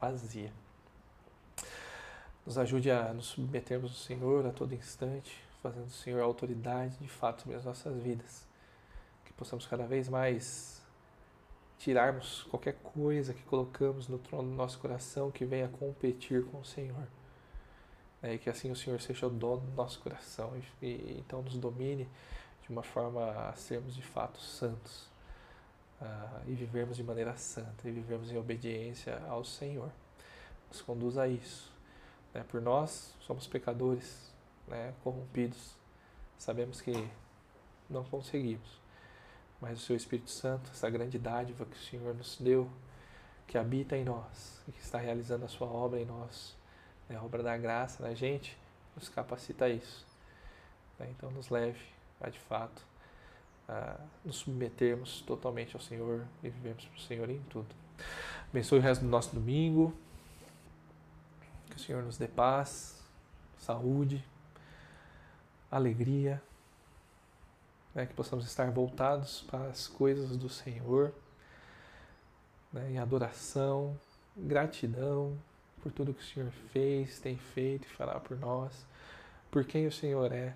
vazia. 0.00 0.52
Nos 2.46 2.58
ajude 2.58 2.90
a 2.90 3.12
nos 3.12 3.26
submetermos 3.26 3.90
ao 3.90 3.96
Senhor 3.96 4.46
a 4.46 4.52
todo 4.52 4.74
instante, 4.74 5.42
fazendo 5.62 5.86
o 5.86 5.90
Senhor 5.90 6.20
a 6.20 6.24
autoridade 6.24 6.96
de 6.98 7.08
fato 7.08 7.42
sobre 7.42 7.56
as 7.56 7.64
nossas 7.64 7.96
vidas. 8.02 8.46
Que 9.24 9.32
possamos 9.32 9.66
cada 9.66 9.86
vez 9.86 10.08
mais 10.08 10.82
tirarmos 11.78 12.44
qualquer 12.44 12.74
coisa 12.82 13.34
que 13.34 13.42
colocamos 13.42 14.08
no 14.08 14.18
trono 14.18 14.50
do 14.50 14.54
nosso 14.54 14.78
coração 14.78 15.30
que 15.30 15.44
venha 15.44 15.68
competir 15.68 16.44
com 16.46 16.60
o 16.60 16.64
Senhor. 16.64 17.06
É, 18.22 18.34
e 18.34 18.38
que 18.38 18.48
assim 18.48 18.70
o 18.70 18.76
Senhor 18.76 19.00
seja 19.00 19.26
o 19.26 19.30
dono 19.30 19.60
do 19.62 19.72
nosso 19.72 20.00
coração 20.00 20.52
e, 20.80 20.86
e 20.86 21.16
então 21.18 21.42
nos 21.42 21.58
domine 21.58 22.08
de 22.64 22.70
uma 22.70 22.82
forma 22.82 23.48
a 23.48 23.52
sermos 23.54 23.94
de 23.94 24.02
fato 24.02 24.40
santos 24.40 25.06
uh, 26.00 26.40
e 26.46 26.54
vivermos 26.54 26.96
de 26.96 27.04
maneira 27.04 27.36
santa 27.36 27.88
e 27.88 27.92
vivermos 27.92 28.30
em 28.30 28.38
obediência 28.38 29.22
ao 29.28 29.44
Senhor. 29.44 29.90
Nos 30.68 30.80
conduza 30.82 31.22
a 31.22 31.28
isso 31.28 31.74
né? 32.34 32.44
Por 32.48 32.60
nós 32.60 33.14
somos 33.20 33.46
pecadores, 33.46 34.34
né? 34.66 34.92
corrompidos. 35.04 35.76
Sabemos 36.36 36.80
que 36.80 36.92
não 37.88 38.04
conseguimos. 38.04 38.82
Mas 39.60 39.80
o 39.80 39.82
Seu 39.82 39.96
Espírito 39.96 40.30
Santo, 40.30 40.70
essa 40.72 40.90
grande 40.90 41.18
dádiva 41.18 41.64
que 41.64 41.76
o 41.76 41.80
Senhor 41.80 42.14
nos 42.14 42.36
deu, 42.38 42.68
que 43.46 43.56
habita 43.56 43.96
em 43.96 44.04
nós 44.04 44.60
e 44.66 44.72
que 44.72 44.80
está 44.80 44.98
realizando 44.98 45.44
a 45.44 45.48
Sua 45.48 45.68
obra 45.68 46.00
em 46.00 46.04
nós, 46.04 46.56
né? 47.08 47.16
a 47.16 47.22
obra 47.22 47.42
da 47.42 47.56
graça 47.56 48.02
na 48.02 48.12
gente, 48.14 48.58
nos 48.96 49.08
capacita 49.08 49.66
a 49.66 49.68
isso. 49.68 50.04
Né? 50.98 51.08
Então, 51.16 51.30
nos 51.30 51.48
leve 51.48 51.93
a 52.20 52.28
de 52.28 52.38
fato 52.38 52.82
a 53.68 53.98
nos 54.24 54.36
submetermos 54.36 55.22
totalmente 55.22 55.74
ao 55.74 55.80
Senhor 55.80 56.26
e 56.42 56.48
vivemos 56.48 56.84
para 56.84 56.96
o 56.96 57.00
Senhor 57.00 57.30
em 57.30 57.40
tudo. 57.44 57.74
Abençoe 58.50 58.78
o 58.78 58.82
resto 58.82 59.02
do 59.02 59.08
nosso 59.08 59.34
domingo. 59.34 59.94
Que 61.70 61.76
o 61.76 61.80
Senhor 61.80 62.02
nos 62.02 62.16
dê 62.16 62.28
paz, 62.28 63.02
saúde, 63.58 64.24
alegria, 65.70 66.40
né, 67.94 68.06
que 68.06 68.14
possamos 68.14 68.44
estar 68.44 68.70
voltados 68.70 69.42
para 69.42 69.68
as 69.68 69.88
coisas 69.88 70.36
do 70.36 70.48
Senhor, 70.48 71.12
né, 72.72 72.92
em 72.92 72.98
adoração, 72.98 73.98
gratidão 74.36 75.36
por 75.82 75.92
tudo 75.92 76.14
que 76.14 76.22
o 76.22 76.26
Senhor 76.26 76.50
fez, 76.72 77.18
tem 77.20 77.36
feito 77.36 77.86
e 77.86 77.90
fará 77.90 78.18
por 78.18 78.38
nós, 78.38 78.86
por 79.50 79.64
quem 79.64 79.86
o 79.86 79.92
Senhor 79.92 80.32
é, 80.32 80.54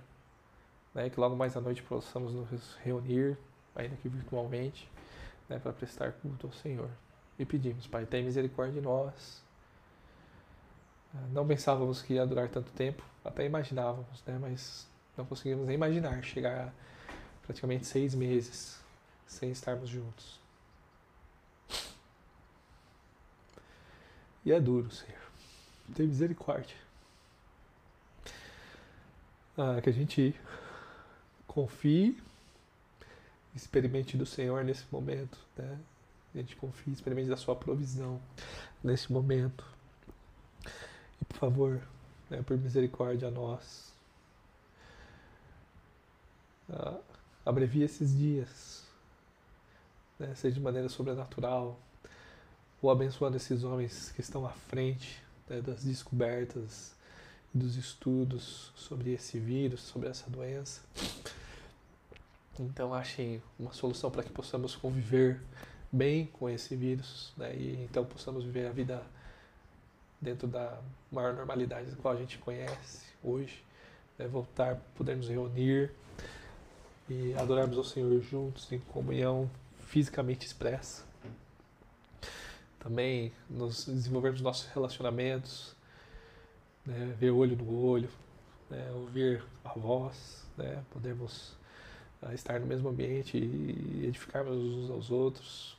né, 0.99 1.09
que 1.09 1.21
logo 1.21 1.37
mais 1.37 1.57
à 1.57 1.61
noite 1.61 1.81
possamos 1.83 2.35
nos 2.35 2.75
reunir, 2.83 3.39
ainda 3.77 3.95
que 3.97 4.09
virtualmente, 4.09 4.91
né, 5.49 5.59
para 5.61 5.73
prestar 5.73 6.13
culto 6.13 6.49
ao 6.49 6.53
Senhor. 6.53 6.91
E 7.39 7.45
pedimos, 7.45 7.87
Pai, 7.87 8.05
tenha 8.05 8.25
misericórdia 8.25 8.75
de 8.75 8.81
nós 8.81 9.41
Não 11.31 11.47
pensávamos 11.47 12.03
que 12.03 12.15
ia 12.15 12.27
durar 12.27 12.49
tanto 12.49 12.73
tempo, 12.73 13.03
até 13.25 13.45
imaginávamos, 13.47 14.23
né? 14.27 14.39
Mas 14.41 14.87
não 15.17 15.25
conseguimos 15.25 15.67
nem 15.67 15.75
imaginar 15.75 16.23
chegar 16.23 16.69
a 16.69 16.73
praticamente 17.47 17.87
seis 17.87 18.15
meses 18.15 18.81
sem 19.27 19.51
estarmos 19.51 19.89
juntos. 19.89 20.39
E 24.45 24.53
é 24.53 24.61
duro, 24.61 24.91
Senhor. 24.91 25.17
Tem 25.95 26.07
misericórdia. 26.07 26.77
Ah, 29.57 29.81
que 29.81 29.91
a 29.91 29.93
gente 29.93 30.35
confie, 31.49 32.17
experimente 33.57 34.17
do 34.17 34.25
Senhor 34.25 34.63
nesse 34.63 34.85
momento, 34.93 35.37
né? 35.57 35.79
A 36.35 36.39
gente 36.39 36.55
confie, 36.55 36.93
experimente 36.93 37.29
da 37.29 37.37
sua 37.37 37.57
provisão 37.57 38.21
nesse 38.85 39.13
momento. 39.13 39.65
E 41.21 41.25
por 41.25 41.37
favor, 41.37 41.83
né, 42.31 42.43
por 42.43 42.57
misericórdia 42.57 43.29
a 43.29 43.31
nós, 43.31 43.93
ah, 46.71 46.99
abrevie 47.45 47.83
esses 47.83 48.17
dias, 48.17 48.87
né, 50.19 50.35
seja 50.35 50.55
de 50.55 50.61
maneira 50.61 50.89
sobrenatural, 50.89 51.81
ou 52.81 52.91
abençoando 52.91 53.37
esses 53.37 53.65
homens 53.65 54.13
que 54.13 54.21
estão 54.21 54.47
à 54.47 54.51
frente 54.51 55.21
né, 55.49 55.61
das 55.61 55.83
descobertas 55.83 56.95
dos 57.53 57.77
estudos 57.77 58.71
sobre 58.77 59.13
esse 59.13 59.39
vírus, 59.39 59.81
sobre 59.81 60.09
essa 60.09 60.31
doença. 60.31 60.83
Então 62.59 62.93
achem 62.93 63.43
uma 63.59 63.73
solução 63.73 64.11
para 64.11 64.23
que 64.23 64.31
possamos 64.31 64.75
conviver 64.75 65.41
bem 65.91 66.27
com 66.27 66.49
esse 66.51 66.77
vírus 66.77 67.33
né, 67.37 67.55
e 67.55 67.85
então 67.85 68.05
possamos 68.05 68.45
viver 68.45 68.67
a 68.67 68.73
vida 68.73 69.03
dentro 70.21 70.47
da 70.47 70.79
maior 71.11 71.35
normalidade 71.35 71.91
da 71.91 71.97
qual 71.97 72.15
a 72.15 72.17
gente 72.17 72.39
conhece 72.39 73.07
hoje, 73.23 73.65
né, 74.19 74.27
voltar, 74.27 74.77
podermos 74.97 75.29
reunir 75.29 75.93
e 77.09 77.33
adorarmos 77.35 77.79
ao 77.79 77.85
Senhor 77.85 78.21
juntos 78.21 78.71
em 78.71 78.79
comunhão 78.79 79.51
fisicamente 79.79 80.47
expressa. 80.47 81.07
Também 82.79 83.33
nos 83.49 83.87
desenvolvermos 83.87 84.41
nossos 84.41 84.69
relacionamentos, 84.71 85.75
né, 86.85 87.15
ver 87.19 87.31
olho 87.31 87.57
no 87.57 87.75
olho, 87.75 88.11
né, 88.69 88.91
ouvir 88.93 89.43
a 89.65 89.71
voz, 89.71 90.45
né, 90.57 90.85
podermos 90.91 91.58
uh, 92.23 92.33
estar 92.33 92.61
no 92.61 92.67
mesmo 92.67 92.89
ambiente 92.89 93.37
e 93.37 94.07
edificarmos 94.07 94.57
uns 94.57 94.91
aos 94.91 95.11
outros, 95.11 95.77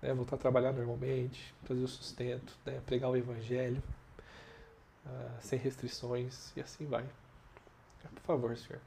né, 0.00 0.12
voltar 0.12 0.36
a 0.36 0.38
trabalhar 0.38 0.72
normalmente, 0.72 1.54
trazer 1.64 1.82
o 1.82 1.88
sustento, 1.88 2.56
né, 2.64 2.80
pregar 2.86 3.10
o 3.10 3.16
Evangelho, 3.16 3.82
uh, 5.06 5.40
sem 5.40 5.58
restrições 5.58 6.52
e 6.56 6.60
assim 6.60 6.86
vai. 6.86 7.04
Por 8.14 8.22
favor, 8.22 8.56
Senhor, 8.56 8.80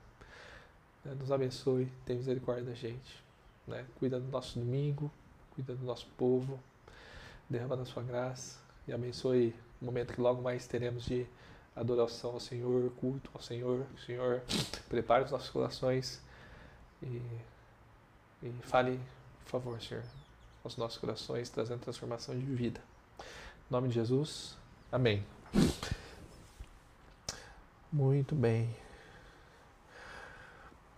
né, 1.04 1.16
nos 1.20 1.32
abençoe, 1.32 1.92
tenha 2.06 2.18
misericórdia 2.18 2.64
da 2.64 2.74
gente, 2.74 3.24
né, 3.68 3.86
cuida 3.98 4.20
do 4.20 4.28
nosso 4.28 4.60
domingo, 4.60 5.12
cuida 5.52 5.76
do 5.76 5.84
nosso 5.84 6.08
povo, 6.18 6.60
derrama 7.50 7.78
da 7.78 7.86
sua 7.86 8.04
graça 8.04 8.60
e 8.88 8.94
abençoe 8.94 9.56
o 9.82 9.86
momento 9.86 10.14
que 10.14 10.22
logo 10.22 10.42
mais 10.42 10.68
teremos 10.68 11.04
de 11.06 11.26
adoração 11.76 12.32
ao 12.32 12.40
Senhor, 12.40 12.90
culto 13.00 13.30
ao 13.34 13.42
Senhor. 13.42 13.86
Senhor 14.06 14.42
prepare 14.90 15.26
os 15.26 15.32
nossos 15.32 15.50
corações 15.50 16.22
e, 17.02 17.22
e 18.44 18.54
fale, 18.62 19.00
por 19.46 19.52
favor, 19.52 19.82
Senhor, 19.82 20.04
aos 20.64 20.78
nossos 20.78 20.98
corações, 20.98 21.50
trazendo 21.50 21.80
transformação 21.80 22.38
de 22.38 22.46
vida. 22.46 22.82
Em 23.20 23.24
nome 23.74 23.88
de 23.90 23.96
Jesus, 23.96 24.58
amém. 24.92 25.24
Muito 27.92 28.36
bem. 28.36 28.76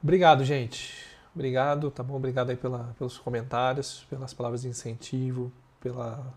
Obrigado, 0.01 0.43
gente. 0.45 1.05
Obrigado, 1.35 1.91
tá 1.91 2.01
bom? 2.01 2.15
Obrigado 2.15 2.49
aí 2.49 2.55
pela, 2.55 2.95
pelos 2.97 3.17
comentários, 3.17 4.05
pelas 4.09 4.33
palavras 4.33 4.61
de 4.61 4.67
incentivo, 4.67 5.51
pela, 5.79 6.33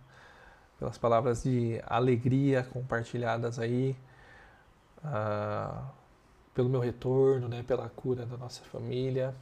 pelas 0.78 0.98
palavras 0.98 1.42
de 1.44 1.80
alegria 1.86 2.62
compartilhadas 2.64 3.58
aí, 3.58 3.96
uh, 4.98 5.84
pelo 6.54 6.68
meu 6.68 6.80
retorno, 6.80 7.48
né, 7.48 7.62
pela 7.62 7.88
cura 7.88 8.26
da 8.26 8.36
nossa 8.36 8.62
família. 8.64 9.34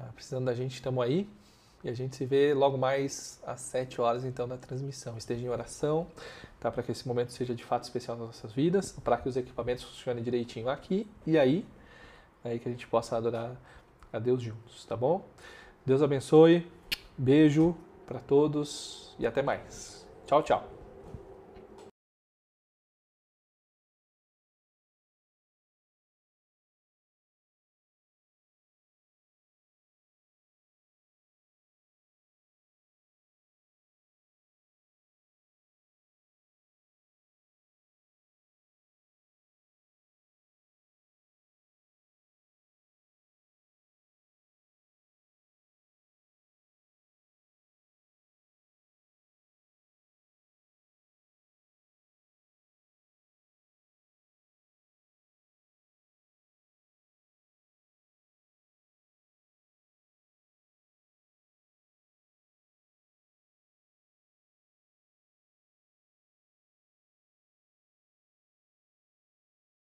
Uh, 0.00 0.12
precisando 0.14 0.46
da 0.46 0.54
gente, 0.54 0.74
estamos 0.74 1.04
aí. 1.04 1.28
E 1.82 1.88
a 1.88 1.94
gente 1.94 2.16
se 2.16 2.26
vê 2.26 2.52
logo 2.52 2.76
mais 2.76 3.40
às 3.46 3.60
7 3.60 4.00
horas 4.00 4.24
então 4.24 4.46
da 4.46 4.56
transmissão. 4.56 5.16
Esteja 5.16 5.44
em 5.44 5.48
oração, 5.48 6.06
tá? 6.58 6.70
Para 6.70 6.82
que 6.82 6.92
esse 6.92 7.06
momento 7.06 7.32
seja 7.32 7.54
de 7.54 7.64
fato 7.64 7.84
especial 7.84 8.16
nas 8.16 8.26
nossas 8.26 8.52
vidas, 8.52 8.92
para 9.04 9.16
que 9.16 9.28
os 9.28 9.36
equipamentos 9.36 9.84
funcionem 9.84 10.22
direitinho 10.22 10.68
aqui 10.68 11.06
e 11.26 11.38
aí, 11.38 11.66
aí 12.44 12.58
que 12.58 12.68
a 12.68 12.70
gente 12.70 12.86
possa 12.86 13.16
adorar 13.16 13.56
a 14.12 14.18
Deus 14.18 14.42
juntos, 14.42 14.84
tá 14.84 14.96
bom? 14.96 15.24
Deus 15.86 16.02
abençoe. 16.02 16.66
Beijo 17.16 17.76
para 18.06 18.18
todos 18.18 19.14
e 19.18 19.26
até 19.26 19.42
mais. 19.42 20.06
Tchau, 20.26 20.42
tchau. 20.42 20.79